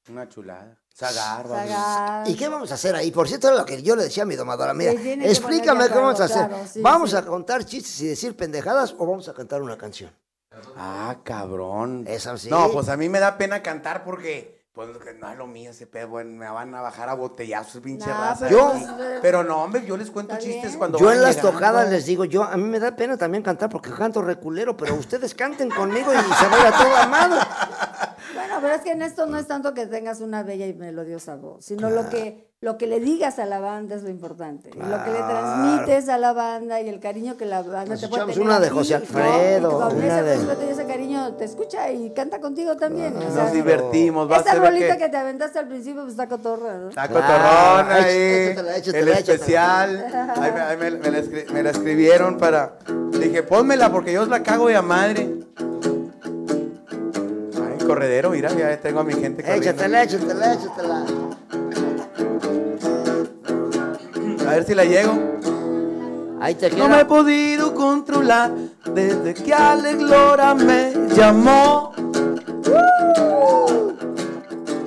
una 0.08 0.28
chulada. 0.28 0.83
Sagar. 0.94 2.24
¿Y 2.26 2.36
qué 2.36 2.48
vamos 2.48 2.70
a 2.70 2.74
hacer 2.74 2.94
ahí? 2.94 3.10
Por 3.10 3.26
cierto, 3.26 3.48
era 3.48 3.56
lo 3.56 3.64
que 3.66 3.82
yo 3.82 3.96
le 3.96 4.04
decía 4.04 4.22
a 4.22 4.26
mi 4.26 4.36
domadora. 4.36 4.72
Mira, 4.72 4.92
explícame 4.92 5.88
qué 5.88 5.94
vamos 5.94 6.20
a 6.20 6.24
hacer. 6.24 6.46
claro, 6.48 6.64
sí, 6.72 6.80
¿Vamos 6.80 7.10
sí. 7.10 7.16
a 7.16 7.22
contar 7.26 7.64
chistes 7.64 8.00
y 8.00 8.06
decir 8.06 8.36
pendejadas 8.36 8.94
o 8.96 9.04
vamos 9.04 9.28
a 9.28 9.34
cantar 9.34 9.60
una 9.60 9.76
canción? 9.76 10.12
Ah, 10.76 11.16
cabrón. 11.24 12.04
Esa 12.06 12.38
sí. 12.38 12.48
No, 12.48 12.70
pues 12.70 12.88
a 12.88 12.96
mí 12.96 13.08
me 13.08 13.18
da 13.18 13.36
pena 13.36 13.60
cantar 13.60 14.04
porque 14.04 14.62
pues 14.72 14.88
no 15.20 15.30
es 15.30 15.36
lo 15.38 15.46
mío 15.48 15.70
ese 15.70 15.86
pedo, 15.86 16.08
bueno, 16.08 16.30
me 16.36 16.48
van 16.50 16.74
a 16.74 16.80
bajar 16.80 17.08
a 17.08 17.14
botellazos, 17.14 17.80
pinche 17.80 18.08
No, 18.08 18.12
raza. 18.16 18.46
pero 18.48 18.68
aquí. 18.68 18.84
pues, 18.96 19.08
pero 19.22 19.44
no, 19.44 19.62
hombre, 19.62 19.84
yo 19.86 19.96
les 19.96 20.10
cuento 20.10 20.34
chistes 20.36 20.62
bien. 20.62 20.78
cuando 20.78 20.98
Yo 20.98 21.12
en 21.12 21.22
las 21.22 21.36
llegando. 21.36 21.52
tocadas 21.58 21.90
les 21.90 22.06
digo, 22.06 22.24
yo 22.24 22.42
a 22.42 22.56
mí 22.56 22.64
me 22.64 22.80
da 22.80 22.94
pena 22.96 23.16
también 23.16 23.42
cantar 23.44 23.68
porque 23.68 23.90
canto 23.92 24.20
reculero, 24.22 24.76
pero 24.76 24.94
ustedes 24.96 25.32
canten 25.34 25.70
conmigo 25.70 26.12
y 26.12 26.16
se 26.16 26.46
vaya 26.48 26.72
todo 26.76 26.96
amado. 26.96 27.36
Bueno, 28.32 28.54
pero 28.60 28.74
es 28.74 28.80
que 28.82 28.92
en 28.92 29.02
esto 29.02 29.26
no 29.26 29.36
es 29.38 29.46
tanto 29.46 29.74
que 29.74 29.86
tengas 29.86 30.20
una 30.20 30.42
bella 30.42 30.66
y 30.66 30.72
melodiosa 30.74 31.36
voz, 31.36 31.64
sino 31.64 31.90
lo 31.90 32.08
que 32.08 32.52
lo 32.60 32.78
que 32.78 32.86
le 32.86 32.98
digas 32.98 33.38
a 33.38 33.44
la 33.44 33.60
banda 33.60 33.94
es 33.94 34.02
lo 34.04 34.08
importante. 34.08 34.70
Y 34.74 34.78
lo 34.78 35.04
que 35.04 35.10
le 35.10 35.18
transmites 35.18 36.08
a 36.08 36.16
la 36.16 36.32
banda 36.32 36.80
y 36.80 36.88
el 36.88 36.98
cariño 36.98 37.36
que 37.36 37.44
la 37.44 37.60
banda 37.60 37.90
Nos 37.92 38.00
te 38.00 38.08
puede 38.08 38.24
tener 38.24 38.40
una 38.40 38.58
de 38.58 38.70
José 38.70 38.94
¿no? 38.94 39.00
Alfredo, 39.00 39.68
Y 39.68 39.74
que 39.74 39.78
con 39.84 39.96
una 39.96 40.06
ese 40.06 40.22
de- 40.22 40.36
respeto 40.36 40.62
y 40.64 40.68
ese 40.72 40.86
cariño 40.86 41.34
te 41.34 41.44
escucha 41.44 41.90
y 41.92 42.10
canta 42.14 42.40
contigo 42.40 42.74
también. 42.78 43.14
o 43.18 43.20
sea, 43.34 43.42
Nos 43.44 43.52
divertimos, 43.52 44.30
va 44.30 44.36
a 44.38 44.40
esa 44.40 44.52
ser 44.52 44.60
rolita 44.62 44.96
que... 44.96 45.02
que 45.04 45.08
te 45.10 45.16
aventaste 45.18 45.58
al 45.58 45.68
principio 45.68 46.00
pues 46.04 46.12
está 46.12 46.26
cotorra, 46.26 46.78
¿no? 46.78 46.88
Está 46.88 47.06
Claro, 47.06 47.26
cotorrona 47.26 47.94
ahí, 47.96 48.56
el 48.94 49.08
especial. 49.08 50.06
Ahí 50.36 50.52
me, 50.52 50.60
ahí 50.60 50.76
me- 50.78 50.90
me 50.92 51.10
la 51.10 51.22
me 51.52 51.62
la 51.62 51.70
escribieron 51.70 52.38
para... 52.38 52.78
Dije, 53.10 53.42
pónmela 53.42 53.92
porque 53.92 54.12
yo 54.14 54.22
os 54.22 54.28
la 54.28 54.42
cago 54.42 54.68
de 54.68 54.76
a 54.76 54.82
madre. 54.82 55.33
Corredero, 57.86 58.30
mira, 58.30 58.52
ya 58.52 58.80
tengo 58.80 59.00
a 59.00 59.04
mi 59.04 59.14
gente 59.14 59.42
corriendo. 59.42 59.70
Échatela, 59.70 60.02
échatela, 60.02 60.54
échatela. 60.54 61.04
A 64.46 64.50
ver 64.50 64.64
si 64.64 64.74
la 64.74 64.84
llego. 64.84 65.34
Ahí 66.40 66.54
te 66.54 66.70
No 66.70 66.88
me 66.88 67.00
he 67.00 67.04
podido 67.06 67.74
controlar 67.74 68.52
desde 68.92 69.32
que 69.32 69.54
Alex 69.54 70.02
Lora 70.02 70.54
me 70.54 70.92
llamó. 71.14 71.92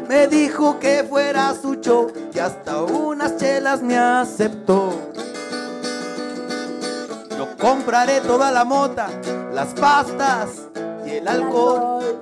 Me 0.08 0.28
dijo 0.28 0.80
que 0.80 1.04
fuera 1.04 1.54
su 1.60 1.76
show 1.76 2.12
y 2.34 2.40
hasta 2.40 2.84
unas 2.84 3.38
chelas 3.38 3.82
me 3.82 3.98
aceptó. 3.98 4.90
Yo 7.38 7.48
compraré 7.60 8.22
toda 8.22 8.52
la 8.52 8.64
mota, 8.64 9.10
las 9.52 9.74
pastas 9.74 10.50
y 11.06 11.12
el 11.12 11.28
alcohol. 11.28 12.20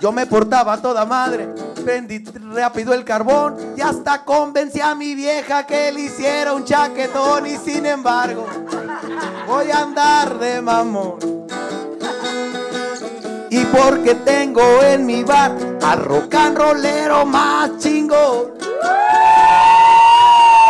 Yo 0.00 0.12
me 0.12 0.26
portaba 0.26 0.80
toda 0.80 1.04
madre, 1.04 1.48
prendí 1.84 2.22
rápido 2.54 2.94
el 2.94 3.04
carbón 3.04 3.74
y 3.76 3.80
hasta 3.80 4.24
convencí 4.24 4.80
a 4.80 4.94
mi 4.94 5.16
vieja 5.16 5.66
que 5.66 5.90
le 5.90 6.02
hiciera 6.02 6.52
un 6.52 6.64
chaquetón 6.64 7.46
y 7.48 7.56
sin 7.56 7.84
embargo 7.84 8.46
voy 9.46 9.70
a 9.72 9.80
andar 9.80 10.38
de 10.38 10.62
mamón. 10.62 11.18
Y 13.50 13.64
porque 13.64 14.14
tengo 14.14 14.82
en 14.82 15.04
mi 15.04 15.24
bar 15.24 15.52
al 15.82 16.04
rock 16.04 16.34
and 16.34 16.58
rollero 16.58 17.26
más 17.26 17.78
chingón. 17.78 18.52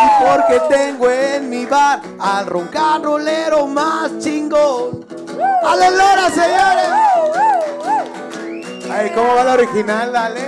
Y 0.05 0.25
porque 0.25 0.61
tengo 0.71 1.11
en 1.11 1.51
mi 1.51 1.67
bar 1.67 2.01
al 2.19 2.47
rock 2.47 2.77
and 2.77 3.05
rollero 3.05 3.67
más 3.67 4.17
chingón. 4.21 5.05
¡Aleluya, 5.63 6.31
señores! 6.31 7.38
Ay, 8.99 9.11
¿cómo 9.11 9.33
va 9.33 9.45
la 9.45 9.53
original, 9.53 10.13
dale? 10.13 10.41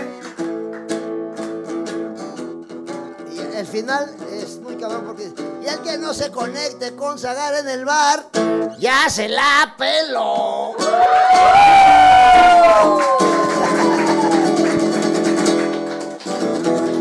Y 3.33 3.39
el 3.57 3.65
final 3.65 4.13
es 4.33 4.59
muy 4.59 4.75
cabrón 4.75 5.05
porque. 5.07 5.33
Y 5.63 5.69
el 5.69 5.79
que 5.83 5.97
no 5.99 6.13
se 6.13 6.33
conecte 6.33 6.97
con 6.97 7.17
Zagar 7.17 7.55
en 7.55 7.69
el 7.69 7.85
bar, 7.85 8.27
ya 8.77 9.09
se 9.09 9.29
la 9.29 9.77
peló. 9.79 10.75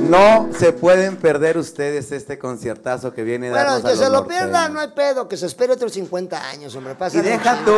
No 0.10 0.50
se 0.58 0.74
pueden 0.74 1.18
perder 1.18 1.58
ustedes 1.58 2.12
este 2.12 2.40
conciertazo 2.40 3.14
que 3.14 3.24
viene 3.24 3.50
a 3.50 3.52
Bueno, 3.52 3.66
darnos 3.66 3.86
a 3.86 3.88
que 3.88 3.96
los 3.96 4.00
se 4.00 4.06
lo 4.06 4.12
norteños. 4.20 4.44
pierda, 4.44 4.70
no 4.70 4.80
hay 4.80 4.88
pedo, 4.90 5.28
que 5.28 5.38
se 5.38 5.46
espere 5.46 5.74
otros 5.74 5.94
50 5.94 6.50
años, 6.50 6.76
hombre. 6.76 6.96
Y 7.14 7.20
deja 7.20 7.64
tú, 7.64 7.76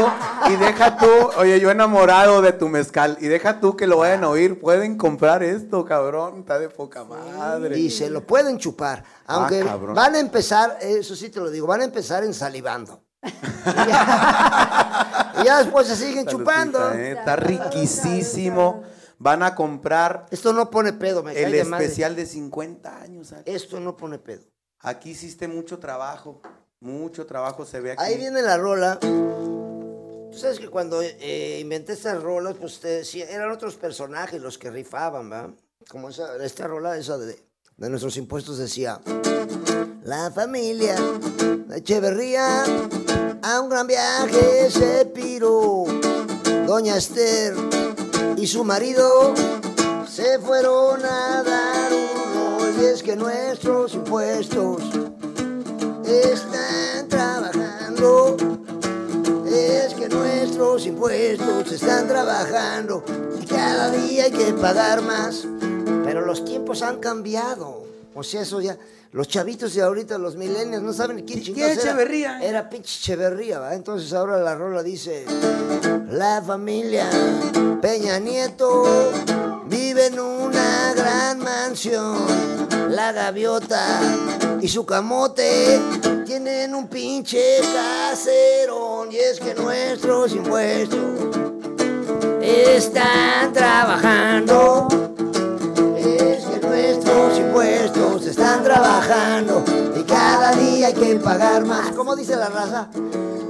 y 0.49 0.55
deja 0.55 0.97
tú, 0.97 1.07
oye, 1.37 1.59
yo 1.59 1.69
enamorado 1.69 2.41
de 2.41 2.53
tu 2.53 2.69
mezcal, 2.69 3.17
y 3.19 3.27
deja 3.27 3.59
tú 3.59 3.75
que 3.75 3.87
lo 3.87 3.97
vayan 3.97 4.23
a 4.23 4.29
oír, 4.29 4.59
pueden 4.59 4.97
comprar 4.97 5.43
esto, 5.43 5.83
cabrón, 5.85 6.39
está 6.39 6.59
de 6.59 6.69
poca 6.69 7.03
madre. 7.03 7.77
Y 7.77 7.89
se 7.89 8.09
lo 8.09 8.25
pueden 8.25 8.57
chupar. 8.57 9.03
Aunque 9.27 9.59
cabrón. 9.59 9.95
van 9.95 10.15
a 10.15 10.19
empezar, 10.19 10.77
eso 10.81 11.15
sí 11.15 11.29
te 11.29 11.39
lo 11.39 11.49
digo, 11.49 11.67
van 11.67 11.81
a 11.81 11.85
empezar 11.85 12.23
en 12.23 12.33
salivando. 12.33 13.03
y 13.23 13.31
ya 15.45 15.59
después 15.59 15.87
se 15.87 15.95
siguen 15.95 16.25
chupando. 16.25 16.91
¿eh? 16.93 17.11
Está 17.11 17.35
riquísimo. 17.35 18.83
Van 19.21 19.43
a 19.43 19.53
comprar 19.53 20.25
Esto 20.31 20.51
no 20.51 20.71
pone 20.71 20.93
pedo, 20.93 21.21
me 21.21 21.39
el 21.39 21.53
especial 21.53 22.15
de 22.15 22.25
50 22.25 23.01
años. 23.03 23.35
Esto 23.45 23.79
no 23.79 23.95
pone 23.95 24.17
pedo. 24.17 24.41
Aquí 24.79 25.11
hiciste 25.11 25.47
mucho 25.47 25.77
trabajo, 25.77 26.41
mucho 26.79 27.27
trabajo 27.27 27.63
se 27.63 27.79
ve 27.81 27.91
aquí. 27.91 28.03
Ahí 28.03 28.17
viene 28.17 28.41
la 28.41 28.57
rola. 28.57 28.97
Tú 28.99 30.37
sabes 30.37 30.57
que 30.57 30.69
cuando 30.69 31.03
eh, 31.03 31.59
inventé 31.61 31.93
estas 31.93 32.23
rolas, 32.23 32.55
pues 32.59 32.79
te 32.79 32.87
decía, 32.87 33.29
eran 33.29 33.51
otros 33.51 33.75
personajes 33.75 34.41
los 34.41 34.57
que 34.57 34.71
rifaban, 34.71 35.31
¿va? 35.31 35.53
Como 35.87 36.09
esa, 36.09 36.43
esta 36.43 36.65
rola, 36.65 36.97
esa 36.97 37.19
de, 37.19 37.37
de 37.77 37.89
nuestros 37.91 38.17
impuestos 38.17 38.57
decía, 38.57 39.01
la 40.03 40.31
familia 40.31 40.95
de 41.67 41.77
Echeverría 41.77 42.63
a 43.43 43.61
un 43.61 43.69
gran 43.69 43.85
viaje 43.85 44.71
se 44.71 45.05
piró. 45.05 45.85
Doña 46.65 46.97
Esther 46.97 47.80
y 48.41 48.47
su 48.47 48.63
marido 48.63 49.35
se 50.09 50.39
fueron 50.39 51.05
a 51.05 51.43
dar 51.43 51.93
un 51.93 52.59
rol. 52.59 52.73
Y 52.81 52.85
es 52.85 53.03
que 53.03 53.15
nuestros 53.15 53.93
impuestos 53.93 54.81
están 56.07 57.07
trabajando. 57.07 58.37
Es 59.45 59.93
que 59.93 60.09
nuestros 60.09 60.87
impuestos 60.87 61.71
están 61.71 62.07
trabajando 62.07 63.03
y 63.39 63.45
cada 63.45 63.91
día 63.91 64.23
hay 64.23 64.31
que 64.31 64.53
pagar 64.53 65.03
más. 65.03 65.45
Pero 66.03 66.25
los 66.25 66.43
tiempos 66.43 66.81
han 66.81 66.97
cambiado. 66.97 67.90
O 68.13 68.23
sea, 68.23 68.41
eso 68.41 68.61
ya. 68.61 68.77
Los 69.13 69.27
chavitos 69.27 69.73
de 69.73 69.81
ahorita, 69.81 70.17
los 70.17 70.37
milenios, 70.37 70.81
no 70.81 70.93
saben 70.93 71.17
quién 71.25 71.41
¿Quién 71.41 71.43
chingados 71.43 71.77
era. 71.77 71.81
Echeverría? 71.81 72.39
Era 72.41 72.69
pinche 72.69 72.97
Echeverría, 72.99 73.59
¿va? 73.59 73.73
Entonces 73.75 74.13
ahora 74.13 74.37
la 74.37 74.55
rola 74.55 74.81
dice: 74.83 75.25
La 76.09 76.41
familia 76.41 77.09
Peña 77.81 78.19
Nieto 78.19 79.11
vive 79.65 80.07
en 80.07 80.19
una 80.19 80.93
gran 80.95 81.39
mansión. 81.39 82.25
La 82.89 83.11
gaviota 83.11 83.99
y 84.61 84.67
su 84.67 84.85
camote 84.85 85.79
tienen 86.25 86.73
un 86.75 86.87
pinche 86.87 87.59
caserón. 87.73 89.11
Y 89.11 89.17
es 89.17 89.39
que 89.39 89.53
nuestros 89.55 90.33
impuestos 90.33 90.99
están 92.41 93.51
trabajando. 93.51 95.10
Impuestos 97.51 98.27
están 98.27 98.63
trabajando 98.63 99.61
y 99.99 100.03
cada 100.03 100.53
día 100.53 100.87
hay 100.87 100.93
que 100.93 101.15
pagar 101.17 101.65
más. 101.65 101.91
¿Cómo 101.91 102.15
dice 102.15 102.37
la 102.37 102.47
raza? 102.47 102.87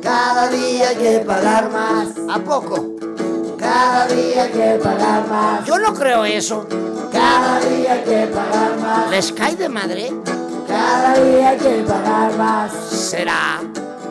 Cada 0.02 0.48
día 0.48 0.90
hay 0.90 0.96
que 0.96 1.20
pagar 1.20 1.70
más. 1.70 2.08
¿A 2.28 2.40
poco? 2.40 2.96
Cada 3.60 4.08
día 4.08 4.46
hay 4.46 4.52
que 4.54 4.80
pagar 4.84 5.28
más. 5.28 5.68
Yo 5.68 5.78
no 5.78 5.94
creo 5.94 6.26
eso. 6.26 6.66
Cada 7.12 7.60
día 7.60 7.94
hay 7.94 8.02
que 8.02 8.26
pagar 8.34 8.80
más. 8.82 9.12
¿Les 9.12 9.32
cae 9.34 9.56
de 9.56 9.70
madre? 9.70 10.12
Cada 10.68 11.14
día 11.24 11.50
hay 11.50 11.58
que 11.60 11.84
pagar 11.88 12.36
más. 12.36 12.72
Será. 12.74 13.62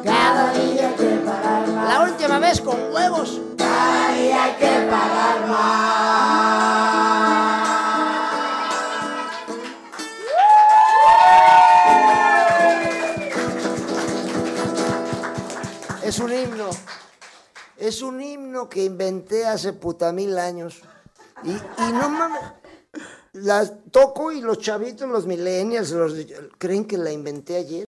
Cada 0.04 0.52
día 0.52 0.86
hay 0.86 0.94
que 0.94 1.20
pagar 1.26 1.66
más. 1.66 1.88
La 1.88 2.04
última 2.04 2.38
vez 2.38 2.60
con 2.60 2.76
huevos. 2.94 3.40
Cada 3.58 4.14
día 4.14 4.44
hay 4.44 4.52
que 4.52 4.88
pagar 4.88 5.48
más. 5.48 6.39
Es 16.10 16.18
un 16.18 16.32
himno. 16.32 16.70
Es 17.76 18.02
un 18.02 18.20
himno 18.20 18.68
que 18.68 18.82
inventé 18.82 19.46
hace 19.46 19.72
puta 19.72 20.10
mil 20.10 20.36
años. 20.40 20.82
Y, 21.44 21.50
y 21.50 21.92
no 21.92 22.08
mames. 22.08 22.40
La 23.34 23.64
toco 23.92 24.32
y 24.32 24.40
los 24.40 24.58
chavitos, 24.58 25.08
los 25.08 25.24
millennials, 25.24 25.92
los, 25.92 26.14
creen 26.58 26.84
que 26.84 26.98
la 26.98 27.12
inventé 27.12 27.58
ayer. 27.58 27.84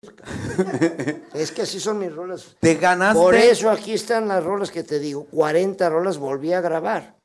es 1.34 1.52
que 1.52 1.64
así 1.64 1.80
son 1.80 1.98
mis 1.98 2.14
rolas. 2.14 2.56
Te 2.60 2.76
ganaste. 2.76 3.19
Por 3.19 3.34
eso 3.34 3.72
aquí 3.72 3.93
están 3.93 4.27
las 4.27 4.43
rolas 4.43 4.69
que 4.69 4.84
te 4.84 4.99
digo. 4.99 5.26
40 5.31 5.89
rolas 5.89 6.19
volví 6.19 6.53
a 6.53 6.61
grabar. 6.61 7.18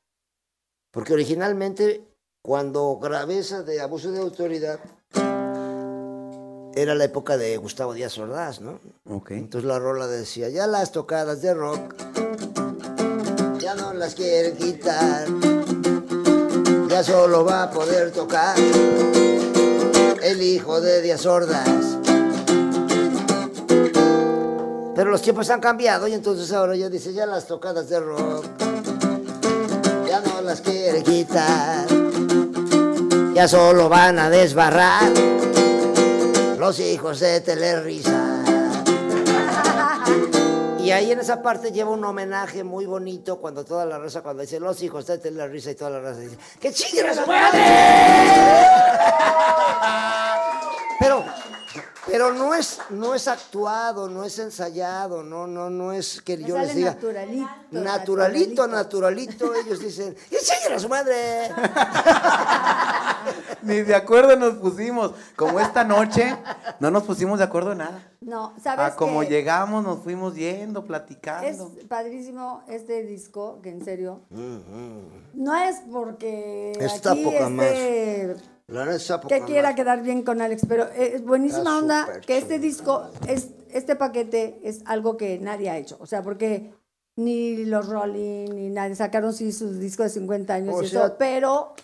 Porque 0.91 1.13
originalmente, 1.13 2.07
cuando 2.43 2.97
grabé 2.97 3.41
esa 3.41 3.63
de 3.63 3.83
abuso 3.83 4.13
de 4.13 4.21
autoridad, 4.21 4.81
era 6.77 6.95
la 6.95 7.05
época 7.05 7.39
de 7.39 7.57
Gustavo 7.57 7.95
Díaz 7.95 8.19
Ordaz, 8.19 8.61
¿no? 8.61 8.79
Ok. 9.09 9.31
Entonces 9.31 9.67
la 9.67 9.79
rola 9.79 10.07
decía, 10.07 10.51
ya 10.51 10.67
las 10.67 10.93
tocadas 10.93 11.41
de 11.41 11.55
rock, 11.55 11.95
ya 13.59 13.75
no 13.75 13.95
las 13.95 14.15
quiere 14.15 14.53
quitar, 14.53 15.27
ya 16.89 17.03
solo 17.03 17.47
va 17.47 17.65
a 17.65 17.71
poder 17.71 18.13
tocar 18.13 18.57
el 20.23 20.43
hijo 20.43 20.83
de 20.83 21.01
Díaz 21.01 21.25
Ordaz. 21.25 21.97
Pero 24.95 25.11
los 25.11 25.23
tiempos 25.23 25.49
han 25.49 25.61
cambiado 25.61 26.07
y 26.09 26.13
entonces 26.13 26.53
ahora 26.53 26.77
ya 26.77 26.91
dice, 26.91 27.15
ya 27.15 27.25
las 27.25 27.47
tocadas 27.47 27.89
de 27.89 28.01
rock, 28.01 28.45
ya 30.07 30.21
no 30.21 30.43
las 30.43 30.61
quiere 30.61 31.03
quitar, 31.03 31.87
ya 33.35 33.49
solo 33.49 33.89
van 33.89 34.19
a 34.19 34.29
desbarrar 34.29 35.11
los 36.59 36.81
hijos 36.81 37.21
de 37.21 37.41
Telerisa. 37.41 38.43
Y 40.87 40.93
ahí 40.93 41.11
en 41.11 41.19
esa 41.19 41.43
parte 41.43 41.73
lleva 41.73 41.91
un 41.91 42.05
homenaje 42.05 42.63
muy 42.63 42.87
bonito 42.87 43.39
cuando 43.39 43.65
toda 43.65 43.85
la 43.85 43.99
raza, 43.99 44.23
cuando 44.23 44.43
dice 44.43 44.61
los 44.61 44.81
hijos 44.85 45.05
de 45.09 45.19
Telerisa 45.19 45.73
y 45.73 45.75
toda 45.75 45.91
la 45.91 46.01
raza 46.01 46.21
dice, 46.21 46.39
¡que 46.61 46.73
chinguen 46.73 47.07
a 47.07 47.15
su 47.15 47.27
madre! 47.27 47.61
Pero, 52.07 52.33
no 52.33 52.55
es, 52.55 52.79
no 52.91 53.15
es 53.15 53.29
actuado, 53.29 54.09
no 54.09 54.25
es 54.25 54.39
ensayado, 54.39 55.23
no, 55.23 55.47
no, 55.47 55.71
no 55.71 55.93
es 55.93 56.21
que 56.23 56.37
Me 56.37 56.45
yo 56.45 56.59
les 56.59 56.75
diga. 56.75 56.93
naturalito, 56.93 57.49
Naturalito, 57.73 58.67
naturalito, 58.69 59.55
ellos 59.55 59.81
dicen, 59.81 60.15
¡que 60.31 60.37
chinguen 60.39 60.73
a 60.75 60.79
su 60.79 60.89
madre! 60.89 61.51
Ni 63.63 63.83
de 63.83 63.95
acuerdo 63.95 64.37
nos 64.37 64.55
pusimos. 64.55 65.13
Como 65.35 65.59
esta 65.59 65.83
noche, 65.83 66.37
no 66.79 66.91
nos 66.91 67.03
pusimos 67.03 67.39
de 67.39 67.45
acuerdo 67.45 67.73
en 67.73 67.79
nada. 67.79 68.13
No, 68.21 68.55
¿sabes 68.63 68.93
A 68.93 68.97
como 68.97 69.23
llegamos, 69.23 69.85
nos 69.85 70.01
fuimos 70.03 70.35
yendo, 70.35 70.81
Es 70.81 70.87
platicando. 70.87 71.73
padrísimo 71.89 72.63
este 72.69 73.03
disco, 73.03 73.61
que 73.63 73.71
en 73.71 73.85
serio, 73.85 74.21
no 75.35 75.55
es 75.57 75.77
porque 75.91 76.73
Está 76.79 77.13
aquí 77.13 77.25
poca 77.25 77.49
este, 77.49 78.35
poca 78.35 78.56
que 79.29 79.41
quiera 79.43 79.75
quedar 79.75 80.03
bien 80.03 80.23
con 80.23 80.41
Alex, 80.41 80.63
pero 80.69 80.89
es 80.91 81.25
buenísima 81.25 81.61
Está 81.61 81.79
onda 81.79 82.21
que 82.27 82.37
este 82.39 82.59
disco, 82.59 83.09
es, 83.29 83.51
este 83.71 83.95
paquete 83.95 84.61
es 84.65 84.81
algo 84.87 85.17
que 85.17 85.39
nadie 85.39 85.71
ha 85.71 85.79
hecho, 85.79 85.97
o 86.01 86.07
sea, 86.07 86.23
porque 86.23 86.73
ni 87.17 87.65
los 87.65 87.89
Rolling 87.89 88.49
ni 88.55 88.69
nadie 88.71 88.97
sacaron 88.97 89.33
sí 89.33 89.53
sus 89.53 89.79
discos 89.79 90.07
de 90.07 90.11
50 90.21 90.55
años 90.55 90.75
O 90.75 90.83
y 90.83 90.89
sea- 90.89 91.05
eso, 91.07 91.17
pero 91.17 91.75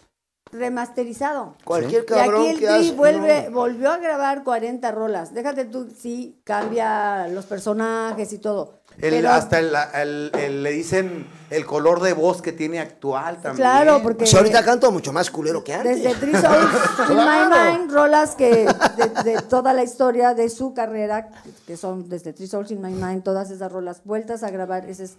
remasterizado. 0.51 1.57
Cualquier 1.65 2.03
Y 2.03 2.07
cabrón 2.07 2.43
aquí 2.43 2.51
el 2.51 2.59
que 2.91 2.93
vuelve, 2.97 3.45
no. 3.49 3.57
volvió 3.57 3.91
a 3.91 3.97
grabar 3.99 4.45
40 4.45 4.91
rolas. 4.91 5.33
Déjate 5.33 5.65
tú, 5.65 5.89
sí, 5.97 6.41
cambia 6.45 7.27
los 7.29 7.47
personajes 7.47 8.33
y 8.33 8.39
todo. 8.39 8.82
El- 8.99 9.11
pero- 9.15 9.31
hasta 9.31 9.59
el, 9.59 9.73
el- 9.95 10.31
el- 10.39 10.63
le 10.63 10.71
dicen 10.73 11.27
el 11.51 11.67
color 11.67 12.01
de 12.01 12.13
voz 12.13 12.41
que 12.43 12.53
tiene 12.53 12.79
actual 12.81 13.37
también. 13.37 13.57
Claro, 13.57 14.01
porque 14.03 14.19
Pues 14.21 14.35
ahorita 14.35 14.65
canto 14.65 14.91
mucho 14.93 15.13
más 15.13 15.31
culero 15.31 15.63
que 15.65 15.75
antes. 15.75 16.03
desde 16.03 16.15
Three 16.19 16.33
Souls 16.33 16.71
in 17.11 17.17
My 17.17 17.79
Mind, 17.79 17.91
rolas 17.93 18.35
que 18.37 18.67
de, 18.97 19.33
de 19.33 19.43
toda 19.43 19.73
la 19.73 19.83
historia 19.83 20.35
de 20.35 20.49
su 20.49 20.73
carrera, 20.75 21.31
que 21.67 21.77
son 21.77 22.09
desde 22.09 22.33
Three 22.33 22.47
Souls 22.47 22.71
in 22.71 22.81
My 22.81 22.93
Mind, 22.93 23.23
todas 23.23 23.51
esas 23.51 23.71
rolas 23.73 24.03
vueltas 24.05 24.43
a 24.43 24.51
grabar, 24.51 24.89
ese 24.89 25.05
es 25.05 25.17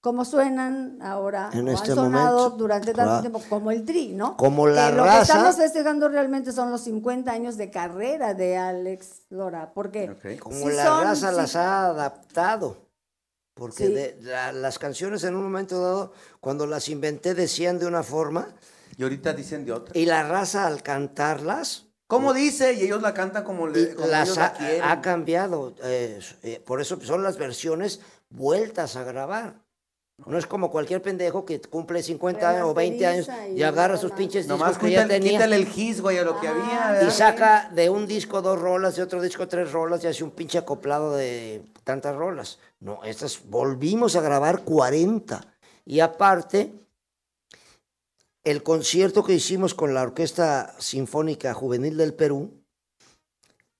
como 0.00 0.24
suenan 0.24 0.96
ahora, 1.02 1.50
En 1.52 1.68
o 1.68 1.72
este 1.72 1.90
han 1.90 1.96
sonado 1.96 2.36
momento. 2.38 2.56
durante 2.56 2.86
tanto 2.94 3.02
Claro. 3.04 3.20
tiempo, 3.20 3.42
como 3.50 3.72
el 3.72 3.84
Tri, 3.84 4.12
¿no? 4.14 4.36
Como 4.36 4.68
la 4.68 4.90
que 4.90 4.96
lo 4.96 5.02
que 5.04 5.18
estamos 5.22 5.56
festejando 5.56 6.08
realmente 6.08 6.52
son 6.52 6.70
los 6.70 6.82
50 6.82 7.32
años 7.32 7.56
de 7.56 7.68
carrera 7.70 8.32
de 8.32 8.56
Alex 8.56 9.22
Lora, 9.30 9.72
porque 9.74 10.08
Ok. 10.10 10.38
Como 10.40 10.54
sí 10.56 10.66
la 10.76 10.84
son- 10.86 11.02
raza 11.04 11.30
sí- 11.30 11.36
las 11.36 11.56
ha 11.56 11.86
adaptado. 11.86 12.76
Porque 13.58 13.86
Sí. 13.88 13.92
de- 13.92 14.16
la- 14.22 14.52
las 14.52 14.78
canciones 14.78 15.24
en 15.24 15.34
un 15.34 15.42
momento 15.42 15.80
dado, 15.82 16.12
cuando 16.40 16.64
las 16.66 16.88
inventé, 16.88 17.34
decían 17.34 17.78
de 17.78 17.86
una 17.86 18.02
forma, 18.04 18.54
Y 18.96 19.02
ahorita 19.02 19.32
dicen 19.32 19.64
de 19.64 19.72
otra. 19.72 19.92
y 19.98 20.06
la 20.06 20.22
raza 20.22 20.66
al 20.66 20.82
cantarlas, 20.82 21.84
¿Cómo 22.06 22.32
dice? 22.32 22.72
Y 22.72 22.84
ellos 22.84 23.02
la 23.02 23.12
cantan 23.12 23.44
como, 23.44 23.66
le, 23.66 23.94
como 23.94 24.06
las 24.08 24.28
ellos 24.28 24.38
ha, 24.38 24.40
la 24.44 24.52
quieren. 24.54 24.82
ha 24.82 25.02
cambiado. 25.02 25.74
eh, 25.82 26.18
eh, 26.42 26.62
por 26.64 26.80
eso 26.80 26.98
son 27.02 27.22
las 27.22 27.36
versiones 27.36 28.00
vueltas 28.30 28.96
a 28.96 29.04
grabar. 29.04 29.56
No 30.26 30.38
es 30.38 30.46
como 30.46 30.70
cualquier 30.70 31.02
pendejo 31.02 31.44
que 31.44 31.60
cumple 31.60 32.02
50 32.02 32.48
años 32.48 32.62
o 32.64 32.72
20 32.74 33.06
años 33.06 33.28
y 33.54 33.58
y 33.58 33.62
agarra 33.62 33.98
sus 33.98 34.10
pinches 34.12 34.46
Nomás 34.46 34.70
discos 34.70 34.86
que 34.86 34.92
ya 34.94 35.02
quítale, 35.02 35.14
tenía. 35.20 35.32
quítale 35.32 35.56
el 35.56 35.66
gis, 35.66 36.00
güey, 36.00 36.16
a 36.16 36.22
lo 36.24 36.40
que 36.40 36.48
había. 36.48 37.02
Y 37.06 37.10
saca 37.10 37.70
de 37.74 37.90
un 37.90 38.06
disco 38.06 38.40
dos 38.40 38.58
rolas, 38.58 38.96
de 38.96 39.02
otro 39.02 39.20
disco 39.20 39.46
tres 39.46 39.70
rolas, 39.70 40.02
y 40.02 40.06
hace 40.06 40.24
un 40.24 40.30
pinche 40.30 40.56
acoplado 40.56 41.14
de 41.14 41.62
tantas 41.88 42.14
rolas. 42.14 42.58
No, 42.80 43.02
estas 43.02 43.48
volvimos 43.48 44.14
a 44.14 44.20
grabar 44.20 44.62
40. 44.62 45.40
Y 45.86 46.00
aparte, 46.00 46.74
el 48.44 48.62
concierto 48.62 49.24
que 49.24 49.32
hicimos 49.32 49.72
con 49.72 49.94
la 49.94 50.02
Orquesta 50.02 50.74
Sinfónica 50.78 51.54
Juvenil 51.54 51.96
del 51.96 52.12
Perú 52.12 52.62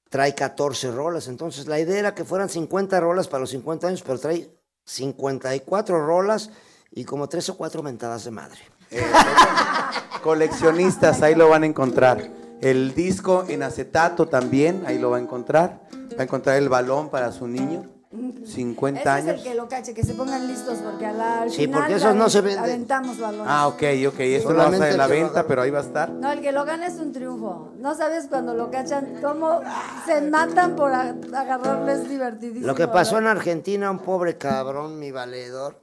trae 0.08 0.34
14 0.34 0.90
rolas. 0.90 1.28
Entonces, 1.28 1.66
la 1.66 1.78
idea 1.78 1.98
era 1.98 2.14
que 2.14 2.24
fueran 2.24 2.48
50 2.48 2.98
rolas 2.98 3.28
para 3.28 3.42
los 3.42 3.50
50 3.50 3.88
años, 3.88 4.02
pero 4.02 4.18
trae 4.18 4.48
54 4.86 6.06
rolas 6.06 6.50
y 6.90 7.04
como 7.04 7.28
tres 7.28 7.50
o 7.50 7.58
cuatro 7.58 7.82
mentadas 7.82 8.24
de 8.24 8.30
madre. 8.30 8.60
Coleccionistas, 10.22 11.20
ahí 11.20 11.34
lo 11.34 11.50
van 11.50 11.64
a 11.64 11.66
encontrar. 11.66 12.26
El 12.62 12.94
disco 12.94 13.44
en 13.48 13.62
acetato 13.62 14.28
también, 14.28 14.84
ahí 14.86 14.98
lo 14.98 15.10
va 15.10 15.18
a 15.18 15.20
encontrar. 15.20 15.86
Va 16.18 16.20
a 16.20 16.22
encontrar 16.22 16.56
el 16.56 16.70
balón 16.70 17.10
para 17.10 17.32
su 17.32 17.46
niño. 17.46 17.97
50 18.10 19.00
Ese 19.00 19.08
años. 19.10 19.28
es 19.28 19.36
el 19.38 19.42
que 19.42 19.54
lo 19.54 19.68
cache, 19.68 19.92
que 19.92 20.02
se 20.02 20.14
pongan 20.14 20.46
listos, 20.48 20.78
porque 20.78 21.04
a 21.04 21.12
la, 21.12 21.42
al 21.42 21.50
Sí, 21.50 21.66
final 21.66 21.80
porque 21.80 21.94
esos 21.96 22.14
no 22.14 22.30
se 22.30 22.40
venden. 22.40 22.64
aventamos 22.64 23.18
balones. 23.18 23.46
Ah, 23.46 23.68
ok, 23.68 23.82
ok. 24.08 24.20
Esto 24.20 24.48
no 24.50 24.54
Solamente 24.56 24.78
va 24.78 24.84
a 24.86 24.90
en 24.92 24.96
la 24.98 25.08
lo 25.08 25.14
venta, 25.14 25.46
pero 25.46 25.62
ahí 25.62 25.70
va 25.70 25.80
a 25.80 25.82
estar. 25.82 26.10
No, 26.10 26.32
el 26.32 26.40
que 26.40 26.50
lo 26.52 26.64
gana 26.64 26.86
es 26.86 26.94
un 26.94 27.12
triunfo. 27.12 27.72
No 27.78 27.94
sabes 27.94 28.26
cuando 28.28 28.54
lo 28.54 28.70
cachan 28.70 29.18
cómo 29.22 29.60
se 30.06 30.22
matan 30.22 30.74
por 30.74 30.90
agarrarles 30.92 32.08
divertidísimo. 32.08 32.66
Lo 32.66 32.74
que 32.74 32.88
pasó 32.88 33.18
en. 33.18 33.26
Argentina, 33.26 33.90
un 33.90 33.98
pobre 33.98 34.38
cabrón, 34.38 34.98
mi 34.98 35.10
valedor, 35.10 35.76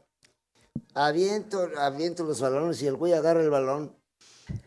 aviento, 0.96 1.70
aviento 1.78 2.24
los 2.24 2.42
balones 2.42 2.82
y 2.82 2.88
el 2.88 2.96
güey 2.96 3.14
agarra 3.14 3.42
el 3.42 3.52
balón 3.52 3.96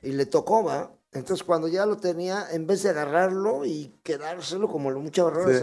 y 0.02 0.12
le 0.12 0.26
tocó, 0.26 0.62
va. 0.62 0.92
Entonces 1.18 1.44
cuando 1.44 1.68
ya 1.68 1.84
lo 1.86 1.96
tenía, 1.96 2.46
en 2.52 2.66
vez 2.66 2.82
de 2.82 2.90
agarrarlo 2.90 3.64
y 3.64 3.94
quedárselo 4.02 4.68
como 4.68 4.90
los 4.90 5.02
muchos 5.02 5.24
barrones, 5.26 5.62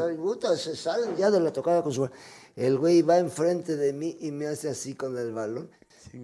Sí. 0.56 0.58
se 0.58 0.76
salen 0.76 1.16
ya 1.16 1.32
de 1.32 1.40
la 1.40 1.52
tocada 1.52 1.82
con 1.82 1.92
su 1.92 2.10
El 2.56 2.78
güey 2.78 3.02
va 3.02 3.18
enfrente 3.18 3.76
de 3.76 3.94
mí 3.94 4.18
y 4.22 4.32
me 4.32 4.48
hace 4.48 4.70
así 4.70 4.96
con 4.96 5.18
el 5.18 5.34
balón. 5.34 5.70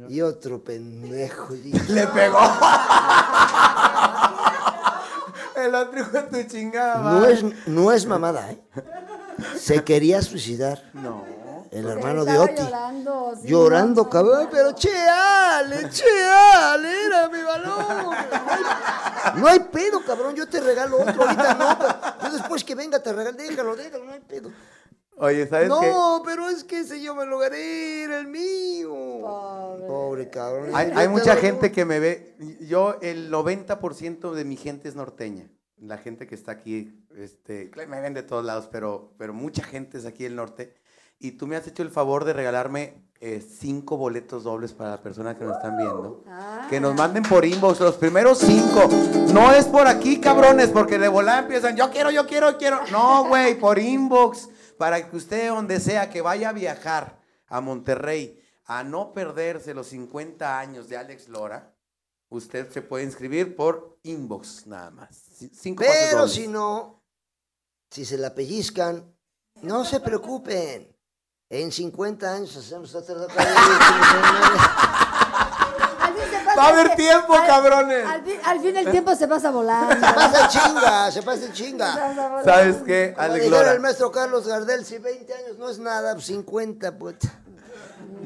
Y 0.07 0.21
otro 0.21 0.63
pendejo. 0.63 1.53
y 1.55 1.71
Le 1.89 2.07
pegó. 2.07 2.39
El 5.55 5.75
otro 5.75 5.99
hijo 5.99 6.11
de 6.11 6.43
tu 6.43 6.49
chingada. 6.49 7.11
No 7.11 7.25
es, 7.25 7.43
no 7.67 7.91
es 7.91 8.05
mamada, 8.05 8.51
¿eh? 8.51 8.61
Se 9.57 9.83
quería 9.83 10.21
suicidar. 10.21 10.89
No. 10.93 11.25
El 11.71 11.83
Porque 11.83 11.99
hermano 11.99 12.25
de 12.25 12.37
Oti. 12.37 12.61
Llorando, 12.61 13.33
sí, 13.41 13.47
Llorando, 13.47 14.03
no, 14.03 14.09
cabrón, 14.09 14.43
no, 14.43 14.49
pero 14.49 14.71
no. 14.71 14.75
cheale, 14.75 15.89
cheale, 15.89 17.05
era 17.05 17.29
mi 17.29 17.41
balón. 17.41 18.03
No 18.03 18.11
hay, 18.11 19.41
no 19.41 19.47
hay 19.47 19.59
pedo, 19.59 20.03
cabrón, 20.05 20.35
yo 20.35 20.49
te 20.49 20.59
regalo 20.59 21.01
otro, 21.01 21.23
ahorita 21.23 21.53
no, 21.53 21.77
pero 21.79 22.29
yo 22.29 22.37
después 22.37 22.65
que 22.65 22.75
venga 22.75 23.01
te 23.01 23.13
regalo, 23.13 23.37
déjalo, 23.37 23.75
déjalo, 23.77 24.03
no 24.03 24.11
hay 24.11 24.19
pedo. 24.19 24.51
Oye, 25.15 25.47
¿sabes 25.47 25.69
qué? 25.69 25.89
No, 25.91 26.23
pero 26.25 26.49
es 26.49 26.65
que 26.65 26.79
ese 26.79 27.01
yo 27.01 27.15
me 27.15 27.25
lo 27.25 27.37
gané, 27.37 28.03
era 28.03 28.19
el 28.19 28.27
mío. 28.27 28.89
Pobre. 29.21 29.87
Pobre 29.87 30.29
cabrón. 30.29 30.71
Hay, 30.73 31.07
mucha 31.07 31.37
gente 31.37 31.71
que 31.71 31.85
me 31.85 31.99
ve. 31.99 32.35
Yo, 32.61 32.97
el 33.01 33.31
90% 33.31 34.33
de 34.33 34.43
mi 34.43 34.57
gente 34.57 34.89
es 34.89 34.95
norteña. 34.95 35.47
La 35.77 35.97
gente 35.97 36.27
que 36.27 36.35
está 36.35 36.51
aquí, 36.51 37.05
este, 37.15 37.71
me 37.87 38.01
ven 38.01 38.13
de 38.13 38.23
todos 38.23 38.43
lados, 38.43 38.67
pero, 38.71 39.13
pero 39.17 39.31
mucha 39.31 39.63
gente 39.63 39.99
es 39.99 40.05
aquí 40.05 40.23
del 40.23 40.35
norte. 40.35 40.73
Y 41.23 41.33
tú 41.33 41.45
me 41.45 41.55
has 41.55 41.67
hecho 41.67 41.83
el 41.83 41.91
favor 41.91 42.25
de 42.25 42.33
regalarme 42.33 43.11
eh, 43.19 43.39
cinco 43.39 43.95
boletos 43.95 44.43
dobles 44.43 44.73
para 44.73 44.89
las 44.91 45.01
personas 45.01 45.37
que 45.37 45.45
nos 45.45 45.55
están 45.55 45.77
viendo. 45.77 46.23
Ah. 46.27 46.65
Que 46.67 46.79
nos 46.79 46.95
manden 46.95 47.21
por 47.21 47.45
inbox 47.45 47.79
los 47.79 47.95
primeros 47.95 48.39
cinco. 48.39 48.89
No 49.31 49.51
es 49.51 49.65
por 49.65 49.87
aquí, 49.87 50.19
cabrones, 50.19 50.69
porque 50.69 50.97
de 50.97 51.07
volada 51.07 51.41
empiezan, 51.41 51.75
yo 51.77 51.91
quiero, 51.91 52.09
yo 52.09 52.25
quiero, 52.25 52.57
quiero. 52.57 52.79
No, 52.91 53.27
güey, 53.27 53.59
por 53.59 53.77
inbox. 53.77 54.49
Para 54.79 55.07
que 55.07 55.15
usted, 55.15 55.49
donde 55.49 55.79
sea, 55.79 56.09
que 56.09 56.21
vaya 56.21 56.49
a 56.49 56.53
viajar 56.53 57.19
a 57.45 57.61
Monterrey 57.61 58.41
a 58.65 58.83
no 58.83 59.13
perderse 59.13 59.75
los 59.75 59.87
50 59.89 60.57
años 60.57 60.89
de 60.89 60.97
Alex 60.97 61.27
Lora, 61.29 61.75
usted 62.29 62.71
se 62.71 62.81
puede 62.81 63.03
inscribir 63.03 63.55
por 63.55 63.99
inbox 64.01 64.65
nada 64.65 64.89
más. 64.89 65.15
Cinco 65.53 65.83
Pero 65.85 66.27
si 66.27 66.47
no, 66.47 67.03
si 67.91 68.05
se 68.05 68.17
la 68.17 68.33
pellizcan, 68.33 69.15
no 69.61 69.85
se 69.85 69.99
preocupen. 69.99 70.90
En 71.51 71.69
50 71.71 72.33
años 72.33 72.55
hacemos 72.55 72.95
otra 72.95 73.15
Va 76.57 76.63
a 76.65 76.67
haber 76.69 76.95
tiempo, 76.95 77.33
al- 77.33 77.45
cabrones. 77.47 78.05
Al, 78.05 78.23
fin- 78.23 78.39
al 78.43 78.59
fin 78.59 78.75
el 78.77 78.91
tiempo 78.91 79.15
se 79.15 79.27
pasa 79.27 79.51
volando. 79.51 79.93
Se 79.93 80.13
pasa 80.13 80.47
chinga, 80.49 81.11
se 81.11 81.21
pasa 81.23 81.41
Se 81.41 81.53
chinga. 81.53 81.93
pasa. 81.93 82.43
¿Sabes 82.43 82.77
qué, 82.85 83.13
Como 83.17 83.37
Lora? 83.49 83.71
el 83.71 83.79
maestro 83.79 84.11
Carlos 84.11 84.47
Gardel, 84.47 84.83
si 84.85 84.97
20 84.97 85.33
años 85.33 85.57
no 85.57 85.69
es 85.69 85.79
nada, 85.79 86.13
pues 86.13 86.25
50, 86.25 86.97
puta. 86.97 87.27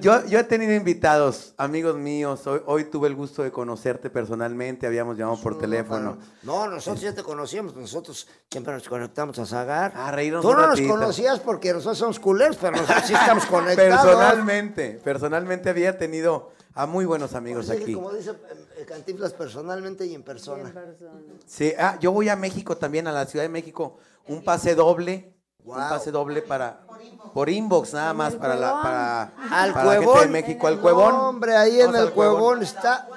Yo, 0.02 0.26
yo 0.26 0.40
he 0.40 0.44
tenido 0.44 0.74
invitados, 0.74 1.54
amigos 1.58 1.96
míos. 1.96 2.46
Hoy, 2.48 2.62
hoy 2.66 2.84
tuve 2.86 3.08
el 3.08 3.16
gusto 3.16 3.44
de 3.44 3.52
conocerte 3.52 4.10
personalmente. 4.10 4.86
Habíamos 4.86 5.18
llamado 5.18 5.42
por 5.42 5.58
teléfono. 5.58 6.18
No, 6.44 6.68
nosotros 6.68 7.02
ya 7.02 7.14
te 7.14 7.24
conocíamos, 7.24 7.76
nosotros 7.76 8.28
siempre 8.50 8.74
nos 8.74 8.88
conectamos 8.88 9.40
a 9.40 9.46
Zagar. 9.46 9.94
A 9.96 10.12
reírnos 10.12 10.42
Tú 10.42 10.50
un 10.50 10.58
no 10.58 10.68
nos 10.68 10.82
conocías 10.82 11.40
porque 11.40 11.74
nosotros 11.74 11.98
somos 11.98 12.20
culeros, 12.20 12.58
pero 12.58 12.74
nosotros 12.74 13.06
sí 13.06 13.14
estamos 13.14 13.46
conectados. 13.48 14.06
Personalmente, 14.06 15.00
personalmente 15.04 15.70
había 15.70 15.98
tenido 15.98 16.52
a 16.74 16.86
muy 16.86 17.06
buenos 17.06 17.34
amigos 17.34 17.70
aquí. 17.70 17.94
Como 17.94 18.12
dice 18.12 18.32
eh, 18.78 18.86
Cantinflas, 18.86 19.34
personalmente 19.34 20.06
y 20.06 20.14
en 20.14 20.24
persona. 20.24 20.68
En 20.68 20.74
persona. 20.74 21.22
Sí, 21.46 21.74
ah, 21.80 21.98
yo 22.02 22.12
voy 22.12 22.30
a 22.30 22.36
México 22.36 22.78
también, 22.78 23.08
a 23.08 23.14
la 23.14 23.26
Ciudad 23.26 23.46
de 23.46 23.50
México, 23.50 23.98
un 24.28 24.44
pase 24.44 24.76
doble, 24.76 25.35
un 25.66 25.76
Wow. 25.76 25.90
pase 25.90 26.12
doble 26.12 26.42
para 26.42 26.82
por 27.34 27.50
inbox 27.50 27.94
nada 27.94 28.14
más 28.14 28.34
el 28.34 28.40
para 28.40 28.56
la 28.56 28.68
Cuevón. 28.68 28.84
para, 28.84 29.22
Al 29.24 29.74
para 29.74 29.86
la 29.86 29.92
gente 29.94 30.06
Cuevón. 30.06 30.22
de 30.22 30.28
México, 30.28 30.68
al 30.68 30.80
Cuevón. 30.80 31.14
No, 31.16 31.30
hombre, 31.30 31.56
ahí 31.58 31.82
en 31.82 31.96
el 31.96 32.12
Cuevón. 32.12 32.40
Cuevón 32.40 32.64
está. 32.64 33.08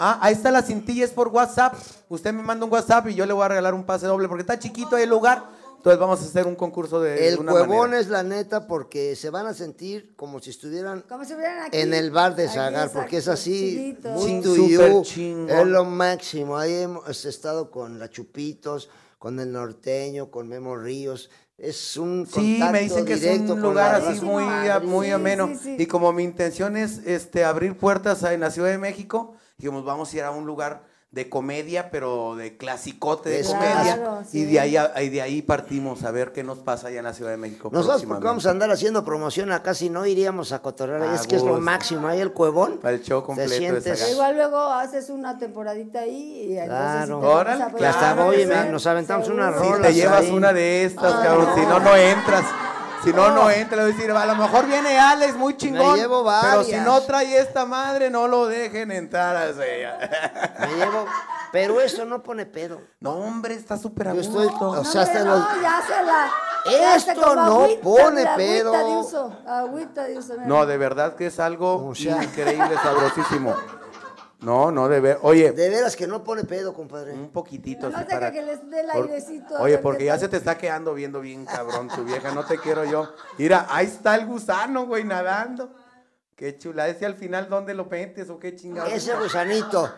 Ah, 0.00 0.18
ahí 0.22 0.32
está 0.34 0.50
la 0.52 0.62
cintilla, 0.62 1.04
es 1.04 1.10
por 1.10 1.28
WhatsApp. 1.28 1.74
Usted 2.08 2.32
me 2.32 2.42
manda 2.42 2.64
un 2.64 2.72
WhatsApp 2.72 3.08
y 3.08 3.14
yo 3.14 3.26
le 3.26 3.32
voy 3.32 3.44
a 3.44 3.48
regalar 3.48 3.74
un 3.74 3.84
pase 3.84 4.06
doble 4.06 4.28
porque 4.28 4.42
está 4.42 4.58
chiquito 4.58 4.94
ahí 4.96 5.02
el 5.02 5.10
lugar. 5.10 5.42
Entonces 5.76 5.98
vamos 6.00 6.20
a 6.20 6.24
hacer 6.24 6.46
un 6.46 6.56
concurso 6.56 7.00
de 7.00 7.28
El 7.28 7.38
una 7.38 7.52
Cuevón 7.52 7.78
manera. 7.90 7.98
es 8.00 8.08
la 8.08 8.22
neta 8.24 8.66
porque 8.66 9.14
se 9.16 9.30
van 9.30 9.46
a 9.46 9.54
sentir 9.54 10.12
como 10.16 10.40
si 10.40 10.50
estuvieran 10.50 11.02
Como 11.08 11.24
si 11.24 11.34
aquí. 11.34 11.78
en 11.78 11.94
el 11.94 12.10
bar 12.10 12.34
de 12.34 12.48
Zagar, 12.48 12.90
porque 12.90 13.18
es 13.18 13.28
así, 13.28 13.96
muy 14.04 14.42
chingón. 15.04 15.48
es 15.50 15.66
lo 15.66 15.84
máximo. 15.84 16.58
Ahí 16.58 16.74
hemos 16.74 17.24
estado 17.24 17.70
con 17.70 17.98
la 18.00 18.08
Chupitos, 18.10 18.88
con 19.18 19.40
el 19.40 19.52
norteño, 19.52 20.30
con 20.30 20.48
Memo 20.48 20.76
Ríos. 20.76 21.30
Es 21.56 21.96
un 21.96 22.24
Sí, 22.26 22.32
contacto 22.58 22.72
me 22.72 22.80
dicen 22.82 23.04
que 23.04 23.14
es 23.14 23.40
un 23.40 23.60
lugar 23.60 23.96
así 23.96 24.24
muy, 24.24 24.44
muy 24.84 25.06
Sí, 25.06 25.12
ameno. 25.12 25.48
sí, 25.48 25.56
sí. 25.62 25.76
Y 25.78 25.86
como 25.86 26.12
mi 26.12 26.22
intención 26.22 26.76
es 26.76 26.98
este, 27.04 27.44
abrir 27.44 27.76
puertas 27.76 28.22
en 28.22 28.40
la 28.40 28.50
Ciudad 28.50 28.70
de 28.70 28.78
México, 28.78 29.34
dijimos, 29.56 29.84
vamos 29.84 30.12
a 30.12 30.16
ir 30.16 30.22
a 30.22 30.30
un 30.30 30.46
lugar 30.46 30.84
de 31.10 31.30
comedia, 31.30 31.90
pero 31.90 32.36
de 32.36 32.58
clasicote 32.58 33.30
de 33.30 33.42
comedia. 33.42 33.94
Claro, 33.96 34.22
y, 34.30 34.44
de 34.44 34.60
ahí, 34.60 34.76
a- 34.76 34.92
y 35.02 35.08
de 35.08 35.22
ahí 35.22 35.40
partimos 35.40 36.04
a 36.04 36.10
ver 36.10 36.32
qué 36.32 36.44
nos 36.44 36.58
pasa 36.58 36.88
allá 36.88 36.98
en 36.98 37.04
la 37.06 37.14
Ciudad 37.14 37.30
de 37.30 37.38
México. 37.38 37.70
Nosotros 37.72 38.04
porque 38.06 38.24
vamos 38.24 38.44
a 38.44 38.50
andar 38.50 38.70
haciendo 38.70 39.02
promoción 39.06 39.50
acá, 39.50 39.72
si 39.72 39.88
no 39.88 40.04
iríamos 40.04 40.52
a 40.52 40.60
cotorrear. 40.60 41.14
Es 41.14 41.26
que 41.26 41.36
es 41.36 41.42
lo 41.42 41.58
máximo. 41.60 42.08
Ahí 42.08 42.20
el 42.20 42.32
Cuevón. 42.34 42.76
Para 42.82 42.94
el 42.94 43.02
show 43.02 43.24
completo 43.24 43.50
de 43.50 43.56
sientes-. 43.58 44.10
Igual 44.12 44.36
luego 44.36 44.58
haces 44.58 45.08
una 45.08 45.38
temporadita 45.38 46.00
ahí 46.00 46.48
y 46.50 46.58
entonces 46.58 46.66
Claro. 47.06 47.20
te 47.20 47.26
Órale, 47.26 47.64
Que 47.78 47.86
hasta 47.86 48.14
Claro, 48.14 48.30
me- 48.64 48.70
nos 48.70 48.86
aventamos 48.86 49.28
una 49.28 49.46
Seguro. 49.52 49.64
Si 49.64 49.72
rola. 49.72 49.86
te 49.88 49.94
llevas 49.94 50.20
ahí. 50.20 50.30
una 50.30 50.52
de 50.52 50.84
estas, 50.84 51.14
Ah, 51.14 51.20
cabrón, 51.24 51.46
no. 51.46 51.54
si 51.54 51.60
no, 51.62 51.80
no 51.80 51.96
entras. 51.96 52.44
Si 53.04 53.12
no, 53.12 53.30
no 53.30 53.50
entra, 53.50 53.76
le 53.76 53.82
voy 53.84 53.92
a 53.92 53.94
decir, 53.96 54.10
a 54.10 54.26
lo 54.26 54.34
mejor 54.36 54.66
viene 54.66 54.98
Alex, 54.98 55.36
muy 55.36 55.56
chingón. 55.56 55.96
llevo 55.96 56.24
pero 56.42 56.64
si 56.64 56.76
no 56.76 57.00
trae 57.02 57.38
esta 57.38 57.64
madre, 57.64 58.10
no 58.10 58.26
lo 58.28 58.46
dejen 58.46 58.90
entrar 58.90 59.36
a 59.36 59.52
Me 59.52 60.74
llevo. 60.76 61.06
Pero 61.52 61.80
esto 61.80 62.04
no 62.04 62.22
pone 62.22 62.44
pedo. 62.44 62.80
No, 63.00 63.12
hombre, 63.12 63.54
está 63.54 63.78
súper 63.78 64.12
Yo 64.14 64.20
estoy- 64.20 64.48
No, 64.60 64.70
O 64.70 64.84
sea, 64.84 65.02
hasta 65.02 65.24
los- 65.24 65.38
no, 65.40 65.62
ya 65.62 65.80
se 65.86 66.04
la. 66.04 66.94
Esto 66.96 67.34
no 67.36 67.62
agüita, 67.62 67.82
pone 67.82 68.26
pedo. 68.36 68.74
Agüita 68.74 68.84
de 68.88 68.96
uso. 69.00 69.38
Agüita 69.46 70.04
de 70.04 70.18
uso. 70.18 70.34
No, 70.44 70.66
de 70.66 70.76
verdad 70.76 71.14
que 71.14 71.26
es 71.28 71.40
algo 71.40 71.86
O 71.88 71.94
sea. 71.94 72.22
increíble, 72.22 72.76
sabrosísimo. 72.82 73.54
No, 74.40 74.70
no, 74.70 74.88
de 74.88 75.00
ver. 75.00 75.18
Oye, 75.22 75.50
De 75.50 75.68
veras 75.68 75.96
que 75.96 76.06
no 76.06 76.22
pone 76.22 76.44
pedo, 76.44 76.72
compadre. 76.72 77.12
un 77.12 77.30
poquitito. 77.30 77.88
Deja 77.88 78.06
para- 78.06 78.30
que 78.30 78.40
les 78.42 78.70
dé 78.70 78.80
el 78.80 78.86
por- 78.86 79.04
airecito, 79.10 79.54
Oye, 79.58 79.78
porque 79.78 80.04
ya 80.04 80.16
se 80.18 80.28
te 80.28 80.36
está 80.36 80.56
quedando 80.56 80.94
viendo 80.94 81.20
bien 81.20 81.44
cabrón 81.44 81.88
tu 81.88 82.04
vieja, 82.04 82.30
no 82.32 82.44
te 82.44 82.56
quiero 82.58 82.84
yo. 82.84 83.12
Mira, 83.36 83.66
ahí 83.68 83.86
está 83.86 84.14
el 84.14 84.26
gusano, 84.26 84.86
güey, 84.86 85.02
nadando. 85.04 85.70
Qué 86.36 86.56
chula. 86.56 86.86
¿Ese 86.86 87.04
al 87.04 87.16
final 87.16 87.48
dónde 87.48 87.74
lo 87.74 87.86
metes 87.86 88.30
o 88.30 88.38
qué 88.38 88.54
chingado? 88.54 88.86
Ese 88.88 89.12
gusanito, 89.16 89.92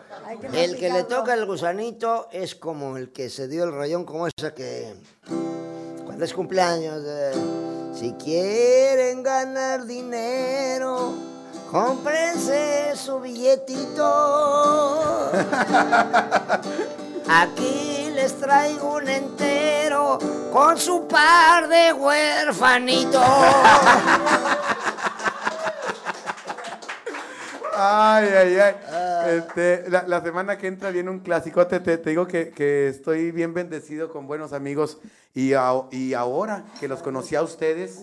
que 0.49 0.63
el 0.63 0.75
que 0.75 0.89
le 0.91 1.03
toca 1.03 1.35
el 1.35 1.45
gusanito 1.45 2.27
es 2.31 2.55
como 2.55 2.97
el 2.97 3.11
que 3.11 3.29
se 3.29 3.47
dio 3.47 3.63
el 3.63 3.71
rayón, 3.71 4.05
como 4.05 4.25
esa 4.25 4.51
que 4.55 4.91
cuando 6.03 6.25
es 6.25 6.33
cumpleaños. 6.33 7.03
eh, 7.05 7.31
si 7.93 8.13
quieren 8.13 9.21
ganar 9.21 9.85
dinero, 9.85 11.13
cómprense 11.71 12.93
su 12.95 13.19
billetito. 13.19 14.03
Aquí 17.29 18.11
les 18.13 18.37
traigo 18.39 18.95
un 18.95 19.07
entero 19.07 20.19
con 20.51 20.77
su 20.77 21.07
par 21.07 21.69
de 21.69 21.93
huerfanitos. 21.93 23.23
Ay, 27.83 28.27
ay, 28.29 28.57
ay. 28.59 28.75
Este, 29.37 29.89
la, 29.89 30.03
la 30.07 30.21
semana 30.21 30.57
que 30.57 30.67
entra 30.67 30.89
viene 30.91 31.09
un 31.09 31.19
clásico. 31.19 31.65
Te, 31.67 31.79
te, 31.79 31.97
te 31.97 32.09
digo 32.11 32.27
que, 32.27 32.51
que 32.51 32.87
estoy 32.89 33.31
bien 33.31 33.53
bendecido 33.53 34.09
con 34.09 34.27
buenos 34.27 34.53
amigos. 34.53 34.99
Y, 35.33 35.53
a- 35.53 35.83
y 35.91 36.13
ahora 36.13 36.65
que 36.79 36.87
los 36.87 37.01
conocí 37.01 37.35
a 37.35 37.41
ustedes, 37.41 38.01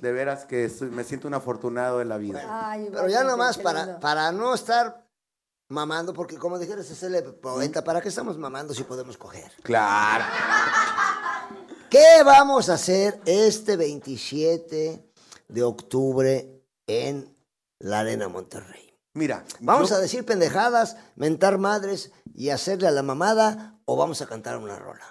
de 0.00 0.12
veras 0.12 0.46
que 0.46 0.70
me 0.90 1.04
siento 1.04 1.28
un 1.28 1.34
afortunado 1.34 2.00
en 2.00 2.08
la 2.08 2.16
vida. 2.16 2.42
Ay, 2.48 2.88
Pero 2.90 3.08
ya 3.08 3.22
nomás 3.22 3.58
para, 3.58 4.00
para 4.00 4.32
no 4.32 4.54
estar 4.54 5.06
mamando, 5.68 6.12
porque 6.14 6.36
como 6.38 6.58
dijeras, 6.58 6.90
es 6.90 7.02
el 7.02 7.22
poeta, 7.34 7.84
¿para 7.84 8.00
qué 8.00 8.08
estamos 8.08 8.36
mamando 8.38 8.74
si 8.74 8.82
podemos 8.82 9.16
coger? 9.16 9.52
Claro. 9.62 10.24
¿Qué 11.90 12.22
vamos 12.24 12.68
a 12.68 12.74
hacer 12.74 13.20
este 13.26 13.76
27 13.76 15.04
de 15.48 15.62
octubre 15.62 16.62
en 16.86 17.36
la 17.80 18.00
Arena 18.00 18.28
Monterrey? 18.28 18.89
Mira, 19.14 19.44
¿Vamos 19.60 19.90
yo- 19.90 19.96
a 19.96 19.98
decir 19.98 20.24
pendejadas, 20.24 20.96
mentar 21.16 21.58
madres 21.58 22.12
y 22.32 22.50
hacerle 22.50 22.86
a 22.88 22.92
la 22.92 23.02
mamada 23.02 23.78
o 23.84 23.96
vamos 23.96 24.22
a 24.22 24.26
cantar 24.26 24.56
una 24.56 24.76
rola? 24.76 25.04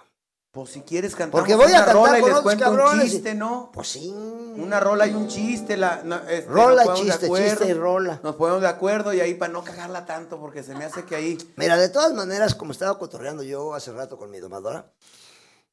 Pues 0.51 0.71
si 0.71 0.81
quieres 0.81 1.15
cantar 1.15 1.39
Porque 1.39 1.53
voy 1.53 1.71
a 1.73 1.83
una 1.83 1.93
rola 1.93 2.19
y 2.19 2.23
les 2.23 2.39
cuento 2.39 2.71
un 2.71 3.01
chiste, 3.01 3.35
¿no? 3.35 3.69
Pues 3.71 3.89
sí. 3.89 4.09
Una 4.09 4.79
rola 4.79 5.05
y 5.05 5.13
un 5.13 5.27
chiste. 5.27 5.77
La, 5.77 6.01
no, 6.03 6.15
este, 6.27 6.47
Rola, 6.49 6.95
chiste, 6.95 7.27
acuerdo, 7.27 7.47
chiste 7.49 7.67
y 7.67 7.73
rola. 7.73 8.19
Nos 8.23 8.35
ponemos 8.35 8.61
de 8.61 8.67
acuerdo 8.67 9.13
y 9.13 9.19
ahí 9.19 9.35
para 9.35 9.53
no 9.53 9.63
cagarla 9.63 10.07
tanto, 10.07 10.39
porque 10.39 10.63
se 10.63 10.73
me 10.73 10.85
hace 10.85 11.05
que 11.05 11.15
ahí. 11.15 11.37
Mira, 11.55 11.77
de 11.77 11.89
todas 11.89 12.13
maneras, 12.13 12.55
como 12.55 12.71
estaba 12.71 12.97
cotorreando 12.97 13.43
yo 13.43 13.75
hace 13.75 13.91
rato 13.91 14.17
con 14.17 14.31
mi 14.31 14.39
domadora, 14.39 14.91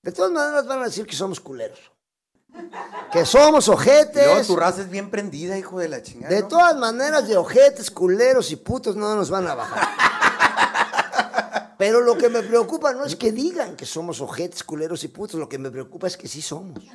de 0.02 0.12
todas 0.12 0.30
maneras 0.30 0.66
van 0.66 0.82
a 0.82 0.84
decir 0.84 1.06
que 1.06 1.16
somos 1.16 1.40
culeros. 1.40 1.80
Que 3.12 3.24
somos 3.24 3.68
ojetes. 3.68 4.46
tu 4.46 4.56
raza 4.56 4.82
es 4.82 4.90
bien 4.90 5.10
prendida, 5.10 5.56
hijo 5.56 5.78
de 5.78 5.88
la 5.88 6.02
chingada. 6.02 6.34
De 6.34 6.42
¿no? 6.42 6.48
todas 6.48 6.76
maneras, 6.76 7.26
de 7.28 7.36
ojetes, 7.36 7.90
culeros 7.90 8.50
y 8.50 8.56
putos 8.56 8.96
no 8.96 9.14
nos 9.14 9.30
van 9.30 9.46
a 9.48 9.54
bajar. 9.54 9.88
Pero 11.78 12.00
lo 12.00 12.16
que 12.16 12.28
me 12.28 12.42
preocupa 12.42 12.92
no 12.92 13.04
es 13.04 13.16
que 13.16 13.32
digan 13.32 13.76
que 13.76 13.84
somos 13.84 14.20
ojetes, 14.20 14.64
culeros 14.64 15.04
y 15.04 15.08
putos. 15.08 15.38
Lo 15.38 15.48
que 15.48 15.58
me 15.58 15.70
preocupa 15.70 16.06
es 16.06 16.16
que 16.16 16.28
sí 16.28 16.40
somos. 16.42 16.82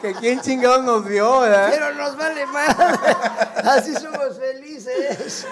Que 0.00 0.14
quién 0.14 0.40
chingados 0.40 0.82
nos 0.82 1.04
vio, 1.04 1.40
¿verdad? 1.40 1.68
Pero 1.70 1.92
nos 1.92 2.16
vale 2.16 2.46
más. 2.46 2.74
Así 3.64 3.94
somos 3.94 4.38
felices. 4.38 5.46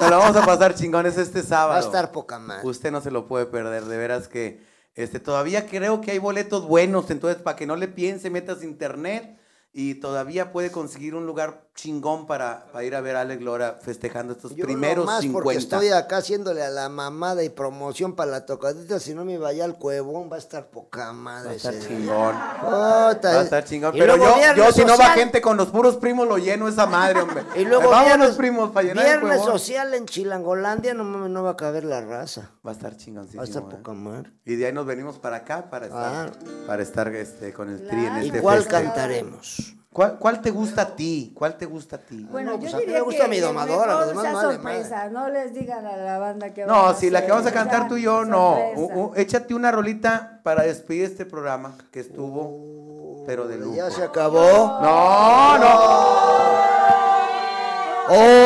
Nos 0.00 0.10
lo 0.10 0.18
vamos 0.18 0.36
a 0.36 0.44
pasar 0.44 0.74
chingones 0.74 1.16
este 1.16 1.44
sábado. 1.44 1.70
Va 1.70 1.76
a 1.76 1.80
estar 1.80 2.10
poca 2.10 2.40
más. 2.40 2.64
Usted 2.64 2.90
no 2.90 3.00
se 3.00 3.12
lo 3.12 3.28
puede 3.28 3.46
perder, 3.46 3.84
de 3.84 3.96
veras 3.96 4.26
que 4.26 4.60
este 4.94 5.20
todavía 5.20 5.66
creo 5.66 6.00
que 6.00 6.12
hay 6.12 6.18
boletos 6.18 6.66
buenos, 6.66 7.10
entonces 7.10 7.42
para 7.42 7.56
que 7.56 7.66
no 7.66 7.76
le 7.76 7.88
piense, 7.88 8.30
metas 8.30 8.62
internet 8.62 9.38
y 9.72 9.94
todavía 9.94 10.52
puede 10.52 10.70
conseguir 10.70 11.14
un 11.14 11.26
lugar 11.26 11.67
chingón 11.78 12.26
para, 12.26 12.66
para 12.72 12.84
ir 12.84 12.96
a 12.96 13.00
ver 13.00 13.14
a 13.14 13.20
Alex 13.20 13.40
Lora 13.40 13.78
festejando 13.80 14.32
estos 14.32 14.52
Yo 14.56 14.64
primeros 14.64 15.06
nomás 15.06 15.20
50. 15.20 15.42
porque 15.44 15.58
estoy 15.58 15.90
acá 15.90 16.16
haciéndole 16.16 16.64
a 16.64 16.70
la 16.70 16.88
mamada 16.88 17.44
y 17.44 17.50
promoción 17.50 18.16
para 18.16 18.32
la 18.32 18.46
tocadita, 18.46 18.98
si 18.98 19.14
no 19.14 19.24
me 19.24 19.38
vaya 19.38 19.64
al 19.64 19.76
cuevón, 19.78 20.28
va 20.30 20.36
a 20.36 20.38
estar 20.40 20.70
poca 20.70 21.12
madre. 21.12 21.46
Va 21.46 21.52
a 21.52 21.54
estar 21.54 21.74
ese 21.74 21.86
chingón. 21.86 22.34
Va 22.34 23.10
a 23.10 23.42
estar 23.42 23.64
chingón. 23.64 23.92
Pero 23.96 24.16
yo, 24.16 24.34
yo 24.56 24.72
si 24.72 24.84
no 24.84 24.98
va 24.98 25.10
gente 25.10 25.40
con 25.40 25.56
los 25.56 25.68
puros 25.68 25.96
primos, 25.96 26.26
lo 26.26 26.38
lleno 26.38 26.66
esa 26.66 26.86
madre, 26.86 27.20
hombre. 27.20 27.44
Y 27.54 27.64
luego 27.64 27.90
Vámonos, 27.90 28.16
viernes, 28.18 28.36
primos, 28.36 28.70
para 28.70 28.88
llenar 28.88 29.06
el 29.06 29.10
viernes 29.12 29.40
huevón. 29.40 29.58
social 29.58 29.94
en 29.94 30.06
Chilangolandia, 30.06 30.94
no 30.94 31.04
mames, 31.04 31.30
no 31.30 31.44
va 31.44 31.50
a 31.50 31.56
caber 31.56 31.84
la 31.84 32.00
raza. 32.00 32.50
Va 32.66 32.72
a 32.72 32.74
estar 32.74 32.96
chingoncísimo. 32.96 33.40
Va 33.40 33.44
a 33.44 33.48
estar 33.48 33.62
¿eh? 33.62 33.66
poca 33.70 33.92
madre. 33.92 34.32
Y 34.44 34.56
de 34.56 34.66
ahí 34.66 34.72
nos 34.72 34.84
venimos 34.84 35.18
para 35.20 35.36
acá 35.36 35.70
para 35.70 35.86
estar, 35.86 36.32
para 36.66 36.82
estar 36.82 37.14
este, 37.14 37.52
con 37.52 37.70
el 37.70 37.86
tri 37.86 38.04
en 38.04 38.16
este 38.16 38.38
¿Y 38.38 38.40
cuál 38.40 38.58
feste. 38.58 38.72
cantaremos? 38.72 39.77
¿Cuál, 39.98 40.16
cuál 40.16 40.40
te 40.40 40.52
gusta 40.52 40.82
a 40.82 40.94
ti? 40.94 41.32
¿Cuál 41.34 41.58
te 41.58 41.66
gusta 41.66 41.96
a 41.96 41.98
ti? 41.98 42.24
Bueno, 42.30 42.52
No, 42.52 42.58
pues 42.60 42.70
yo 42.70 42.76
a 42.76 42.78
mí 42.78 42.86
diría 42.86 43.00
me 43.00 43.04
gusta 43.04 43.24
que 43.24 43.30
mi 43.30 43.40
domadora, 43.40 43.94
los 43.94 44.06
demás 44.10 44.40
sorpresa, 44.42 45.08
no 45.08 45.28
les 45.28 45.52
digan 45.52 45.84
a 45.84 45.96
la 45.96 46.18
banda 46.20 46.54
que 46.54 46.64
No, 46.66 46.94
si 46.94 47.10
la 47.10 47.24
que 47.26 47.32
vamos 47.32 47.46
a 47.48 47.52
cantar 47.52 47.88
tú 47.88 47.96
y 47.96 48.02
yo, 48.02 48.24
no. 48.24 48.54
sorpresa. 48.54 48.80
U- 48.80 49.02
u- 49.06 49.12
échate 49.16 49.54
una 49.56 49.72
rolita 49.72 50.38
para 50.44 50.62
despedir 50.62 51.02
este 51.02 51.26
programa 51.26 51.74
que 51.90 51.98
estuvo, 51.98 53.24
pero 53.26 53.48
de 53.48 53.56
lujo. 53.58 53.74
Ya 53.74 53.90
se 53.90 54.04
acabó. 54.04 54.78
No, 54.80 55.58
no. 55.58 55.74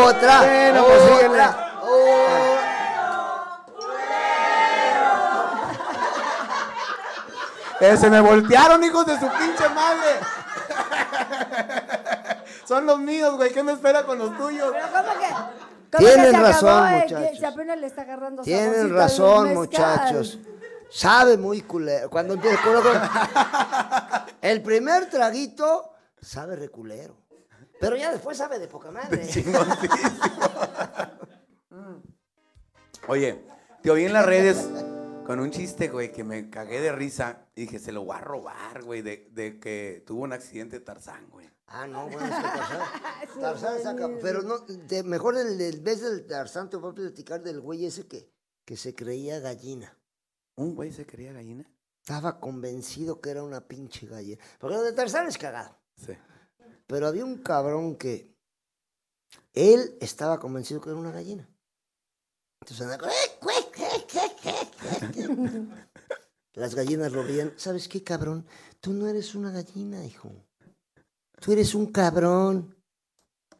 Otra. 0.08 0.38
Bueno, 0.38 0.84
pues 0.86 1.28
otra. 1.28 1.68
Eh, 7.80 7.96
se 7.96 8.08
me 8.08 8.20
voltearon, 8.20 8.82
hijos 8.84 9.04
de 9.06 9.14
su 9.18 9.26
pinche 9.28 9.68
madre. 9.74 10.20
Son 12.66 12.86
los 12.86 12.98
míos, 12.98 13.36
güey. 13.36 13.52
¿Qué 13.52 13.62
me 13.62 13.72
espera 13.72 14.04
con 14.04 14.18
los 14.18 14.36
tuyos? 14.36 14.70
Pero 14.72 14.86
¿cómo 14.92 15.18
que? 15.20 15.28
¿Cómo 15.28 15.98
Tienen 16.08 16.24
que 16.24 16.30
se 16.30 16.36
acabó, 16.36 16.46
razón, 16.46 16.88
eh? 16.94 17.02
muchachos. 17.02 17.44
Apenas 17.44 17.78
le 17.80 17.86
está 17.86 18.02
agarrando 18.02 18.42
Tienen 18.42 18.94
razón, 18.94 19.54
muchachos. 19.54 20.38
Sabe 20.90 21.36
muy 21.36 21.62
culero. 21.62 22.08
Cuando 22.10 22.34
empieza 22.34 22.58
con- 22.62 22.82
con- 22.82 23.00
El 24.42 24.62
primer 24.62 25.08
traguito 25.10 25.92
sabe 26.20 26.56
reculero. 26.56 27.16
Pero 27.80 27.96
ya 27.96 28.10
después 28.12 28.36
sabe 28.38 28.58
de 28.58 28.68
poca 28.68 28.90
madre. 28.90 29.28
Oye, 33.08 33.44
te 33.82 33.90
oí 33.90 34.04
en 34.04 34.12
las 34.12 34.24
redes 34.24 34.68
con 35.32 35.40
un 35.40 35.50
chiste, 35.50 35.88
güey, 35.88 36.12
que 36.12 36.24
me 36.24 36.50
cagué 36.50 36.78
de 36.82 36.92
risa. 36.92 37.48
Y 37.54 37.62
dije, 37.62 37.78
se 37.78 37.90
lo 37.90 38.04
voy 38.04 38.16
a 38.16 38.20
robar, 38.20 38.82
güey, 38.82 39.00
de, 39.00 39.30
de 39.32 39.58
que 39.58 40.04
tuvo 40.06 40.24
un 40.24 40.34
accidente 40.34 40.78
Tarzán, 40.78 41.26
güey. 41.30 41.48
Ah, 41.68 41.86
no, 41.86 42.06
bueno, 42.10 42.26
es 42.26 42.34
que 42.36 42.42
Tarzán. 42.42 42.80
Tarzán 43.40 43.82
saca. 43.82 44.10
Pero 44.20 44.42
no, 44.42 44.58
de- 44.58 45.02
mejor 45.02 45.38
el, 45.38 45.58
el 45.58 45.80
vez 45.80 46.02
del 46.02 46.26
Tarzán 46.26 46.68
te 46.68 46.76
voy 46.76 46.90
a 46.90 46.94
platicar 46.94 47.42
del 47.42 47.60
güey 47.60 47.86
ese 47.86 48.06
que, 48.06 48.30
que 48.66 48.76
se 48.76 48.94
creía 48.94 49.40
gallina. 49.40 49.98
¿Un 50.56 50.74
güey 50.74 50.92
se 50.92 51.06
quería 51.06 51.32
gallina? 51.32 51.64
Estaba 52.02 52.38
convencido 52.38 53.22
que 53.22 53.30
era 53.30 53.42
una 53.42 53.66
pinche 53.66 54.06
gallina. 54.06 54.38
Porque 54.58 54.76
lo 54.76 54.82
de 54.82 54.92
Tarzán 54.92 55.28
es 55.28 55.38
cagado. 55.38 55.80
Sí. 55.96 56.12
Pero 56.86 57.06
había 57.06 57.24
un 57.24 57.38
cabrón 57.38 57.96
que 57.96 58.36
él 59.54 59.96
estaba 60.02 60.38
convencido 60.38 60.82
que 60.82 60.90
era 60.90 60.98
una 60.98 61.10
gallina. 61.10 61.48
Entonces 62.60 62.82
andaba 62.86 63.08
con- 63.40 63.52
Las 66.54 66.74
gallinas 66.74 67.12
lo 67.12 67.24
veían. 67.24 67.54
¿Sabes 67.56 67.88
qué, 67.88 68.02
cabrón? 68.02 68.46
Tú 68.80 68.92
no 68.92 69.06
eres 69.06 69.34
una 69.34 69.50
gallina, 69.50 70.04
hijo. 70.04 70.30
Tú 71.40 71.52
eres 71.52 71.74
un 71.74 71.86
cabrón. 71.86 72.76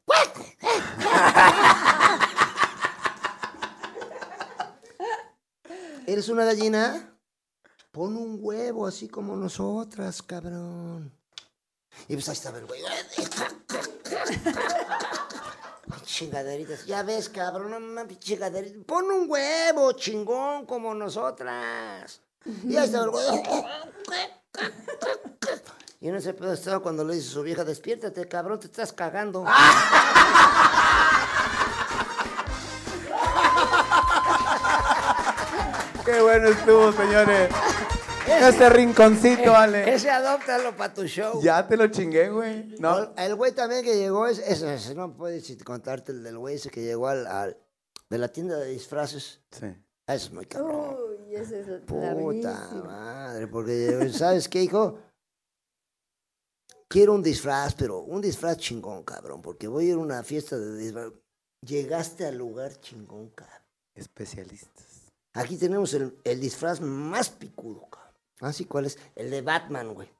¿Eres 6.06 6.28
una 6.28 6.44
gallina? 6.44 7.18
Pon 7.90 8.16
un 8.16 8.38
huevo 8.40 8.86
así 8.86 9.08
como 9.08 9.34
nosotras, 9.36 10.22
cabrón. 10.22 11.12
Y 12.08 12.14
pues 12.14 12.28
ahí 12.28 12.34
estaba 12.34 12.58
el 12.58 12.66
güey. 12.66 12.82
Chingaderitas. 16.02 16.86
Ya 16.86 17.02
ves, 17.02 17.28
cabrón, 17.28 17.70
no 17.70 17.80
mames, 17.80 18.18
chingaderitas. 18.18 18.84
Pon 18.84 19.04
un 19.10 19.30
huevo, 19.30 19.92
chingón, 19.92 20.66
como 20.66 20.94
nosotras. 20.94 22.20
Y 22.64 22.76
ahí 22.76 22.84
estaba 22.86 23.04
el 23.04 23.10
güey. 23.10 23.42
Y 26.00 26.08
en 26.08 26.16
ese 26.16 26.34
pedo 26.34 26.52
estaba 26.52 26.80
cuando 26.80 27.04
le 27.04 27.14
dice 27.14 27.28
a 27.28 27.32
su 27.32 27.42
vieja, 27.42 27.64
despiértate, 27.64 28.26
cabrón, 28.26 28.58
te 28.58 28.66
estás 28.66 28.92
cagando. 28.92 29.44
Qué 36.04 36.20
bueno 36.20 36.48
estuvo, 36.48 36.92
señores. 36.92 37.48
Ese 38.40 38.68
rinconcito, 38.70 39.52
vale. 39.52 39.92
Ese 39.94 40.10
adóptalo 40.10 40.76
para 40.76 40.92
tu 40.94 41.04
show. 41.06 41.40
Ya 41.42 41.66
te 41.66 41.76
lo 41.76 41.86
chingué, 41.88 42.30
güey. 42.30 42.74
No. 42.78 42.98
El- 42.98 43.10
El 43.16 43.34
güey 43.36 43.52
también 43.52 43.84
que 43.84 43.96
llegó, 43.96 44.26
es, 44.26 44.38
ese, 44.38 44.74
ese 44.74 44.94
no 44.94 45.14
puedes 45.16 45.56
contarte 45.64 46.12
el 46.12 46.22
del 46.22 46.38
güey 46.38 46.56
ese 46.56 46.70
que 46.70 46.82
llegó 46.82 47.08
al, 47.08 47.26
al- 47.26 47.56
de 48.10 48.18
la 48.18 48.28
tienda 48.28 48.56
de 48.58 48.70
disfraces. 48.70 49.40
Sí. 49.50 49.66
Eso 50.06 50.26
es 50.26 50.32
muy 50.32 50.44
cabrón. 50.46 50.96
Uy, 51.28 51.34
ese 51.36 51.60
es 51.60 51.66
Puta 51.82 52.12
larguísimo. 52.14 52.84
madre, 52.84 53.46
porque 53.46 54.10
¿sabes 54.12 54.48
qué, 54.48 54.62
hijo? 54.62 54.98
Quiero 56.88 57.14
un 57.14 57.22
disfraz, 57.22 57.74
pero 57.74 58.00
un 58.00 58.20
disfraz 58.20 58.58
chingón, 58.58 59.02
cabrón, 59.04 59.40
porque 59.40 59.66
voy 59.68 59.86
a 59.86 59.88
ir 59.90 59.94
a 59.94 59.98
una 59.98 60.22
fiesta 60.22 60.58
de 60.58 60.76
disfraz. 60.76 61.10
Llegaste 61.64 62.26
al 62.26 62.36
lugar 62.36 62.74
chingón, 62.80 63.30
cabrón. 63.30 63.56
Especialistas. 63.94 65.10
Aquí 65.34 65.56
tenemos 65.56 65.94
el, 65.94 66.18
el 66.24 66.40
disfraz 66.40 66.80
más 66.80 67.30
picudo, 67.30 67.88
cabrón. 67.88 68.01
Así 68.42 68.64
cuál 68.66 68.86
es, 68.86 68.98
el 69.14 69.30
de 69.30 69.40
Batman, 69.40 69.94
güey. 69.94 70.10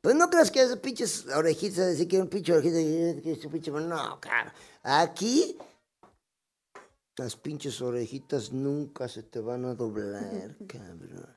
Pues 0.00 0.14
no 0.14 0.30
creas 0.30 0.50
que 0.50 0.62
esas 0.62 0.78
pinches 0.78 1.26
orejitas, 1.26 1.86
decir 1.88 2.06
que 2.08 2.20
un 2.20 2.28
pinche 2.28 2.52
orejita, 2.52 3.22
que 3.22 3.32
es 3.32 3.44
un 3.44 3.52
pinche, 3.52 3.70
no, 3.72 4.20
cabrón. 4.20 4.52
Aquí, 4.84 5.58
las 7.16 7.34
pinches 7.34 7.80
orejitas 7.82 8.52
nunca 8.52 9.08
se 9.08 9.24
te 9.24 9.40
van 9.40 9.64
a 9.64 9.74
doblar, 9.74 10.56
cabrón. 10.68 11.36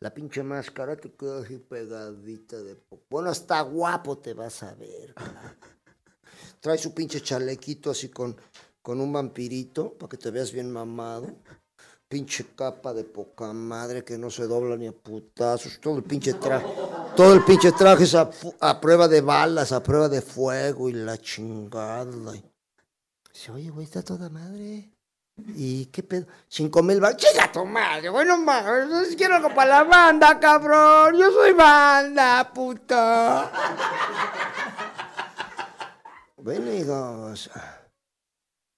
La 0.00 0.12
pinche 0.12 0.42
máscara 0.42 0.96
te 0.96 1.10
queda 1.12 1.38
así 1.40 1.56
pegadita 1.58 2.62
de 2.62 2.74
po- 2.76 3.00
Bueno, 3.08 3.30
hasta 3.30 3.60
guapo 3.62 4.18
te 4.18 4.34
vas 4.34 4.62
a 4.64 4.74
ver, 4.74 5.14
cabrón. 5.14 5.56
Trae 6.60 6.76
su 6.76 6.92
pinche 6.92 7.22
chalequito 7.22 7.90
así 7.92 8.08
con, 8.10 8.36
con 8.82 9.00
un 9.00 9.12
vampirito 9.12 9.96
para 9.96 10.10
que 10.10 10.16
te 10.16 10.30
veas 10.32 10.50
bien 10.52 10.70
mamado. 10.70 11.28
Pinche 12.08 12.54
capa 12.54 12.94
de 12.94 13.02
poca 13.02 13.52
madre 13.52 14.04
que 14.04 14.16
no 14.16 14.30
se 14.30 14.46
dobla 14.46 14.76
ni 14.76 14.86
a 14.86 14.92
putazos. 14.92 15.80
Todo 15.80 15.98
el 15.98 16.04
pinche 16.04 16.34
traje. 16.34 16.66
Todo 17.16 17.34
el 17.34 17.44
pinche 17.44 17.72
traje 17.72 18.04
es 18.04 18.14
a, 18.14 18.80
prueba 18.80 19.08
de 19.08 19.20
balas, 19.20 19.72
a 19.72 19.82
prueba 19.82 20.08
de 20.08 20.22
fuego 20.22 20.88
y 20.88 20.92
la 20.92 21.18
chingada. 21.18 22.32
Dice, 23.32 23.50
oye, 23.50 23.70
güey, 23.70 23.84
está 23.84 24.02
toda 24.02 24.28
madre. 24.28 24.88
¿Y 25.56 25.86
qué 25.86 26.02
pedo? 26.02 26.26
Cinco 26.48 26.82
mil 26.82 27.00
bar. 27.00 27.16
¡Chinga 27.16 27.50
tu 27.50 27.64
madre, 27.66 28.08
güey! 28.08 28.24
No 28.24 28.38
mames. 28.38 29.16
Quiero 29.16 29.34
algo 29.34 29.54
para 29.54 29.82
la 29.82 29.84
banda, 29.84 30.38
cabrón. 30.38 31.16
Yo 31.16 31.30
soy 31.32 31.52
banda, 31.52 32.52
puta. 32.54 33.52
Bueno, 36.36 36.72
hijos, 36.72 37.50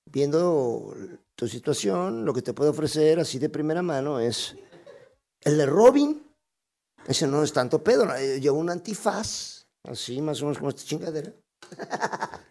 viendo 0.07 0.95
tu 1.39 1.47
situación, 1.47 2.25
lo 2.25 2.35
que 2.35 2.43
te 2.43 2.53
puedo 2.53 2.73
ofrecer 2.73 3.21
así 3.21 3.39
de 3.39 3.49
primera 3.49 3.81
mano 3.81 4.19
es 4.19 4.57
El 5.41 5.57
de 5.57 5.67
Robin, 5.67 6.21
ese 7.07 7.29
no 7.29 7.45
es 7.45 7.53
tanto 7.53 7.81
pedo, 7.81 8.13
eh, 8.17 8.41
lleva 8.41 8.57
un 8.57 8.69
antifaz, 8.69 9.65
así 9.85 10.21
más 10.21 10.43
o 10.43 10.47
menos 10.47 10.59
como 10.59 10.71
esta 10.71 10.83
chingadera. 10.83 11.33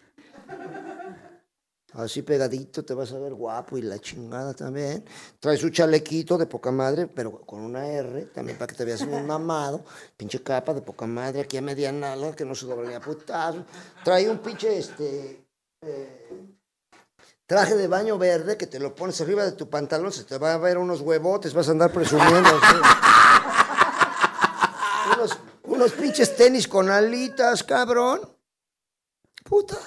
Así 1.93 2.21
pegadito, 2.21 2.85
te 2.85 2.93
vas 2.93 3.11
a 3.11 3.17
ver 3.17 3.33
guapo 3.33 3.75
y 3.75 3.81
la 3.81 3.97
chingada 3.97 4.53
también. 4.53 5.03
Trae 5.39 5.57
su 5.57 5.71
chalequito 5.71 6.37
de 6.37 6.45
poca 6.45 6.69
madre, 6.69 7.07
pero 7.07 7.41
con 7.41 7.61
una 7.61 7.87
R, 7.87 8.25
también 8.25 8.55
para 8.55 8.67
que 8.67 8.75
te 8.75 8.85
veas 8.85 9.03
bien 9.07 9.25
mamado. 9.25 9.83
Pinche 10.15 10.43
capa 10.43 10.75
de 10.75 10.83
poca 10.83 11.07
madre, 11.07 11.41
aquí 11.41 11.57
a 11.57 11.61
media 11.61 11.91
nalga, 11.91 12.35
que 12.35 12.45
no 12.45 12.53
se 12.53 12.67
doble 12.67 12.93
a 12.93 12.99
putazo. 12.99 13.65
Trae 14.03 14.29
un 14.29 14.37
pinche, 14.37 14.77
este, 14.77 15.47
eh, 15.81 16.46
traje 17.47 17.75
de 17.75 17.87
baño 17.87 18.17
verde 18.19 18.57
que 18.57 18.67
te 18.67 18.77
lo 18.79 18.93
pones 18.93 19.19
arriba 19.21 19.43
de 19.43 19.53
tu 19.53 19.69
pantalón, 19.69 20.11
se 20.11 20.25
te 20.25 20.37
va 20.37 20.53
a 20.53 20.57
ver 20.57 20.77
unos 20.77 21.01
huevotes, 21.01 21.53
vas 21.53 21.69
a 21.69 21.71
andar 21.71 21.91
presumiendo. 21.91 22.49
unos, 25.15 25.39
unos 25.63 25.91
pinches 25.93 26.35
tenis 26.35 26.67
con 26.67 26.91
alitas, 26.91 27.63
cabrón. 27.63 28.19
Puta. 29.43 29.77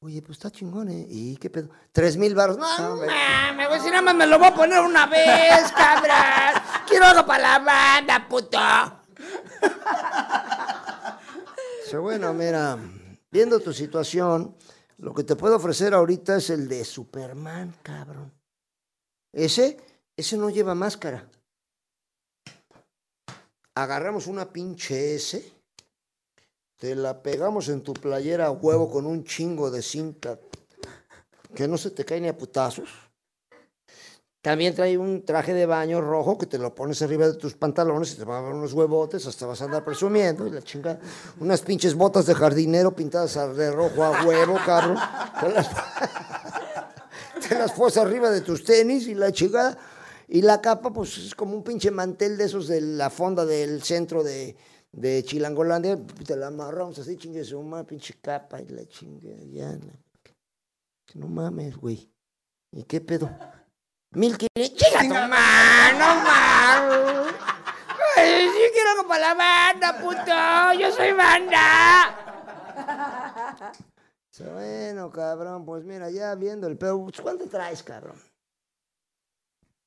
Oye, 0.00 0.22
pues 0.22 0.38
está 0.38 0.50
chingón, 0.52 0.88
¿eh? 0.88 1.04
¿Y 1.08 1.36
qué 1.38 1.50
pedo? 1.50 1.70
Tres 1.90 2.16
mil 2.16 2.32
baros. 2.36 2.56
No, 2.56 2.96
mames, 2.96 3.68
güey, 3.68 3.80
si 3.80 3.88
nada 3.88 4.02
más 4.02 4.14
me 4.14 4.28
lo 4.28 4.38
voy 4.38 4.46
a 4.46 4.54
poner 4.54 4.80
una 4.80 5.06
vez, 5.06 5.72
cabrón. 5.76 6.62
Quiero 6.86 7.06
algo 7.06 7.26
para 7.26 7.42
la 7.42 7.58
banda, 7.58 8.28
puto. 8.28 8.58
Pero 11.90 12.02
bueno, 12.02 12.32
mira, 12.32 12.78
viendo 13.30 13.58
tu 13.58 13.72
situación, 13.72 14.54
lo 14.98 15.14
que 15.14 15.24
te 15.24 15.36
puedo 15.36 15.56
ofrecer 15.56 15.94
ahorita 15.94 16.36
es 16.36 16.50
el 16.50 16.68
de 16.68 16.84
Superman, 16.84 17.74
cabrón. 17.82 18.32
Ese, 19.32 19.76
ese 20.16 20.36
no 20.36 20.48
lleva 20.48 20.74
máscara. 20.74 21.28
Agarramos 23.74 24.26
una 24.26 24.50
pinche 24.50 25.14
S, 25.14 25.52
te 26.76 26.94
la 26.94 27.22
pegamos 27.22 27.68
en 27.68 27.82
tu 27.82 27.92
playera 27.92 28.46
a 28.46 28.50
huevo 28.50 28.90
con 28.90 29.06
un 29.06 29.24
chingo 29.24 29.70
de 29.70 29.82
cinta 29.82 30.38
que 31.54 31.68
no 31.68 31.76
se 31.76 31.90
te 31.90 32.04
cae 32.04 32.20
ni 32.20 32.28
a 32.28 32.36
putazos. 32.36 33.05
También 34.46 34.76
trae 34.76 34.96
un 34.96 35.24
traje 35.24 35.52
de 35.54 35.66
baño 35.66 36.00
rojo 36.00 36.38
que 36.38 36.46
te 36.46 36.56
lo 36.56 36.72
pones 36.72 37.02
arriba 37.02 37.26
de 37.26 37.34
tus 37.34 37.54
pantalones 37.54 38.12
y 38.12 38.18
te 38.18 38.24
van 38.24 38.44
a 38.44 38.46
ver 38.46 38.54
unos 38.54 38.74
huevotes, 38.74 39.26
hasta 39.26 39.44
vas 39.44 39.60
a 39.60 39.64
andar 39.64 39.84
presumiendo 39.84 40.46
y 40.46 40.50
la 40.50 40.62
chingada. 40.62 41.00
Unas 41.40 41.62
pinches 41.62 41.96
botas 41.96 42.26
de 42.26 42.34
jardinero 42.36 42.94
pintadas 42.94 43.34
de 43.56 43.72
rojo 43.72 44.04
a 44.04 44.24
huevo, 44.24 44.56
cabrón. 44.64 44.98
Te 45.40 45.48
las, 45.48 45.68
te 47.48 47.74
pones 47.76 47.96
arriba 47.96 48.30
de 48.30 48.40
tus 48.40 48.62
tenis 48.62 49.08
y 49.08 49.16
la 49.16 49.32
chingada. 49.32 49.76
Y 50.28 50.42
la 50.42 50.60
capa, 50.60 50.92
pues 50.92 51.18
es 51.18 51.34
como 51.34 51.56
un 51.56 51.64
pinche 51.64 51.90
mantel 51.90 52.36
de 52.36 52.44
esos 52.44 52.68
de 52.68 52.80
la 52.80 53.10
fonda 53.10 53.44
del 53.44 53.82
centro 53.82 54.22
de, 54.22 54.54
de 54.92 55.24
Chilangolandia. 55.24 55.98
Te 56.24 56.36
la 56.36 56.46
amarramos 56.46 56.96
así, 57.00 57.16
chingue 57.16 57.42
su 57.42 57.60
madre, 57.64 57.86
pinche 57.86 58.14
capa 58.22 58.62
y 58.62 58.68
la 58.68 58.86
chingada. 58.86 59.42
Ya, 59.42 59.76
no 61.14 61.26
mames, 61.26 61.76
güey. 61.76 62.08
¿Y 62.70 62.84
qué 62.84 63.00
pedo? 63.00 63.28
Mil 64.12 64.36
quinientos. 64.36 64.78
¡Chinga 64.78 65.00
tu 65.02 65.28
madre, 65.28 65.98
no 65.98 66.14
mames! 66.24 67.34
Ay, 68.16 68.46
Yo 68.46 68.72
quiero 68.72 68.90
algo 68.90 69.08
para 69.08 69.20
la 69.20 69.34
banda, 69.34 69.98
puto. 70.00 70.72
Yo 70.80 70.90
soy 70.92 71.12
banda. 71.12 72.16
Bueno, 74.38 75.10
cabrón, 75.10 75.64
pues 75.64 75.84
mira, 75.84 76.10
ya 76.10 76.34
viendo 76.34 76.66
el 76.66 76.76
pedo, 76.76 77.02
pues, 77.04 77.20
¿cuánto 77.20 77.48
traes, 77.48 77.82
cabrón? 77.82 78.20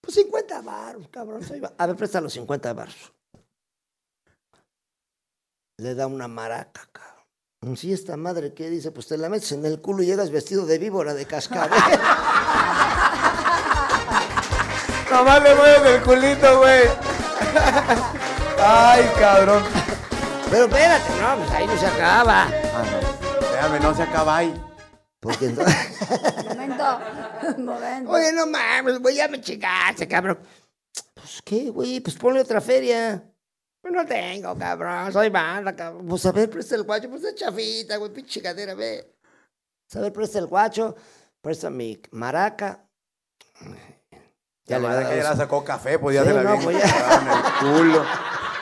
Pues 0.01 0.15
50 0.15 0.61
baros, 0.61 1.07
cabrón. 1.09 1.43
soy 1.43 1.61
A 1.77 1.87
ver, 1.87 1.95
presta 1.95 2.19
los 2.21 2.33
50 2.33 2.73
baros. 2.73 3.13
Le 5.77 5.93
da 5.95 6.07
una 6.07 6.27
maraca, 6.27 6.89
cabrón. 6.91 7.77
Sí, 7.77 7.93
esta 7.93 8.17
madre, 8.17 8.53
¿qué 8.53 8.69
dice? 8.69 8.91
Pues 8.91 9.07
te 9.07 9.17
la 9.17 9.29
metes 9.29 9.51
en 9.51 9.65
el 9.65 9.81
culo 9.81 10.01
y 10.01 10.07
llegas 10.07 10.31
vestido 10.31 10.65
de 10.65 10.77
víbora 10.79 11.13
de 11.13 11.25
cascabel. 11.25 11.79
Nomás 15.11 15.43
le 15.43 15.55
mueves 15.55 15.95
el 15.95 16.03
culito, 16.03 16.59
güey. 16.59 16.81
Ay, 18.59 19.09
cabrón. 19.19 19.63
Pero 20.49 20.65
espérate, 20.65 21.09
no, 21.21 21.37
pues 21.37 21.51
ahí 21.51 21.67
no 21.67 21.77
se 21.77 21.85
acaba. 21.87 22.43
Ah, 22.43 22.83
no. 22.91 23.39
Espérame, 23.45 23.81
no 23.81 23.95
se 23.95 24.03
acaba 24.03 24.37
ahí. 24.37 24.53
Porque 25.19 25.45
entonces... 25.45 25.75
Momento, 26.47 26.99
momento. 27.57 28.11
Oye, 28.11 28.33
no 28.33 28.47
mames, 28.47 28.99
güey, 28.99 29.15
ya 29.15 29.27
me 29.27 29.41
chingaste, 29.41 30.07
cabrón. 30.07 30.39
Pues, 31.13 31.41
¿qué, 31.43 31.69
güey? 31.69 31.99
Pues 31.99 32.15
ponle 32.15 32.41
otra 32.41 32.61
feria. 32.61 33.23
Pues 33.81 33.93
no 33.93 34.05
tengo, 34.05 34.57
cabrón, 34.57 35.11
soy 35.11 35.29
banda, 35.29 35.75
cabrón. 35.75 36.07
Pues 36.07 36.25
a 36.25 36.31
ver, 36.31 36.49
presta 36.49 36.75
el 36.75 36.83
guacho, 36.83 37.09
pues 37.09 37.23
es 37.23 37.35
chafita, 37.35 37.97
güey, 37.97 38.11
pinche 38.13 38.41
cadera, 38.41 38.73
ve. 38.75 39.15
Pues, 39.87 39.95
a 39.95 40.01
ver, 40.01 40.13
presta 40.13 40.39
el 40.39 40.47
guacho, 40.47 40.95
presta 41.41 41.69
mi 41.69 42.01
maraca. 42.11 42.85
Ya 44.69 44.79
le 44.79 44.87
la 44.87 44.95
dar 44.95 45.03
que 45.09 45.17
ya 45.17 45.23
dos- 45.23 45.31
la 45.31 45.35
sacó 45.37 45.63
café, 45.63 45.99
pues 45.99 46.15
ya 46.15 46.23
Sí, 46.23 46.29
la 46.31 46.43
no, 46.43 46.59
pues 46.63 46.77
ya. 46.77 47.21
en 47.21 47.27
el 47.27 47.83
culo. 47.83 48.03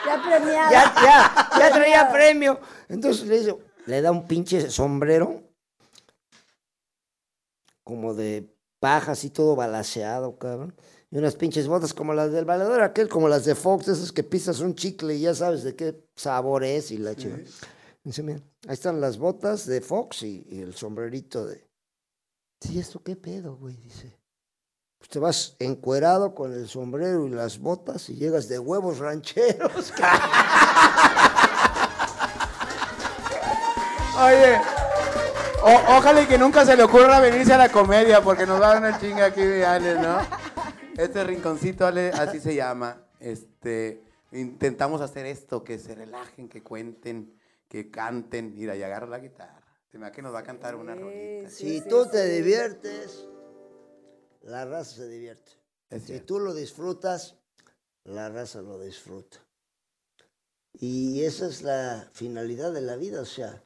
Ya 0.05 0.21
premiada. 0.23 0.71
Ya, 0.71 0.93
ya, 1.03 1.49
ya 1.59 1.71
traía 1.73 2.09
premio. 2.11 2.59
Entonces 2.89 3.27
le 3.27 3.39
dice, 3.39 3.57
le 3.85 4.01
da 4.01 4.11
un 4.11 4.25
pinche 4.27 4.69
sombrero, 4.69 5.41
como 7.83 8.13
de 8.13 8.53
paja, 8.79 9.13
así 9.13 9.29
todo 9.29 9.55
balaseado, 9.55 10.37
cabrón. 10.37 10.75
Y 11.09 11.17
unas 11.17 11.35
pinches 11.35 11.67
botas 11.67 11.93
como 11.93 12.13
las 12.13 12.31
del 12.31 12.45
valedor, 12.45 12.81
aquel, 12.81 13.07
como 13.07 13.29
las 13.29 13.45
de 13.45 13.55
Fox, 13.55 13.87
esas 13.87 14.11
que 14.11 14.23
pisas 14.23 14.59
un 14.59 14.75
chicle 14.75 15.15
y 15.15 15.21
ya 15.21 15.33
sabes 15.33 15.63
de 15.63 15.75
qué 15.75 16.03
sabor 16.15 16.63
es 16.65 16.91
y 16.91 16.97
la 16.97 17.15
chica. 17.15 17.37
Dice, 18.03 18.23
mira, 18.23 18.39
ahí 18.67 18.73
están 18.73 18.99
las 18.99 19.17
botas 19.17 19.65
de 19.65 19.79
Fox 19.81 20.23
y, 20.23 20.45
y 20.49 20.61
el 20.61 20.73
sombrerito 20.75 21.45
de... 21.45 21.65
Sí, 22.61 22.77
¿esto 22.79 23.01
qué 23.03 23.15
pedo, 23.15 23.55
güey? 23.55 23.75
Dice. 23.77 24.17
Pues 25.07 25.13
te 25.13 25.19
vas 25.19 25.55
encuerado 25.59 26.35
con 26.35 26.51
el 26.51 26.67
sombrero 26.67 27.27
y 27.27 27.29
las 27.29 27.59
botas 27.59 28.09
y 28.09 28.15
llegas 28.15 28.49
de 28.49 28.59
huevos 28.59 28.97
rancheros. 28.99 29.93
Oye, 34.19 34.57
o- 35.63 35.97
ojalá 35.97 36.21
y 36.23 36.25
que 36.25 36.37
nunca 36.37 36.65
se 36.65 36.75
le 36.75 36.83
ocurra 36.83 37.21
venirse 37.21 37.53
a 37.53 37.57
la 37.57 37.69
comedia 37.71 38.21
porque 38.21 38.45
nos 38.45 38.59
va 38.61 38.65
a 38.71 38.73
dar 38.73 38.79
una 38.79 38.99
chinga 38.99 39.25
aquí, 39.27 39.41
Ale, 39.63 39.95
¿no? 39.95 40.17
Este 40.97 41.23
rinconcito, 41.23 41.85
Ale, 41.87 42.09
así 42.09 42.41
se 42.41 42.53
llama. 42.55 42.97
Este, 43.21 44.03
intentamos 44.33 44.99
hacer 44.99 45.25
esto, 45.25 45.63
que 45.63 45.79
se 45.79 45.95
relajen, 45.95 46.49
que 46.49 46.61
cuenten, 46.63 47.33
que 47.69 47.89
canten. 47.89 48.55
Mira, 48.55 48.75
y 48.75 48.83
agarra 48.83 49.07
la 49.07 49.19
guitarra. 49.19 49.61
Se 49.89 49.97
me 49.97 50.05
da 50.05 50.11
que 50.11 50.21
nos 50.21 50.33
va 50.33 50.39
a 50.39 50.43
cantar 50.43 50.75
una 50.75 50.95
rolita. 50.95 51.49
Si 51.49 51.79
tú 51.87 52.07
te 52.09 52.27
diviertes, 52.27 53.25
la 54.47 54.65
raza 54.65 54.95
se 54.95 55.07
divierte. 55.07 55.51
Es 55.89 56.01
Si 56.01 56.07
cierto. 56.07 56.25
tú 56.25 56.39
lo 56.39 56.53
disfrutas, 56.53 57.35
la 58.05 58.29
raza 58.29 58.61
lo 58.61 58.79
disfruta. 58.79 59.37
Y 60.79 61.23
esa 61.23 61.47
es 61.47 61.63
la 61.63 62.07
finalidad 62.13 62.71
de 62.71 62.81
la 62.81 62.95
vida, 62.95 63.21
o 63.21 63.25
sea, 63.25 63.63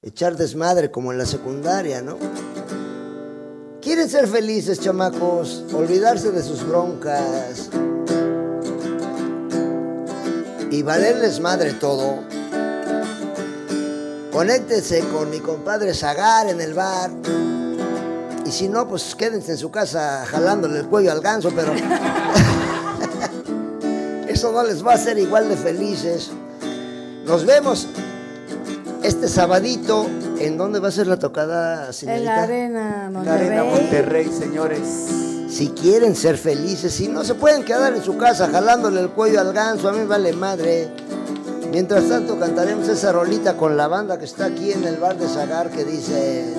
echar 0.00 0.36
desmadre 0.36 0.90
como 0.90 1.12
en 1.12 1.18
la 1.18 1.26
secundaria, 1.26 2.02
¿no? 2.02 2.18
Quieren 3.80 4.08
ser 4.08 4.26
felices, 4.26 4.80
chamacos, 4.80 5.64
olvidarse 5.72 6.30
de 6.32 6.42
sus 6.42 6.66
broncas 6.66 7.68
y 10.70 10.82
valerles 10.82 11.40
madre 11.40 11.74
todo. 11.74 12.20
Conéctense 14.32 15.00
con 15.08 15.30
mi 15.30 15.40
compadre 15.40 15.94
Zagar 15.94 16.48
en 16.48 16.60
el 16.60 16.74
bar. 16.74 17.10
Y 18.44 18.50
si 18.50 18.68
no, 18.68 18.88
pues 18.88 19.14
quédense 19.14 19.52
en 19.52 19.58
su 19.58 19.70
casa 19.70 20.24
jalándole 20.26 20.80
el 20.80 20.86
cuello 20.86 21.12
al 21.12 21.20
ganso, 21.20 21.50
pero 21.54 21.72
eso 24.28 24.52
no 24.52 24.62
les 24.64 24.84
va 24.84 24.92
a 24.92 24.94
hacer 24.94 25.18
igual 25.18 25.48
de 25.48 25.56
felices. 25.56 26.30
Nos 27.26 27.44
vemos 27.46 27.86
este 29.02 29.28
sabadito. 29.28 30.06
¿En 30.38 30.58
dónde 30.58 30.80
va 30.80 30.88
a 30.88 30.90
ser 30.90 31.06
la 31.06 31.18
tocada, 31.20 31.82
En 31.82 31.86
la 31.86 31.92
señorita? 31.92 32.42
arena, 32.42 33.02
La 33.04 33.10
Monterrey. 33.10 33.46
Arena 33.46 33.64
Monterrey, 33.64 34.32
señores. 34.36 34.80
Si 35.48 35.68
quieren 35.68 36.16
ser 36.16 36.36
felices, 36.36 36.92
si 36.92 37.06
no 37.08 37.22
se 37.22 37.34
pueden 37.34 37.64
quedar 37.64 37.94
en 37.94 38.02
su 38.02 38.16
casa 38.16 38.48
jalándole 38.48 39.00
el 39.00 39.10
cuello 39.10 39.40
al 39.40 39.52
ganso, 39.52 39.88
a 39.88 39.92
mí 39.92 40.04
vale 40.04 40.32
madre. 40.32 40.88
Mientras 41.70 42.08
tanto 42.08 42.38
cantaremos 42.40 42.88
esa 42.88 43.12
rolita 43.12 43.56
con 43.56 43.76
la 43.76 43.86
banda 43.86 44.18
que 44.18 44.24
está 44.24 44.46
aquí 44.46 44.72
en 44.72 44.84
el 44.84 44.96
bar 44.96 45.16
de 45.16 45.28
Zagar 45.28 45.70
que 45.70 45.84
dice... 45.84 46.52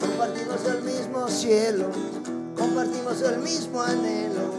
Compartimos 0.00 0.66
el 0.66 0.82
mismo 0.82 1.28
cielo, 1.28 1.86
compartimos 2.58 3.22
el 3.22 3.38
mismo 3.38 3.82
anhelo, 3.82 4.50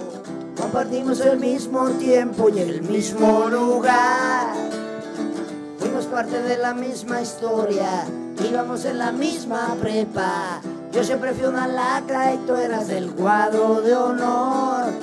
compartimos 0.58 1.20
el 1.20 1.40
mismo 1.40 1.90
tiempo 2.00 2.50
y 2.50 2.60
el 2.60 2.82
mismo 2.84 3.50
lugar. 3.50 4.55
Parte 6.16 6.42
de 6.44 6.58
la 6.58 6.74
misma 6.74 7.22
historia, 7.22 8.06
íbamos 8.42 8.86
en 8.86 9.00
la 9.00 9.12
misma 9.12 9.76
prepa. 9.82 10.62
Yo 10.94 11.04
siempre 11.04 11.34
fui 11.34 11.46
una 11.46 11.68
lacra 11.68 12.34
y 12.34 12.38
tú 12.48 12.56
eras 12.56 12.88
del 12.88 13.12
cuadro 13.12 13.82
de 13.82 13.94
honor. 13.94 14.94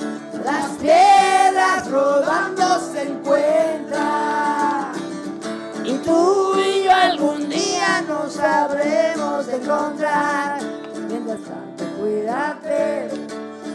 Las 0.43 0.71
piedras 0.81 1.91
rodando 1.91 2.63
se 2.91 3.03
encuentran. 3.03 4.93
Y 5.85 5.99
tú 5.99 6.55
y 6.59 6.85
yo 6.85 6.91
algún 6.91 7.47
día 7.47 8.03
nos 8.07 8.33
sabremos 8.33 9.47
encontrar. 9.49 10.61
Mientras 11.07 11.41
tanto, 11.41 11.83
cuídate 11.99 13.09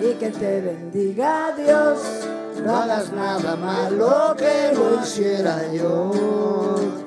y 0.00 0.14
que 0.14 0.30
te 0.30 0.60
bendiga 0.60 1.52
Dios. 1.56 2.27
No 2.68 2.76
hagas 2.76 3.10
nada 3.12 3.56
malo 3.56 4.36
que 4.36 4.74
lo 4.74 5.02
hiciera 5.02 5.72
yo. 5.72 6.10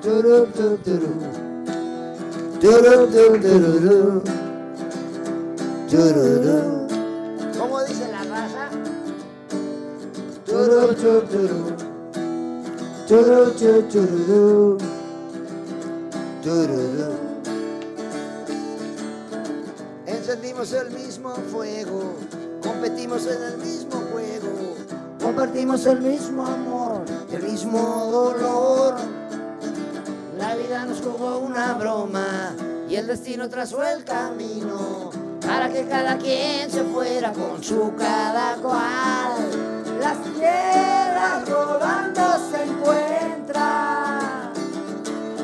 Turu, 0.01 0.47
tu, 0.47 0.75
turu. 0.77 1.13
Turu. 2.59 4.23
¿Cómo 7.59 7.83
dice 7.83 8.07
la 8.11 8.23
raza? 8.23 8.69
Turu, 10.47 10.95
tu, 10.95 11.21
turu. 11.29 11.75
Turu, 13.07 13.51
tu, 13.51 13.83
tururú. 13.83 14.77
Tururú. 16.41 17.11
Encendimos 20.07 20.73
el 20.73 20.89
mismo 20.89 21.35
fuego, 21.51 22.15
competimos 22.63 23.27
en 23.27 23.43
el 23.43 23.57
mismo 23.59 24.01
juego, 24.11 24.70
compartimos 25.21 25.85
el 25.85 26.01
mismo 26.01 26.45
amor, 26.45 27.05
el 27.31 27.43
mismo 27.43 28.09
dolor. 28.11 28.95
La 30.37 30.55
vida 30.55 30.85
nos 30.85 31.01
jugó 31.01 31.37
una 31.39 31.73
broma 31.73 32.55
y 32.89 32.95
el 32.95 33.07
destino 33.07 33.47
trazó 33.47 33.83
el 33.83 34.03
camino 34.03 35.11
para 35.45 35.69
que 35.69 35.85
cada 35.85 36.17
quien 36.17 36.69
se 36.69 36.83
fuera 36.83 37.31
con 37.31 37.63
su 37.63 37.93
cada 37.95 38.55
cual. 38.55 39.31
Las 39.99 40.17
piedras 40.17 41.47
rodando 41.47 42.21
se 42.51 42.63
encuentran 42.63 44.51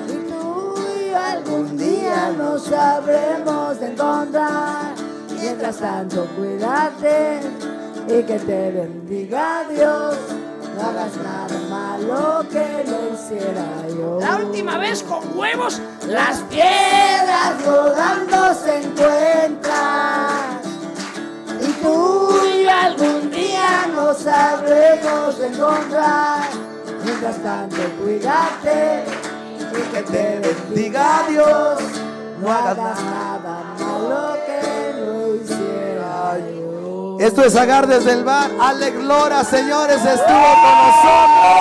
y 0.08 0.30
tú 0.30 0.74
y 1.00 1.12
yo 1.12 1.18
algún 1.18 1.78
día 1.78 2.32
nos 2.36 2.64
sabremos 2.64 3.80
de 3.80 3.92
encontrar. 3.92 4.96
Mientras 5.40 5.78
tanto, 5.78 6.28
cuídate 6.36 7.67
y 8.08 8.24
que 8.24 8.40
te 8.40 8.72
bendiga 8.72 9.66
Dios. 9.70 10.16
No 10.76 10.82
hagas 10.84 11.18
nada 11.18 11.60
malo 11.70 12.46
que 12.50 12.86
lo 12.90 13.14
hiciera 13.14 13.88
yo. 13.90 14.20
La 14.22 14.38
última 14.38 14.78
vez 14.78 15.04
con 15.04 15.38
huevos, 15.38 15.82
las 16.08 16.40
piedras 16.42 17.66
rodando 17.66 18.54
se 18.54 18.84
encuentran. 18.84 20.62
Y 21.60 21.72
tú 21.82 22.30
y 22.46 22.64
yo 22.64 22.72
algún 22.72 23.32
día 23.32 23.88
nos 23.94 24.20
sabremos 24.20 25.40
de 25.40 25.48
encontrar. 25.48 26.44
Mientras 27.04 27.38
tanto, 27.44 27.78
cuídate 28.02 29.04
y 29.72 29.94
que 29.94 30.04
te 30.04 30.40
bendiga 30.40 31.26
Dios. 31.30 31.80
No 32.40 32.52
hagas 32.52 32.78
nada 32.78 33.76
malo 33.80 34.38
que. 34.46 34.67
Esto 37.20 37.44
es 37.44 37.56
Agar 37.56 37.88
desde 37.88 38.14
el 38.14 38.24
bar. 38.24 38.52
Alex 38.60 38.96
Lora, 39.04 39.44
señores, 39.44 39.98
estuvo 39.98 40.54
con 40.64 40.78
nosotros. 40.86 41.58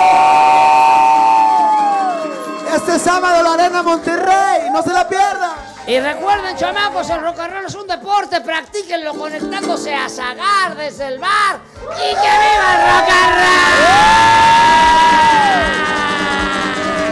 Este 2.75 2.99
sábado 2.99 3.41
la 3.41 3.53
Arena 3.53 3.81
Monterrey. 3.81 4.69
No 4.71 4.83
se 4.83 4.93
la 4.93 5.07
pierdan. 5.07 5.53
Y 5.87 5.99
recuerden, 5.99 6.55
chamacos, 6.57 7.09
el 7.09 7.21
rock 7.21 7.39
and 7.39 7.53
roll 7.53 7.65
es 7.65 7.73
un 7.73 7.87
deporte, 7.87 8.41
practíquenlo 8.41 9.13
conectándose 9.15 9.95
a 9.95 10.09
Zagar 10.09 10.75
desde 10.75 11.07
el 11.07 11.17
bar 11.17 11.59
y 11.95 12.13
que 12.13 12.15
viva 12.15 12.73
el 12.75 12.81
rock 12.91 13.09
and 13.09 13.35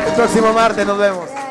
roll. 0.04 0.08
El 0.08 0.14
próximo 0.14 0.52
martes 0.54 0.86
nos 0.86 0.98
vemos. 0.98 1.45